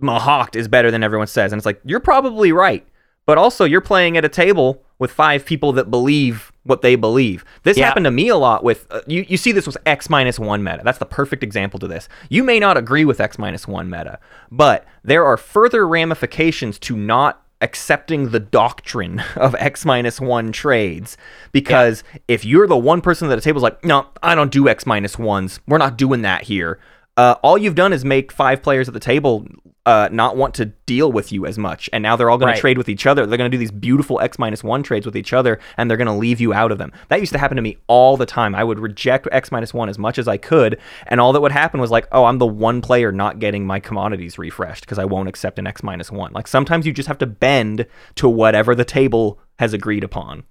Mahact 0.00 0.54
is 0.54 0.68
better 0.68 0.90
than 0.92 1.02
everyone 1.02 1.26
says, 1.26 1.52
and 1.52 1.58
it's 1.58 1.66
like 1.66 1.80
you're 1.84 1.98
probably 2.00 2.52
right, 2.52 2.86
but 3.24 3.38
also 3.38 3.64
you're 3.64 3.80
playing 3.80 4.16
at 4.16 4.24
a 4.24 4.28
table 4.28 4.82
with 4.98 5.10
five 5.10 5.44
people 5.44 5.72
that 5.72 5.90
believe 5.90 6.52
what 6.64 6.82
they 6.82 6.96
believe. 6.96 7.44
This 7.62 7.76
Yeah. 7.76 7.86
happened 7.86 8.04
to 8.04 8.10
me 8.10 8.28
a 8.28 8.36
lot 8.36 8.64
with 8.64 8.86
uh, 8.90 9.00
you. 9.06 9.24
You 9.28 9.36
see 9.36 9.52
this 9.52 9.66
with 9.66 9.76
X 9.86 10.08
minus 10.10 10.38
one 10.38 10.62
meta. 10.64 10.80
That's 10.84 10.98
the 10.98 11.06
perfect 11.06 11.42
example 11.42 11.78
to 11.80 11.86
this. 11.88 12.08
You 12.28 12.42
may 12.42 12.58
not 12.58 12.76
agree 12.76 13.04
with 13.04 13.20
X 13.20 13.38
minus 13.38 13.68
one 13.68 13.88
meta, 13.90 14.18
but 14.50 14.84
there 15.04 15.24
are 15.24 15.36
further 15.36 15.86
ramifications 15.86 16.78
to 16.80 16.96
not 16.96 17.42
accepting 17.62 18.30
the 18.30 18.40
doctrine 18.40 19.20
of 19.36 19.54
X 19.56 19.84
minus 19.84 20.20
one 20.20 20.52
trades 20.52 21.16
because 21.52 22.04
if 22.28 22.44
you're 22.44 22.66
the 22.66 22.76
one 22.76 23.00
person 23.00 23.30
at 23.30 23.34
the 23.34 23.40
table 23.40 23.58
is 23.58 23.62
like, 23.62 23.84
no, 23.84 24.06
I 24.22 24.34
don't 24.34 24.50
do 24.52 24.68
X 24.68 24.84
minus 24.86 25.18
minus 25.18 25.18
ones. 25.18 25.60
We're 25.66 25.78
not 25.78 25.96
doing 25.96 26.22
that 26.22 26.42
here. 26.44 26.78
Uh, 27.16 27.36
all 27.42 27.56
you've 27.56 27.74
done 27.74 27.92
is 27.94 28.04
make 28.04 28.30
five 28.32 28.62
players 28.62 28.88
at 28.88 28.94
the 28.94 29.00
table 29.00 29.46
uh, 29.86 30.08
not 30.12 30.36
want 30.36 30.52
to 30.56 30.66
deal 30.84 31.10
with 31.12 31.30
you 31.32 31.46
as 31.46 31.56
much, 31.56 31.88
and 31.92 32.02
now 32.02 32.16
they're 32.16 32.28
all 32.28 32.36
going 32.38 32.48
Right. 32.48 32.56
to 32.56 32.60
trade 32.60 32.76
with 32.76 32.88
each 32.88 33.06
other. 33.06 33.24
They're 33.24 33.38
going 33.38 33.50
to 33.50 33.54
do 33.56 33.58
these 33.58 33.70
beautiful 33.70 34.20
X 34.20 34.38
minus 34.38 34.62
one 34.64 34.82
trades 34.82 35.06
with 35.06 35.16
each 35.16 35.32
other, 35.32 35.58
and 35.76 35.88
they're 35.88 35.96
going 35.96 36.06
to 36.08 36.12
leave 36.12 36.40
you 36.40 36.52
out 36.52 36.72
of 36.72 36.78
them. 36.78 36.92
That 37.08 37.20
used 37.20 37.32
to 37.32 37.38
happen 37.38 37.56
to 37.56 37.62
me 37.62 37.78
all 37.86 38.16
the 38.16 38.26
time. 38.26 38.54
I 38.54 38.64
would 38.64 38.78
reject 38.80 39.28
X 39.32 39.52
minus 39.52 39.72
one 39.72 39.88
as 39.88 39.98
much 39.98 40.18
as 40.18 40.26
I 40.28 40.36
could, 40.36 40.78
and 41.06 41.20
all 41.20 41.32
that 41.32 41.40
would 41.40 41.52
happen 41.52 41.80
was 41.80 41.90
like, 41.92 42.08
oh, 42.12 42.24
I'm 42.24 42.38
the 42.38 42.46
one 42.46 42.82
player 42.82 43.12
not 43.12 43.38
getting 43.38 43.64
my 43.64 43.78
commodities 43.80 44.38
refreshed 44.38 44.84
because 44.84 44.98
I 44.98 45.04
won't 45.04 45.28
accept 45.28 45.58
an 45.58 45.66
X 45.68 45.82
minus 45.82 46.10
one. 46.10 46.32
Like 46.32 46.48
sometimes 46.48 46.84
you 46.84 46.92
just 46.92 47.06
have 47.08 47.18
to 47.18 47.26
bend 47.26 47.86
to 48.16 48.28
whatever 48.28 48.74
the 48.74 48.84
table 48.84 49.38
has 49.60 49.72
agreed 49.72 50.02
upon. 50.04 50.42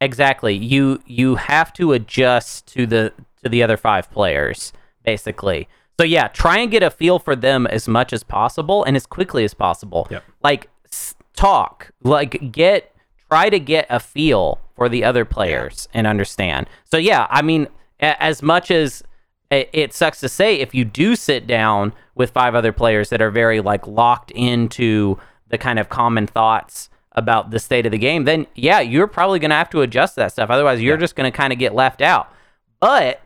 Exactly. 0.00 0.54
You 0.54 1.00
you 1.06 1.36
have 1.36 1.72
to 1.74 1.92
adjust 1.92 2.66
to 2.74 2.86
the 2.86 3.12
to 3.42 3.48
the 3.48 3.62
other 3.62 3.76
five 3.76 4.10
players, 4.10 4.72
basically. 5.02 5.68
So 5.98 6.04
yeah, 6.04 6.28
try 6.28 6.58
and 6.58 6.70
get 6.70 6.82
a 6.82 6.90
feel 6.90 7.18
for 7.18 7.36
them 7.36 7.66
as 7.66 7.86
much 7.86 8.12
as 8.12 8.22
possible 8.22 8.82
and 8.84 8.96
as 8.96 9.06
quickly 9.06 9.44
as 9.44 9.54
possible. 9.54 10.08
Yep. 10.10 10.24
Like 10.42 10.68
s- 10.86 11.14
talk, 11.36 11.90
like 12.02 12.52
get 12.52 12.94
try 13.30 13.48
to 13.50 13.58
get 13.60 13.86
a 13.88 14.00
feel 14.00 14.58
for 14.76 14.88
the 14.88 15.04
other 15.04 15.24
players 15.24 15.88
and 15.94 16.06
understand. 16.06 16.66
So 16.90 16.96
yeah, 16.96 17.26
I 17.30 17.42
mean, 17.42 17.68
a- 18.00 18.20
as 18.22 18.42
much 18.42 18.70
as 18.70 19.02
it, 19.50 19.92
sucks 19.92 20.18
to 20.20 20.28
say, 20.30 20.56
if 20.56 20.74
you 20.74 20.84
do 20.84 21.14
sit 21.14 21.46
down 21.46 21.92
with 22.14 22.30
five 22.30 22.54
other 22.54 22.72
players 22.72 23.10
that 23.10 23.20
are 23.20 23.30
very 23.30 23.60
like 23.60 23.86
locked 23.86 24.30
into 24.30 25.18
the 25.48 25.58
kind 25.58 25.78
of 25.78 25.90
common 25.90 26.26
thoughts 26.26 26.88
about 27.12 27.50
the 27.50 27.58
state 27.58 27.84
of 27.84 27.92
the 27.92 27.98
game, 27.98 28.24
then 28.24 28.46
yeah, 28.54 28.80
you're 28.80 29.06
probably 29.06 29.38
going 29.38 29.50
to 29.50 29.56
have 29.56 29.68
to 29.70 29.82
adjust 29.82 30.16
that 30.16 30.32
stuff. 30.32 30.48
Otherwise, 30.48 30.80
you're 30.80 30.96
just 30.96 31.14
going 31.16 31.30
to 31.30 31.36
kind 31.36 31.52
of 31.52 31.58
get 31.58 31.74
left 31.74 32.00
out. 32.00 32.32
But 32.80 33.20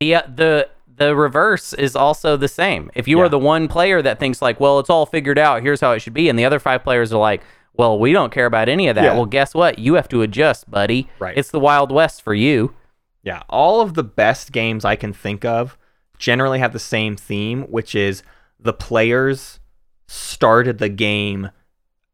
the 0.00 0.14
uh, 0.14 0.22
the 0.34 0.68
the 1.06 1.16
reverse 1.16 1.72
is 1.72 1.94
also 1.96 2.36
the 2.36 2.48
same. 2.48 2.90
If 2.94 3.06
you 3.08 3.18
Yeah. 3.18 3.24
are 3.24 3.28
the 3.28 3.38
one 3.38 3.68
player 3.68 4.02
that 4.02 4.18
thinks 4.20 4.40
like, 4.42 4.60
well, 4.60 4.78
it's 4.78 4.90
all 4.90 5.06
figured 5.06 5.38
out, 5.38 5.62
here's 5.62 5.80
how 5.80 5.92
it 5.92 6.00
should 6.00 6.14
be, 6.14 6.28
and 6.28 6.38
the 6.38 6.44
other 6.44 6.58
five 6.58 6.82
players 6.84 7.12
are 7.12 7.20
like, 7.20 7.42
well, 7.74 7.98
we 7.98 8.12
don't 8.12 8.32
care 8.32 8.46
about 8.46 8.68
any 8.68 8.88
of 8.88 8.94
that. 8.96 9.04
Yeah. 9.04 9.14
Well, 9.14 9.26
guess 9.26 9.54
what? 9.54 9.78
You 9.78 9.94
have 9.94 10.08
to 10.10 10.22
adjust, 10.22 10.70
buddy. 10.70 11.08
Right. 11.18 11.36
It's 11.36 11.50
the 11.50 11.60
Wild 11.60 11.90
West 11.90 12.22
for 12.22 12.34
you. 12.34 12.74
Yeah, 13.22 13.42
all 13.48 13.80
of 13.80 13.94
the 13.94 14.02
best 14.04 14.52
games 14.52 14.84
I 14.84 14.96
can 14.96 15.12
think 15.12 15.44
of 15.44 15.78
generally 16.18 16.58
have 16.58 16.72
the 16.72 16.78
same 16.78 17.16
theme, 17.16 17.62
which 17.64 17.94
is 17.94 18.22
the 18.60 18.72
players 18.72 19.58
started 20.06 20.78
the 20.78 20.88
game 20.88 21.50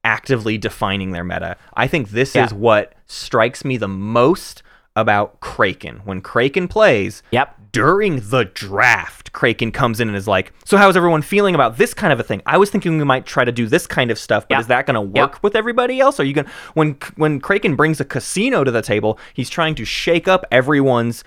actively 0.04 0.56
defining 0.58 1.10
their 1.12 1.24
meta. 1.24 1.56
I 1.74 1.86
think 1.88 2.10
this 2.10 2.34
Yeah. 2.34 2.44
is 2.44 2.54
what 2.54 2.94
strikes 3.06 3.64
me 3.64 3.76
the 3.76 3.88
most 3.88 4.62
about 5.00 5.40
Kraken. 5.40 6.00
When 6.04 6.20
Kraken 6.20 6.68
plays, 6.68 7.22
Yep. 7.30 7.54
during 7.72 8.20
the 8.30 8.44
draft, 8.44 9.32
Kraken 9.32 9.70
comes 9.72 10.00
in 10.00 10.08
and 10.08 10.16
is 10.16 10.26
like, 10.26 10.52
"So 10.64 10.76
how's 10.76 10.96
everyone 10.96 11.22
feeling 11.22 11.54
about 11.54 11.76
this 11.78 11.94
kind 11.94 12.12
of 12.12 12.18
a 12.18 12.22
thing? 12.22 12.42
I 12.46 12.56
was 12.58 12.70
thinking 12.70 12.98
we 12.98 13.04
might 13.04 13.26
try 13.26 13.44
to 13.44 13.52
do 13.52 13.66
this 13.66 13.86
kind 13.86 14.10
of 14.10 14.18
stuff, 14.18 14.46
but 14.48 14.56
Yeah. 14.56 14.60
is 14.60 14.66
that 14.68 14.86
going 14.86 14.94
to 14.94 15.00
work 15.00 15.34
Yep. 15.34 15.42
with 15.42 15.54
everybody 15.56 16.00
else? 16.00 16.18
Are 16.18 16.24
you 16.24 16.32
going 16.34 16.46
to 16.46 16.50
when 16.74 16.96
when 17.16 17.40
Kraken 17.40 17.76
brings 17.76 18.00
a 18.00 18.04
casino 18.04 18.64
to 18.64 18.70
the 18.70 18.82
table, 18.82 19.18
he's 19.34 19.50
trying 19.50 19.74
to 19.76 19.84
shake 19.84 20.26
up 20.28 20.44
everyone's 20.50 21.22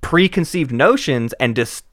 preconceived 0.00 0.72
notions 0.72 1.32
and 1.34 1.54
just 1.56 1.84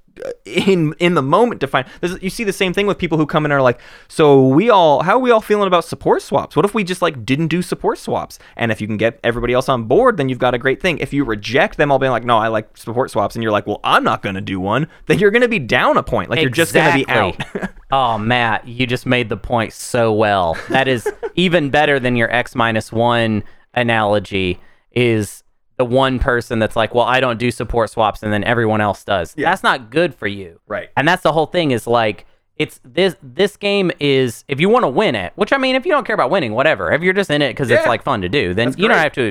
in 0.45 0.93
in 0.99 1.15
the 1.15 1.21
moment 1.21 1.59
define 1.59 1.85
this, 2.01 2.17
you 2.21 2.29
see 2.29 2.43
the 2.43 2.53
same 2.53 2.73
thing 2.73 2.85
with 2.85 2.97
people 2.97 3.17
who 3.17 3.25
come 3.25 3.45
in 3.45 3.51
and 3.51 3.57
are 3.57 3.61
like 3.61 3.79
so 4.07 4.47
we 4.47 4.69
all 4.69 5.03
how 5.03 5.15
are 5.15 5.19
we 5.19 5.31
all 5.31 5.41
feeling 5.41 5.67
about 5.67 5.85
support 5.85 6.21
swaps? 6.21 6.55
What 6.55 6.65
if 6.65 6.73
we 6.73 6.83
just 6.83 7.01
like 7.01 7.25
didn't 7.25 7.47
do 7.47 7.61
support 7.61 7.97
swaps? 7.97 8.39
And 8.55 8.71
if 8.71 8.79
you 8.79 8.87
can 8.87 8.97
get 8.97 9.19
everybody 9.23 9.53
else 9.53 9.69
on 9.69 9.85
board 9.85 10.17
then 10.17 10.29
you've 10.29 10.39
got 10.39 10.53
a 10.53 10.59
great 10.59 10.81
thing. 10.81 10.99
If 10.99 11.13
you 11.13 11.23
reject 11.23 11.77
them 11.77 11.91
all 11.91 11.99
being 11.99 12.11
like 12.11 12.23
no 12.23 12.37
i 12.37 12.47
like 12.47 12.77
support 12.77 13.11
swaps 13.11 13.35
and 13.35 13.43
you're 13.43 13.51
like 13.51 13.65
well 13.65 13.79
i'm 13.83 14.03
not 14.03 14.21
going 14.21 14.35
to 14.35 14.41
do 14.41 14.59
one 14.59 14.87
then 15.07 15.19
you're 15.19 15.31
going 15.31 15.41
to 15.41 15.47
be 15.47 15.59
down 15.59 15.97
a 15.97 16.03
point. 16.03 16.29
Like 16.29 16.41
you're 16.41 16.49
just 16.49 16.73
going 16.73 16.91
to 16.91 17.05
be 17.05 17.09
out. 17.09 17.35
Oh, 17.91 18.17
Matt, 18.17 18.67
you 18.67 18.87
just 18.87 19.05
made 19.05 19.29
the 19.29 19.37
point 19.37 19.71
so 19.71 20.11
well. 20.11 20.57
That 20.69 20.87
is 20.87 21.07
even 21.35 21.69
better 21.69 21.99
than 21.99 22.15
your 22.15 22.27
X 22.33 22.55
minus 22.55 22.91
one 22.91 23.43
analogy. 23.75 24.59
Is 24.93 25.43
the 25.77 25.85
one 25.85 26.19
person 26.19 26.59
that's 26.59 26.75
like, 26.75 26.93
well, 26.93 27.05
I 27.05 27.19
don't 27.19 27.39
do 27.39 27.49
support 27.51 27.89
swaps, 27.89 28.23
and 28.23 28.31
then 28.31 28.43
everyone 28.43 28.81
else 28.81 29.03
does. 29.03 29.33
Yeah. 29.37 29.49
That's 29.49 29.63
not 29.63 29.89
good 29.89 30.13
for 30.13 30.27
you. 30.27 30.59
Right. 30.67 30.89
And 30.95 31.07
that's 31.07 31.23
the 31.23 31.31
whole 31.31 31.47
thing. 31.47 31.71
Is 31.71 31.87
like. 31.87 32.25
It's 32.55 32.79
this 32.83 33.15
this 33.23 33.57
game 33.57 33.89
is 33.99 34.45
if 34.47 34.59
you 34.59 34.69
want 34.69 34.83
to 34.83 34.87
win 34.87 35.15
it, 35.15 35.33
which 35.35 35.51
I 35.51 35.57
mean, 35.57 35.73
if 35.75 35.87
you 35.87 35.91
don't 35.91 36.05
care 36.05 36.13
about 36.13 36.29
winning, 36.29 36.53
whatever. 36.53 36.91
If 36.91 37.01
you're 37.01 37.11
just 37.11 37.31
in 37.31 37.41
it 37.41 37.49
because 37.49 37.71
it's 37.71 37.87
like 37.87 38.03
fun 38.03 38.21
to 38.21 38.29
do, 38.29 38.53
then 38.53 38.67
That's 38.67 38.77
you 38.77 38.87
don't 38.87 38.95
have 38.99 39.11
to 39.13 39.23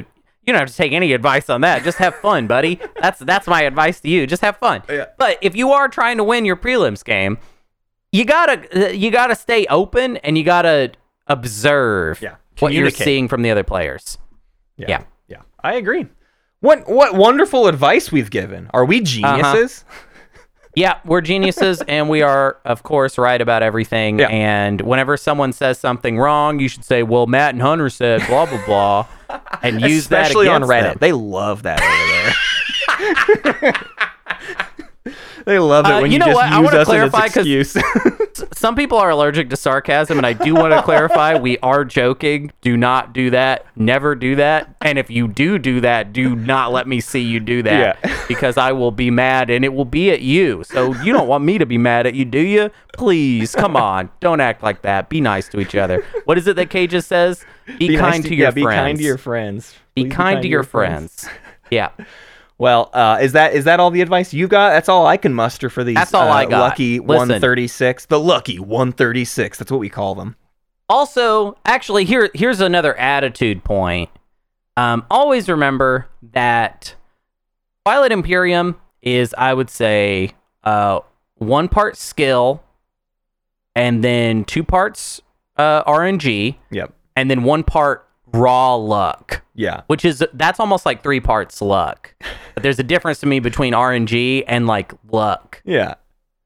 you 0.44 0.52
don't 0.52 0.56
have 0.56 0.68
to 0.68 0.74
take 0.74 0.90
any 0.90 1.12
advice 1.12 1.48
on 1.48 1.60
that. 1.60 1.84
Just 1.84 1.98
have 1.98 2.16
fun, 2.16 2.48
buddy. 2.48 2.80
That's 3.00 3.20
that's 3.20 3.46
my 3.46 3.62
advice 3.62 4.00
to 4.00 4.08
you. 4.08 4.26
Just 4.26 4.42
have 4.42 4.56
fun. 4.56 4.82
Yeah. 4.90 5.06
But 5.18 5.38
if 5.40 5.54
you 5.54 5.70
are 5.70 5.86
trying 5.86 6.16
to 6.16 6.24
win 6.24 6.44
your 6.44 6.56
prelims 6.56 7.04
game, 7.04 7.38
you 8.10 8.24
gotta 8.24 8.96
you 8.96 9.12
gotta 9.12 9.36
stay 9.36 9.66
open 9.66 10.16
and 10.18 10.36
you 10.36 10.42
gotta 10.42 10.90
observe 11.28 12.20
Yeah. 12.20 12.34
what 12.58 12.72
you're 12.72 12.90
seeing 12.90 13.28
from 13.28 13.42
the 13.42 13.52
other 13.52 13.62
players. 13.64 14.18
Yeah. 14.76 14.86
Yeah. 14.88 15.02
yeah 15.28 15.42
i 15.62 15.74
agree 15.74 16.06
what 16.62 16.88
what 16.88 17.14
wonderful 17.14 17.66
advice 17.66 18.10
we've 18.10 18.30
given 18.30 18.70
are 18.72 18.84
we 18.86 19.00
geniuses 19.02 19.84
Yeah, 20.74 21.00
we're 21.04 21.20
geniuses 21.20 21.82
and 21.86 22.08
we 22.08 22.22
are, 22.22 22.56
of 22.64 22.82
course, 22.82 23.18
right 23.18 23.38
about 23.42 23.62
everything. 23.62 24.18
Yeah. 24.20 24.28
And 24.28 24.80
whenever 24.80 25.18
someone 25.18 25.52
says 25.52 25.78
something 25.78 26.16
wrong, 26.18 26.60
you 26.60 26.68
should 26.68 26.82
say, 26.82 27.02
"Well, 27.02 27.26
Matt 27.26 27.52
and 27.52 27.60
Hunter 27.60 27.90
said 27.90 28.26
blah 28.26 28.46
blah 28.46 28.64
blah," 28.64 29.06
and 29.62 29.82
use 29.82 29.98
especially 30.04 30.46
that 30.46 30.62
on 30.62 30.62
reddit 30.62 30.82
them. 30.82 30.96
they 30.98 31.12
love 31.12 31.64
that 31.64 31.78
over 31.82 33.52
there 33.52 33.74
they 35.44 35.58
love 35.58 35.84
it 35.84 35.90
Uh, 35.92 36.00
when 36.00 36.10
you 36.10 36.14
you, 36.14 36.18
know 36.20 36.26
just 36.26 36.36
what? 36.36 36.46
Use 36.46 36.54
wanna 36.64 36.68
us 36.68 36.74
as 36.74 36.86
clarify 36.86 37.24
an 37.26 37.32
'cause- 37.32 37.36
excuse 37.36 37.76
Some 38.52 38.74
people 38.76 38.98
are 38.98 39.10
allergic 39.10 39.50
to 39.50 39.56
sarcasm, 39.56 40.16
and 40.18 40.26
I 40.26 40.32
do 40.32 40.54
want 40.54 40.72
to 40.72 40.82
clarify: 40.84 41.36
we 41.38 41.58
are 41.58 41.84
joking. 41.84 42.50
Do 42.60 42.76
not 42.76 43.12
do 43.12 43.30
that. 43.30 43.66
Never 43.76 44.14
do 44.14 44.36
that. 44.36 44.74
And 44.80 44.98
if 44.98 45.10
you 45.10 45.28
do 45.28 45.58
do 45.58 45.80
that, 45.80 46.12
do 46.12 46.34
not 46.34 46.72
let 46.72 46.86
me 46.88 47.00
see 47.00 47.20
you 47.20 47.40
do 47.40 47.62
that, 47.62 47.98
Yeah. 48.04 48.24
because 48.28 48.56
I 48.56 48.72
will 48.72 48.90
be 48.90 49.10
mad, 49.10 49.50
and 49.50 49.64
it 49.64 49.72
will 49.74 49.84
be 49.84 50.10
at 50.10 50.20
you. 50.22 50.64
So 50.64 50.94
you 51.02 51.12
don't 51.12 51.28
want 51.28 51.44
me 51.44 51.58
to 51.58 51.66
be 51.66 51.78
mad 51.78 52.06
at 52.06 52.14
you, 52.14 52.24
do 52.24 52.40
you? 52.40 52.70
Please, 52.94 53.54
come 53.54 53.76
on, 53.76 54.10
don't 54.20 54.40
act 54.40 54.62
like 54.62 54.82
that. 54.82 55.08
Be 55.08 55.20
nice 55.20 55.48
to 55.50 55.60
each 55.60 55.74
other. 55.74 56.04
What 56.24 56.38
is 56.38 56.46
it 56.46 56.56
that 56.56 56.70
Cages 56.70 57.06
says? 57.06 57.44
Be, 57.78 57.88
Be 57.88 57.96
nice 57.96 58.12
kind 58.12 58.24
to, 58.24 58.34
your 58.34 58.46
yeah, 58.46 58.50
friends. 58.50 58.54
be 58.54 58.64
kind 58.64 58.98
to 58.98 59.04
your 59.04 59.18
friends 59.18 59.74
Be 59.94 60.02
Please 60.04 60.12
kind 60.12 60.42
to 60.42 60.48
your 60.48 60.62
friends. 60.62 61.28
Yeah. 61.70 61.90
Well, 62.62 62.90
uh, 62.92 63.18
is 63.20 63.32
that 63.32 63.54
is 63.54 63.64
that 63.64 63.80
all 63.80 63.90
the 63.90 64.02
advice 64.02 64.32
you 64.32 64.46
got? 64.46 64.70
That's 64.70 64.88
all 64.88 65.04
I 65.04 65.16
can 65.16 65.34
muster 65.34 65.68
for 65.68 65.82
these. 65.82 65.96
That's 65.96 66.14
all 66.14 66.28
uh, 66.28 66.32
I 66.32 66.46
got. 66.46 66.60
Lucky 66.60 67.00
136. 67.00 68.06
The 68.06 68.20
lucky 68.20 68.60
136. 68.60 69.58
That's 69.58 69.68
what 69.72 69.80
we 69.80 69.88
call 69.88 70.14
them. 70.14 70.36
Also, 70.88 71.58
actually, 71.64 72.04
here 72.04 72.30
here's 72.34 72.60
another 72.60 72.96
attitude 72.96 73.64
point. 73.64 74.10
Um, 74.76 75.04
always 75.10 75.48
remember 75.48 76.06
that 76.34 76.94
Twilight 77.84 78.12
Imperium 78.12 78.80
is, 79.02 79.34
I 79.36 79.54
would 79.54 79.68
say, 79.68 80.30
uh, 80.62 81.00
one 81.38 81.68
part 81.68 81.96
skill, 81.96 82.62
and 83.74 84.04
then 84.04 84.44
two 84.44 84.62
parts 84.62 85.20
uh, 85.56 85.82
RNG, 85.82 86.58
Yep. 86.70 86.94
and 87.16 87.28
then 87.28 87.42
one 87.42 87.64
part 87.64 88.06
raw 88.32 88.74
luck. 88.74 89.42
Yeah. 89.54 89.82
Which 89.86 90.04
is 90.04 90.24
that's 90.32 90.58
almost 90.60 90.86
like 90.86 91.02
three 91.02 91.20
parts 91.20 91.60
luck. 91.62 92.14
But 92.54 92.62
there's 92.62 92.78
a 92.78 92.82
difference 92.84 93.20
to 93.20 93.26
me 93.26 93.38
between 93.40 93.72
RNG 93.74 94.44
and 94.46 94.66
like 94.66 94.92
luck 95.10 95.60
Yeah. 95.64 95.94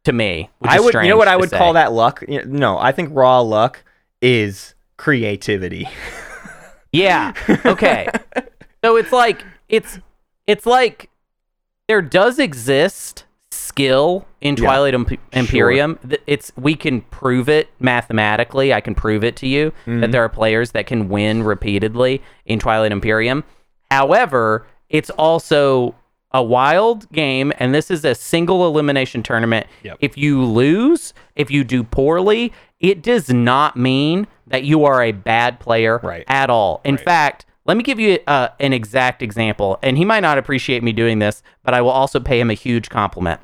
to 0.05 0.13
me. 0.13 0.51
which 0.59 0.71
I 0.71 0.77
is 0.79 0.85
would. 0.85 0.95
You 0.95 1.09
know 1.09 1.17
what 1.17 1.29
I 1.29 1.37
would 1.37 1.51
say. 1.51 1.59
call 1.59 1.73
that 1.75 1.93
luck? 1.93 2.23
No, 2.29 2.79
I 2.79 2.93
think 2.93 3.11
raw 3.13 3.41
luck 3.41 3.85
is 4.23 4.75
creativity. 4.97 5.89
Yeah. 6.93 7.35
Okay. 7.67 8.09
so 8.85 8.97
it's 8.97 9.13
like 9.13 9.45
it's 9.69 9.99
it's 10.47 10.65
like 10.65 11.11
there 11.89 12.01
does 12.01 12.39
exist 12.39 13.26
skill 13.57 14.27
in 14.41 14.57
Yeah. 14.57 14.65
Twilight 14.65 14.95
Imp- 14.95 15.21
Imperium. 15.33 15.99
Th- 16.09 16.21
It's 16.27 16.53
we 16.57 16.75
can 16.75 17.01
prove 17.03 17.49
it 17.49 17.69
mathematically. 17.81 18.73
I 18.73 18.81
can 18.81 18.95
prove 18.95 19.25
it 19.25 19.37
to 19.37 19.47
you 19.47 19.71
Mm-hmm. 19.87 20.01
that 20.01 20.13
there 20.13 20.23
are 20.25 20.29
players 20.29 20.73
that 20.73 20.87
can 20.87 21.09
win 21.09 21.43
repeatedly 21.43 22.23
in 22.45 22.59
Twilight 22.59 22.93
Imperium. 22.93 23.45
However, 23.91 24.67
it's 24.89 25.11
also 25.11 25.95
a 26.33 26.43
wild 26.43 27.11
game, 27.13 27.53
and 27.59 27.75
this 27.75 27.91
is 27.91 28.05
a 28.05 28.15
single 28.15 28.67
elimination 28.67 29.23
tournament. 29.23 29.67
Yep. 29.85 29.99
If 30.01 30.19
you 30.19 30.45
lose, 30.45 31.15
if 31.35 31.51
you 31.51 31.65
do 31.65 31.83
poorly, 31.83 32.53
it 32.81 33.03
does 33.03 33.31
not 33.31 33.77
mean 33.77 34.27
that 34.47 34.65
you 34.65 34.85
are 34.85 35.03
a 35.03 35.13
bad 35.13 35.59
player 35.61 35.99
Right. 36.03 36.25
at 36.29 36.51
all. 36.51 36.81
In 36.85 36.99
fact, 36.99 37.47
let 37.65 37.77
me 37.77 37.83
give 37.83 37.99
you 37.99 38.19
uh, 38.27 38.49
an 38.61 38.73
exact 38.73 39.23
example, 39.23 39.79
and 39.83 39.97
he 39.97 40.05
might 40.05 40.21
not 40.21 40.37
appreciate 40.37 40.83
me 40.83 40.93
doing 40.93 41.21
this, 41.21 41.43
but 41.65 41.75
I 41.75 41.81
will 41.81 41.91
also 41.91 42.21
pay 42.21 42.39
him 42.39 42.51
a 42.51 42.55
huge 42.55 42.91
compliment. 42.91 43.41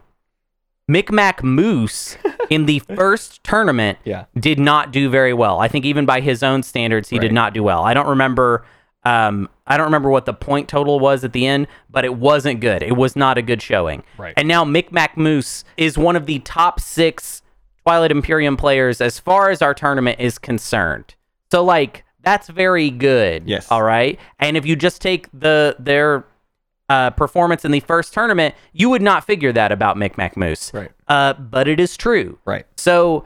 Micmac 0.93 1.43
Moose 1.43 2.16
in 2.51 2.66
the 2.66 2.78
first 2.97 3.43
tournament 3.45 3.99
Yeah. 4.05 4.26
did 4.38 4.59
not 4.59 4.93
do 4.93 5.09
very 5.09 5.32
well. 5.32 5.59
I 5.61 5.68
think 5.68 5.84
even 5.84 6.05
by 6.05 6.20
his 6.20 6.43
own 6.43 6.62
standards, 6.62 7.09
he 7.09 7.16
Right. 7.16 7.22
did 7.22 7.32
not 7.32 7.55
do 7.55 7.62
well. 7.62 7.82
I 7.84 7.95
don't 7.95 8.09
remember. 8.09 8.64
Um, 9.05 9.49
I 9.66 9.76
don't 9.76 9.86
remember 9.86 10.11
what 10.11 10.26
the 10.26 10.34
point 10.34 10.68
total 10.68 11.01
was 11.01 11.24
at 11.24 11.32
the 11.32 11.47
end, 11.47 11.66
but 11.90 12.05
it 12.05 12.14
wasn't 12.16 12.61
good. 12.61 12.82
It 12.82 12.97
was 12.97 13.16
not 13.16 13.36
a 13.38 13.43
good 13.43 13.61
showing. 13.62 14.03
Right. 14.18 14.34
And 14.36 14.47
now 14.47 14.64
Micmac 14.64 15.16
Moose 15.16 15.64
is 15.76 15.97
one 15.99 16.14
of 16.14 16.26
the 16.26 16.38
top 16.40 16.78
six 16.78 17.43
Twilight 17.84 18.12
Imperium 18.12 18.57
players 18.57 19.01
as 19.01 19.18
far 19.18 19.51
as 19.51 19.61
our 19.62 19.74
tournament 19.74 20.20
is 20.20 20.38
concerned. 20.38 21.14
So 21.51 21.64
like 21.64 22.05
that's 22.22 22.49
very 22.49 22.90
good. 22.90 23.43
Yes. 23.49 23.66
All 23.72 23.82
right. 23.82 24.20
And 24.38 24.57
if 24.57 24.64
you 24.64 24.76
just 24.76 25.03
take 25.03 25.26
the 25.32 25.74
their 25.80 26.24
uh, 26.93 27.11
performance 27.11 27.64
in 27.64 27.70
the 27.70 27.80
first 27.80 28.12
tournament, 28.12 28.55
you 28.74 28.90
would 28.90 29.01
not 29.01 29.24
figure 29.24 29.51
that 29.51 29.72
about 29.72 29.97
Micmac 29.97 30.36
Moose. 30.36 30.70
Right. 30.74 30.90
Uh, 31.09 31.32
but 31.32 31.66
it 31.66 31.80
is 31.80 31.97
true. 31.97 32.38
Right. 32.45 32.66
So 32.76 33.24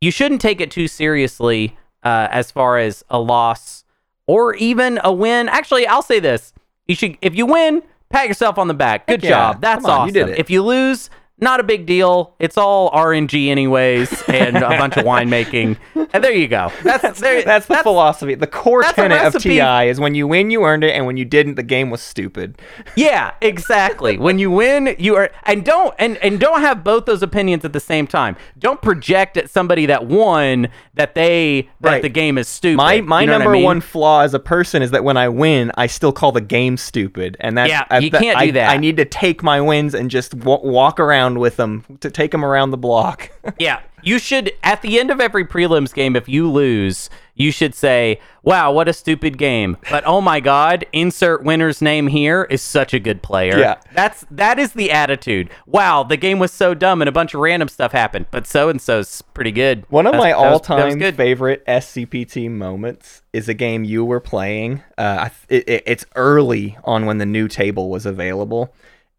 you 0.00 0.10
shouldn't 0.10 0.40
take 0.40 0.60
it 0.60 0.72
too 0.72 0.88
seriously 0.88 1.76
uh, 2.02 2.26
as 2.32 2.50
far 2.50 2.76
as 2.76 3.04
a 3.08 3.20
loss 3.20 3.84
or 4.26 4.56
even 4.56 4.98
a 5.04 5.12
win. 5.12 5.48
Actually, 5.48 5.86
I'll 5.86 6.02
say 6.02 6.18
this: 6.18 6.52
you 6.88 6.96
should, 6.96 7.16
if 7.22 7.36
you 7.36 7.46
win, 7.46 7.84
pat 8.10 8.26
yourself 8.26 8.58
on 8.58 8.66
the 8.66 8.74
back. 8.74 9.06
Good 9.06 9.22
yeah. 9.22 9.30
job. 9.30 9.60
That's 9.60 9.84
on, 9.84 10.08
awesome. 10.08 10.16
you. 10.16 10.34
If 10.36 10.50
you 10.50 10.64
lose, 10.64 11.08
not 11.40 11.60
a 11.60 11.62
big 11.62 11.86
deal. 11.86 12.34
It's 12.38 12.56
all 12.58 12.90
RNG 12.90 13.48
anyways, 13.48 14.22
and 14.28 14.56
a 14.56 14.60
bunch 14.70 14.96
of 14.96 15.04
winemaking. 15.06 15.76
And 16.12 16.24
there 16.24 16.32
you 16.32 16.48
go. 16.48 16.72
That's 16.82 17.20
there, 17.20 17.42
That's 17.44 17.66
the 17.66 17.76
philosophy. 17.76 18.34
The 18.34 18.46
core 18.46 18.82
tenet 18.82 19.22
of. 19.22 19.40
TI 19.42 19.88
is 19.88 20.00
when 20.00 20.14
you 20.14 20.26
win, 20.26 20.50
you 20.50 20.64
earned 20.64 20.82
it, 20.84 20.90
and 20.90 21.06
when 21.06 21.16
you 21.16 21.24
didn't, 21.24 21.54
the 21.54 21.62
game 21.62 21.90
was 21.90 22.00
stupid. 22.02 22.60
Yeah, 22.96 23.32
exactly. 23.40 24.18
when 24.18 24.38
you 24.38 24.50
win, 24.50 24.94
you 24.98 25.14
are 25.16 25.30
and 25.44 25.64
don't 25.64 25.94
and 25.98 26.16
and 26.18 26.40
don't 26.40 26.60
have 26.60 26.82
both 26.82 27.06
those 27.06 27.22
opinions 27.22 27.64
at 27.64 27.72
the 27.72 27.80
same 27.80 28.06
time. 28.06 28.36
Don't 28.58 28.80
project 28.82 29.36
at 29.36 29.48
somebody 29.50 29.86
that 29.86 30.06
won 30.06 30.68
that 30.94 31.14
they 31.14 31.68
that 31.80 31.88
Right. 31.88 32.02
the 32.02 32.08
game 32.08 32.36
is 32.38 32.48
stupid. 32.48 32.76
My 32.76 33.00
my 33.00 33.20
You 33.22 33.26
know 33.28 33.32
what 33.34 33.40
I 33.42 33.44
number 33.44 33.52
mean? 33.52 33.64
one 33.64 33.80
flaw 33.80 34.22
as 34.22 34.34
a 34.34 34.38
person 34.40 34.82
is 34.82 34.90
that 34.90 35.04
when 35.04 35.16
I 35.16 35.28
win, 35.28 35.70
I 35.76 35.86
still 35.86 36.12
call 36.12 36.32
the 36.32 36.40
game 36.40 36.76
stupid, 36.76 37.36
and 37.40 37.56
that's 37.56 37.70
Yeah, 37.70 37.84
I- 37.90 37.98
you 37.98 38.10
that- 38.10 38.20
can't 38.20 38.38
do 38.38 38.44
I, 38.46 38.50
that. 38.52 38.70
I 38.70 38.76
need 38.76 38.96
to 38.96 39.04
take 39.04 39.42
my 39.42 39.60
wins 39.60 39.94
and 39.94 40.10
just 40.10 40.36
w- 40.38 40.60
walk 40.68 40.98
around 40.98 41.27
with 41.36 41.56
them 41.56 41.84
to 42.00 42.10
take 42.10 42.30
them 42.30 42.44
around 42.44 42.70
the 42.70 42.78
block. 42.78 43.30
Yeah, 43.58 43.80
you 44.02 44.18
should 44.20 44.52
at 44.62 44.82
the 44.82 45.00
end 45.00 45.10
of 45.10 45.20
every 45.20 45.44
prelims 45.44 45.92
game, 45.92 46.14
if 46.14 46.28
you 46.28 46.48
lose, 46.50 47.08
you 47.34 47.50
should 47.50 47.74
say, 47.74 48.20
"Wow, 48.44 48.70
what 48.72 48.86
a 48.88 48.92
stupid 48.92 49.36
game!" 49.38 49.76
But 49.90 50.04
oh 50.06 50.20
my 50.20 50.38
God, 50.38 50.84
insert 50.92 51.42
winner's 51.42 51.80
name 51.82 52.06
here 52.08 52.46
is 52.50 52.60
such 52.62 52.92
a 52.94 53.00
good 53.00 53.20
player. 53.22 53.58
Yeah. 53.58 53.80
that's 53.94 54.24
that 54.30 54.58
is 54.60 54.74
the 54.74 54.92
attitude. 54.92 55.48
Wow, 55.66 56.02
the 56.04 56.16
game 56.18 56.38
was 56.38 56.52
so 56.52 56.72
dumb 56.74 57.00
and 57.02 57.08
a 57.08 57.12
bunch 57.12 57.34
of 57.34 57.40
random 57.40 57.68
stuff 57.68 57.90
happened, 57.92 58.26
but 58.30 58.46
so 58.46 58.68
and 58.68 58.80
so's 58.80 59.22
pretty 59.34 59.50
good. 59.52 59.84
One 59.90 60.06
of 60.06 60.12
That's- 60.12 60.22
my 60.22 60.30
that 60.44 60.52
was- 60.52 60.60
that 60.68 60.74
was 60.76 60.94
all-time 60.94 61.14
favorite 61.14 61.64
SCPT 61.66 62.48
moments 62.50 63.22
is 63.32 63.48
a 63.48 63.54
game 63.54 63.82
you 63.82 64.04
were 64.04 64.20
playing. 64.20 64.82
Uh, 64.98 65.30
it, 65.48 65.68
it- 65.68 65.82
it's 65.86 66.04
early 66.14 66.76
on 66.84 67.06
when 67.06 67.18
the 67.18 67.26
new 67.26 67.48
table 67.48 67.88
was 67.90 68.04
available, 68.06 68.72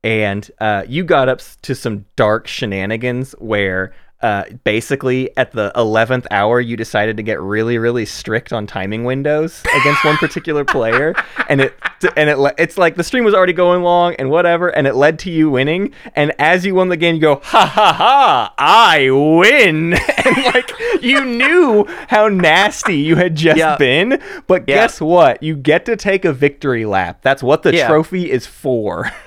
and 0.04 0.50
uh, 0.60 0.84
you 0.88 1.04
got 1.04 1.30
up 1.30 1.42
to 1.64 1.76
some 1.76 2.06
dark 2.16 2.48
shenanigans 2.48 3.34
where. 3.40 3.94
Uh, 4.22 4.44
basically, 4.66 5.30
at 5.38 5.54
the 5.54 5.72
eleventh 5.78 6.28
hour, 6.30 6.60
you 6.60 6.76
decided 6.76 7.16
to 7.16 7.24
get 7.24 7.40
really, 7.40 7.78
really 7.78 8.06
strict 8.06 8.52
on 8.52 8.68
timing 8.68 9.06
windows 9.06 9.64
against 9.80 10.04
one 10.04 10.18
particular 10.18 10.66
player, 10.76 11.16
and 11.48 11.62
it 11.62 11.74
and 12.18 12.30
it 12.30 12.38
it's 12.58 12.78
like 12.78 12.98
the 12.98 13.04
stream 13.06 13.24
was 13.24 13.34
already 13.34 13.54
going 13.54 13.82
long 13.82 14.14
and 14.16 14.30
whatever, 14.30 14.68
and 14.68 14.88
it 14.88 14.96
led 14.96 15.20
to 15.20 15.32
you 15.32 15.50
winning. 15.50 15.94
And 16.18 16.34
as 16.38 16.66
you 16.66 16.76
won 16.76 16.90
the 16.90 16.98
game, 16.98 17.16
you 17.16 17.22
go, 17.22 17.36
ha 17.42 17.66
ha 17.66 17.94
ha, 17.94 18.54
I 18.58 19.10
win, 19.10 19.94
and 20.26 20.38
like 20.54 20.70
you 21.02 21.24
knew 21.24 21.86
how 22.10 22.28
nasty 22.28 22.98
you 22.98 23.16
had 23.16 23.36
just 23.36 23.58
Yeah. 23.58 23.78
been. 23.78 24.22
But 24.48 24.66
Yeah. 24.68 24.76
guess 24.76 25.00
what? 25.00 25.42
You 25.42 25.56
get 25.56 25.86
to 25.86 25.96
take 25.96 26.26
a 26.26 26.34
victory 26.34 26.84
lap. 26.86 27.20
That's 27.22 27.42
what 27.42 27.64
the 27.64 27.74
Yeah. 27.74 27.88
trophy 27.88 28.30
is 28.30 28.46
for. 28.46 29.10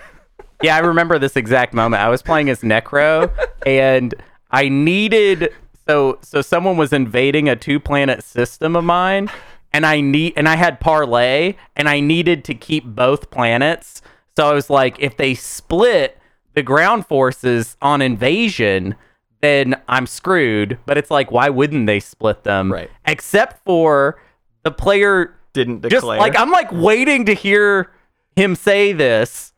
Yeah, 0.63 0.77
I 0.77 0.81
remember 0.81 1.19
this 1.19 1.37
exact 1.37 1.75
moment. 1.75 2.03
I 2.03 2.09
was 2.09 2.23
playing 2.23 2.49
as 2.51 2.61
Nekro 2.61 3.31
and 3.67 4.15
I 4.51 4.69
needed 4.69 5.53
so 5.89 6.19
so 6.23 6.41
someone 6.43 6.77
was 6.77 6.93
invading 6.93 7.49
a 7.49 7.57
two 7.57 7.81
planet 7.81 8.23
system 8.23 8.77
of 8.77 8.85
mine 8.85 9.29
and 9.73 9.85
I 9.85 10.01
need 10.01 10.35
and 10.37 10.49
I 10.49 10.57
had 10.57 10.79
parley 10.81 11.59
and 11.75 11.89
I 11.89 12.01
needed 12.01 12.45
to 12.45 12.55
keep 12.55 12.85
both 12.85 13.31
planets. 13.31 14.03
So 14.37 14.49
I 14.49 14.55
was 14.55 14.71
like 14.71 14.97
if 15.01 15.17
they 15.17 15.35
split 15.35 16.19
the 16.55 16.63
ground 16.63 17.07
forces 17.07 17.77
on 17.83 18.01
invasion 18.03 18.95
then 19.41 19.75
I'm 19.89 20.07
screwed, 20.07 20.79
but 20.87 20.97
it's 20.97 21.11
like 21.11 21.33
why 21.33 21.49
wouldn't 21.49 21.87
they 21.87 21.99
split 21.99 22.45
them? 22.45 22.73
Right. 22.73 22.91
Except 23.07 23.65
for 23.65 24.21
the 24.63 24.71
player 24.71 25.35
Didn't 25.53 25.81
declare. 25.81 25.91
just 26.01 26.07
like 26.07 26.39
I'm 26.39 26.51
like 26.53 26.71
waiting 26.71 27.27
to 27.27 27.35
hear 27.35 27.91
him 28.37 28.55
say 28.55 28.93
this, 28.93 29.52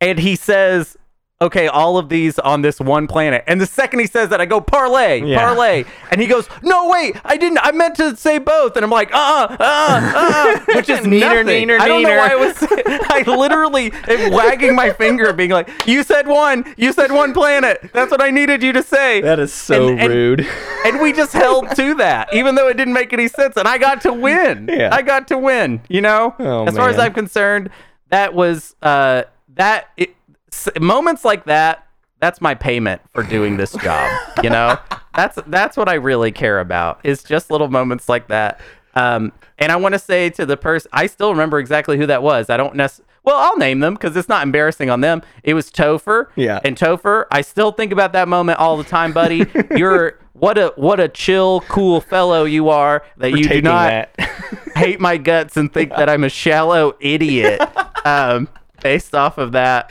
and 0.00 0.18
he 0.18 0.36
says, 0.36 0.96
"Okay, 1.40 1.66
all 1.66 1.98
of 1.98 2.08
these 2.08 2.38
on 2.38 2.62
this 2.62 2.80
one 2.80 3.06
planet." 3.06 3.44
And 3.46 3.60
the 3.60 3.66
second 3.66 4.00
he 4.00 4.06
says 4.06 4.28
that, 4.30 4.40
I 4.40 4.44
go 4.46 4.60
parley, 4.60 5.18
Yeah. 5.30 5.38
parley, 5.38 5.84
and 6.10 6.20
he 6.20 6.26
goes, 6.26 6.48
"No, 6.62 6.88
wait, 6.88 7.16
I 7.24 7.36
didn't. 7.36 7.58
I 7.62 7.72
meant 7.72 7.94
to 7.96 8.16
say 8.16 8.38
both." 8.38 8.76
And 8.76 8.84
I'm 8.84 8.90
like, 8.90 9.12
"Uh, 9.14 9.46
uh, 9.50 9.56
uh, 9.60 10.14
uh," 10.14 10.58
which 10.76 10.88
is 10.88 11.00
Neener, 11.00 11.44
nothing. 11.44 11.68
neener, 11.68 11.80
I 11.80 11.88
don't 11.88 12.02
know 12.02 12.16
why 12.16 12.28
I 12.32 12.36
was. 12.36 12.56
I 13.16 13.22
literally 13.26 13.92
am 14.08 14.32
wagging 14.32 14.74
my 14.74 14.90
finger, 14.92 15.32
being 15.32 15.50
like, 15.50 15.68
"You 15.86 16.02
said 16.02 16.26
one. 16.28 16.64
You 16.76 16.92
said 16.92 17.10
one 17.12 17.32
planet. 17.32 17.90
That's 17.92 18.10
what 18.10 18.22
I 18.22 18.30
needed 18.30 18.62
you 18.62 18.72
to 18.72 18.82
say." 18.82 19.20
that 19.22 19.38
is 19.38 19.52
so 19.52 19.88
And- 19.88 20.00
and- 20.00 20.08
rude. 20.14 20.46
and 20.84 21.00
we 21.00 21.12
just 21.12 21.32
held 21.32 21.74
to 21.76 21.94
that, 21.94 22.32
even 22.34 22.54
though 22.54 22.68
it 22.68 22.76
didn't 22.76 22.94
make 22.94 23.12
any 23.12 23.28
sense. 23.28 23.56
And 23.56 23.66
I 23.68 23.78
got 23.78 24.00
to 24.02 24.12
win. 24.12 24.68
Yeah. 24.72 24.90
I 24.92 25.02
got 25.02 25.28
to 25.28 25.38
win. 25.38 25.80
You 25.88 26.00
know, 26.02 26.34
Oh, 26.38 26.66
as 26.66 26.76
far 26.76 26.88
as. 26.90 26.98
I'm 26.98 27.12
concerned, 27.12 27.70
that 28.10 28.34
was 28.34 28.76
uh, 28.82 29.22
that 29.56 29.88
it, 29.96 30.14
s- 30.52 30.68
moments 30.80 31.24
like 31.24 31.44
that. 31.46 31.86
That's 32.20 32.40
my 32.40 32.54
payment 32.54 33.02
for 33.12 33.22
doing 33.22 33.56
this 33.58 33.72
job. 33.72 34.10
You 34.42 34.48
know, 34.50 34.78
that's 35.14 35.38
that's 35.46 35.76
what 35.76 35.88
I 35.88 35.94
really 35.94 36.32
care 36.32 36.60
about. 36.60 37.00
Is 37.04 37.22
just 37.22 37.50
little 37.50 37.68
moments 37.68 38.08
like 38.08 38.28
that. 38.28 38.60
Um, 38.94 39.32
and 39.58 39.70
I 39.70 39.76
want 39.76 39.92
to 39.94 39.98
say 39.98 40.30
to 40.30 40.46
the 40.46 40.56
person, 40.56 40.88
I 40.92 41.06
still 41.06 41.30
remember 41.32 41.58
exactly 41.58 41.98
who 41.98 42.06
that 42.06 42.22
was. 42.22 42.48
I 42.48 42.56
don't 42.56 42.74
necessarily. 42.76 43.10
Well, 43.24 43.36
I'll 43.36 43.56
name 43.56 43.80
them 43.80 43.94
because 43.94 44.16
it's 44.16 44.28
not 44.28 44.42
embarrassing 44.42 44.90
on 44.90 45.00
them. 45.00 45.22
It 45.42 45.54
was 45.54 45.70
Topher. 45.70 46.26
Yeah. 46.36 46.60
And 46.62 46.76
Topher, 46.76 47.24
I 47.30 47.40
still 47.40 47.72
think 47.72 47.90
about 47.90 48.12
that 48.12 48.28
moment 48.28 48.58
all 48.58 48.76
the 48.76 48.84
time, 48.84 49.12
buddy. 49.12 49.46
You're 49.76 50.18
what 50.34 50.56
a 50.58 50.72
what 50.76 51.00
a 51.00 51.08
chill, 51.08 51.60
cool 51.62 52.00
fellow 52.00 52.44
you 52.44 52.68
are 52.68 53.02
that 53.18 53.30
you 53.32 53.48
do 53.48 53.62
not 53.62 54.10
that. 54.16 54.30
hate 54.76 55.00
my 55.00 55.16
guts 55.16 55.56
and 55.56 55.72
think 55.72 55.90
that 55.90 56.08
I'm 56.08 56.24
a 56.24 56.28
shallow 56.28 56.96
idiot 57.00 57.60
um, 58.06 58.48
based 58.84 59.14
off 59.16 59.38
of 59.38 59.50
that. 59.52 59.90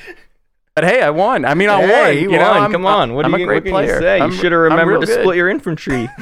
But 0.75 0.85
hey, 0.85 1.01
I 1.01 1.09
won. 1.09 1.43
I 1.43 1.53
mean, 1.53 1.67
I 1.69 1.79
won. 1.81 1.89
Hey, 1.89 2.21
you 2.21 2.31
you 2.31 2.37
know, 2.37 2.49
won. 2.49 2.61
I'm- 2.61 2.71
Come 2.71 2.85
on. 2.85 3.13
What 3.13 3.25
I'm 3.25 3.33
are 3.33 3.37
a 3.37 3.39
you, 3.41 3.45
great 3.45 3.55
what 3.57 3.63
can 3.65 3.83
you 3.83 3.89
player. 3.89 3.99
say? 3.99 4.19
I'm- 4.21 4.31
you 4.31 4.37
should 4.37 4.51
have 4.53 4.61
remembered 4.61 5.01
to 5.01 5.05
good. 5.07 5.19
split 5.21 5.35
your 5.35 5.49
infantry. 5.49 6.07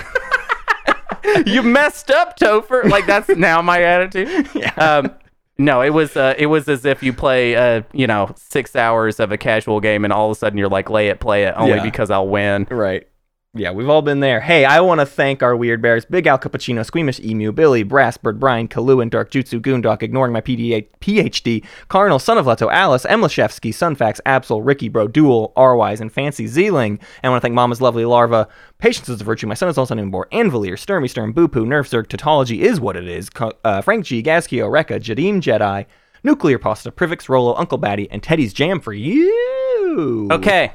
you 1.45 1.61
messed 1.63 2.09
up, 2.11 2.37
Topher. 2.37 2.83
Like 2.89 3.05
that's 3.05 3.29
now 3.29 3.61
my 3.61 3.81
attitude. 3.83 4.49
Yeah. 4.55 4.73
Um, 4.75 5.11
no, 5.57 5.81
it 5.81 5.91
was 5.91 6.17
uh, 6.17 6.33
it 6.39 6.47
was 6.47 6.67
as 6.67 6.85
if 6.85 7.03
you 7.03 7.13
play 7.13 7.55
uh, 7.55 7.83
you 7.93 8.07
know 8.07 8.33
six 8.35 8.75
hours 8.75 9.19
of 9.19 9.31
a 9.31 9.37
casual 9.37 9.79
game 9.79 10.03
and 10.03 10.11
all 10.11 10.31
of 10.31 10.35
a 10.35 10.39
sudden 10.39 10.57
you're 10.57 10.67
like 10.69 10.89
lay 10.89 11.09
it, 11.09 11.19
play 11.19 11.43
it 11.43 11.53
only 11.55 11.75
Yeah. 11.75 11.83
because 11.83 12.09
I'll 12.09 12.27
win. 12.27 12.65
Right. 12.71 13.07
Yeah, 13.53 13.71
we've 13.71 13.89
all 13.89 14.01
been 14.01 14.21
there. 14.21 14.39
Hey, 14.39 14.63
I 14.63 14.79
want 14.79 15.01
to 15.01 15.05
thank 15.05 15.43
our 15.43 15.57
weird 15.57 15.81
bears: 15.81 16.05
Big 16.05 16.25
Al 16.25 16.39
Cappuccino, 16.39 16.85
Squeamish 16.85 17.19
Emu, 17.19 17.51
Billy, 17.51 17.83
Brassbird, 17.83 18.39
Brian, 18.39 18.69
Kalu, 18.69 19.01
and 19.01 19.11
Dark 19.11 19.29
Jutsu 19.29 19.59
Goondog, 19.59 20.01
ignoring 20.01 20.31
my 20.31 20.39
PDA, 20.39 20.87
PhD, 21.01 21.65
Cardinal, 21.89 22.17
Son 22.17 22.37
of 22.37 22.47
Leto, 22.47 22.69
Alice, 22.69 23.05
Emlashevsky, 23.05 23.71
Sunfax, 23.71 24.21
Absol, 24.25 24.65
Ricky 24.65 24.87
Bro, 24.87 25.09
Duel, 25.09 25.51
Rwise, 25.57 25.99
and 25.99 26.13
Fancy 26.13 26.45
Zeeling. 26.45 26.91
And 26.91 27.25
I 27.25 27.29
want 27.29 27.41
to 27.41 27.45
thank 27.45 27.53
Mama's 27.53 27.81
Lovely 27.81 28.05
Larva, 28.05 28.47
Patience 28.77 29.09
is 29.09 29.19
a 29.19 29.25
Virtue, 29.25 29.47
My 29.47 29.53
Son 29.53 29.67
is 29.67 29.77
also 29.77 29.95
named 29.95 30.13
Bor, 30.13 30.29
Anvalier, 30.31 30.75
Sturmy 30.75 31.09
Sturm, 31.09 31.33
Boopoo, 31.33 31.65
Nerf 31.65 31.89
Zerg, 31.89 32.07
Tautology 32.07 32.61
is 32.61 32.79
what 32.79 32.95
it 32.95 33.05
is, 33.05 33.29
uh, 33.65 33.81
Frank 33.81 34.05
G, 34.05 34.23
Gazkio, 34.23 34.69
Rekka, 34.69 34.97
Jadim 34.97 35.41
Jedi, 35.41 35.85
Nuclear 36.23 36.57
Pasta, 36.57 36.89
Privix, 36.89 37.27
Rolo, 37.27 37.53
Uncle 37.55 37.77
Batty, 37.77 38.09
and 38.11 38.23
Teddy's 38.23 38.53
Jam 38.53 38.79
for 38.79 38.93
you. 38.93 40.29
Okay, 40.31 40.71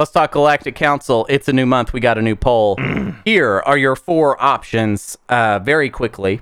Let's 0.00 0.10
talk 0.10 0.32
Galactic 0.32 0.74
Council. 0.74 1.24
It's 1.28 1.46
a 1.46 1.52
new 1.52 1.66
month. 1.66 1.92
We 1.92 2.00
got 2.00 2.18
a 2.18 2.22
new 2.22 2.34
poll. 2.34 2.76
Here 3.24 3.62
are 3.64 3.78
your 3.78 3.94
four 3.94 4.42
options 4.42 5.16
uh, 5.28 5.60
very 5.60 5.88
quickly. 5.88 6.40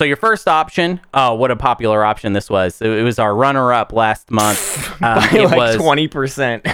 So, 0.00 0.04
your 0.04 0.16
first 0.16 0.48
option, 0.48 1.00
oh, 1.14 1.34
what 1.34 1.52
a 1.52 1.56
popular 1.56 2.04
option 2.04 2.32
this 2.32 2.50
was. 2.50 2.82
It, 2.82 2.90
it 2.90 3.02
was 3.04 3.20
our 3.20 3.36
runner 3.36 3.72
up 3.72 3.92
last 3.92 4.32
month. 4.32 4.88
Um, 4.94 4.98
By 5.00 5.28
it 5.32 5.44
like 5.44 5.56
was, 5.56 5.76
twenty 5.76 6.08
percent. 6.08 6.66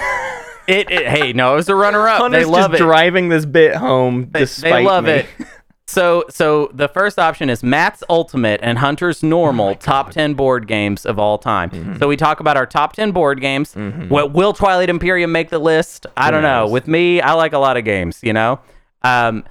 it, 0.67 0.91
it, 0.91 1.07
hey, 1.07 1.35
no, 1.35 1.53
it 1.53 1.57
was 1.57 1.69
a 1.69 1.75
runner 1.75 2.09
up. 2.09 2.33
They 2.33 2.47
love 2.47 2.71
just 2.71 2.81
it. 2.81 2.85
driving 2.85 3.29
this 3.29 3.45
bit 3.45 3.75
home 3.75 4.31
They- 4.31 4.41
despite 4.41 4.73
they 4.73 4.85
love 4.87 5.05
me. 5.05 5.11
it. 5.11 5.27
So, 5.87 6.25
so 6.31 6.71
the 6.73 6.89
first 6.89 7.19
option 7.19 7.51
is 7.51 7.63
Matt's 7.63 8.03
Ultimate 8.09 8.61
and 8.63 8.79
Hunter's 8.79 9.23
Oh 9.23 9.29
Normal 9.29 9.75
top 9.75 10.11
10 10.13 10.35
board 10.35 10.67
games 10.67 11.05
of 11.05 11.19
all 11.19 11.37
time. 11.37 11.71
Mm-hmm. 11.71 11.97
So 11.99 12.09
we 12.09 12.17
talk 12.17 12.41
about 12.41 12.57
our 12.57 12.67
top 12.67 12.95
10 12.95 13.13
board 13.13 13.41
games. 13.41 13.75
What 13.75 14.33
will 14.33 14.55
Twilight 14.55 14.89
Imperium 14.89 15.31
make 15.31 15.51
the 15.51 15.59
list? 15.59 16.07
I 16.17 16.31
don't 16.31 16.43
know. 16.43 16.67
With 16.67 16.89
me, 16.89 17.21
I 17.21 17.33
like 17.33 17.53
a 17.53 17.59
lot 17.59 17.77
of 17.77 17.85
games, 17.85 18.21
you 18.23 18.33
know? 18.33 18.61
Um, 19.03 19.45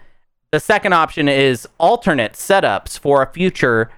the 0.52 0.60
second 0.60 0.94
option 0.94 1.28
is 1.30 1.68
alternate 1.78 2.34
setups 2.34 2.98
for 2.98 3.22
a 3.22 3.28
future 3.28 3.92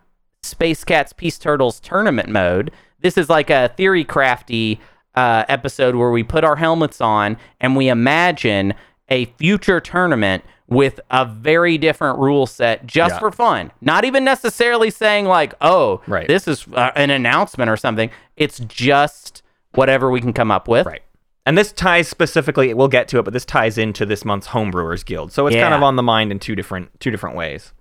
Space 0.43 0.83
Cats 0.83 1.13
Peace 1.13 1.37
Turtles 1.37 1.79
tournament 1.79 2.29
mode. 2.29 2.71
This 2.99 3.17
is 3.17 3.29
like 3.29 3.49
a 3.49 3.69
theory 3.75 4.03
crafty 4.03 4.79
uh, 5.15 5.45
episode 5.47 5.95
where 5.95 6.11
we 6.11 6.23
put 6.23 6.43
our 6.43 6.57
helmets 6.57 7.01
on 7.01 7.37
and 7.59 7.75
we 7.75 7.87
imagine 7.87 8.73
a 9.09 9.25
future 9.37 9.79
tournament 9.79 10.43
with 10.67 10.99
a 11.11 11.25
very 11.25 11.77
different 11.77 12.17
rule 12.17 12.47
set 12.47 12.87
just 12.87 13.15
Yeah. 13.15 13.19
for 13.19 13.31
fun. 13.31 13.71
Not 13.81 14.03
even 14.03 14.23
necessarily 14.23 14.89
saying 14.89 15.25
like, 15.25 15.53
"Oh, 15.61 16.01
Right. 16.07 16.27
this 16.27 16.47
is 16.47 16.65
uh, 16.73 16.91
an 16.95 17.11
announcement 17.11 17.69
or 17.69 17.77
something." 17.77 18.09
It's 18.35 18.59
just 18.59 19.43
whatever 19.73 20.09
we 20.09 20.21
can 20.21 20.33
come 20.33 20.49
up 20.51 20.67
with. 20.67 20.85
Right. 20.87 21.01
And 21.45 21.55
this 21.55 21.71
ties 21.71 22.07
specifically, 22.07 22.73
we'll 22.73 22.87
get 22.87 23.07
to 23.09 23.19
it, 23.19 23.23
but 23.23 23.33
this 23.33 23.45
ties 23.45 23.77
into 23.77 24.03
this 24.07 24.25
month's 24.25 24.47
Homebrewers 24.47 25.05
Guild. 25.05 25.31
So 25.31 25.45
it's 25.45 25.55
kind 25.55 25.75
of 25.75 25.83
on 25.83 25.95
the 25.95 26.01
mind 26.03 26.31
in 26.31 26.39
two 26.39 26.55
different 26.55 26.99
two 26.99 27.11
different 27.11 27.35
ways. 27.35 27.71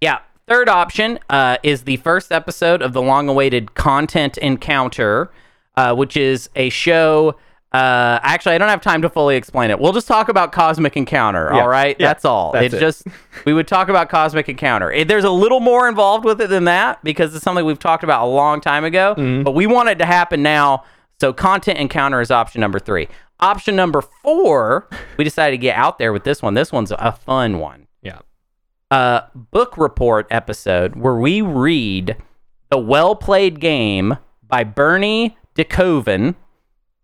Yeah. 0.00 0.20
Third 0.48 0.68
option 0.70 1.18
uh, 1.28 1.58
is 1.62 1.82
the 1.82 1.98
first 1.98 2.32
episode 2.32 2.80
of 2.82 2.92
the 2.94 3.02
long-awaited 3.02 3.74
Content 3.74 4.36
Encounter, 4.38 5.30
uh, 5.76 5.94
which 5.94 6.16
is 6.16 6.48
a 6.56 6.70
show. 6.70 7.36
Uh, 7.72 8.18
actually, 8.22 8.54
I 8.54 8.58
don't 8.58 8.68
have 8.68 8.80
time 8.80 9.02
to 9.02 9.08
fully 9.08 9.36
explain 9.36 9.70
it. 9.70 9.78
We'll 9.78 9.92
just 9.92 10.08
talk 10.08 10.28
about 10.28 10.50
Cosmic 10.50 10.96
Encounter. 10.96 11.50
Yeah. 11.52 11.60
All 11.60 11.68
right, 11.68 11.94
Yeah. 12.00 12.08
that's 12.08 12.24
all. 12.24 12.50
That's 12.52 12.66
it's 12.66 12.74
it. 12.74 12.80
just 12.80 13.06
we 13.44 13.52
would 13.54 13.68
talk 13.68 13.88
about 13.88 14.08
Cosmic 14.08 14.48
Encounter. 14.48 14.90
It, 14.90 15.06
there's 15.06 15.22
a 15.24 15.30
little 15.30 15.60
more 15.60 15.88
involved 15.88 16.24
with 16.24 16.40
it 16.40 16.48
than 16.48 16.64
that 16.64 17.02
because 17.04 17.32
it's 17.34 17.44
something 17.44 17.64
we've 17.64 17.78
talked 17.78 18.02
about 18.02 18.24
a 18.24 18.26
long 18.26 18.60
time 18.60 18.84
ago. 18.84 19.14
Mm-hmm. 19.16 19.44
But 19.44 19.52
we 19.52 19.66
want 19.68 19.88
it 19.88 19.98
to 20.00 20.04
happen 20.06 20.42
now. 20.42 20.82
So 21.20 21.32
Content 21.32 21.78
Encounter 21.78 22.20
is 22.20 22.30
option 22.32 22.60
number 22.60 22.78
three. 22.80 23.06
Option 23.38 23.76
number 23.76 24.02
four, 24.02 24.88
we 25.16 25.22
decided 25.24 25.52
to 25.52 25.58
get 25.58 25.76
out 25.76 25.98
there 25.98 26.12
with 26.12 26.24
this 26.24 26.42
one. 26.42 26.54
This 26.54 26.72
one's 26.72 26.90
a 26.90 27.12
fun 27.12 27.58
one 27.58 27.86
Yeah. 28.02 28.18
uh, 28.90 29.22
book 29.34 29.78
report 29.78 30.26
episode 30.30 30.96
where 30.96 31.14
we 31.14 31.40
read 31.40 32.16
the 32.70 32.78
well 32.78 33.14
played 33.14 33.60
game 33.60 34.18
by 34.48 34.64
Bernie 34.64 35.36
DeKoven, 35.56 36.34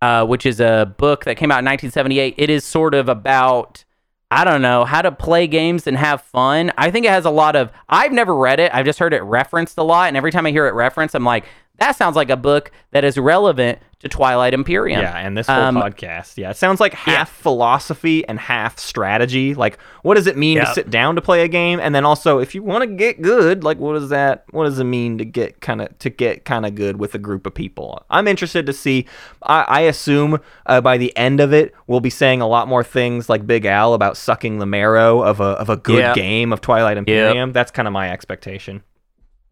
uh, 0.02 0.26
which 0.26 0.46
is 0.46 0.60
a 0.60 0.94
book 0.98 1.24
that 1.24 1.36
came 1.36 1.50
out 1.50 1.60
in 1.60 1.64
1978. 1.64 2.34
It 2.36 2.50
is 2.50 2.64
sort 2.64 2.94
of 2.94 3.08
about, 3.08 3.84
I 4.30 4.44
don't 4.44 4.62
know, 4.62 4.84
how 4.84 5.02
to 5.02 5.12
play 5.12 5.46
games 5.46 5.86
and 5.86 5.96
have 5.96 6.22
fun. 6.22 6.72
I 6.76 6.90
think 6.90 7.06
it 7.06 7.10
has 7.10 7.24
a 7.24 7.30
lot 7.30 7.56
of, 7.56 7.70
I've 7.88 8.12
never 8.12 8.34
read 8.36 8.60
it, 8.60 8.74
I've 8.74 8.86
just 8.86 8.98
heard 8.98 9.14
it 9.14 9.22
referenced 9.22 9.78
a 9.78 9.82
lot. 9.82 10.08
And 10.08 10.16
every 10.16 10.30
time 10.30 10.46
I 10.46 10.50
hear 10.50 10.66
it 10.66 10.74
referenced, 10.74 11.14
I'm 11.14 11.24
like, 11.24 11.44
that 11.78 11.96
sounds 11.96 12.16
like 12.16 12.30
a 12.30 12.36
book 12.36 12.70
that 12.92 13.04
is 13.04 13.18
relevant 13.18 13.78
to 14.00 14.08
Twilight 14.10 14.52
Imperium. 14.52 15.00
Yeah, 15.00 15.16
and 15.16 15.36
this 15.38 15.46
whole 15.46 15.56
Um, 15.56 15.76
podcast. 15.76 16.36
Yeah, 16.36 16.50
it 16.50 16.56
sounds 16.58 16.80
like 16.80 16.92
half 16.92 17.12
yeah. 17.16 17.24
philosophy 17.24 18.26
and 18.28 18.38
half 18.38 18.78
strategy. 18.78 19.54
Like, 19.54 19.78
what 20.02 20.16
does 20.16 20.26
it 20.26 20.36
mean 20.36 20.58
Yep. 20.58 20.66
to 20.66 20.72
sit 20.74 20.90
down 20.90 21.14
to 21.16 21.22
play 21.22 21.42
a 21.42 21.48
game? 21.48 21.80
And 21.80 21.94
then 21.94 22.04
also, 22.04 22.38
if 22.38 22.54
you 22.54 22.62
want 22.62 22.82
to 22.82 22.86
get 22.86 23.22
good, 23.22 23.64
like, 23.64 23.78
what 23.78 23.94
does 23.94 24.10
that? 24.10 24.44
What 24.50 24.64
does 24.64 24.78
it 24.78 24.84
mean 24.84 25.16
to 25.18 25.24
get 25.24 25.60
kind 25.62 25.80
of 25.80 25.98
to 26.00 26.10
get 26.10 26.44
kind 26.44 26.66
of 26.66 26.74
good 26.74 26.98
with 26.98 27.14
a 27.14 27.18
group 27.18 27.46
of 27.46 27.54
people? 27.54 28.02
I'm 28.10 28.28
interested 28.28 28.66
to 28.66 28.72
see. 28.74 29.06
I, 29.42 29.62
I 29.66 29.80
assume 29.80 30.40
uh, 30.66 30.82
by 30.82 30.98
the 30.98 31.16
end 31.16 31.40
of 31.40 31.54
it, 31.54 31.74
we'll 31.86 32.00
be 32.00 32.10
saying 32.10 32.42
a 32.42 32.46
lot 32.46 32.68
more 32.68 32.84
things 32.84 33.30
like 33.30 33.46
Big 33.46 33.64
Al 33.64 33.94
about 33.94 34.18
sucking 34.18 34.58
the 34.58 34.66
marrow 34.66 35.22
of 35.22 35.40
a 35.40 35.44
of 35.56 35.70
a 35.70 35.76
good 35.78 36.00
Yep. 36.00 36.14
game 36.16 36.52
of 36.52 36.60
Twilight 36.60 36.98
Imperium. 36.98 37.52
That's 37.52 37.70
kind 37.70 37.88
of 37.88 37.92
my 37.92 38.10
expectation. 38.10 38.82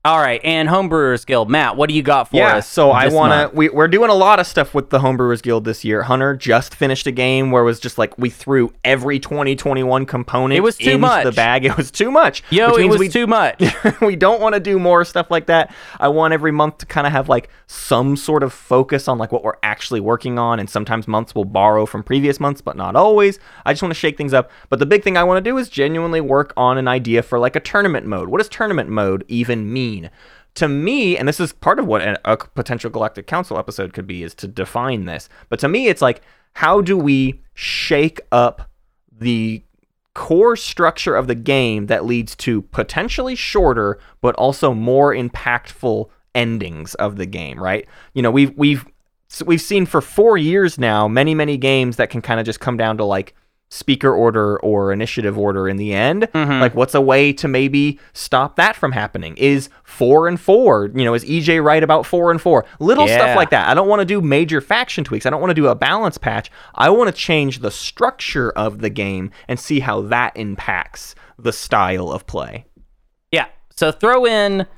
All 0.06 0.18
right, 0.18 0.38
and 0.44 0.68
Homebrewers 0.68 1.24
Guild. 1.24 1.48
Matt, 1.48 1.78
what 1.78 1.88
do 1.88 1.94
you 1.94 2.02
got 2.02 2.24
for 2.24 2.36
us? 2.36 2.38
yeah, 2.38 2.56
us? 2.56 2.68
so 2.68 2.90
I 2.90 3.08
want 3.08 3.32
to. 3.32 3.56
We, 3.56 3.70
we're 3.70 3.88
doing 3.88 4.10
a 4.10 4.14
lot 4.14 4.38
of 4.38 4.46
stuff 4.46 4.74
with 4.74 4.90
the 4.90 4.98
Homebrewers 4.98 5.42
Guild 5.42 5.64
this 5.64 5.82
year. 5.82 6.02
Hunter 6.02 6.36
just 6.36 6.74
finished 6.74 7.06
a 7.06 7.10
game 7.10 7.50
where 7.50 7.62
it 7.62 7.64
was 7.64 7.80
just 7.80 7.96
like 7.96 8.18
we 8.18 8.28
threw 8.28 8.70
every 8.84 9.18
2021 9.18 10.04
component. 10.04 10.58
It 10.58 10.60
was 10.60 10.76
too 10.76 10.90
into 10.90 10.98
much. 10.98 11.24
the 11.24 11.32
bag. 11.32 11.64
It 11.74 11.78
was 11.78 11.90
too 11.90 12.10
much. 12.10 12.42
Yo, 12.50 12.74
it 12.76 12.86
was 12.86 12.98
we, 12.98 13.08
too 13.08 13.26
much. 13.26 13.62
we 14.02 14.14
don't 14.14 14.42
want 14.42 14.54
to 14.54 14.60
do 14.60 14.78
more 14.78 15.02
stuff 15.06 15.30
like 15.30 15.46
that. 15.46 15.74
I 15.98 16.08
want 16.08 16.34
every 16.34 16.52
month 16.52 16.78
to 16.78 16.86
kind 16.86 17.06
of 17.06 17.12
have 17.14 17.30
like 17.30 17.48
some 17.66 18.14
sort 18.16 18.42
of 18.42 18.52
focus 18.52 19.08
on 19.08 19.16
like 19.16 19.32
what 19.32 19.42
we're 19.42 19.56
actually 19.62 20.00
working 20.00 20.38
on. 20.38 20.60
And 20.60 20.68
sometimes 20.68 21.08
months 21.08 21.34
will 21.34 21.46
borrow 21.46 21.86
from 21.86 22.02
previous 22.02 22.38
months, 22.38 22.60
but 22.60 22.76
not 22.76 22.94
always. 22.94 23.38
I 23.64 23.72
just 23.72 23.82
want 23.82 23.94
to 23.94 23.98
shake 23.98 24.18
things 24.18 24.34
up. 24.34 24.50
But 24.68 24.80
the 24.80 24.86
big 24.86 25.02
thing 25.02 25.16
I 25.16 25.24
want 25.24 25.42
to 25.42 25.50
do 25.50 25.56
is 25.56 25.70
genuinely 25.70 26.20
work 26.20 26.52
on 26.58 26.76
an 26.76 26.88
idea 26.88 27.22
for 27.22 27.38
like 27.38 27.56
a 27.56 27.60
tournament 27.60 28.06
mode. 28.06 28.28
What 28.28 28.38
does 28.38 28.50
tournament 28.50 28.90
mode 28.90 29.24
even 29.28 29.72
mean? 29.72 29.93
To 30.54 30.68
me, 30.68 31.18
and 31.18 31.26
this 31.26 31.40
is 31.40 31.52
part 31.52 31.78
of 31.78 31.86
what 31.86 32.00
a, 32.02 32.20
a 32.30 32.36
potential 32.36 32.90
Galactic 32.90 33.26
Council 33.26 33.58
episode 33.58 33.92
could 33.92 34.06
be, 34.06 34.22
is 34.22 34.34
to 34.36 34.46
define 34.46 35.04
this. 35.04 35.28
But 35.48 35.58
to 35.60 35.68
me, 35.68 35.88
it's 35.88 36.02
like, 36.02 36.22
how 36.54 36.80
do 36.80 36.96
we 36.96 37.40
shake 37.54 38.20
up 38.30 38.70
the 39.10 39.62
core 40.14 40.54
structure 40.56 41.16
of 41.16 41.26
the 41.26 41.34
game 41.34 41.86
that 41.86 42.04
leads 42.04 42.36
to 42.36 42.62
potentially 42.62 43.34
shorter 43.34 43.98
but 44.20 44.34
also 44.36 44.72
more 44.72 45.12
impactful 45.12 46.08
endings 46.34 46.94
of 46.96 47.16
the 47.16 47.26
game, 47.26 47.60
right? 47.60 47.86
You 48.14 48.22
know, 48.22 48.30
we've 48.30 48.56
we've 48.56 48.86
we've 49.44 49.60
seen 49.60 49.86
for 49.86 50.00
4 50.00 50.38
years 50.38 50.78
now 50.78 51.08
many 51.08 51.34
many 51.34 51.56
games 51.56 51.96
that 51.96 52.10
can 52.10 52.22
kind 52.22 52.38
of 52.38 52.46
just 52.46 52.60
come 52.60 52.76
down 52.76 52.96
to 52.98 53.04
like 53.04 53.34
speaker 53.74 54.14
order 54.14 54.58
or 54.60 54.92
initiative 54.92 55.36
order 55.36 55.68
in 55.68 55.76
the 55.76 55.92
end. 55.92 56.22
Mm-hmm. 56.32 56.60
Like 56.60 56.74
what's 56.74 56.94
a 56.94 57.00
way 57.00 57.32
to 57.34 57.48
maybe 57.48 57.98
stop 58.12 58.54
that 58.56 58.76
from 58.76 58.92
happening? 58.92 59.36
Is 59.36 59.68
4 59.82 60.28
and 60.28 60.40
4, 60.40 60.92
you 60.94 61.04
know, 61.04 61.12
is 61.12 61.24
EJ 61.24 61.62
right 61.62 61.82
about 61.82 62.06
4 62.06 62.30
and 62.30 62.40
4? 62.40 62.64
Little 62.78 63.08
Yeah. 63.08 63.18
stuff 63.18 63.36
like 63.36 63.50
that. 63.50 63.68
I 63.68 63.74
don't 63.74 63.88
want 63.88 64.00
to 64.00 64.04
do 64.06 64.20
major 64.20 64.60
faction 64.60 65.02
tweaks. 65.02 65.26
I 65.26 65.30
don't 65.30 65.40
want 65.40 65.50
to 65.50 65.54
do 65.54 65.66
a 65.66 65.74
balance 65.74 66.18
patch. 66.18 66.50
I 66.74 66.88
want 66.90 67.08
to 67.08 67.12
change 67.12 67.58
the 67.58 67.70
structure 67.70 68.50
of 68.52 68.78
the 68.80 68.90
game 68.90 69.32
and 69.48 69.58
see 69.58 69.80
how 69.80 70.02
that 70.02 70.36
impacts 70.36 71.16
the 71.36 71.52
style 71.52 72.10
of 72.12 72.26
play. 72.28 72.66
Yeah. 73.32 73.46
So 73.74 73.90
throw 73.90 74.24
in 74.24 74.68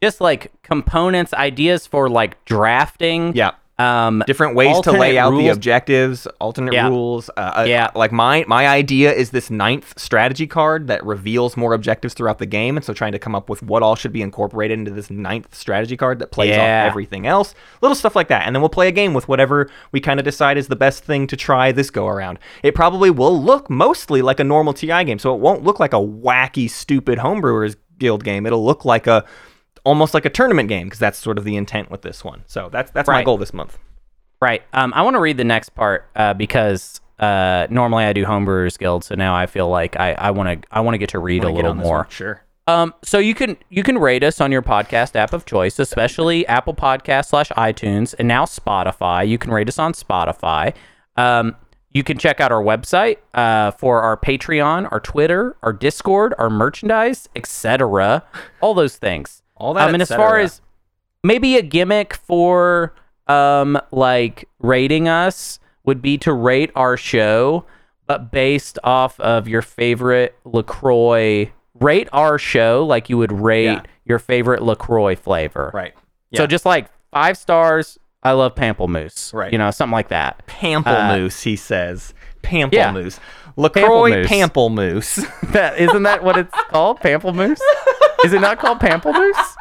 just 0.00 0.20
like 0.20 0.52
components, 0.62 1.34
ideas 1.34 1.88
for 1.88 2.08
like 2.08 2.44
drafting. 2.44 3.34
Yeah. 3.34 3.52
Um, 3.76 4.22
Different 4.28 4.54
ways 4.54 4.80
to 4.82 4.92
lay 4.92 5.18
out 5.18 5.30
the 5.36 5.48
objectives, 5.48 6.28
alternate 6.40 6.74
Yeah. 6.74 6.88
rules. 6.88 7.28
Uh, 7.36 7.40
uh, 7.58 7.64
Yeah. 7.66 7.90
Like 7.96 8.12
my 8.12 8.44
my 8.46 8.68
idea 8.68 9.12
is 9.12 9.30
this 9.30 9.50
ninth 9.50 9.98
strategy 9.98 10.46
card 10.46 10.86
that 10.86 11.04
reveals 11.04 11.56
more 11.56 11.72
objectives 11.74 12.14
throughout 12.14 12.38
the 12.38 12.46
game, 12.46 12.76
and 12.76 12.84
so 12.84 12.92
trying 12.92 13.10
to 13.12 13.18
come 13.18 13.34
up 13.34 13.50
with 13.50 13.64
what 13.64 13.82
all 13.82 13.96
should 13.96 14.12
be 14.12 14.22
incorporated 14.22 14.78
into 14.78 14.92
this 14.92 15.10
ninth 15.10 15.52
strategy 15.52 15.96
card 15.96 16.20
that 16.20 16.30
plays 16.30 16.50
Yeah. 16.50 16.84
off 16.84 16.90
everything 16.90 17.26
else. 17.26 17.52
Little 17.82 17.96
stuff 17.96 18.14
like 18.14 18.28
that, 18.28 18.46
and 18.46 18.54
then 18.54 18.62
we'll 18.62 18.68
play 18.68 18.86
a 18.86 18.92
game 18.92 19.12
with 19.12 19.26
whatever 19.26 19.68
we 19.90 19.98
kind 20.00 20.20
of 20.20 20.24
decide 20.24 20.56
is 20.56 20.68
the 20.68 20.76
best 20.76 21.02
thing 21.04 21.26
to 21.26 21.36
try 21.36 21.72
this 21.72 21.90
go 21.90 22.06
around. 22.06 22.38
It 22.62 22.76
probably 22.76 23.10
will 23.10 23.42
look 23.42 23.68
mostly 23.68 24.22
like 24.22 24.38
a 24.38 24.44
normal 24.44 24.72
TI 24.72 25.02
game, 25.02 25.18
so 25.18 25.34
it 25.34 25.40
won't 25.40 25.64
look 25.64 25.80
like 25.80 25.92
a 25.92 25.96
wacky, 25.96 26.70
stupid 26.70 27.18
homebrewers 27.18 27.74
guild 27.98 28.22
game. 28.22 28.46
It'll 28.46 28.64
look 28.64 28.84
like 28.84 29.06
a 29.08 29.24
almost 29.84 30.14
like 30.14 30.24
a 30.24 30.30
tournament 30.30 30.68
game 30.68 30.86
because 30.86 30.98
that's 30.98 31.18
sort 31.18 31.38
of 31.38 31.44
the 31.44 31.56
intent 31.56 31.90
with 31.90 32.02
this 32.02 32.24
one. 32.24 32.42
So 32.46 32.68
that's 32.70 32.90
that's 32.90 33.08
my 33.08 33.22
goal 33.22 33.38
this 33.38 33.52
month. 33.52 33.78
Right. 34.40 34.62
Um, 34.72 34.92
I 34.94 35.02
want 35.02 35.14
to 35.14 35.20
read 35.20 35.36
the 35.36 35.44
next 35.44 35.70
part 35.70 36.06
uh, 36.16 36.34
because 36.34 37.00
uh, 37.18 37.66
normally 37.70 38.04
I 38.04 38.12
do 38.12 38.24
Homebrewers 38.24 38.78
Guild, 38.78 39.04
so 39.04 39.14
now 39.14 39.34
I 39.34 39.46
feel 39.46 39.68
like 39.68 39.98
I 39.98 40.12
I 40.12 40.30
want 40.32 40.62
to 40.62 40.68
I 40.70 40.80
want 40.80 40.94
to 40.94 40.98
get 40.98 41.10
to 41.10 41.18
read 41.18 41.44
a 41.44 41.50
little 41.50 41.74
more. 41.74 42.06
Sure. 42.10 42.42
Um, 42.66 42.94
so 43.02 43.18
you 43.18 43.34
can 43.34 43.56
you 43.68 43.82
can 43.82 43.98
rate 43.98 44.24
us 44.24 44.40
on 44.40 44.50
your 44.50 44.62
podcast 44.62 45.16
app 45.16 45.32
of 45.32 45.44
choice, 45.44 45.78
especially 45.78 46.46
Apple 46.46 46.74
Podcast 46.74 47.26
slash 47.26 47.50
iTunes, 47.50 48.14
and 48.18 48.26
now 48.26 48.44
Spotify. 48.46 49.26
You 49.28 49.38
can 49.38 49.50
rate 49.50 49.68
us 49.68 49.78
on 49.78 49.92
Spotify. 49.92 50.74
Um, 51.16 51.56
you 51.90 52.02
can 52.02 52.18
check 52.18 52.40
out 52.40 52.50
our 52.50 52.62
website 52.62 53.18
uh, 53.34 53.70
for 53.70 54.02
our 54.02 54.16
Patreon, 54.16 54.90
our 54.90 54.98
Twitter, 54.98 55.56
our 55.62 55.72
Discord, 55.72 56.34
our 56.38 56.50
merchandise, 56.50 57.28
etc. 57.36 58.24
All 58.60 58.74
those 58.74 58.96
things. 58.96 59.42
All 59.56 59.74
that, 59.74 59.88
Um, 59.88 59.94
and 59.94 60.02
as 60.02 60.08
far 60.08 60.38
as 60.38 60.60
maybe 61.22 61.56
a 61.56 61.62
gimmick 61.62 62.14
for 62.14 62.94
um 63.26 63.78
like 63.90 64.48
rating 64.58 65.08
us 65.08 65.58
would 65.84 66.02
be 66.02 66.18
to 66.18 66.32
rate 66.32 66.70
our 66.74 66.96
show, 66.96 67.64
but 68.06 68.30
based 68.30 68.78
off 68.84 69.18
of 69.20 69.46
your 69.48 69.62
favorite 69.62 70.36
Lacroix. 70.44 71.50
Rate 71.80 72.08
our 72.12 72.38
show 72.38 72.84
like 72.86 73.08
you 73.10 73.18
would 73.18 73.32
rate 73.32 73.64
Yeah. 73.64 73.82
your 74.04 74.18
favorite 74.20 74.62
Lacroix 74.62 75.16
flavor. 75.16 75.70
right, 75.74 75.92
Yeah. 76.30 76.38
So 76.38 76.46
just 76.46 76.64
like 76.64 76.86
five 77.12 77.36
stars. 77.36 77.98
I 78.22 78.30
love 78.32 78.54
pamplemousse. 78.54 79.34
Right. 79.34 79.52
You 79.52 79.58
know, 79.58 79.70
something 79.70 79.92
like 79.92 80.08
that. 80.08 80.46
pamplemousse, 80.46 81.42
he 81.42 81.56
says. 81.56 82.14
Pamplemousse. 82.42 83.18
LaCroix 83.56 84.24
Pamplemousse. 84.24 84.26
Pamplemousse. 85.26 85.52
That 85.52 85.78
isn't 85.78 86.02
that 86.04 86.22
what 86.24 86.36
it's 86.38 86.54
called? 86.70 87.00
Pamplemousse? 87.00 87.58
Is 88.24 88.32
it 88.32 88.40
not 88.40 88.58
called 88.58 88.80
Pamplemousse? 88.80 89.54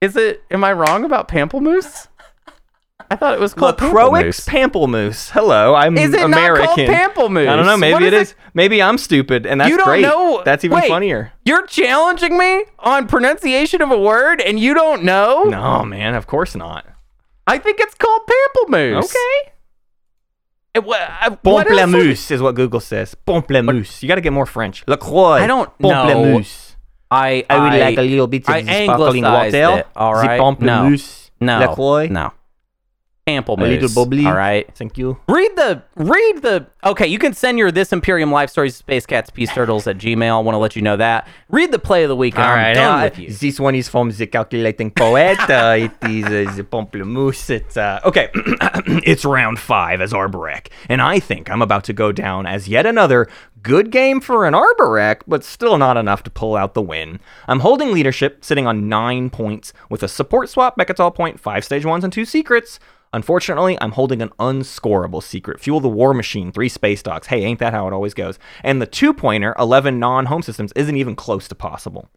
Is 0.00 0.16
it? 0.16 0.42
Am 0.50 0.62
I 0.64 0.72
wrong 0.72 1.04
about 1.04 1.28
Pamplemousse? 1.28 2.08
I 3.12 3.16
thought 3.16 3.34
it 3.34 3.40
was 3.40 3.54
called 3.54 3.80
LaCroix 3.80 4.10
Pamplemousse. 4.22 4.48
Pamplemousse. 4.48 5.30
Hello, 5.30 5.74
I'm 5.74 5.98
Is 5.98 6.14
it 6.14 6.22
American. 6.22 6.64
not 6.64 6.76
called 6.76 6.88
Pamplemousse? 6.88 7.48
I 7.48 7.56
don't 7.56 7.66
know. 7.66 7.76
Maybe 7.76 7.92
What 7.94 8.02
it 8.04 8.12
is 8.14 8.28
is. 8.30 8.34
Maybe 8.54 8.80
I'm 8.80 8.98
stupid, 8.98 9.46
and 9.46 9.60
that's 9.60 9.68
You 9.70 9.76
don't 9.78 9.86
great. 9.86 10.02
know- 10.02 10.42
That's 10.44 10.64
even 10.64 10.78
Wait. 10.78 10.88
funnier. 10.88 11.32
You're 11.44 11.66
challenging 11.66 12.38
me 12.38 12.64
on 12.78 13.08
pronunciation 13.08 13.82
of 13.82 13.90
a 13.90 13.98
word, 13.98 14.40
and 14.40 14.60
you 14.60 14.74
don't 14.74 15.02
know? 15.02 15.42
No, 15.44 15.84
man. 15.84 16.14
Of 16.14 16.28
course 16.28 16.54
not. 16.54 16.86
I 17.48 17.58
think 17.58 17.80
it's 17.80 17.94
called 17.96 18.20
Pamplemousse. 18.28 19.04
Okay. 19.04 19.52
It, 20.74 20.84
what 20.84 21.00
else 21.00 21.38
would- 21.42 21.66
Pamplemousse 21.66 22.30
is 22.30 22.40
what 22.40 22.54
Google 22.54 22.78
says. 22.78 23.16
Pamplemousse. 23.26 24.02
You 24.02 24.08
got 24.08 24.14
to 24.16 24.20
get 24.20 24.32
more 24.32 24.46
French. 24.46 24.84
LaCroix. 24.86 25.42
I 25.42 25.46
don't 25.48 25.68
know. 25.80 26.42
I, 27.10 27.44
I 27.50 27.58
would 27.62 27.72
I- 27.72 27.80
like 27.80 27.98
a 27.98 28.02
little 28.02 28.26
bit 28.26 28.42
of 28.48 28.54
I 28.54 28.62
the 28.62 28.84
sparkling 28.84 29.24
water. 29.24 29.50
it, 29.78 29.86
all 29.96 30.14
the 30.14 30.26
right? 30.28 30.40
pamplemousse. 30.40 31.30
no, 31.40 31.58
LaCroix. 31.58 32.08
no. 32.08 32.32
Pamplemousse. 33.38 33.78
A 33.78 33.80
little 33.80 34.04
bubbly. 34.04 34.26
All 34.26 34.34
right. 34.34 34.68
Thank 34.74 34.98
you. 34.98 35.18
Read 35.28 35.56
the 35.56 35.82
read 35.96 36.42
the 36.42 36.66
okay, 36.84 37.06
you 37.06 37.18
can 37.18 37.32
send 37.32 37.58
your 37.58 37.70
this 37.70 37.92
Imperium 37.92 38.30
life 38.30 38.50
stories 38.50 38.76
Space 38.76 39.06
Cats 39.06 39.30
Peace 39.30 39.52
Turtles 39.52 39.86
at 39.86 39.98
Gmail. 39.98 40.36
I 40.36 40.40
want 40.40 40.54
to 40.54 40.58
let 40.58 40.76
you 40.76 40.82
know 40.82 40.96
that. 40.96 41.28
Read 41.48 41.72
the 41.72 41.78
play 41.78 42.04
of 42.04 42.08
the 42.08 42.16
week. 42.16 42.38
All 42.38 42.44
I'm 42.44 42.56
right, 42.56 42.74
done 42.74 43.00
uh, 43.00 43.04
with 43.04 43.18
you. 43.18 43.32
This 43.32 43.60
one 43.60 43.74
is 43.74 43.88
from 43.88 44.10
the 44.10 44.26
calculating 44.26 44.90
poet. 44.90 45.38
uh, 45.50 45.76
it 45.78 46.10
is 46.10 46.24
uh, 46.26 46.56
the 46.56 46.64
pamplemousse. 46.64 47.50
It's 47.50 47.76
uh, 47.76 48.00
okay. 48.04 48.30
it's 48.34 49.24
round 49.24 49.58
five 49.58 50.00
as 50.00 50.12
Arborec, 50.12 50.68
and 50.88 51.00
I 51.00 51.20
think 51.20 51.50
I'm 51.50 51.62
about 51.62 51.84
to 51.84 51.92
go 51.92 52.12
down 52.12 52.46
as 52.46 52.68
yet 52.68 52.86
another 52.86 53.28
good 53.62 53.90
game 53.90 54.20
for 54.20 54.46
an 54.46 54.54
Arborec, 54.54 55.22
but 55.26 55.44
still 55.44 55.78
not 55.78 55.96
enough 55.96 56.22
to 56.24 56.30
pull 56.30 56.56
out 56.56 56.74
the 56.74 56.82
win. 56.82 57.20
I'm 57.46 57.60
holding 57.60 57.92
leadership, 57.92 58.44
sitting 58.44 58.66
on 58.66 58.88
nine 58.88 59.30
points 59.30 59.72
with 59.88 60.02
a 60.02 60.08
support 60.08 60.48
swap, 60.48 60.76
Mecatol 60.76 61.14
point, 61.14 61.38
five 61.38 61.64
stage 61.64 61.84
ones, 61.84 62.04
and 62.04 62.12
two 62.12 62.24
secrets. 62.24 62.78
Unfortunately, 63.12 63.76
I'm 63.80 63.92
holding 63.92 64.22
an 64.22 64.30
unscorable 64.38 65.22
secret. 65.22 65.60
Fuel 65.60 65.80
the 65.80 65.88
War 65.88 66.14
Machine, 66.14 66.52
three 66.52 66.68
space 66.68 67.02
dogs. 67.02 67.26
Hey, 67.26 67.42
ain't 67.42 67.58
that 67.58 67.72
how 67.72 67.88
it 67.88 67.92
always 67.92 68.14
goes? 68.14 68.38
And 68.62 68.80
the 68.80 68.86
two 68.86 69.12
pointer, 69.12 69.54
11 69.58 69.98
non 69.98 70.26
home 70.26 70.42
systems, 70.42 70.72
isn't 70.76 70.96
even 70.96 71.16
close 71.16 71.48
to 71.48 71.54
possible. 71.56 72.08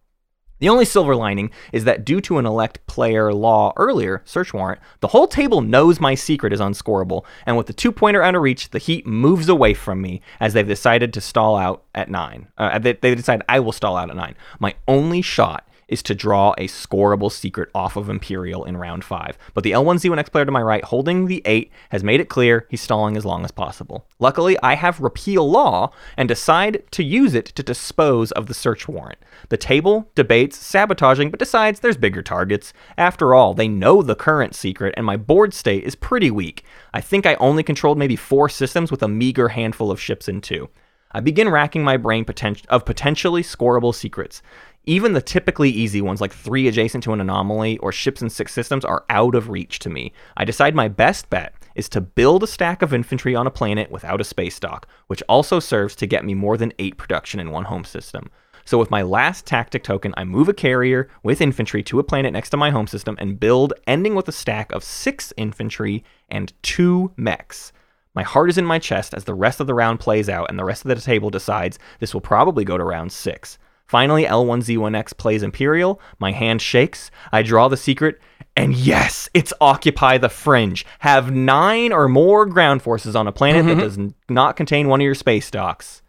The 0.60 0.68
only 0.68 0.84
silver 0.84 1.16
lining 1.16 1.50
is 1.72 1.82
that 1.84 2.04
due 2.04 2.20
to 2.22 2.38
an 2.38 2.46
elect 2.46 2.86
player 2.86 3.34
law 3.34 3.72
earlier, 3.76 4.22
search 4.24 4.54
warrant, 4.54 4.80
the 5.00 5.08
whole 5.08 5.26
table 5.26 5.60
knows 5.60 6.00
my 6.00 6.14
secret 6.14 6.52
is 6.52 6.60
unscorable, 6.60 7.24
and 7.44 7.56
with 7.56 7.66
the 7.66 7.72
two 7.72 7.90
pointer 7.90 8.22
out 8.22 8.36
of 8.36 8.42
reach, 8.42 8.70
the 8.70 8.78
heat 8.78 9.04
moves 9.04 9.48
away 9.48 9.74
from 9.74 10.00
me 10.00 10.20
as 10.38 10.52
they've 10.52 10.66
decided 10.66 11.12
to 11.12 11.20
stall 11.20 11.56
out 11.56 11.82
at 11.92 12.08
nine. 12.08 12.46
Uh, 12.56 12.78
they, 12.78 12.92
they 12.92 13.16
decide 13.16 13.42
I 13.48 13.58
will 13.58 13.72
stall 13.72 13.96
out 13.96 14.10
at 14.10 14.16
nine. 14.16 14.36
My 14.60 14.74
only 14.86 15.22
shot 15.22 15.68
is 15.94 16.02
to 16.02 16.14
draw 16.14 16.52
a 16.58 16.66
scoreable 16.66 17.30
secret 17.30 17.70
off 17.74 17.96
of 17.96 18.10
Imperial 18.10 18.64
in 18.64 18.76
round 18.76 19.04
five. 19.04 19.38
But 19.54 19.62
the 19.62 19.70
L1Z1X 19.70 20.30
player 20.30 20.44
to 20.44 20.50
my 20.50 20.60
right, 20.60 20.84
holding 20.84 21.26
the 21.26 21.40
eight, 21.44 21.70
has 21.90 22.04
made 22.04 22.20
it 22.20 22.28
clear 22.28 22.66
he's 22.68 22.82
stalling 22.82 23.16
as 23.16 23.24
long 23.24 23.44
as 23.44 23.52
possible. 23.52 24.06
Luckily, 24.18 24.58
I 24.60 24.74
have 24.74 25.00
repeal 25.00 25.48
law 25.48 25.92
and 26.16 26.28
decide 26.28 26.82
to 26.90 27.04
use 27.04 27.32
it 27.34 27.46
to 27.46 27.62
dispose 27.62 28.32
of 28.32 28.46
the 28.46 28.54
search 28.54 28.88
warrant. 28.88 29.20
The 29.50 29.56
table 29.56 30.10
debates 30.16 30.58
sabotaging, 30.58 31.30
but 31.30 31.38
decides 31.38 31.78
there's 31.78 31.96
bigger 31.96 32.22
targets. 32.22 32.72
After 32.98 33.32
all, 33.32 33.54
they 33.54 33.68
know 33.68 34.02
the 34.02 34.16
current 34.16 34.56
secret, 34.56 34.94
and 34.96 35.06
my 35.06 35.16
board 35.16 35.54
state 35.54 35.84
is 35.84 35.94
pretty 35.94 36.30
weak. 36.30 36.64
I 36.92 37.00
think 37.00 37.24
I 37.24 37.36
only 37.36 37.62
controlled 37.62 37.98
maybe 37.98 38.16
four 38.16 38.48
systems 38.48 38.90
with 38.90 39.02
a 39.02 39.08
meager 39.08 39.48
handful 39.48 39.92
of 39.92 40.00
ships 40.00 40.28
in 40.28 40.40
two. 40.40 40.68
I 41.16 41.20
begin 41.20 41.48
racking 41.48 41.84
my 41.84 41.96
brain 41.96 42.24
poten- 42.24 42.66
of 42.66 42.84
potentially 42.84 43.44
scoreable 43.44 43.94
secrets. 43.94 44.42
Even 44.86 45.14
the 45.14 45.22
typically 45.22 45.70
easy 45.70 46.02
ones, 46.02 46.20
like 46.20 46.32
three 46.32 46.68
adjacent 46.68 47.02
to 47.04 47.12
an 47.12 47.20
anomaly 47.20 47.78
or 47.78 47.90
ships 47.90 48.20
in 48.20 48.28
six 48.28 48.52
systems, 48.52 48.84
are 48.84 49.04
out 49.08 49.34
of 49.34 49.48
reach 49.48 49.78
to 49.78 49.88
me. 49.88 50.12
I 50.36 50.44
decide 50.44 50.74
my 50.74 50.88
best 50.88 51.30
bet 51.30 51.54
is 51.74 51.88
to 51.88 52.00
build 52.00 52.42
a 52.42 52.46
stack 52.46 52.82
of 52.82 52.92
infantry 52.92 53.34
on 53.34 53.46
a 53.46 53.50
planet 53.50 53.90
without 53.90 54.20
a 54.20 54.24
space 54.24 54.60
dock, 54.60 54.86
which 55.06 55.22
also 55.28 55.58
serves 55.58 55.96
to 55.96 56.06
get 56.06 56.24
me 56.24 56.34
more 56.34 56.56
than 56.56 56.72
eight 56.78 56.98
production 56.98 57.40
in 57.40 57.50
one 57.50 57.64
home 57.64 57.84
system. 57.84 58.30
So 58.66 58.78
with 58.78 58.90
my 58.90 59.02
last 59.02 59.46
tactic 59.46 59.84
token, 59.84 60.14
I 60.16 60.24
move 60.24 60.48
a 60.48 60.54
carrier 60.54 61.08
with 61.22 61.40
infantry 61.40 61.82
to 61.84 61.98
a 61.98 62.04
planet 62.04 62.32
next 62.32 62.50
to 62.50 62.56
my 62.56 62.70
home 62.70 62.86
system 62.86 63.16
and 63.18 63.40
build, 63.40 63.72
ending 63.86 64.14
with 64.14 64.28
a 64.28 64.32
stack 64.32 64.72
of 64.72 64.84
six 64.84 65.32
infantry 65.36 66.04
and 66.28 66.52
two 66.62 67.12
mechs. 67.16 67.72
My 68.14 68.22
heart 68.22 68.48
is 68.48 68.58
in 68.58 68.64
my 68.64 68.78
chest 68.78 69.12
as 69.12 69.24
the 69.24 69.34
rest 69.34 69.60
of 69.60 69.66
the 69.66 69.74
round 69.74 69.98
plays 69.98 70.28
out 70.28 70.48
and 70.48 70.58
the 70.58 70.64
rest 70.64 70.84
of 70.84 70.88
the 70.88 70.94
table 70.94 71.30
decides 71.30 71.78
this 72.00 72.14
will 72.14 72.20
probably 72.20 72.64
go 72.64 72.78
to 72.78 72.84
round 72.84 73.12
six. 73.12 73.58
Finally, 73.86 74.24
L1Z1X 74.24 75.16
plays 75.16 75.42
Imperial. 75.42 76.00
My 76.18 76.32
hand 76.32 76.62
shakes. 76.62 77.10
I 77.32 77.42
draw 77.42 77.68
the 77.68 77.76
secret, 77.76 78.20
and 78.56 78.74
yes, 78.74 79.28
it's 79.34 79.52
Occupy 79.60 80.18
the 80.18 80.28
Fringe. 80.28 80.86
Have 81.00 81.32
nine 81.32 81.92
or 81.92 82.08
more 82.08 82.46
ground 82.46 82.82
forces 82.82 83.14
on 83.14 83.26
a 83.26 83.32
planet 83.32 83.66
that 83.66 83.72
mm-hmm. 83.72 83.80
does 84.06 84.14
not 84.28 84.56
contain 84.56 84.88
one 84.88 85.00
of 85.00 85.04
your 85.04 85.14
space 85.14 85.50
docks. 85.50 86.02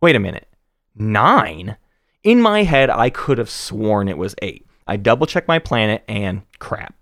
Wait 0.00 0.16
a 0.16 0.20
minute. 0.20 0.48
Nine? 0.94 1.76
In 2.22 2.40
my 2.40 2.62
head, 2.62 2.90
I 2.90 3.10
could 3.10 3.38
have 3.38 3.50
sworn 3.50 4.08
it 4.08 4.18
was 4.18 4.34
eight. 4.42 4.66
I 4.86 4.96
double 4.96 5.26
check 5.26 5.48
my 5.48 5.58
planet, 5.58 6.04
and 6.08 6.42
crap. 6.58 6.94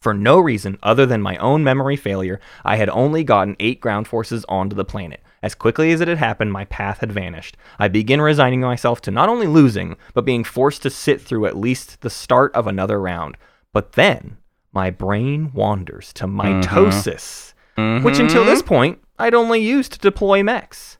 For 0.00 0.12
no 0.12 0.38
reason 0.38 0.78
other 0.82 1.06
than 1.06 1.22
my 1.22 1.36
own 1.38 1.64
memory 1.64 1.96
failure, 1.96 2.38
I 2.64 2.76
had 2.76 2.90
only 2.90 3.24
gotten 3.24 3.56
eight 3.58 3.80
ground 3.80 4.06
forces 4.06 4.44
onto 4.48 4.76
the 4.76 4.84
planet. 4.84 5.22
As 5.44 5.54
quickly 5.54 5.92
as 5.92 6.00
it 6.00 6.08
had 6.08 6.16
happened, 6.16 6.54
my 6.54 6.64
path 6.64 7.00
had 7.00 7.12
vanished. 7.12 7.58
I 7.78 7.88
begin 7.88 8.22
resigning 8.22 8.62
myself 8.62 9.02
to 9.02 9.10
not 9.10 9.28
only 9.28 9.46
losing, 9.46 9.98
but 10.14 10.24
being 10.24 10.42
forced 10.42 10.80
to 10.84 10.88
sit 10.88 11.20
through 11.20 11.44
at 11.44 11.54
least 11.54 12.00
the 12.00 12.08
start 12.08 12.50
of 12.54 12.66
another 12.66 12.98
round. 12.98 13.36
But 13.70 13.92
then, 13.92 14.38
my 14.72 14.88
brain 14.88 15.52
wanders 15.52 16.14
to 16.14 16.26
mitosis, 16.26 17.52
mm-hmm. 17.76 18.02
which 18.02 18.18
until 18.18 18.42
this 18.42 18.60
mm-hmm. 18.60 18.68
point, 18.68 18.98
I'd 19.18 19.34
only 19.34 19.60
used 19.60 19.92
to 19.92 19.98
deploy 19.98 20.42
mechs. 20.42 20.96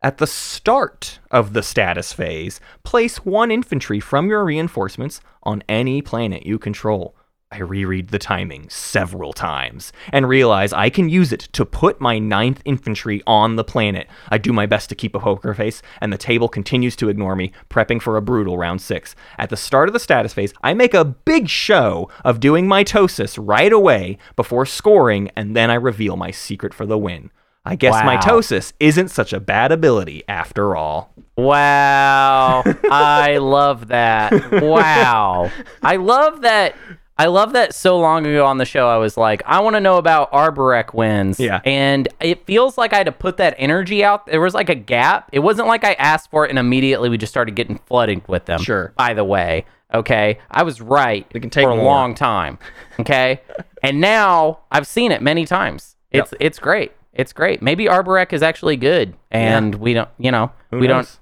At 0.00 0.18
the 0.18 0.28
start 0.28 1.18
of 1.32 1.52
the 1.52 1.64
status 1.64 2.12
phase, 2.12 2.60
place 2.84 3.24
one 3.24 3.50
infantry 3.50 3.98
from 3.98 4.28
your 4.28 4.44
reinforcements 4.44 5.20
on 5.42 5.64
any 5.68 6.02
planet 6.02 6.46
you 6.46 6.60
control. 6.60 7.16
I 7.50 7.60
reread 7.60 8.08
the 8.08 8.18
timing 8.18 8.68
several 8.68 9.32
times 9.32 9.90
and 10.12 10.28
realize 10.28 10.74
I 10.74 10.90
can 10.90 11.08
use 11.08 11.32
it 11.32 11.40
to 11.52 11.64
put 11.64 11.98
my 11.98 12.18
ninth 12.18 12.60
infantry 12.66 13.22
on 13.26 13.56
the 13.56 13.64
planet. 13.64 14.06
I 14.28 14.36
do 14.36 14.52
my 14.52 14.66
best 14.66 14.90
to 14.90 14.94
keep 14.94 15.14
a 15.14 15.18
poker 15.18 15.54
face, 15.54 15.80
and 16.02 16.12
the 16.12 16.18
table 16.18 16.50
continues 16.50 16.94
to 16.96 17.08
ignore 17.08 17.34
me, 17.34 17.52
prepping 17.70 18.02
for 18.02 18.18
a 18.18 18.22
brutal 18.22 18.58
round 18.58 18.82
six. 18.82 19.16
At 19.38 19.48
the 19.48 19.56
start 19.56 19.88
of 19.88 19.94
the 19.94 19.98
status 19.98 20.34
phase, 20.34 20.52
I 20.62 20.74
make 20.74 20.92
a 20.92 21.06
big 21.06 21.48
show 21.48 22.10
of 22.22 22.38
doing 22.38 22.66
mitosis 22.66 23.38
right 23.40 23.72
away 23.72 24.18
before 24.36 24.66
scoring, 24.66 25.30
and 25.34 25.56
then 25.56 25.70
I 25.70 25.74
reveal 25.74 26.16
my 26.18 26.30
secret 26.30 26.74
for 26.74 26.84
the 26.84 26.98
win. 26.98 27.30
I 27.64 27.76
guess 27.76 27.94
Wow. 27.94 28.16
mitosis 28.18 28.74
isn't 28.78 29.08
such 29.08 29.32
a 29.32 29.40
bad 29.40 29.72
ability 29.72 30.22
after 30.28 30.76
all. 30.76 31.14
Wow. 31.36 32.62
I 32.90 33.38
love 33.38 33.88
that. 33.88 34.62
Wow. 34.62 35.50
I 35.82 35.96
love 35.96 36.42
that. 36.42 36.76
I 37.18 37.26
love 37.26 37.52
that 37.54 37.74
so 37.74 37.98
long 37.98 38.24
ago 38.26 38.46
on 38.46 38.58
the 38.58 38.64
show, 38.64 38.88
I 38.88 38.96
was 38.96 39.16
like, 39.16 39.42
I 39.44 39.60
want 39.60 39.74
to 39.74 39.80
know 39.80 39.96
about 39.96 40.30
Arborec 40.32 40.94
wins. 40.94 41.40
Yeah. 41.40 41.60
And 41.64 42.06
it 42.20 42.46
feels 42.46 42.78
like 42.78 42.92
I 42.92 42.98
had 42.98 43.06
to 43.06 43.12
put 43.12 43.38
that 43.38 43.54
energy 43.58 44.04
out. 44.04 44.26
There 44.26 44.40
was 44.40 44.54
like 44.54 44.68
a 44.68 44.74
gap. 44.76 45.28
It 45.32 45.40
wasn't 45.40 45.66
like 45.66 45.82
I 45.82 45.94
asked 45.94 46.30
for 46.30 46.44
it 46.46 46.50
and 46.50 46.58
immediately 46.58 47.08
we 47.08 47.18
just 47.18 47.32
started 47.32 47.56
getting 47.56 47.78
flooded 47.78 48.26
with 48.28 48.44
them. 48.44 48.60
Sure. 48.62 48.92
By 48.96 49.14
the 49.14 49.24
way. 49.24 49.66
Okay. 49.92 50.38
I 50.50 50.62
was 50.62 50.80
right 50.80 51.26
It 51.30 51.40
can 51.40 51.50
take 51.50 51.64
for 51.64 51.72
a 51.72 51.76
more. 51.76 51.84
long 51.84 52.14
time. 52.14 52.58
Okay. 53.00 53.40
and 53.82 54.00
now 54.00 54.60
I've 54.70 54.86
seen 54.86 55.10
it 55.10 55.20
many 55.20 55.44
times. 55.44 55.96
It's 56.12 56.32
it's 56.38 56.58
great. 56.60 56.92
It's 57.12 57.32
great. 57.32 57.60
Maybe 57.62 57.86
Arborec 57.86 58.32
is 58.32 58.42
actually 58.44 58.76
good. 58.76 59.14
And 59.32 59.74
we 59.74 59.92
don't 59.92 60.08
you 60.18 60.30
know, 60.30 60.52
Who 60.70 60.78
we 60.78 60.86
don't 60.86 61.18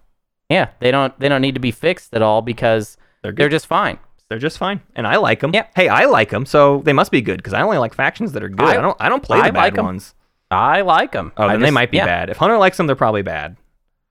yeah, 0.50 0.68
they 0.80 0.90
don't 0.90 1.18
they 1.18 1.28
don't 1.30 1.40
need 1.40 1.54
to 1.54 1.60
be 1.60 1.70
fixed 1.70 2.12
at 2.14 2.20
all 2.22 2.42
because 2.42 2.98
They're 3.22 3.32
they're, 3.32 3.48
just 3.48 3.66
fine. 3.66 3.98
They're 4.28 4.38
just 4.40 4.58
fine, 4.58 4.80
and 4.96 5.06
I 5.06 5.16
like 5.16 5.40
them. 5.40 5.52
Yep. 5.54 5.72
Hey, 5.76 5.88
I 5.88 6.06
like 6.06 6.30
them, 6.30 6.46
so 6.46 6.82
they 6.84 6.92
must 6.92 7.12
be 7.12 7.20
good 7.20 7.36
because 7.38 7.52
I 7.52 7.62
only 7.62 7.78
like 7.78 7.94
factions 7.94 8.32
that 8.32 8.42
are 8.42 8.48
good. 8.48 8.66
I, 8.66 8.72
I- 8.78 8.80
don't. 8.80 8.96
I 9.00 9.08
don't 9.08 9.22
play 9.22 9.38
I 9.38 9.46
the 9.48 9.52
bad 9.52 9.74
like 9.76 9.82
ones. 9.84 10.14
I 10.50 10.80
like 10.82 11.12
them. 11.12 11.32
Oh, 11.36 11.48
then 11.48 11.60
they 11.60 11.70
might 11.70 11.90
be 11.90 11.98
bad. 11.98 12.30
If 12.30 12.36
Hunter 12.36 12.56
likes 12.58 12.76
them, 12.76 12.86
they're 12.86 12.94
probably 12.96 13.22
bad. 13.22 13.56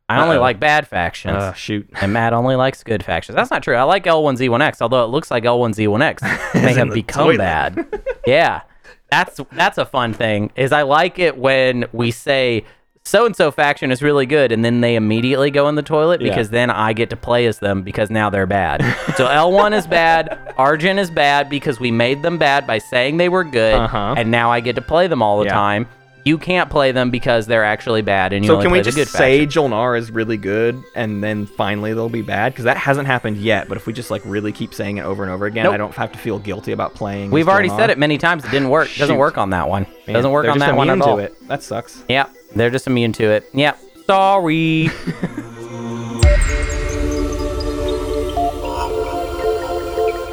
I 0.07 0.21
only 0.21 0.35
Uh-oh. 0.35 0.41
like 0.41 0.59
bad 0.59 0.87
factions. 0.87 1.35
Uh, 1.37 1.53
shoot. 1.53 1.89
and 1.99 2.13
Matt 2.13 2.31
only 2.33 2.55
likes 2.55 2.83
good 2.83 3.03
factions. 3.03 3.35
That's 3.35 3.49
not 3.49 3.63
true. 3.63 3.75
I 3.75 3.83
like 3.83 4.03
L1Z1X, 4.03 4.81
although 4.81 5.03
it 5.03 5.07
looks 5.07 5.31
like 5.31 5.43
L1Z1X 5.45 6.53
may 6.63 6.73
have 6.73 6.93
become 6.93 7.23
toilet. 7.25 7.37
bad. 7.39 8.03
yeah. 8.27 8.61
That's 9.09 9.39
that's 9.53 9.77
a 9.77 9.85
fun 9.85 10.13
thing. 10.13 10.51
Is 10.55 10.71
I 10.71 10.81
like 10.83 11.19
it 11.19 11.37
when 11.37 11.85
we 11.91 12.11
say 12.11 12.65
so 13.07 13.25
and 13.25 13.35
so 13.35 13.51
faction 13.51 13.91
is 13.91 14.01
really 14.01 14.25
good 14.25 14.51
and 14.51 14.65
then 14.65 14.81
they 14.81 14.95
immediately 14.95 15.51
go 15.51 15.67
in 15.69 15.75
the 15.75 15.83
toilet 15.83 16.21
Yeah. 16.21 16.29
because 16.29 16.49
then 16.49 16.69
I 16.71 16.93
get 16.93 17.09
to 17.11 17.15
play 17.15 17.45
as 17.45 17.59
them 17.59 17.83
because 17.83 18.09
now 18.09 18.29
they're 18.29 18.47
bad. 18.47 18.81
so 19.15 19.27
L1 19.27 19.73
is 19.77 19.85
bad, 19.87 20.53
Argent 20.57 20.99
is 20.99 21.11
bad 21.11 21.49
because 21.49 21.79
we 21.79 21.91
made 21.91 22.23
them 22.23 22.37
bad 22.37 22.65
by 22.65 22.79
saying 22.79 23.17
they 23.17 23.29
were 23.29 23.43
good 23.43 23.75
Uh-huh. 23.75 24.15
and 24.17 24.31
now 24.31 24.51
I 24.51 24.59
get 24.59 24.75
to 24.75 24.81
play 24.81 25.07
them 25.07 25.21
all 25.21 25.39
the 25.39 25.45
Yeah. 25.45 25.53
time. 25.53 25.87
you 26.27 26.39
can't 26.39 26.71
play 26.71 26.91
them 26.91 27.11
because 27.11 27.45
they're 27.45 27.63
actually 27.63 28.01
bad, 28.01 28.33
and 28.33 28.43
you 28.43 28.49
So 28.49 28.55
can 28.59 28.71
play 28.71 28.79
we 28.79 28.83
just 28.91 29.11
say. 29.11 29.45
Jol-Nar 29.45 29.95
is 29.95 30.09
really 30.09 30.37
good, 30.37 30.81
and 30.95 31.23
then 31.23 31.45
finally 31.45 31.93
they'll 31.93 32.09
be 32.09 32.23
bad? 32.23 32.51
Because 32.51 32.65
that 32.65 32.77
hasn't 32.77 33.05
happened 33.05 33.37
yet. 33.37 33.67
But 33.69 33.77
if 33.77 33.85
we 33.85 33.93
just 33.93 34.09
like 34.09 34.23
really 34.25 34.51
keep 34.51 34.73
saying 34.73 34.97
it 34.97 35.03
over 35.05 35.21
and 35.21 35.31
over 35.31 35.45
again, 35.45 35.65
Nope. 35.65 35.75
I 35.75 35.77
don't 35.77 35.93
have 35.93 36.11
to 36.13 36.17
feel 36.17 36.39
guilty 36.39 36.71
about 36.71 36.95
playing. 36.95 37.29
We've 37.29 37.47
already 37.47 37.67
Jol-Nar. 37.67 37.83
said 37.83 37.89
it 37.91 37.99
many 37.99 38.17
times. 38.17 38.43
It 38.43 38.49
didn't 38.49 38.69
work. 38.69 38.89
Doesn't 38.97 39.17
work 39.17 39.37
on 39.37 39.51
that 39.51 39.69
one. 39.69 39.85
Man, 40.07 40.15
Doesn't 40.15 40.31
work 40.31 40.47
on 40.47 40.57
that 40.57 40.75
one 40.75 40.89
at 40.89 40.99
all. 40.99 41.17
to 41.17 41.23
it. 41.25 41.47
That 41.47 41.61
sucks. 41.61 42.03
Yeah, 42.09 42.25
they're 42.55 42.69
just 42.69 42.87
immune 42.87 43.13
to 43.13 43.25
it. 43.25 43.49
Yeah, 43.53 43.75
sorry. 44.05 44.89